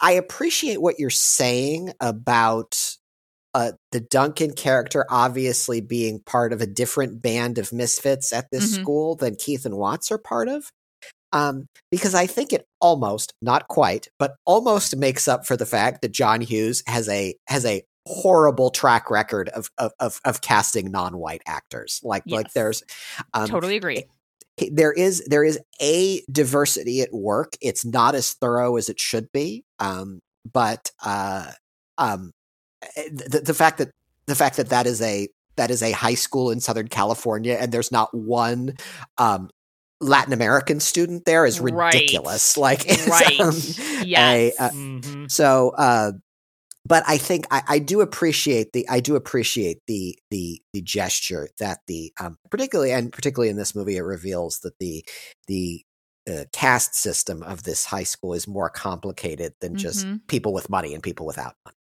I 0.00 0.12
appreciate 0.12 0.80
what 0.80 0.98
you're 0.98 1.10
saying 1.10 1.92
about 2.00 2.96
uh, 3.54 3.72
the 3.90 4.00
Duncan 4.00 4.54
character 4.54 5.04
obviously 5.10 5.82
being 5.82 6.20
part 6.20 6.54
of 6.54 6.62
a 6.62 6.66
different 6.66 7.20
band 7.20 7.58
of 7.58 7.70
misfits 7.70 8.32
at 8.32 8.50
this 8.50 8.64
Mhm. 8.72 8.80
school 8.80 9.14
than 9.14 9.36
Keith 9.36 9.66
and 9.66 9.76
Watts 9.76 10.10
are 10.10 10.16
part 10.16 10.48
of. 10.48 10.70
Um, 11.32 11.66
because 11.90 12.14
I 12.14 12.26
think 12.26 12.52
it 12.54 12.66
almost, 12.80 13.34
not 13.42 13.68
quite, 13.68 14.08
but 14.18 14.36
almost 14.46 14.96
makes 14.96 15.28
up 15.28 15.46
for 15.46 15.56
the 15.56 15.66
fact 15.66 16.00
that 16.00 16.12
John 16.12 16.40
Hughes 16.40 16.82
has 16.86 17.08
a 17.10 17.34
has 17.46 17.66
a 17.66 17.82
horrible 18.08 18.70
track 18.70 19.10
record 19.10 19.48
of 19.50 19.70
of 19.78 19.92
of, 20.00 20.18
of 20.24 20.40
casting 20.40 20.90
non-white 20.90 21.42
actors. 21.46 22.00
Like 22.02 22.22
like 22.26 22.52
there's 22.54 22.82
um, 23.34 23.48
totally 23.48 23.76
agree. 23.76 24.04
He- 24.56 24.70
there 24.70 24.92
is 24.92 25.24
there 25.26 25.44
is 25.44 25.58
a 25.80 26.22
diversity 26.30 27.00
at 27.00 27.12
work. 27.12 27.56
It's 27.60 27.84
not 27.84 28.14
as 28.14 28.32
thorough 28.34 28.76
as 28.76 28.88
it 28.88 29.00
should 29.00 29.30
be, 29.32 29.64
um, 29.78 30.20
but 30.52 30.90
uh, 31.04 31.52
um, 31.98 32.32
eh, 32.96 33.08
the, 33.12 33.40
the 33.40 33.54
fact 33.54 33.78
that 33.78 33.90
the 34.26 34.34
fact 34.34 34.56
that 34.56 34.68
that 34.70 34.86
is 34.86 35.00
a 35.00 35.28
that 35.56 35.70
is 35.70 35.82
a 35.82 35.92
high 35.92 36.14
school 36.14 36.50
in 36.50 36.60
Southern 36.60 36.88
California 36.88 37.56
and 37.60 37.72
there's 37.72 37.92
not 37.92 38.12
one 38.14 38.74
um, 39.18 39.50
Latin 40.00 40.32
American 40.32 40.80
student 40.80 41.24
there 41.26 41.44
is 41.46 41.60
Right. 41.60 41.92
ridiculous. 41.94 42.56
Like, 42.56 42.84
it's, 42.88 43.06
Right. 43.06 43.38
um, 43.40 43.60
Yes. 44.06 44.54
uh, 44.58 44.70
hmm 44.70 45.26
so, 45.28 45.72
uh, 45.76 46.12
but 46.84 47.04
I 47.06 47.18
think 47.18 47.46
I, 47.50 47.62
I 47.68 47.78
do 47.78 48.00
appreciate 48.00 48.72
the 48.72 48.88
I 48.88 49.00
do 49.00 49.16
appreciate 49.16 49.78
the 49.86 50.18
the 50.30 50.60
the 50.72 50.82
gesture 50.82 51.48
that 51.58 51.80
the 51.86 52.12
um, 52.20 52.38
particularly 52.50 52.92
and 52.92 53.12
particularly 53.12 53.50
in 53.50 53.56
this 53.56 53.74
movie 53.74 53.96
it 53.96 54.02
reveals 54.02 54.60
that 54.60 54.78
the 54.78 55.04
the 55.46 55.82
uh, 56.30 56.44
caste 56.52 56.94
system 56.94 57.42
of 57.42 57.64
this 57.64 57.84
high 57.84 58.04
school 58.04 58.32
is 58.34 58.46
more 58.46 58.70
complicated 58.70 59.54
than 59.60 59.76
just 59.76 60.06
Mhm. 60.06 60.20
people 60.28 60.52
with 60.52 60.70
money 60.70 60.94
and 60.94 61.02
people 61.02 61.26
without 61.26 61.54
money. 61.64 61.76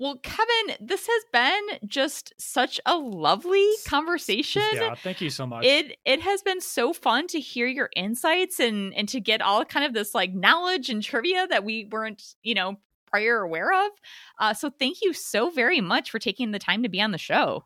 Well, 0.00 0.18
Kevin, 0.22 0.76
this 0.80 1.08
has 1.08 1.24
been 1.32 1.88
just 1.88 2.32
such 2.38 2.80
a 2.86 2.96
lovely 2.96 3.68
conversation. 3.84 4.62
Yeah, 4.74 4.94
thank 4.94 5.20
you 5.20 5.28
so 5.28 5.44
much. 5.44 5.64
It 5.64 5.98
it 6.04 6.20
has 6.20 6.40
been 6.42 6.60
so 6.60 6.92
fun 6.92 7.26
to 7.28 7.40
hear 7.40 7.66
your 7.66 7.90
insights 7.96 8.60
and 8.60 8.94
and 8.94 9.08
to 9.08 9.18
get 9.20 9.42
all 9.42 9.64
kind 9.64 9.84
of 9.84 9.94
this 9.94 10.14
like 10.14 10.32
knowledge 10.32 10.88
and 10.88 11.02
trivia 11.02 11.48
that 11.48 11.64
we 11.64 11.84
weren't, 11.90 12.22
you 12.44 12.54
know, 12.54 12.76
prior 13.10 13.40
aware 13.40 13.72
of. 13.72 13.90
Uh, 14.38 14.54
so 14.54 14.70
thank 14.70 14.98
you 15.02 15.12
so 15.12 15.50
very 15.50 15.80
much 15.80 16.10
for 16.10 16.18
taking 16.18 16.50
the 16.50 16.58
time 16.58 16.82
to 16.82 16.88
be 16.88 17.00
on 17.00 17.12
the 17.12 17.18
show. 17.18 17.64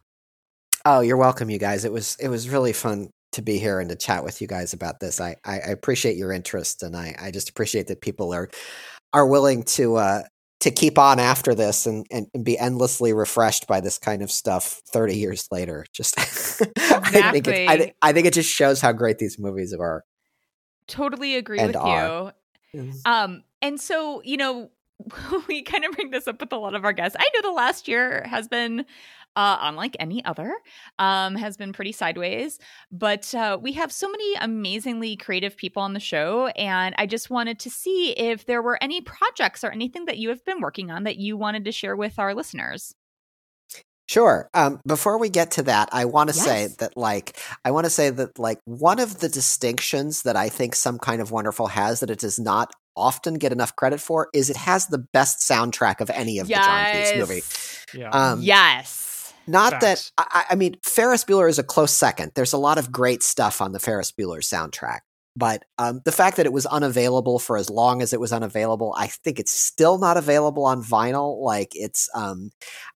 Oh, 0.85 1.01
you're 1.01 1.16
welcome, 1.16 1.51
you 1.51 1.59
guys. 1.59 1.85
It 1.85 1.93
was 1.93 2.16
it 2.20 2.28
was 2.28 2.48
really 2.48 2.73
fun 2.73 3.10
to 3.32 3.43
be 3.43 3.59
here 3.59 3.81
and 3.81 3.89
to 3.89 3.97
chat 3.97 4.24
with 4.24 4.40
you 4.40 4.47
guys 4.47 4.73
about 4.73 5.01
this. 5.01 5.20
I 5.20 5.36
I, 5.44 5.55
I 5.55 5.70
appreciate 5.70 6.16
your 6.16 6.32
interest, 6.32 6.82
and 6.82 6.97
I 6.97 7.14
I 7.20 7.31
just 7.31 7.48
appreciate 7.48 7.86
that 7.89 8.01
people 8.01 8.32
are 8.35 8.48
are 9.12 9.27
willing 9.27 9.62
to 9.62 9.97
uh 9.97 10.23
to 10.60 10.70
keep 10.70 10.97
on 10.97 11.19
after 11.19 11.56
this 11.56 11.86
and, 11.86 12.06
and, 12.12 12.28
and 12.35 12.44
be 12.44 12.56
endlessly 12.56 13.12
refreshed 13.12 13.66
by 13.66 13.81
this 13.81 13.98
kind 13.98 14.23
of 14.23 14.31
stuff 14.31 14.81
30 14.93 15.16
years 15.16 15.48
later 15.51 15.85
just 15.93 16.16
I 16.20 17.32
think 17.32 17.48
it, 17.48 17.69
I, 17.69 17.74
Exactly. 17.74 17.94
I 18.01 18.12
think 18.12 18.27
it 18.28 18.32
just 18.32 18.48
shows 18.48 18.81
how 18.81 18.93
great 18.93 19.19
these 19.19 19.40
movies 19.40 19.74
are 19.74 20.05
Totally 20.86 21.36
agree 21.36 21.64
with 21.64 21.77
are. 21.77 22.35
you. 22.73 22.93
Um, 23.05 23.44
and 23.60 23.81
so, 23.81 24.23
you 24.24 24.36
know, 24.36 24.70
we 25.49 25.62
kind 25.62 25.85
of 25.85 25.93
bring 25.93 26.11
this 26.11 26.29
up 26.29 26.41
with 26.41 26.53
a 26.53 26.57
lot 26.57 26.74
of 26.74 26.85
our 26.85 26.93
guests. 26.93 27.16
I 27.19 27.29
know 27.35 27.49
the 27.49 27.55
last 27.55 27.89
year 27.89 28.24
has 28.27 28.49
been 28.49 28.85
uh, 29.37 29.59
unlike 29.62 29.97
any 29.99 30.24
other, 30.24 30.55
um, 30.99 31.35
has 31.37 31.57
been 31.57 31.73
pretty 31.73 31.93
sideways. 31.93 32.59
But 32.91 33.35
uh, 33.35 33.59
we 33.61 33.73
have 33.73 33.93
so 33.93 34.11
many 34.11 34.35
amazingly 34.37 35.16
creative 35.16 35.57
people 35.57 35.83
on 35.83 35.95
the 35.95 36.01
show. 36.01 36.49
And 36.49 36.95
I 36.99 37.07
just 37.07 37.31
wanted 37.31 37.59
to 37.61 37.70
see 37.70 38.11
if 38.12 38.47
there 38.47 38.62
were 38.62 38.79
any 38.83 39.01
projects 39.01 39.65
or 39.65 39.70
anything 39.70 40.07
that 40.07 40.19
you 40.19 40.29
have 40.29 40.45
been 40.45 40.61
working 40.61 40.91
on 40.91 41.05
that 41.05 41.16
you 41.16 41.37
wanted 41.37 41.65
to 41.65 41.73
share 41.73 41.97
with 41.97 42.19
our 42.19 42.35
listeners. 42.35 42.95
Sure. 44.09 44.51
Um, 44.53 44.81
before 44.87 45.16
we 45.16 45.31
get 45.31 45.53
to 45.53 45.62
that, 45.62 45.89
I 45.93 46.05
want 46.05 46.29
to 46.29 46.35
say 46.35 46.69
that, 46.81 46.97
like, 46.97 47.39
I 47.65 47.70
want 47.70 47.85
to 47.85 47.91
say 47.91 48.11
that, 48.11 48.39
like, 48.39 48.59
one 48.66 48.99
of 48.99 49.20
the 49.20 49.29
distinctions 49.29 50.23
that 50.23 50.37
I 50.37 50.51
think 50.51 50.74
Some 50.74 50.99
Kind 50.99 51.23
of 51.23 51.31
Wonderful 51.31 51.69
has 51.69 52.01
that 52.01 52.11
it 52.11 52.19
does 52.19 52.39
not 52.39 52.74
often 52.97 53.35
get 53.35 53.52
enough 53.52 53.74
credit 53.77 54.01
for 54.01 54.28
is 54.35 54.51
it 54.51 54.56
has 54.56 54.86
the 54.86 54.98
best 54.98 55.39
soundtrack 55.40 56.01
of 56.01 56.10
any 56.10 56.39
of 56.39 56.48
the 56.48 56.55
John 56.55 56.94
Hughes 56.94 57.28
movie. 57.28 57.43
Yeah. 57.98 58.10
Um, 58.10 58.40
yes. 58.43 59.32
Not 59.47 59.81
Facts. 59.81 60.12
that 60.16 60.28
I, 60.32 60.44
I 60.51 60.55
mean, 60.55 60.77
Ferris 60.82 61.24
Bueller 61.24 61.48
is 61.48 61.59
a 61.59 61.64
close 61.64 61.93
second. 61.93 62.32
There's 62.35 62.52
a 62.52 62.59
lot 62.59 62.78
of 62.78 62.93
great 62.93 63.23
stuff 63.23 63.60
on 63.60 63.73
the 63.73 63.81
Ferris 63.81 64.12
Bueller 64.12 64.39
soundtrack, 64.39 65.01
but 65.35 65.64
um, 65.78 66.01
the 66.05 66.12
fact 66.12 66.36
that 66.36 66.47
it 66.47 66.52
was 66.52 66.66
unavailable 66.66 67.39
for 67.39 67.56
as 67.56 67.69
long 67.69 68.02
as 68.02 68.12
it 68.12 68.20
was 68.20 68.32
unavailable, 68.32 68.94
I 68.97 69.09
think 69.09 69.40
it's 69.40 69.52
still 69.52 69.98
not 69.98 70.16
available 70.16 70.64
on 70.64 70.82
vinyl. 70.82 71.43
Like 71.43 71.70
it's 71.73 72.09
um, 72.14 72.51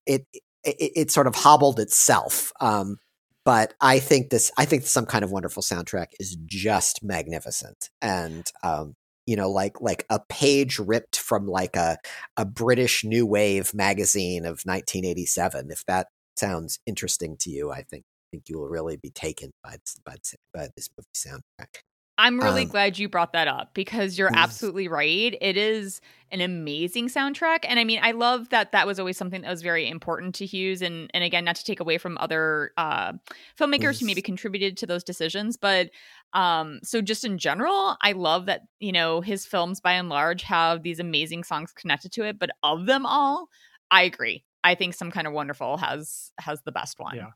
it 0.05 0.25
it, 0.63 0.91
it 0.95 1.11
sort 1.11 1.27
of 1.27 1.35
hobbled 1.35 1.79
itself. 1.79 2.51
Um, 2.61 2.97
but 3.43 3.73
I 3.79 3.99
think 3.99 4.29
this, 4.29 4.51
I 4.57 4.65
think 4.65 4.83
some 4.83 5.05
kind 5.05 5.23
of 5.23 5.31
wonderful 5.31 5.63
soundtrack 5.63 6.07
is 6.19 6.35
just 6.45 7.01
magnificent, 7.01 7.89
and 8.01 8.45
um, 8.61 8.95
you 9.27 9.35
know, 9.35 9.51
like 9.51 9.79
like 9.81 10.05
a 10.09 10.19
page 10.29 10.79
ripped 10.79 11.17
from 11.19 11.47
like 11.47 11.75
a 11.75 11.97
a 12.37 12.45
British 12.45 13.03
new 13.03 13.25
wave 13.25 13.73
magazine 13.73 14.45
of 14.45 14.61
1987. 14.65 15.69
If 15.71 15.85
that 15.85 16.07
sounds 16.37 16.79
interesting 16.87 17.37
to 17.41 17.51
you, 17.51 17.71
I 17.71 17.83
think 17.83 18.05
I 18.07 18.25
think 18.31 18.49
you 18.49 18.57
will 18.59 18.69
really 18.69 18.97
be 18.97 19.11
taken 19.11 19.51
by 19.63 19.71
this, 19.71 19.97
by, 20.05 20.15
by 20.53 20.69
this 20.75 20.89
movie 20.97 21.07
soundtrack. 21.15 21.81
I'm 22.19 22.39
really 22.39 22.63
Um, 22.63 22.69
glad 22.71 22.97
you 22.97 23.07
brought 23.07 23.33
that 23.33 23.47
up 23.47 23.75
because 23.75 24.17
you're 24.17 24.31
absolutely 24.33 24.87
right. 24.87 25.37
It 25.39 25.55
is 25.55 26.01
an 26.31 26.41
amazing 26.41 27.09
soundtrack, 27.09 27.59
and 27.63 27.79
I 27.79 27.83
mean, 27.83 27.99
I 28.01 28.11
love 28.11 28.49
that 28.49 28.71
that 28.71 28.87
was 28.87 28.99
always 28.99 29.17
something 29.17 29.41
that 29.41 29.49
was 29.51 29.61
very 29.61 29.87
important 29.87 30.33
to 30.35 30.45
Hughes. 30.45 30.81
And 30.81 31.11
and 31.13 31.23
again, 31.23 31.45
not 31.45 31.55
to 31.57 31.63
take 31.63 31.79
away 31.79 31.99
from 31.99 32.17
other 32.17 32.71
uh, 32.77 33.13
filmmakers 33.59 33.99
who 33.99 34.05
maybe 34.05 34.21
contributed 34.23 34.77
to 34.77 34.87
those 34.87 35.03
decisions, 35.03 35.57
but 35.57 35.91
um, 36.33 36.79
so 36.83 37.01
just 37.01 37.23
in 37.23 37.37
general, 37.37 37.97
I 38.01 38.13
love 38.13 38.47
that 38.47 38.61
you 38.79 38.91
know 38.91 39.21
his 39.21 39.45
films 39.45 39.79
by 39.79 39.93
and 39.93 40.09
large 40.09 40.41
have 40.43 40.81
these 40.83 40.99
amazing 40.99 41.43
songs 41.43 41.71
connected 41.71 42.11
to 42.13 42.23
it. 42.25 42.39
But 42.39 42.49
of 42.63 42.87
them 42.87 43.05
all, 43.05 43.47
I 43.91 44.03
agree. 44.03 44.43
I 44.63 44.73
think 44.75 44.95
some 44.95 45.11
kind 45.11 45.27
of 45.27 45.33
wonderful 45.33 45.77
has 45.77 46.31
has 46.39 46.61
the 46.63 46.71
best 46.71 46.99
one. 46.99 47.15
Yeah. 47.15 47.31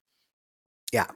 Yeah. 0.92 1.08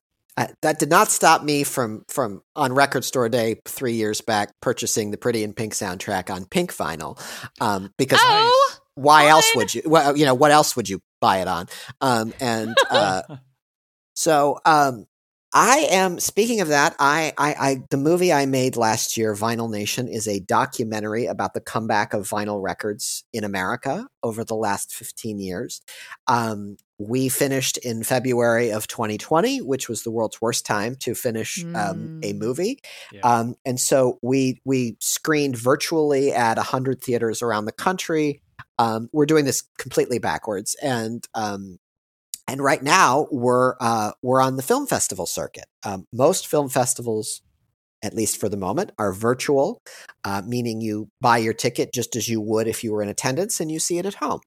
That 0.61 0.79
did 0.79 0.89
not 0.89 1.09
stop 1.09 1.43
me 1.43 1.63
from 1.63 2.03
from 2.09 2.41
on 2.55 2.73
record 2.73 3.05
store 3.05 3.29
day 3.29 3.61
three 3.65 3.93
years 3.93 4.19
back 4.21 4.53
purchasing 4.61 5.11
the 5.11 5.17
Pretty 5.17 5.43
in 5.43 5.53
Pink 5.53 5.73
soundtrack 5.73 6.29
on 6.29 6.45
pink 6.45 6.73
vinyl 6.73 7.17
um, 7.61 7.93
because 7.97 8.19
Oh, 8.21 8.71
why 8.95 9.27
else 9.27 9.49
would 9.55 9.73
you 9.73 9.83
well 9.85 10.15
you 10.17 10.25
know 10.25 10.33
what 10.33 10.51
else 10.51 10.75
would 10.75 10.89
you 10.89 10.99
buy 11.21 11.37
it 11.37 11.47
on? 11.47 11.67
Um, 12.01 12.33
and 12.41 12.75
uh, 12.89 13.21
So 14.15 14.59
um 14.65 15.05
I 15.57 15.87
am 15.89 16.19
speaking 16.19 16.59
of 16.59 16.67
that, 16.67 16.97
I, 16.99 17.31
I 17.37 17.53
I 17.53 17.83
the 17.89 17.95
movie 17.97 18.33
I 18.33 18.45
made 18.45 18.75
last 18.75 19.15
year, 19.15 19.33
Vinyl 19.33 19.71
Nation, 19.71 20.09
is 20.09 20.27
a 20.27 20.41
documentary 20.41 21.27
about 21.27 21.53
the 21.53 21.61
comeback 21.61 22.13
of 22.13 22.27
vinyl 22.29 22.61
records 22.61 23.23
in 23.31 23.45
America 23.45 24.05
over 24.21 24.43
the 24.43 24.55
last 24.55 24.93
15 24.93 25.39
years. 25.39 25.81
Um 26.27 26.75
we 26.99 27.29
finished 27.29 27.77
in 27.79 28.03
February 28.03 28.71
of 28.71 28.87
2020, 28.87 29.61
which 29.61 29.89
was 29.89 30.03
the 30.03 30.11
world's 30.11 30.41
worst 30.41 30.65
time 30.65 30.95
to 30.97 31.15
finish 31.15 31.65
um, 31.75 32.09
a 32.21 32.33
Mm. 32.33 32.37
movie. 32.39 32.79
Yeah. 33.11 33.21
Um, 33.23 33.55
and 33.65 33.79
so 33.79 34.19
we 34.21 34.61
we 34.65 34.97
screened 34.99 35.57
virtually 35.57 36.33
at 36.33 36.57
100 36.57 37.01
theaters 37.01 37.41
around 37.41 37.65
the 37.65 37.73
country. 37.73 38.41
Um, 38.79 39.09
we're 39.13 39.25
doing 39.25 39.45
this 39.45 39.63
completely 39.77 40.19
backwards, 40.19 40.75
and 40.81 41.25
um, 41.33 41.79
and 42.47 42.61
right 42.61 42.81
now 42.81 43.27
we're 43.31 43.75
uh, 43.79 44.11
we're 44.21 44.41
on 44.41 44.55
the 44.55 44.63
film 44.63 44.87
festival 44.87 45.25
circuit. 45.25 45.65
Um, 45.83 46.05
most 46.13 46.47
film 46.47 46.69
festivals, 46.69 47.41
at 48.03 48.13
least 48.13 48.39
for 48.39 48.49
the 48.49 48.57
moment, 48.57 48.91
are 48.97 49.13
virtual, 49.13 49.81
uh, 50.23 50.41
meaning 50.45 50.81
you 50.81 51.09
buy 51.21 51.37
your 51.37 51.53
ticket 51.53 51.93
just 51.93 52.15
as 52.15 52.29
you 52.29 52.39
would 52.41 52.67
if 52.67 52.83
you 52.83 52.93
were 52.93 53.01
in 53.01 53.09
attendance, 53.09 53.59
and 53.59 53.71
you 53.71 53.79
see 53.79 53.97
it 53.97 54.05
at 54.05 54.15
home. 54.15 54.41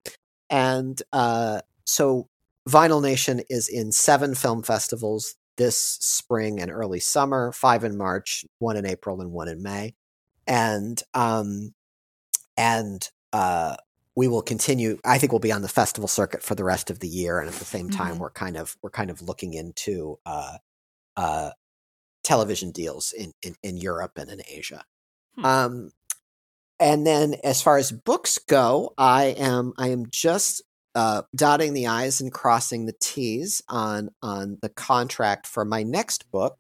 And 0.51 1.01
uh, 1.13 1.61
so, 1.87 2.29
Vinyl 2.69 3.03
Nation 3.03 3.43
is 3.49 3.69
in 3.69 3.93
seven 3.93 4.35
film 4.35 4.63
festivals 4.63 5.35
this 5.57 5.99
spring 6.01 6.61
and 6.61 6.71
early 6.71 7.01
summer, 7.01 7.53
five 7.53 7.85
in 7.85 7.97
March, 7.97 8.45
one 8.61 8.77
in 8.77 8.87
April, 8.87 9.21
and 9.21 9.33
one 9.33 9.49
in 9.49 9.63
May. 9.63 9.95
And 10.47 11.03
um, 11.15 11.75
and 12.57 13.07
uh, 13.33 13.77
we 14.19 14.27
will 14.27 14.43
continue. 14.43 14.99
I 15.05 15.17
think 15.17 15.31
we'll 15.31 15.39
be 15.39 15.53
on 15.53 15.63
the 15.63 15.69
festival 15.69 16.09
circuit 16.09 16.43
for 16.43 16.57
the 16.57 16.65
rest 16.65 16.91
of 16.91 16.99
the 16.99 17.07
year, 17.07 17.39
and 17.39 17.49
at 17.49 17.55
the 17.55 17.65
same 17.65 17.89
time, 17.89 18.17
Mhm. 18.17 18.19
we're 18.19 18.31
kind 18.31 18.57
of 18.57 18.77
we're 18.83 18.91
kind 18.91 19.11
of 19.11 19.23
looking 19.23 19.55
into 19.55 20.19
uh, 20.27 20.59
uh, 21.17 21.53
television 22.25 22.73
deals 22.73 23.13
in, 23.13 23.33
in 23.43 23.55
in 23.63 23.77
Europe 23.77 24.19
and 24.19 24.29
in 24.29 24.43
Asia. 24.49 24.85
Hmm. 25.37 25.45
Um, 25.45 25.93
and 26.81 27.07
then, 27.07 27.35
as 27.45 27.63
far 27.63 27.77
as 27.77 27.93
books 27.93 28.39
go, 28.39 28.93
I 28.99 29.37
am 29.39 29.73
I 29.79 29.91
am 29.91 30.07
just 30.11 30.63
uh, 30.97 31.23
dotting 31.37 31.73
the 31.75 31.87
i's 31.87 32.21
and 32.21 32.33
crossing 32.33 32.87
the 32.87 32.97
t's 33.01 33.63
on 33.69 34.11
on 34.21 34.59
the 34.63 34.69
contract 34.69 35.47
for 35.47 35.65
my 35.65 35.85
next 35.85 36.29
book, 36.33 36.59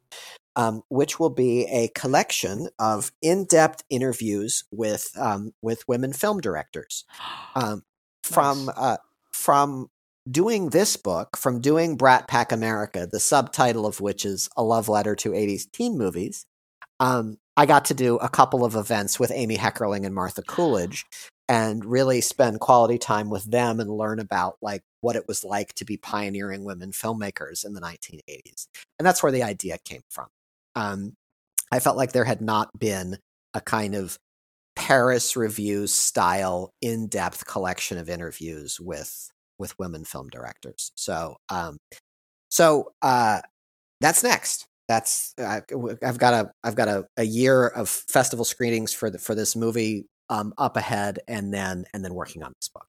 um, 0.58 0.82
which 0.88 1.20
will 1.20 1.30
be 1.30 1.66
a 1.66 1.88
collection 1.94 2.68
of 2.80 3.12
in-depth 3.22 3.84
interviews 3.88 4.64
with 4.72 5.12
um, 5.16 5.52
with 5.62 5.86
women 5.86 6.12
film 6.12 6.40
directors 6.40 7.04
um, 7.54 7.84
from 8.24 8.66
Nice. 8.66 8.74
uh, 8.76 8.96
from 9.32 9.88
doing 10.30 10.70
this 10.70 10.96
book, 10.96 11.36
from 11.36 11.60
doing 11.60 11.96
Brat 11.96 12.26
Pack 12.28 12.52
America, 12.52 13.08
the 13.10 13.20
subtitle 13.20 13.86
of 13.86 14.00
which 14.00 14.26
is 14.26 14.48
a 14.56 14.62
love 14.62 14.88
letter 14.88 15.14
to 15.14 15.30
80s 15.30 15.70
teen 15.72 15.96
movies. 15.96 16.44
Um, 17.00 17.38
I 17.56 17.64
got 17.64 17.86
to 17.86 17.94
do 17.94 18.16
a 18.16 18.28
couple 18.28 18.64
of 18.64 18.74
events 18.74 19.18
with 19.18 19.30
Amy 19.32 19.56
Heckerling 19.56 20.04
and 20.04 20.14
Martha 20.14 20.42
Coolidge 20.42 21.06
and 21.48 21.84
really 21.84 22.20
spend 22.20 22.60
quality 22.60 22.98
time 22.98 23.30
with 23.30 23.44
them 23.44 23.80
and 23.80 23.88
learn 23.90 24.18
about 24.18 24.58
like 24.60 24.82
what 25.00 25.16
it 25.16 25.26
was 25.26 25.44
like 25.44 25.72
to 25.74 25.84
be 25.84 25.96
pioneering 25.96 26.64
women 26.64 26.90
filmmakers 26.90 27.64
in 27.64 27.72
the 27.72 27.80
1980s. 27.80 28.66
And 28.98 29.06
that's 29.06 29.22
where 29.22 29.32
the 29.32 29.44
idea 29.44 29.78
came 29.78 30.02
from. 30.10 30.26
Um, 30.78 31.14
I 31.72 31.80
felt 31.80 31.96
like 31.96 32.12
there 32.12 32.24
had 32.24 32.40
not 32.40 32.70
been 32.78 33.18
a 33.52 33.60
kind 33.60 33.94
of 33.94 34.16
Paris 34.76 35.36
Review 35.36 35.88
style 35.88 36.72
in 36.80 37.08
depth 37.08 37.46
collection 37.46 37.98
of 37.98 38.08
interviews 38.08 38.78
with 38.80 39.30
with 39.58 39.76
women 39.78 40.04
film 40.04 40.28
directors. 40.28 40.92
So 40.94 41.36
um, 41.48 41.78
so 42.48 42.92
uh, 43.02 43.40
that's 44.00 44.22
next. 44.22 44.66
That's 44.86 45.34
I, 45.38 45.62
I've 46.02 46.18
got 46.18 46.34
a 46.34 46.52
I've 46.62 46.76
got 46.76 46.88
a, 46.88 47.06
a 47.16 47.24
year 47.24 47.66
of 47.66 47.88
festival 47.88 48.44
screenings 48.44 48.94
for 48.94 49.10
the, 49.10 49.18
for 49.18 49.34
this 49.34 49.56
movie 49.56 50.06
um, 50.30 50.54
up 50.56 50.76
ahead, 50.76 51.18
and 51.26 51.52
then 51.52 51.84
and 51.92 52.04
then 52.04 52.14
working 52.14 52.44
on 52.44 52.52
this 52.56 52.68
book. 52.68 52.86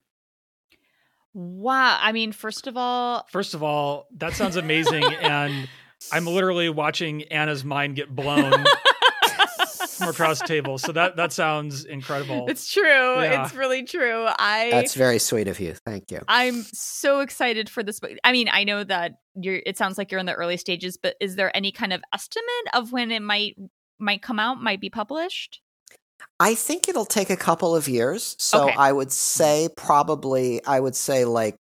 Wow. 1.34 1.98
I 2.02 2.12
mean, 2.12 2.32
first 2.32 2.68
of 2.68 2.78
all, 2.78 3.26
First 3.32 3.54
of 3.54 3.64
all, 3.64 4.08
that 4.18 4.34
sounds 4.34 4.56
amazing, 4.58 5.04
and 5.22 5.68
I'm 6.12 6.26
literally 6.26 6.70
watching 6.70 7.24
Anna's 7.24 7.64
mind 7.64 7.96
get 7.96 8.14
blown 8.16 8.52
from 9.90 10.10
across 10.10 10.40
the 10.40 10.48
table. 10.48 10.78
So 10.78 10.92
that 10.94 11.18
that 11.18 11.34
sounds 11.34 11.86
incredible. 11.86 12.46
it's 12.48 12.72
true. 12.72 12.84
Yeah. 12.84 13.44
It's 13.46 13.54
really 13.54 13.84
true. 13.84 14.26
I 14.28 14.70
That's 14.72 14.94
very 14.96 15.20
sweet 15.20 15.48
of 15.48 15.60
you. 15.60 15.74
Thank 15.86 16.12
you. 16.12 16.22
I'm 16.28 16.64
so 16.74 17.20
excited 17.20 17.70
for 17.70 17.84
this 17.84 18.00
book. 18.00 18.12
I 18.24 18.32
mean, 18.32 18.50
I 18.52 18.64
know 18.64 18.84
that 18.84 19.14
you're 19.36 19.62
it 19.66 19.78
sounds 19.78 19.98
like 19.98 20.12
you're 20.12 20.20
in 20.20 20.26
the 20.26 20.34
early 20.34 20.58
stages, 20.58 20.98
but 20.98 21.16
is 21.20 21.36
there 21.36 21.56
any 21.56 21.72
kind 21.72 21.94
of 21.94 22.02
estimate 22.14 22.46
of 22.74 22.92
when 22.92 23.12
it 23.12 23.22
might 23.22 23.56
might 24.00 24.22
come 24.22 24.40
out, 24.40 24.62
might 24.62 24.80
be 24.80 24.90
published? 24.90 25.62
I 26.40 26.56
think 26.56 26.88
it'll 26.88 27.06
take 27.06 27.30
a 27.30 27.38
couple 27.38 27.76
of 27.76 27.88
years. 27.90 28.36
So 28.40 28.68
Okay. 28.70 28.76
I 28.78 28.92
would 28.94 29.12
say 29.12 29.68
probably 29.76 30.64
I 30.66 30.80
would 30.80 30.96
say 30.96 31.26
like 31.26 31.56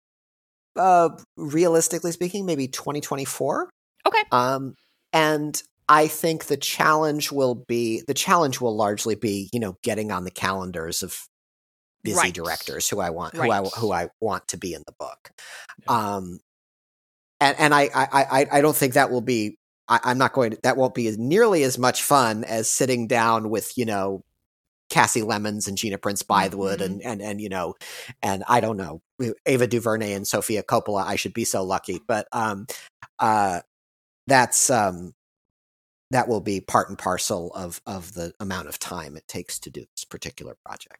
uh 0.75 1.09
realistically 1.37 2.11
speaking, 2.11 2.45
maybe 2.45 2.67
2024. 2.67 3.69
Okay. 4.07 4.23
Um 4.31 4.75
and 5.13 5.61
I 5.89 6.07
think 6.07 6.45
the 6.45 6.57
challenge 6.57 7.31
will 7.31 7.55
be 7.55 8.03
the 8.07 8.13
challenge 8.13 8.59
will 8.61 8.75
largely 8.75 9.15
be, 9.15 9.49
you 9.53 9.59
know, 9.59 9.77
getting 9.83 10.11
on 10.11 10.23
the 10.23 10.31
calendars 10.31 11.03
of 11.03 11.17
busy 12.03 12.17
Right. 12.17 12.33
directors 12.33 12.89
who 12.89 12.99
I 12.99 13.09
want 13.09 13.35
who 13.35 13.51
I 13.51 13.61
who 13.77 13.91
I 13.91 14.09
want 14.21 14.47
to 14.49 14.57
be 14.57 14.73
in 14.73 14.83
the 14.85 14.93
book. 14.99 15.31
Um 15.87 16.39
and 17.39 17.55
and 17.59 17.73
I 17.73 17.89
I 17.93 18.07
I 18.41 18.47
I 18.53 18.61
don't 18.61 18.75
think 18.75 18.93
that 18.93 19.11
will 19.11 19.21
be 19.21 19.57
I, 19.89 19.99
I'm 20.03 20.17
not 20.17 20.33
going 20.33 20.51
to. 20.51 20.59
That 20.63 20.75
won't 20.77 20.95
be 20.95 21.07
as, 21.07 21.17
nearly 21.17 21.63
as 21.63 21.77
much 21.77 22.03
fun 22.03 22.43
as 22.43 22.69
sitting 22.69 23.07
down 23.07 23.49
with 23.49 23.77
you 23.77 23.85
know 23.85 24.21
Kasi 24.91 25.21
Lemmons 25.21 25.67
and 25.67 25.77
Gina 25.77 25.97
Prince 25.97 26.23
Bythewood 26.23 26.77
Mhm. 26.79 26.85
and 26.85 27.01
and 27.03 27.21
and 27.21 27.41
you 27.41 27.49
know, 27.49 27.75
and 28.21 28.43
I 28.49 28.59
don't 28.59 28.77
know 28.77 29.01
Ava 29.45 29.67
DuVernay 29.67 30.13
and 30.13 30.27
Sofia 30.27 30.63
Coppola. 30.63 31.05
I 31.05 31.15
should 31.15 31.33
be 31.33 31.45
so 31.45 31.63
lucky, 31.63 32.01
but 32.07 32.27
um, 32.33 32.67
uh, 33.19 33.61
that's 34.27 34.69
um, 34.69 35.13
that 36.11 36.27
will 36.27 36.41
be 36.41 36.61
part 36.61 36.89
and 36.89 36.97
parcel 36.97 37.51
of 37.53 37.81
of 37.85 38.13
the 38.13 38.33
amount 38.39 38.67
of 38.67 38.79
time 38.79 39.17
it 39.17 39.27
takes 39.27 39.59
to 39.59 39.69
do 39.69 39.85
this 39.95 40.05
particular 40.05 40.55
project. 40.65 40.99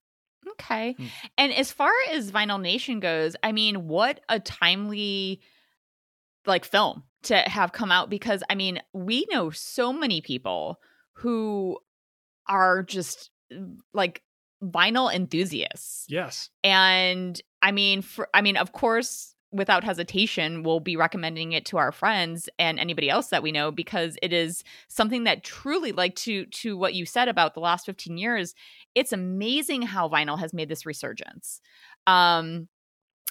Okay. 0.52 0.94
Hmm. 0.94 1.06
And 1.38 1.54
as 1.54 1.72
far 1.72 1.92
as 2.12 2.32
Vinyl 2.32 2.62
Nation 2.62 3.00
goes, 3.00 3.36
I 3.44 3.52
mean, 3.52 3.88
what 3.88 4.22
a 4.28 4.40
timely 4.40 5.42
like 6.46 6.66
film 6.66 7.04
to 7.24 7.38
have 7.38 7.74
come 7.74 7.92
out 7.92 8.10
because 8.10 8.42
I 8.50 8.56
mean, 8.56 8.82
we 8.94 9.26
know 9.30 9.50
so 9.50 9.94
many 9.94 10.22
people 10.22 10.80
who 11.14 11.78
are 12.48 12.84
just 12.84 13.30
like 13.94 14.24
vinyl 14.64 15.14
enthusiasts. 15.14 16.06
Yes. 16.10 16.50
And 16.64 17.40
I 17.62 17.72
mean, 17.72 18.02
for 18.02 18.30
I 18.34 18.42
mean, 18.42 18.58
of 18.58 18.72
course, 18.72 19.36
without 19.52 19.84
hesitation, 19.84 20.64
we'll 20.64 20.80
be 20.80 20.98
recommending 20.98 21.54
it 21.54 21.66
to 21.66 21.78
our 21.78 21.92
friends 21.92 22.50
and 22.60 22.80
anybody 22.80 23.10
else 23.10 23.28
that 23.28 23.44
we 23.44 23.52
know 23.52 23.72
because 23.72 24.18
it 24.22 24.34
is 24.34 24.64
something 24.88 25.24
that 25.24 25.44
truly, 25.44 25.92
like 25.92 26.16
to 26.16 26.46
to 26.48 26.78
what 26.78 26.94
you 26.94 27.06
said 27.06 27.28
about 27.28 27.54
the 27.54 27.60
last 27.60 27.86
fifteen 27.86 28.18
years, 28.18 28.54
it's 28.96 29.14
amazing 29.14 29.82
how 29.84 30.10
vinyl 30.10 30.40
has 30.40 30.54
made 30.54 30.70
this 30.70 30.86
resurgence. 30.86 31.62
Um, 32.06 32.68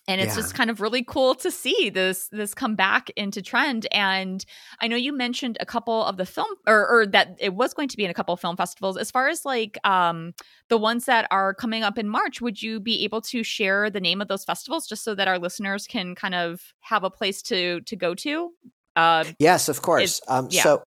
and 0.09 0.21
it's 0.21 0.37
Yeah. 0.37 0.43
just 0.43 0.55
kind 0.55 0.71
of 0.71 0.81
really 0.81 1.03
cool 1.03 1.35
to 1.37 1.51
see 1.51 1.91
this 1.91 2.29
this 2.29 2.55
come 2.55 2.75
back 2.77 3.11
into 3.17 3.43
trend 3.43 3.87
and 3.93 4.45
i 4.81 4.87
know 4.89 4.97
you 4.97 5.13
mentioned 5.13 5.57
a 5.61 5.67
couple 5.67 6.05
of 6.05 6.17
the 6.17 6.27
film 6.27 6.47
or, 6.67 6.87
or 6.89 7.07
that 7.07 7.37
it 7.41 7.55
was 7.55 7.75
going 7.75 7.89
to 7.89 7.97
be 7.97 8.05
in 8.05 8.11
a 8.11 8.15
couple 8.15 8.33
of 8.35 8.41
film 8.41 8.57
festivals 8.57 8.97
as 8.97 9.11
far 9.11 9.29
as 9.29 9.45
like 9.45 9.79
um 9.85 10.33
the 10.69 10.79
ones 10.79 11.05
that 11.07 11.27
are 11.31 11.53
coming 11.55 11.83
up 11.83 11.99
in 11.99 12.09
march 12.09 12.41
would 12.41 12.63
you 12.63 12.79
be 12.81 13.05
able 13.05 13.21
to 13.21 13.43
share 13.43 13.91
the 13.91 14.01
name 14.01 14.21
of 14.21 14.29
those 14.29 14.45
festivals 14.45 14.87
just 14.87 15.03
so 15.05 15.15
that 15.15 15.29
our 15.29 15.39
listeners 15.39 15.87
can 15.87 16.15
kind 16.15 16.35
of 16.35 16.61
have 16.81 17.03
a 17.05 17.11
place 17.11 17.43
to 17.43 17.81
to 17.83 17.97
go 17.97 18.15
to 18.15 18.51
uh 18.97 19.25
Yes, 19.39 19.69
of 19.69 19.83
course. 19.83 20.21
Um, 20.29 20.49
yeah. 20.51 20.63
So 20.63 20.83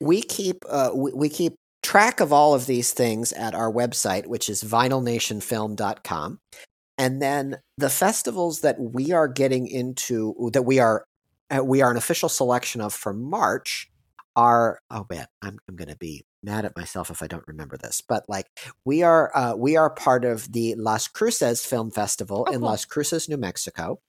we 0.00 0.22
keep 0.22 0.64
uh, 0.68 0.90
we, 0.94 1.12
we 1.12 1.28
keep 1.28 1.54
track 1.84 2.18
of 2.20 2.32
all 2.32 2.52
of 2.54 2.66
these 2.66 2.92
things 2.92 3.32
at 3.32 3.54
our 3.54 3.70
website, 3.70 4.26
which 4.26 4.48
is 4.48 4.64
vinylnationfilm.com. 4.64 6.40
And 6.96 7.20
then 7.20 7.58
the 7.76 7.90
festivals 7.90 8.60
that 8.60 8.76
we 8.78 9.12
are 9.12 9.28
getting 9.28 9.66
into, 9.66 10.50
that 10.52 10.62
we 10.62 10.78
are 10.78 11.04
uh, 11.54 11.62
we 11.62 11.82
are 11.82 11.90
an 11.90 11.96
official 11.96 12.28
selection 12.28 12.80
of 12.80 12.94
for 12.94 13.12
March, 13.12 13.90
are 14.36 14.80
oh 14.90 15.06
man, 15.10 15.26
I'm 15.42 15.58
I'm 15.68 15.76
going 15.76 15.88
to 15.88 15.96
be 15.96 16.24
mad 16.42 16.64
at 16.64 16.76
myself 16.76 17.10
if 17.10 17.22
I 17.22 17.26
don't 17.26 17.46
remember 17.48 17.76
this, 17.76 18.00
but 18.00 18.24
like 18.28 18.46
we 18.84 19.02
are 19.02 19.30
uh, 19.36 19.54
we 19.56 19.76
are 19.76 19.90
part 19.90 20.24
of 20.24 20.52
the 20.52 20.74
Las 20.76 21.08
Cruces 21.08 21.64
Film 21.64 21.90
Festival 21.90 22.44
Oh, 22.48 22.52
in 22.52 22.60
cool. 22.60 22.68
Las 22.68 22.84
Cruces, 22.84 23.28
New 23.28 23.36
Mexico. 23.36 24.00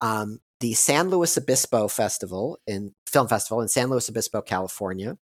Um, 0.00 0.40
the 0.60 0.72
San 0.74 1.10
Luis 1.10 1.36
Obispo 1.36 1.88
Festival 1.88 2.58
in 2.66 2.92
Film 3.06 3.28
Festival 3.28 3.60
in 3.60 3.68
San 3.68 3.88
Luis 3.90 4.08
Obispo, 4.08 4.40
California. 4.42 5.18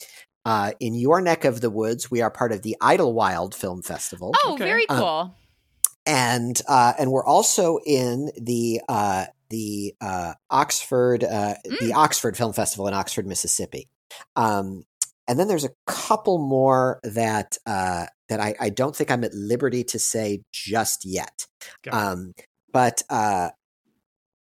Uh, 0.45 0.73
in 0.81 0.95
your 0.95 1.21
neck 1.21 1.45
of 1.45 1.61
the 1.61 1.69
woods, 1.71 2.11
we 2.11 2.23
are 2.23 2.31
part 2.31 2.53
of 2.53 2.63
the 2.63 2.77
Idyllwild 2.81 3.55
Film 3.55 3.83
Festival, 3.83 4.33
oh 4.45 4.55
Okay. 4.55 4.65
very 4.65 4.89
Um, 4.89 4.99
cool 4.99 5.35
and 6.09 6.61
uh, 6.67 6.95
and 6.99 7.13
we're 7.13 7.25
also 7.25 7.79
in 7.85 8.31
the 8.41 8.81
uh, 8.89 9.27
the 9.51 9.95
uh, 10.01 10.33
Oxford 10.51 11.23
uh, 11.23 11.55
the 11.81 11.93
Oxford 11.95 12.37
Film 12.37 12.55
Festival 12.55 12.89
in 12.89 12.95
Oxford, 12.95 13.27
Mississippi. 13.27 13.89
Um, 14.35 14.85
and 15.29 15.39
then 15.39 15.47
there's 15.47 15.67
a 15.67 15.75
couple 15.87 16.39
more 16.39 16.99
that 17.05 17.59
uh, 17.67 18.07
that 18.31 18.41
I, 18.41 18.55
I 18.59 18.71
don't 18.71 18.97
think 18.97 19.11
I'm 19.11 19.23
at 19.23 19.35
liberty 19.35 19.85
to 19.85 19.99
say 19.99 20.41
just 20.51 21.05
yet. 21.05 21.47
Um, 21.93 22.33
but 22.73 23.03
uh, 23.11 23.51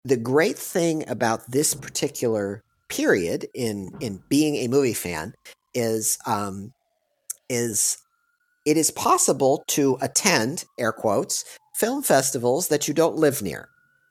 the 0.05 0.17
great 0.17 0.57
thing 0.57 1.09
about 1.09 1.51
this 1.51 1.75
particular 1.75 2.63
period 2.89 3.49
in 3.55 3.91
in 4.01 4.23
being 4.29 4.55
a 4.57 4.69
movie 4.69 4.95
fan 4.95 5.35
is 5.75 6.17
um, 6.27 6.73
is 7.49 7.99
it 8.67 8.77
is 8.77 8.91
possible 8.91 9.65
to 9.69 9.97
attend 10.03 10.65
air 10.79 10.93
quotes 10.93 11.45
film 11.75 12.03
festivals 12.03 12.69
that 12.69 12.89
you 12.89 12.93
don't 12.95 13.17
live 13.17 13.41
near. 13.43 13.69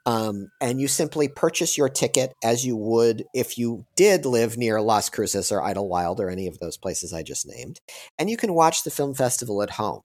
Um, 0.07 0.49
and 0.61 0.79
you 0.79 0.87
simply 0.87 1.27
purchase 1.27 1.77
your 1.79 1.89
ticket 1.89 2.31
as 2.43 2.63
you 2.63 2.75
would 2.77 3.25
if 3.33 3.57
you 3.57 3.85
did 3.95 4.23
live 4.25 4.55
near 4.55 4.79
Las 4.79 5.09
Cruces 5.09 5.51
or 5.51 5.61
Idyllwild 5.61 6.19
or 6.19 6.29
any 6.29 6.45
of 6.45 6.59
those 6.59 6.77
places 6.77 7.11
I 7.11 7.23
just 7.23 7.47
named, 7.47 7.79
and 8.19 8.29
you 8.29 8.37
can 8.37 8.53
watch 8.53 8.83
the 8.83 8.91
film 8.91 9.15
festival 9.15 9.63
at 9.63 9.71
home. 9.71 10.01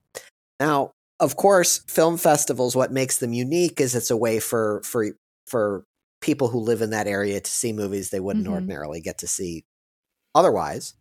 Now, 0.59 0.93
of 1.21 1.37
course, 1.37 1.81
film 1.87 2.17
festivals, 2.17 2.75
what 2.75 2.93
makes 2.93 3.19
them 3.19 3.35
unique 3.35 3.79
is 3.79 3.95
it's 3.95 4.11
a 4.11 4.17
way 4.17 4.41
for 4.41 4.81
for 4.85 5.09
for 5.47 5.85
people 6.23 6.49
who 6.49 6.61
live 6.61 6.81
in 6.81 6.91
that 6.91 7.07
area 7.07 7.39
to 7.41 7.51
see 7.51 7.73
movies 7.73 8.09
they 8.09 8.21
wouldn't 8.21 8.47
Mhm. 8.47 8.53
ordinarily 8.53 9.03
get 9.03 9.19
to 9.19 9.27
see 9.27 9.65
otherwise. 10.35 10.95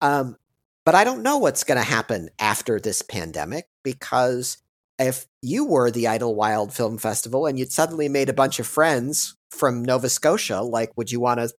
Um, 0.00 0.36
but 0.84 0.94
I 0.94 1.04
don't 1.04 1.22
know 1.22 1.38
what's 1.38 1.64
going 1.64 1.78
to 1.78 1.84
happen 1.84 2.30
after 2.38 2.78
this 2.80 3.02
pandemic 3.02 3.66
because 3.82 4.58
if 4.98 5.26
you 5.42 5.64
were 5.64 5.90
the 5.90 6.04
Idyllwild 6.04 6.72
Film 6.72 6.98
Festival 6.98 7.46
and 7.46 7.58
you'd 7.58 7.72
suddenly 7.72 8.08
made 8.08 8.28
a 8.28 8.34
bunch 8.34 8.60
of 8.60 8.66
friends 8.66 9.36
from 9.50 9.82
Nova 9.84 10.08
Scotia, 10.08 10.60
like, 10.62 10.92
would 10.96 11.10
you 11.10 11.20
want 11.20 11.40
to 11.40 11.50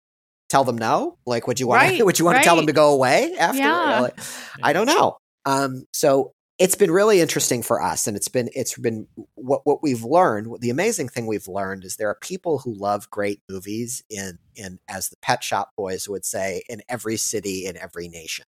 tell 0.49 0.65
them 0.65 0.79
no? 0.79 1.19
Like, 1.27 1.47
would 1.47 1.59
you 1.59 1.67
want 1.67 1.83
Right, 1.83 1.99
to? 1.99 2.05
Would 2.07 2.19
you 2.19 2.25
want 2.25 2.39
to 2.39 2.45
tell 2.45 2.57
them 2.57 2.67
to 2.67 2.73
go 2.73 2.93
away 2.93 3.35
after? 3.39 3.59
Yeah. 3.59 4.01
Like, 4.01 4.19
I 4.63 4.73
don't 4.73 4.87
know. 4.87 5.17
Um, 5.47 5.85
so 5.93 6.33
it's 6.59 6.77
been 6.77 6.93
really 6.93 7.21
interesting 7.21 7.63
for 7.65 7.83
us, 7.83 8.07
and 8.07 8.17
it's 8.17 8.29
been 8.29 8.49
it's 8.55 8.79
been 8.79 9.09
what 9.35 9.63
what 9.65 9.83
we've 9.83 10.05
learned. 10.05 10.61
The 10.61 10.71
amazing 10.71 11.09
thing 11.09 11.27
we've 11.27 11.49
learned 11.49 11.85
is 11.85 11.97
there 11.97 12.09
are 12.09 12.15
people 12.21 12.59
who 12.61 12.73
love 12.73 13.11
great 13.11 13.41
movies 13.51 14.05
in 14.09 14.39
in 14.55 14.79
as 14.89 15.09
the 15.09 15.17
Pet 15.21 15.43
Shop 15.43 15.71
Boys 15.77 16.09
would 16.09 16.25
say 16.25 16.63
in 16.69 16.83
every 16.89 17.17
city 17.17 17.67
in 17.67 17.77
every 17.77 18.07
nation, 18.07 18.45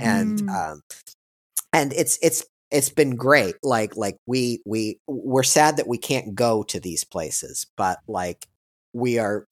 and 0.00 0.40
Mm. 0.42 0.72
um, 0.72 0.80
and 1.72 1.92
it's 1.92 2.18
it's 2.22 2.44
it's 2.70 2.88
been 2.90 3.16
great. 3.16 3.56
Like 3.62 3.96
like 3.96 4.16
we 4.26 4.62
we 4.66 4.98
we're 5.06 5.42
sad 5.42 5.76
that 5.76 5.88
we 5.88 5.98
can't 5.98 6.34
go 6.34 6.62
to 6.64 6.80
these 6.80 7.04
places, 7.04 7.66
but 7.76 7.98
like 8.08 8.46
we 8.92 9.18
are. 9.18 9.46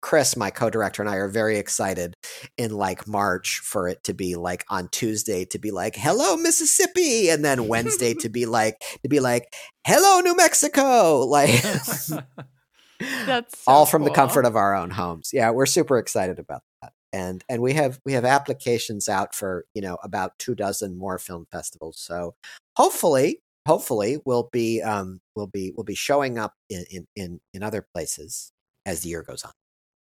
Chris, 0.00 0.36
my 0.36 0.50
co-director, 0.50 1.00
and 1.00 1.08
I 1.08 1.14
are 1.14 1.28
very 1.28 1.58
excited 1.58 2.16
in 2.58 2.72
like 2.72 3.06
March 3.06 3.60
for 3.62 3.86
it 3.86 4.02
to 4.02 4.12
be 4.12 4.34
like 4.34 4.64
on 4.68 4.88
Tuesday 4.88 5.44
to 5.44 5.60
be 5.60 5.70
like 5.70 5.94
"Hello 5.94 6.36
Mississippi," 6.36 7.28
and 7.30 7.44
then 7.44 7.68
Wednesday 7.68 8.12
to 8.20 8.28
be 8.28 8.44
like 8.44 8.82
to 9.04 9.08
be 9.08 9.20
like 9.20 9.54
"Hello 9.86 10.18
New 10.18 10.34
Mexico," 10.36 11.20
like 11.26 11.62
that's 13.26 13.58
so 13.58 13.62
all 13.66 13.86
from 13.86 14.04
the 14.04 14.10
comfort 14.10 14.44
of 14.44 14.56
our 14.56 14.74
own 14.74 14.90
homes. 14.90 15.30
Yeah, 15.32 15.50
we're 15.50 15.66
super 15.66 15.98
excited 15.98 16.38
about 16.40 16.62
that, 16.62 16.71
and 17.12 17.44
and 17.48 17.62
we 17.62 17.74
have 17.74 18.00
we 18.04 18.12
have 18.12 18.24
applications 18.24 19.08
out 19.08 19.34
for 19.34 19.64
you 19.74 19.82
know 19.82 19.98
about 20.02 20.38
two 20.38 20.54
dozen 20.54 20.96
more 20.96 21.18
film 21.18 21.46
festivals. 21.50 21.98
So 21.98 22.34
hopefully, 22.76 23.40
hopefully 23.66 24.18
we'll 24.24 24.48
be 24.52 24.82
um 24.82 25.20
we'll 25.36 25.46
be 25.46 25.72
we'll 25.76 25.84
be 25.84 25.94
showing 25.94 26.38
up 26.38 26.54
in 26.68 26.84
in 26.90 27.06
in, 27.16 27.40
in 27.52 27.62
other 27.62 27.86
places 27.94 28.52
as 28.86 29.02
the 29.02 29.10
year 29.10 29.22
goes 29.22 29.44
on. 29.44 29.52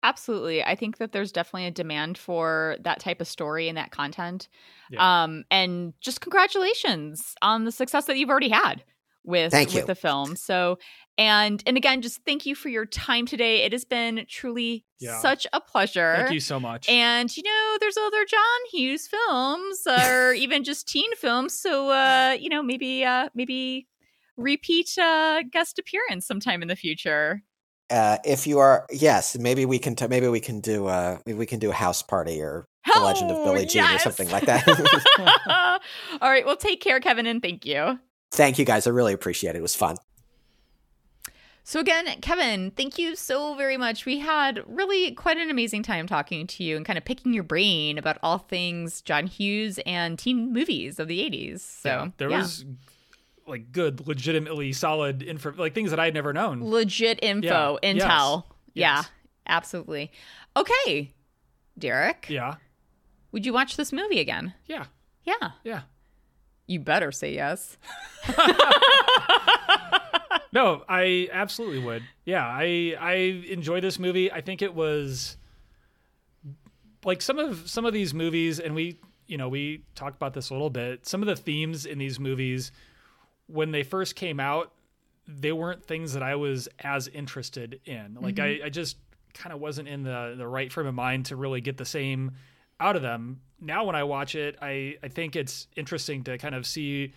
Absolutely. 0.04 0.64
I 0.64 0.76
think 0.76 0.98
that 0.98 1.12
there's 1.12 1.32
definitely 1.32 1.68
a 1.68 1.72
demand 1.72 2.18
for 2.18 2.78
that 2.82 3.00
type 3.00 3.22
of 3.22 3.28
story 3.28 3.68
and 3.68 3.78
that 3.78 3.92
content. 3.92 4.48
Yeah. 4.90 5.24
Um, 5.24 5.44
and 5.52 5.94
just 6.02 6.22
congratulations 6.22 7.36
on 7.44 7.66
the 7.66 7.72
success 7.72 8.06
that 8.06 8.18
you've 8.18 8.32
already 8.32 8.50
had 8.50 8.84
with 9.24 9.52
Thank 9.52 9.70
with 9.70 9.76
you. 9.78 9.86
the 9.86 9.96
film. 9.96 10.36
So 10.36 10.78
and 11.18 11.62
and 11.68 11.78
again, 11.78 12.02
just 12.02 12.22
thank 12.26 12.46
you 12.46 12.56
for 12.56 12.70
your 12.70 12.86
time 12.86 13.26
today. 13.26 13.64
It 13.64 13.72
has 13.74 13.86
been 13.86 14.26
truly 14.30 14.86
Yeah. 15.00 15.20
such 15.20 15.46
a 15.54 15.62
pleasure. 15.62 16.16
Thank 16.18 16.32
you 16.32 16.40
so 16.40 16.60
much. 16.60 16.90
And 16.90 17.36
you 17.36 17.44
know, 17.44 17.78
there's 17.80 17.98
other 17.98 18.26
John 18.26 18.40
Hughes 18.72 19.08
films 19.08 19.82
or 19.88 20.34
even 20.38 20.64
just 20.64 20.88
teen 20.88 21.16
films. 21.16 21.54
So 21.60 21.90
uh, 21.90 22.36
you 22.40 22.50
know, 22.50 22.64
maybe 22.64 23.04
uh 23.06 23.30
maybe 23.36 23.88
repeat 24.38 24.98
uh 24.98 25.44
guest 25.52 25.78
appearance 25.78 26.26
sometime 26.26 26.62
in 26.62 26.68
the 26.68 26.76
future. 26.76 27.44
Uh, 27.92 28.18
if 28.24 28.48
you 28.48 28.58
are 28.58 28.88
yes, 28.90 29.38
maybe 29.38 29.66
we 29.66 29.78
can 29.78 29.96
t- 29.96 30.08
maybe 30.08 30.28
we 30.30 30.40
can 30.40 30.62
do 30.62 30.88
uh 30.88 31.18
maybe 31.26 31.38
we 31.38 31.46
can 31.46 31.60
do 31.60 31.70
a 31.70 31.74
house 31.74 32.02
party 32.02 32.42
or 32.42 32.66
the 32.92 33.00
Legend 33.02 33.30
of 33.30 33.38
Oh, 33.38 33.44
Billie 33.46 33.66
Jean 33.66 33.84
or 33.94 34.00
something 34.00 34.30
like 34.32 34.46
that. 34.46 34.66
All 36.22 36.30
right. 36.30 36.46
Well, 36.46 36.56
take 36.56 36.82
care, 36.82 37.00
Kevin, 37.02 37.28
and 37.28 37.42
thank 37.42 37.66
you. 37.66 38.00
Thank 38.32 38.58
you 38.58 38.66
guys. 38.66 38.88
I 38.88 38.92
really 38.92 39.14
appreciate 39.14 39.52
it. 39.56 39.60
It 39.60 39.62
was 39.62 39.76
fun. 39.76 39.98
So, 41.64 41.80
again, 41.80 42.06
Kevin, 42.22 42.72
thank 42.72 42.98
you 42.98 43.16
so 43.16 43.54
very 43.56 43.78
much. 43.78 44.06
We 44.06 44.18
had 44.20 44.64
really 44.66 45.12
quite 45.12 45.38
an 45.38 45.50
amazing 45.52 45.84
time 45.84 46.08
talking 46.08 46.48
to 46.48 46.64
you 46.64 46.76
and 46.76 46.84
kind 46.86 46.98
of 46.98 47.06
picking 47.06 47.34
your 47.34 47.44
brain 47.44 47.98
about 48.00 48.18
all 48.24 48.40
things 48.40 49.02
John 49.02 49.28
Hughes 49.28 49.80
and 49.86 50.18
teen 50.18 50.52
movies 50.52 51.00
of 51.00 51.08
the 51.08 51.20
80s. 51.20 51.60
So, 51.60 51.90
yeah, 51.90 52.08
there 52.18 52.30
yeah. 52.32 52.38
was 52.40 52.66
like 53.46 53.72
good, 53.72 54.08
legitimately 54.08 54.74
solid 54.74 55.22
info, 55.22 55.54
like 55.56 55.76
things 55.76 55.92
that 55.92 56.00
I 56.00 56.06
had 56.06 56.14
never 56.14 56.34
known. 56.34 56.64
legit 56.64 57.20
info, 57.22 57.78
Yeah. 57.84 57.94
intel. 57.94 58.44
Yes. 58.44 58.74
Yeah, 58.74 58.96
Yes. 58.98 59.10
absolutely. 59.46 60.12
Okay, 60.58 61.14
Derek. 61.78 62.26
Yeah. 62.30 62.56
Would 63.34 63.46
you 63.46 63.54
watch 63.54 63.78
this 63.78 63.92
movie 63.94 64.20
again? 64.20 64.54
Yeah, 64.66 64.86
Yeah. 65.24 65.52
yeah. 65.64 65.82
You 66.68 66.80
better 66.80 67.12
say 67.12 67.34
yes. 67.34 67.78
No, 70.54 70.84
I 70.88 71.30
absolutely 71.32 71.80
would. 71.80 72.04
Yeah, 72.26 72.46
I 72.46 72.96
I 73.00 73.14
enjoy 73.50 73.80
this 73.80 73.98
movie. 74.00 74.32
I 74.32 74.42
think 74.42 74.62
it 74.62 74.76
was 74.76 75.38
like 77.06 77.22
some 77.22 77.40
of 77.40 77.70
some 77.70 77.86
of 77.86 77.94
these 77.94 78.14
movies, 78.14 78.60
and 78.60 78.76
we 78.76 79.00
you 79.28 79.38
know 79.38 79.48
we 79.48 79.84
talked 79.96 80.18
about 80.18 80.34
this 80.34 80.50
a 80.50 80.54
little 80.54 80.70
bit. 80.70 81.08
Some 81.08 81.22
of 81.22 81.28
the 81.28 81.38
themes 81.38 81.86
in 81.86 81.98
these 81.98 82.20
movies, 82.20 82.72
when 83.48 83.72
they 83.72 83.84
first 83.84 84.16
came 84.16 84.40
out, 84.40 84.74
they 85.26 85.54
weren't 85.54 85.86
things 85.86 86.14
that 86.14 86.24
I 86.24 86.36
was 86.36 86.68
as 86.80 87.08
interested 87.08 87.80
in. 87.86 88.18
Like 88.20 88.36
mm-hmm. 88.36 88.64
I, 88.64 88.66
I 88.66 88.70
just 88.70 88.98
kind 89.34 89.54
of 89.54 89.62
wasn't 89.62 89.88
in 89.88 90.04
the 90.04 90.36
the 90.38 90.48
right 90.48 90.72
frame 90.72 90.88
of 90.88 90.96
mind 90.96 91.28
to 91.28 91.38
really 91.38 91.62
get 91.62 91.78
the 91.78 91.86
same 91.86 92.32
out 92.78 92.98
of 92.98 93.02
them. 93.02 93.40
Now 93.62 93.86
when 93.86 93.96
I 93.96 94.04
watch 94.04 94.36
it, 94.36 94.58
I 94.62 94.98
I 95.04 95.08
think 95.08 95.36
it's 95.36 95.68
interesting 95.76 96.24
to 96.26 96.38
kind 96.38 96.56
of 96.56 96.66
see 96.66 97.14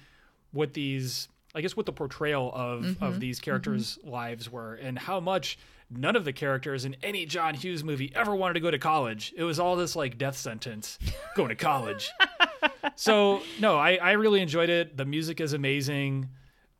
what 0.52 0.74
these 0.74 1.28
I 1.54 1.60
guess 1.60 1.76
what 1.76 1.86
the 1.86 1.92
portrayal 1.92 2.52
of 2.54 3.02
of 3.02 3.20
these 3.20 3.40
characters' 3.40 3.98
lives 4.04 4.50
were 4.50 4.74
and 4.74 4.98
how 4.98 5.20
much 5.20 5.58
none 5.90 6.16
of 6.16 6.24
the 6.24 6.32
characters 6.32 6.84
in 6.84 6.96
any 7.02 7.26
John 7.26 7.54
Hughes 7.54 7.84
movie 7.84 8.10
ever 8.14 8.34
wanted 8.34 8.54
to 8.54 8.60
go 8.60 8.70
to 8.70 8.78
college. 8.78 9.32
It 9.36 9.44
was 9.44 9.58
all 9.58 9.76
this 9.76 9.96
like 9.96 10.18
death 10.18 10.36
sentence, 10.36 10.98
going 11.36 11.50
to 11.50 11.54
college. 11.54 12.10
so 12.96 13.42
no, 13.60 13.78
I 13.78 13.96
I 13.96 14.12
really 14.12 14.40
enjoyed 14.40 14.68
it. 14.68 14.96
The 14.96 15.04
music 15.04 15.40
is 15.40 15.52
amazing. 15.52 16.28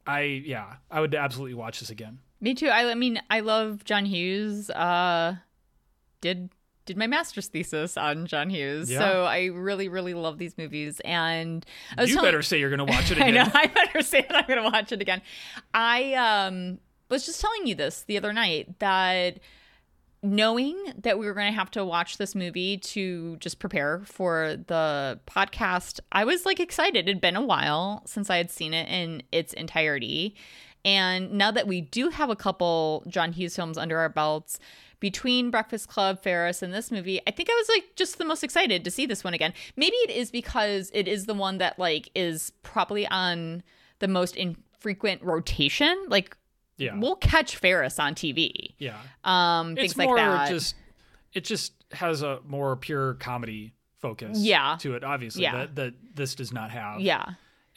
I 0.06 0.20
yeah, 0.44 0.76
I 0.90 1.00
would 1.00 1.14
absolutely 1.14 1.54
watch 1.54 1.80
this 1.80 1.90
again. 1.90 2.18
Me 2.40 2.54
too. 2.54 2.68
I, 2.68 2.90
I 2.90 2.94
mean, 2.94 3.20
I 3.30 3.40
love 3.40 3.84
John 3.84 4.04
Hughes. 4.04 4.68
Uh, 4.70 5.36
did 6.20 6.50
did 6.86 6.96
my 6.96 7.06
master's 7.06 7.48
thesis 7.48 7.96
on 7.96 8.26
John 8.26 8.50
Hughes, 8.50 8.90
Yeah. 8.90 8.98
so 8.98 9.24
I 9.24 9.46
really, 9.46 9.88
really 9.88 10.14
love 10.14 10.38
these 10.38 10.56
movies. 10.58 11.00
And 11.04 11.64
I 11.96 12.02
was 12.02 12.10
You 12.10 12.16
telling- 12.16 12.28
better 12.28 12.42
say 12.42 12.60
you're 12.60 12.74
going 12.74 12.86
to 12.86 12.92
watch 12.92 13.10
it 13.10 13.18
I 13.22 13.28
again. 13.28 13.46
know. 13.46 13.50
I 13.54 13.66
better 13.68 14.02
say 14.02 14.22
that 14.28 14.36
I'm 14.36 14.46
going 14.46 14.62
to 14.62 14.70
watch 14.70 14.92
it 14.92 15.00
again. 15.00 15.22
I 15.72 16.14
um 16.14 16.78
was 17.10 17.26
just 17.26 17.40
telling 17.40 17.66
you 17.66 17.74
this 17.74 18.02
the 18.02 18.16
other 18.16 18.32
night 18.32 18.78
that 18.80 19.38
knowing 20.22 20.76
that 21.02 21.18
we 21.18 21.26
were 21.26 21.34
going 21.34 21.52
to 21.52 21.58
have 21.58 21.70
to 21.72 21.84
watch 21.84 22.16
this 22.16 22.34
movie 22.34 22.78
to 22.78 23.36
just 23.36 23.58
prepare 23.58 24.00
for 24.06 24.56
the 24.68 25.20
podcast, 25.26 26.00
I 26.12 26.24
was 26.24 26.46
like 26.46 26.60
excited. 26.60 27.08
It 27.08 27.12
had 27.12 27.20
been 27.20 27.36
a 27.36 27.44
while 27.44 28.02
since 28.06 28.30
I 28.30 28.38
had 28.38 28.50
seen 28.50 28.72
it 28.72 28.88
in 28.88 29.22
its 29.32 29.52
entirety. 29.52 30.34
And 30.82 31.32
now 31.32 31.50
that 31.50 31.66
we 31.66 31.82
do 31.82 32.08
have 32.08 32.30
a 32.30 32.36
couple 32.36 33.04
John 33.06 33.32
Hughes 33.32 33.54
films 33.56 33.76
under 33.76 33.98
our 33.98 34.08
belts, 34.08 34.58
between 35.00 35.50
Breakfast 35.50 35.88
Club, 35.88 36.22
Ferris, 36.22 36.62
and 36.62 36.72
this 36.72 36.90
movie, 36.90 37.20
I 37.26 37.30
think 37.30 37.48
I 37.50 37.54
was 37.54 37.68
like 37.68 37.96
just 37.96 38.18
the 38.18 38.24
most 38.24 38.42
excited 38.44 38.84
to 38.84 38.90
see 38.90 39.06
this 39.06 39.22
one 39.24 39.34
again. 39.34 39.52
Maybe 39.76 39.96
it 39.96 40.10
is 40.10 40.30
because 40.30 40.90
it 40.94 41.06
is 41.08 41.26
the 41.26 41.34
one 41.34 41.58
that 41.58 41.78
like 41.78 42.08
is 42.14 42.52
probably 42.62 43.06
on 43.08 43.62
the 43.98 44.08
most 44.08 44.36
infrequent 44.36 45.22
rotation. 45.22 45.96
Like 46.08 46.36
Yeah. 46.78 46.96
we'll 46.98 47.16
catch 47.16 47.56
Ferris 47.56 47.98
on 47.98 48.14
TV. 48.14 48.74
yeah. 48.78 48.98
Um, 49.24 49.74
things 49.76 49.92
it's 49.92 49.98
like 49.98 50.06
more 50.08 50.16
that. 50.16 50.48
just 50.48 50.74
it 51.32 51.44
just 51.44 51.72
has 51.92 52.22
a 52.22 52.40
more 52.46 52.76
pure 52.76 53.14
comedy 53.14 53.72
focus 54.00 54.38
Yeah. 54.38 54.76
to 54.80 54.94
it 54.94 55.02
obviously 55.04 55.42
Yeah. 55.42 55.56
that, 55.58 55.74
that 55.76 55.94
this 56.14 56.34
does 56.34 56.52
not 56.52 56.70
have 56.70 57.00
yeah. 57.00 57.24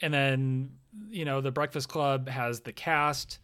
and 0.02 0.12
then 0.14 0.70
you 1.08 1.24
know 1.24 1.40
the 1.40 1.50
breakfast 1.50 1.88
club 1.88 2.28
has 2.28 2.60
the 2.60 2.72
cast 2.72 3.38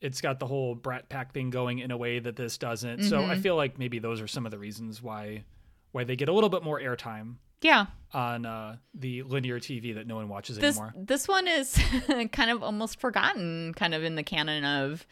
it's 0.00 0.20
got 0.20 0.38
the 0.38 0.46
whole 0.46 0.74
brat 0.74 1.08
pack 1.08 1.32
thing 1.32 1.50
going 1.50 1.78
in 1.80 1.90
a 1.90 1.96
way 1.96 2.18
that 2.18 2.36
this 2.36 2.58
doesn't 2.58 3.02
so 3.04 3.18
Mm-hmm. 3.20 3.30
i 3.30 3.36
feel 3.36 3.56
like 3.56 3.78
maybe 3.78 3.98
those 3.98 4.20
are 4.20 4.28
some 4.28 4.44
of 4.46 4.52
the 4.52 4.58
reasons 4.58 5.02
why 5.02 5.44
why 5.92 6.04
they 6.04 6.16
get 6.16 6.28
a 6.28 6.32
little 6.32 6.50
bit 6.50 6.62
more 6.62 6.78
airtime 6.80 7.36
Yeah. 7.62 7.86
on 8.12 8.46
uh, 8.46 8.76
the 8.94 9.22
linear 9.24 9.58
tv 9.58 9.94
that 9.96 10.06
no 10.06 10.16
one 10.16 10.28
watches 10.28 10.56
This 10.58 10.76
anymore 10.76 10.94
this 10.96 11.26
one 11.26 11.48
is 11.48 11.78
kind 12.32 12.50
of 12.50 12.62
almost 12.62 13.00
forgotten 13.00 13.74
kind 13.74 13.94
of 13.94 14.04
in 14.04 14.14
the 14.14 14.22
canon 14.22 14.64
of 14.64 15.06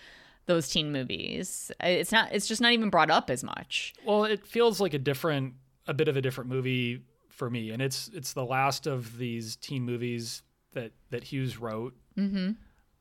those 0.47 0.69
teen 0.69 0.93
movies. 0.93 1.73
It's 1.81 2.13
not 2.13 2.33
it's 2.33 2.47
just 2.47 2.61
not 2.61 2.71
even 2.71 2.89
brought 2.89 3.11
up 3.11 3.31
as 3.31 3.43
much. 3.43 3.95
well 4.05 4.25
it 4.25 4.47
feels 4.47 4.81
like 4.81 4.95
a 4.95 4.99
different 5.01 5.55
a 5.89 5.95
bit 5.95 6.07
of 6.07 6.17
a 6.17 6.23
different 6.23 6.49
movie 6.51 7.03
for 7.31 7.51
me 7.51 7.71
and 7.73 7.83
it's 7.83 8.09
it's 8.15 8.33
the 8.33 8.45
last 8.45 8.87
of 8.87 9.19
these 9.19 9.57
teen 9.57 9.83
movies 9.83 10.43
that 10.75 10.93
that 11.11 11.25
hughes 11.25 11.59
wrote 11.59 11.95
mm-hmm. 12.17 12.53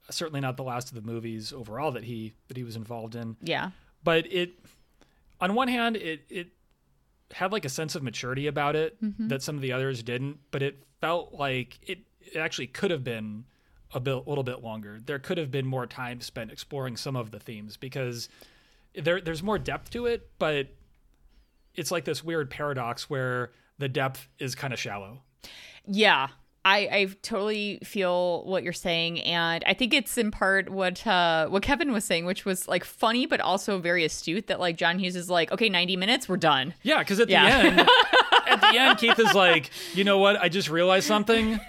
Certainly 0.10 0.40
not 0.40 0.58
the 0.58 0.64
last 0.64 0.90
of 0.90 0.96
the 0.96 1.02
movies 1.02 1.52
overall 1.54 1.92
that 1.92 2.04
he 2.04 2.34
that 2.48 2.58
he 2.58 2.64
was 2.64 2.76
involved 2.76 3.16
in 3.16 3.36
Yeah. 3.42 3.72
but 4.04 4.32
it 4.32 4.54
on 5.42 5.56
one 5.56 5.68
hand 5.68 5.96
it 5.98 6.22
it 6.30 6.48
had 7.32 7.52
like 7.52 7.66
a 7.66 7.70
sense 7.70 7.96
of 7.96 8.04
maturity 8.04 8.48
about 8.48 8.76
it 8.76 9.02
mm-hmm. 9.04 9.28
that 9.30 9.42
some 9.42 9.56
of 9.56 9.62
the 9.62 9.72
others 9.72 10.04
didn't 10.04 10.38
but 10.52 10.62
it 10.62 10.84
felt 11.02 11.34
like 11.34 11.80
it, 11.82 12.00
it 12.22 12.38
actually 12.38 12.68
could 12.68 12.92
have 12.92 13.04
been 13.04 13.46
a 13.94 14.00
bit 14.00 14.14
a 14.14 14.30
little 14.30 14.44
bit 14.44 14.62
longer 14.64 15.00
there 15.06 15.20
could 15.20 15.38
have 15.38 15.50
been 15.52 15.66
more 15.66 15.88
time 15.88 16.22
spent 16.22 16.52
exploring 16.52 16.96
some 16.98 17.16
of 17.16 17.32
the 17.32 17.40
themes 17.40 17.78
because 17.78 18.30
there 18.94 19.20
there's 19.20 19.42
more 19.44 19.58
depth 19.58 19.90
to 19.90 20.06
it 20.06 20.30
but 20.40 20.68
it's 21.74 21.92
like 21.92 22.06
this 22.06 22.24
weird 22.24 22.50
paradox 22.50 23.10
where 23.10 23.52
the 23.80 23.90
depth 23.90 24.28
is 24.40 24.54
kind 24.56 24.72
of 24.74 24.80
shallow 24.80 25.22
Yeah. 25.88 26.28
I, 26.66 26.78
I 26.92 27.08
totally 27.22 27.80
feel 27.84 28.44
what 28.46 28.64
you're 28.64 28.74
saying, 28.74 29.22
and 29.22 29.64
I 29.68 29.74
think 29.76 29.94
it's 29.94 30.18
in 30.18 30.32
part 30.32 30.70
what 30.70 31.06
uh, 31.06 31.48
what 31.48 31.62
Kevin 31.62 31.92
was 31.92 32.04
saying, 32.04 32.26
which 32.26 32.44
was 32.44 32.68
like 32.68 32.84
funny 32.84 33.28
but 33.28 33.40
also 33.40 33.78
very 33.80 34.04
astute. 34.04 34.48
That 34.48 34.60
like 34.60 34.76
John 34.76 34.98
Hughes 34.98 35.16
is 35.16 35.30
like, 35.30 35.52
okay, 35.52 35.70
90 35.70 35.96
minutes, 35.96 36.28
we're 36.28 36.38
done. 36.38 36.74
yeah 36.82 37.00
because 37.00 37.20
at 37.20 37.30
Yeah. 37.30 37.62
the 37.62 37.68
end 37.68 37.80
at 38.48 38.62
the 38.62 38.78
end 38.80 38.98
keith 38.98 39.20
is 39.20 39.34
like 39.34 39.70
you 39.94 40.04
know 40.04 40.18
what 40.20 40.38
i 40.40 40.48
just 40.50 40.70
realized 40.70 41.08
something 41.08 41.60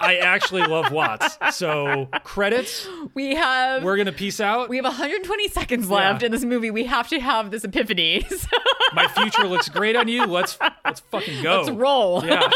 i 0.00 0.16
actually 0.16 0.62
love 0.62 0.92
watts 0.92 1.36
so 1.56 2.08
credits 2.24 2.86
We 3.14 3.34
have 3.34 3.82
we're 3.82 3.96
gonna 3.96 4.12
peace 4.12 4.40
out. 4.40 4.68
we 4.68 4.76
have 4.76 4.84
120 4.84 5.48
seconds 5.48 5.90
left 5.90 6.22
Yeah. 6.22 6.26
in 6.26 6.32
this 6.32 6.44
movie. 6.44 6.70
We 6.70 6.84
have 6.84 7.08
to 7.08 7.18
have 7.20 7.50
this 7.50 7.64
epiphany. 7.64 8.22
So 8.28 8.46
My 8.94 9.06
future 9.08 9.44
looks 9.46 9.68
great 9.68 9.94
on 9.96 10.08
you. 10.08 10.26
Let's 10.26 10.58
let's 10.84 11.00
fucking 11.00 11.42
go. 11.42 11.58
let's 11.62 11.70
roll. 11.70 12.24
Yeah. 12.24 12.48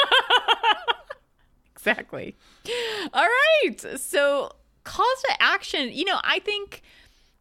Exactly. 1.86 2.36
All 3.12 3.26
right. 3.26 4.00
So 4.00 4.50
calls 4.84 5.22
to 5.28 5.42
action. 5.42 5.90
You 5.92 6.04
know, 6.04 6.18
I 6.22 6.38
think 6.40 6.82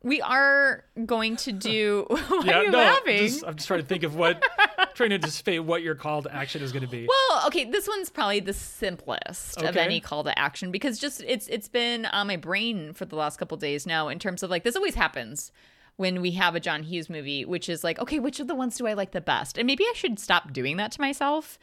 we 0.02 0.22
are 0.22 0.84
going 1.06 1.38
to 1.38 1.52
do. 1.52 2.06
Why 2.10 2.44
yeah. 2.44 2.57
are 2.57 2.64
you 2.64 2.72
no, 2.72 2.78
laughing? 2.78 3.18
just- 3.20 3.45
I'm 3.45 3.56
just 3.56 3.68
trying 3.68 3.82
to 3.82 3.86
think 3.86 4.03
of 4.03 4.15
what, 4.15 4.44
trying 4.95 5.10
to 5.10 5.15
anticipate 5.15 5.60
what 5.60 5.82
your 5.82 5.95
call 5.95 6.22
to 6.24 6.34
action 6.34 6.61
is 6.61 6.72
going 6.72 6.84
to 6.84 6.90
be. 6.90 7.07
Well, 7.07 7.48
okay, 7.48 7.65
this 7.65 7.88
one's 7.88 8.10
probably 8.10 8.41
the 8.41 8.53
simplest 8.53 9.61
of 9.61 9.78
any 9.78 9.99
call 9.99 10.24
to 10.26 10.38
action 10.38 10.72
because 10.72 10.99
just 10.99 11.24
it's 11.26 11.48
it's 11.48 11.70
been 11.70 12.06
on 12.06 12.28
my 12.28 12.36
brain 12.36 12.94
for 12.94 13.06
the 13.06 13.15
last 13.15 13.38
couple 13.38 13.56
days 13.57 13.86
now 13.88 14.10
in 14.10 14.20
terms 14.20 14.44
of 14.44 14.49
like 14.49 14.64
this 14.64 14.76
always 14.76 14.95
happens 14.95 15.52
when 15.95 16.22
we 16.22 16.32
have 16.32 16.56
a 16.56 16.60
John 16.60 16.84
Hughes 16.84 17.10
movie, 17.10 17.45
which 17.45 17.70
is 17.70 17.84
like, 17.84 17.99
okay, 17.99 18.20
which 18.20 18.40
of 18.40 18.48
the 18.48 18.56
ones 18.56 18.78
do 18.78 18.88
I 18.88 18.94
like 18.94 19.11
the 19.11 19.22
best? 19.22 19.57
And 19.57 19.68
maybe 19.68 19.84
I 19.84 19.94
should 19.95 20.20
stop 20.20 20.52
doing 20.52 20.78
that 20.78 20.91
to 20.94 21.02
myself. 21.02 21.60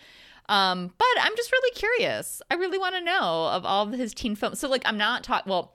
Um, 0.51 0.93
but 0.99 1.07
I'm 1.21 1.35
just 1.37 1.51
really 1.53 1.71
curious. 1.75 2.43
I 2.51 2.55
really 2.55 2.77
want 2.77 2.97
to 2.97 3.01
know 3.01 3.47
of 3.53 3.65
all 3.65 3.87
of 3.87 3.93
his 3.93 4.13
teen 4.13 4.35
films. 4.35 4.59
So 4.59 4.69
like 4.69 4.83
I'm 4.85 4.99
not 4.99 5.23
talking 5.25 5.49
well, 5.49 5.75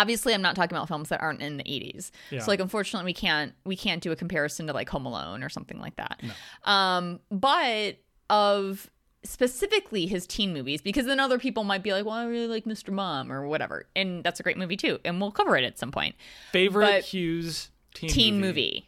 obviously 0.00 0.34
I'm 0.34 0.42
not 0.42 0.56
talking 0.56 0.76
about 0.76 0.88
films 0.88 1.08
that 1.10 1.20
aren't 1.22 1.40
in 1.40 1.56
the 1.58 1.64
80s. 1.64 2.10
Yeah. 2.30 2.40
So 2.40 2.50
like 2.50 2.58
unfortunately 2.60 3.08
we 3.08 3.14
can't 3.14 3.54
we 3.64 3.76
can't 3.76 4.02
do 4.02 4.10
a 4.10 4.16
comparison 4.16 4.66
to 4.66 4.72
like 4.72 4.88
Home 4.88 5.06
Alone 5.06 5.44
or 5.44 5.48
something 5.48 5.78
like 5.78 5.94
that. 5.96 6.20
Um 6.64 7.20
but 7.30 7.98
of 8.28 8.90
specifically 9.22 10.06
his 10.06 10.26
teen 10.26 10.52
movies 10.52 10.82
because 10.82 11.06
then 11.06 11.20
other 11.20 11.38
people 11.38 11.62
might 11.64 11.82
be 11.82 11.92
like, 11.92 12.04
"Well, 12.04 12.14
I 12.14 12.24
really 12.24 12.48
like 12.48 12.64
Mr. 12.64 12.92
Mom" 12.92 13.32
or 13.32 13.46
whatever. 13.46 13.86
And 13.94 14.22
that's 14.24 14.40
a 14.40 14.42
great 14.42 14.58
movie 14.58 14.76
too, 14.76 14.98
and 15.04 15.20
we'll 15.20 15.30
cover 15.30 15.56
it 15.56 15.64
at 15.64 15.78
some 15.78 15.90
point. 15.92 16.14
Favorite 16.52 16.86
but- 16.86 17.04
Hughes 17.04 17.70
teen, 17.94 18.10
Teen 18.10 18.40
movie. 18.40 18.86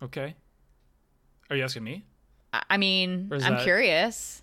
movie. 0.00 0.04
Okay. 0.04 0.34
Are 1.50 1.56
you 1.56 1.64
asking 1.64 1.84
me? 1.84 2.04
I 2.52 2.76
mean, 2.76 3.28
I'm 3.32 3.40
that- 3.40 3.62
curious. 3.62 4.42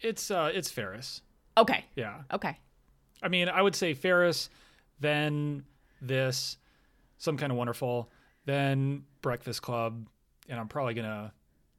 It's 0.00 0.30
uh, 0.30 0.50
it's 0.54 0.70
Ferris. 0.70 1.22
Okay. 1.56 1.84
Yeah. 1.96 2.22
Okay. 2.32 2.56
I 3.22 3.28
mean, 3.28 3.48
I 3.48 3.60
would 3.62 3.74
say 3.74 3.94
Ferris, 3.94 4.48
then 5.00 5.64
this, 6.00 6.56
some 7.16 7.36
kind 7.36 7.50
of 7.50 7.58
wonderful, 7.58 8.10
then 8.44 9.02
Breakfast 9.22 9.60
Club, 9.60 10.06
and 10.48 10.60
I'm 10.60 10.68
probably 10.68 10.94
gonna 10.94 11.32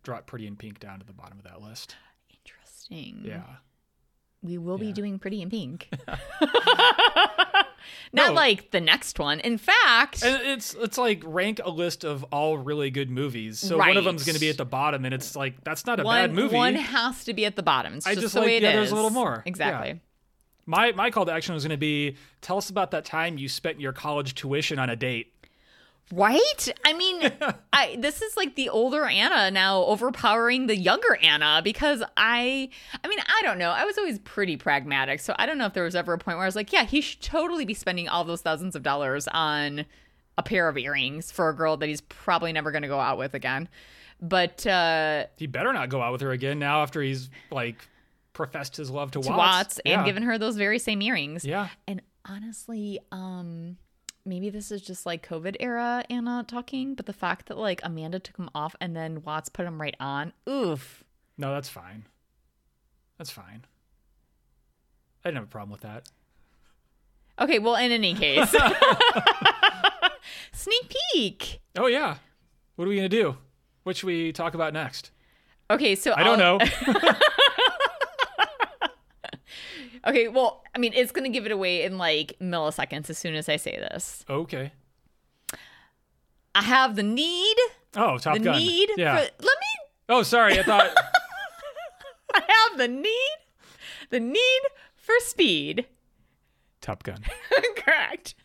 drop 0.03 0.26
Pretty 0.27 0.47
in 0.47 0.57
Pink 0.57 0.80
down 0.80 0.99
to 0.99 1.06
the 1.06 1.14
bottom 1.14 1.38
of 1.38 1.45
that 1.45 1.61
list. 1.61 1.95
Interesting. 2.30 3.22
Yeah. 3.23 3.43
We 4.41 4.57
will 4.57 4.77
be 4.77 4.91
doing 4.91 5.18
Pretty 5.19 5.41
in 5.41 5.49
Pink. 5.49 5.89
Not 8.13 8.29
No. 8.29 8.33
like 8.33 8.71
the 8.71 8.79
next 8.81 9.19
one. 9.19 9.39
In 9.39 9.57
fact, 9.57 10.23
And 10.23 10.41
it's 10.47 10.73
it's 10.73 10.97
like 10.97 11.21
rank 11.25 11.59
a 11.63 11.69
list 11.69 12.03
of 12.03 12.23
all 12.31 12.57
really 12.57 12.89
good 12.91 13.09
movies. 13.09 13.59
So 13.59 13.77
one 13.77 13.89
of 13.91 13.95
Right. 13.97 14.03
them's 14.03 14.25
going 14.25 14.33
to 14.35 14.39
be 14.39 14.49
at 14.49 14.57
the 14.57 14.65
bottom, 14.65 15.05
and 15.05 15.13
it's 15.13 15.35
like 15.35 15.63
that's 15.63 15.85
not 15.85 15.99
a 15.99 16.03
one, 16.03 16.21
bad 16.21 16.33
movie. 16.33 16.55
one 16.55 16.75
has 16.75 17.23
to 17.25 17.33
be 17.33 17.45
at 17.45 17.55
the 17.55 17.63
bottom. 17.63 17.95
It's 17.95 18.07
I 18.07 18.11
just, 18.11 18.21
just 18.23 18.33
the 18.35 18.39
like 18.41 18.47
way 18.47 18.57
it 18.57 18.63
others 18.65 18.87
is. 18.87 18.91
a 18.91 18.95
little 18.95 19.09
more. 19.11 19.43
Exactly. 19.45 19.89
Yeah. 19.89 19.95
My 20.65 20.91
my 20.91 21.09
call 21.09 21.25
to 21.25 21.31
action 21.31 21.53
was 21.55 21.63
going 21.63 21.71
to 21.71 21.77
be 21.77 22.15
tell 22.41 22.57
us 22.57 22.69
about 22.69 22.91
that 22.91 23.03
time 23.05 23.37
you 23.37 23.49
spent 23.49 23.79
your 23.81 23.91
college 23.93 24.35
tuition 24.35 24.77
on 24.79 24.89
a 24.89 24.95
date. 24.95 25.33
Right? 26.11 26.69
I 26.86 26.94
mean, 26.94 27.31
I 27.73 27.98
this 27.99 28.22
is 28.22 28.36
like 28.36 28.56
the 28.56 28.69
older 28.69 29.06
Anna 29.06 29.52
now 29.52 29.84
overpowering 29.84 30.68
the 30.68 30.76
younger 30.76 31.18
Anna 31.22 31.61
because 31.64 32.02
I 32.18 32.69
I 33.03 33.07
mean, 33.07 33.19
I 33.27 33.41
don't 33.44 33.57
know. 33.60 33.69
I 33.72 33.86
was 33.86 33.98
always 33.98 34.19
pretty 34.19 34.57
pragmatic. 34.57 35.19
So 35.19 35.36
I 35.38 35.45
don't 35.45 35.57
know 35.57 35.65
if 35.68 35.73
there 35.73 35.84
was 35.84 35.95
ever 35.95 36.14
a 36.14 36.18
point 36.18 36.38
where 36.38 36.45
I 36.45 36.48
was 36.48 36.56
like, 36.56 36.73
yeah, 36.73 36.84
he 36.86 37.02
should 37.02 37.22
totally 37.22 37.65
be 37.65 37.73
spending 37.73 38.07
all 38.10 38.23
those 38.23 38.41
thousands 38.41 38.76
of 38.76 38.84
dollars 38.84 39.27
on 39.31 39.86
a 40.38 40.44
pair 40.44 40.68
of 40.68 40.77
earrings 40.77 41.31
for 41.31 41.49
a 41.49 41.56
girl 41.56 41.77
that 41.77 41.88
he's 41.90 42.02
probably 42.02 42.53
never 42.53 42.72
going 42.72 42.81
to 42.84 42.88
go 42.88 42.99
out 42.99 43.18
with 43.18 43.34
again. 43.34 43.68
But 44.22 44.65
uh 44.65 45.26
He 45.38 45.48
better 45.48 45.72
not 45.73 45.90
go 45.90 46.02
out 46.02 46.11
with 46.11 46.22
her 46.22 46.31
again 46.31 46.60
now 46.60 46.81
after 46.81 47.02
he's 47.02 47.30
like 47.52 47.88
professed 48.34 48.77
his 48.77 48.90
love 48.90 49.11
to, 49.11 49.22
to 49.22 49.30
Watts. 49.30 49.38
Watts 49.38 49.80
and 49.80 49.91
Yeah. 50.02 50.06
given 50.06 50.23
her 50.23 50.38
those 50.38 50.56
very 50.57 50.80
same 50.80 51.02
earrings. 51.02 51.45
Yeah. 51.45 51.68
And 51.88 52.02
honestly, 52.26 52.99
um, 53.11 53.77
maybe 54.30 54.49
this 54.49 54.72
is 54.72 54.81
just 54.81 55.06
like 55.06 55.27
COVID 55.27 55.57
era 55.60 56.06
Anna 56.10 56.45
talking, 56.47 56.95
but 56.95 57.06
the 57.06 57.14
fact 57.14 57.47
that 57.47 57.57
like 57.57 57.81
Amanda 57.84 58.19
took 58.19 58.38
him 58.38 58.49
off 58.56 58.76
and 58.80 58.95
then 58.95 59.23
Watts 59.23 59.49
put 59.49 59.65
him 59.65 59.81
right 59.81 59.95
on, 59.99 60.31
oof. 60.47 61.03
No, 61.38 61.53
that's 61.53 61.69
fine. 61.69 62.06
That's 63.18 63.31
fine. 63.31 63.65
I 65.23 65.30
didn't 65.30 65.38
have 65.38 65.43
a 65.45 65.47
problem 65.47 65.72
with 65.72 65.81
that. 65.81 66.07
Okay, 67.39 67.60
well, 67.60 67.76
in 67.76 67.91
any 67.91 68.14
case, 68.14 68.49
sneak 70.53 70.93
peek. 71.14 71.60
Oh 71.77 71.88
yeah. 71.88 72.18
What 72.76 72.85
are 72.85 72.89
we 72.89 72.95
gonna 72.95 73.10
do? 73.10 73.38
What 73.84 73.97
should 73.97 74.07
we 74.07 74.31
talk 74.31 74.53
about 74.53 74.73
next? 74.73 75.11
Okay, 75.69 75.95
so 75.95 76.14
I 76.15 76.23
don't 76.23 76.39
know. 76.39 76.60
Okay, 80.07 80.27
well, 80.27 80.63
I 80.76 80.80
mean, 80.80 80.93
it's 80.93 81.11
gonna 81.11 81.30
give 81.30 81.45
it 81.45 81.51
away 81.51 81.84
in 81.84 81.97
like 81.97 82.34
milliseconds 82.41 83.09
as 83.09 83.17
soon 83.17 83.35
as 83.35 83.49
I 83.49 83.55
say 83.57 83.71
this. 83.77 84.23
okay. 84.30 84.71
I 86.55 86.63
have 86.63 86.95
the 86.95 87.03
need, 87.03 87.55
Oh, 87.95 88.17
Top 88.17 88.34
the 88.35 88.39
Gun. 88.39 88.57
need. 88.57 88.89
Yeah. 88.97 89.15
For, 89.17 89.21
let 89.21 89.41
me 89.41 89.88
Oh, 90.09 90.23
sorry. 90.23 90.59
I 90.59 90.63
thought. 90.63 90.89
I 92.34 92.41
have 92.69 92.77
the 92.77 92.88
need, 92.88 93.38
the 94.09 94.19
need 94.19 94.61
for 94.95 95.13
speed. 95.19 95.85
Top 96.81 97.03
Gun. 97.03 97.19
Correct. 97.76 98.35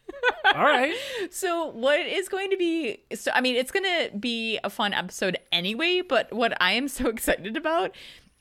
All 0.54 0.62
right. 0.64 0.94
So 1.30 1.66
what 1.70 2.00
is 2.00 2.28
going 2.28 2.50
to 2.50 2.56
be 2.56 3.02
so 3.14 3.30
I 3.34 3.40
mean 3.40 3.56
it's 3.56 3.70
going 3.72 3.84
to 3.84 4.16
be 4.16 4.58
a 4.62 4.70
fun 4.70 4.92
episode 4.92 5.36
anyway, 5.50 6.02
but 6.06 6.32
what 6.32 6.52
I 6.60 6.72
am 6.72 6.86
so 6.88 7.08
excited 7.08 7.56
about 7.56 7.92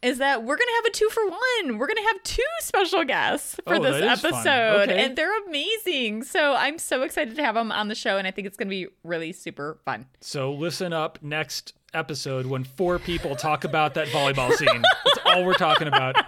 is 0.03 0.17
that 0.19 0.41
we're 0.43 0.55
going 0.57 0.67
to 0.67 0.73
have 0.75 0.85
a 0.85 0.91
2 0.91 1.09
for 1.09 1.23
1. 1.67 1.77
We're 1.77 1.87
going 1.87 1.97
to 1.97 2.03
have 2.13 2.23
two 2.23 2.43
special 2.59 3.03
guests 3.05 3.55
for 3.65 3.75
Oh, 3.75 3.81
this 3.81 3.99
that 4.01 4.13
is 4.13 4.21
fun. 4.21 4.33
episode 4.33 4.89
Okay. 4.89 5.03
and 5.05 5.15
they're 5.15 5.45
amazing. 5.47 6.23
So 6.23 6.53
I'm 6.53 6.77
so 6.77 7.03
excited 7.03 7.35
to 7.35 7.43
have 7.43 7.55
them 7.55 7.71
on 7.71 7.87
the 7.87 7.95
show 7.95 8.17
and 8.17 8.27
I 8.27 8.31
think 8.31 8.47
it's 8.47 8.57
going 8.57 8.67
to 8.67 8.71
be 8.75 8.87
really 9.03 9.31
super 9.31 9.79
fun. 9.85 10.05
So 10.21 10.51
listen 10.53 10.91
up 10.93 11.19
next 11.21 11.73
episode 11.93 12.45
when 12.47 12.63
four 12.63 12.99
people 12.99 13.35
talk 13.35 13.63
about 13.63 13.93
that 13.93 14.07
volleyball 14.07 14.51
scene. 14.53 14.67
That's 15.05 15.19
all 15.25 15.45
we're 15.45 15.53
talking 15.53 15.87
about. 15.87 16.15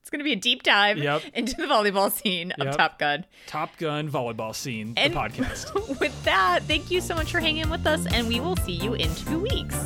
It's 0.00 0.10
going 0.10 0.20
to 0.20 0.24
be 0.24 0.32
a 0.32 0.36
deep 0.36 0.62
dive 0.62 0.96
Yep. 0.96 1.20
into 1.34 1.54
the 1.56 1.66
volleyball 1.66 2.10
scene 2.10 2.52
of 2.52 2.64
Yep. 2.68 2.76
Top 2.78 2.98
Gun. 2.98 3.26
Top 3.46 3.76
Gun 3.76 4.08
volleyball 4.10 4.54
scene, 4.54 4.94
And 4.96 5.12
the 5.12 5.18
podcast. 5.18 6.00
with 6.00 6.24
that, 6.24 6.62
thank 6.62 6.90
you 6.90 7.02
so 7.02 7.14
much 7.14 7.30
for 7.30 7.40
hanging 7.40 7.68
with 7.68 7.86
us 7.86 8.06
and 8.06 8.26
we 8.26 8.40
will 8.40 8.56
see 8.56 8.72
you 8.72 8.94
in 8.94 9.14
2 9.14 9.38
weeks. 9.38 9.76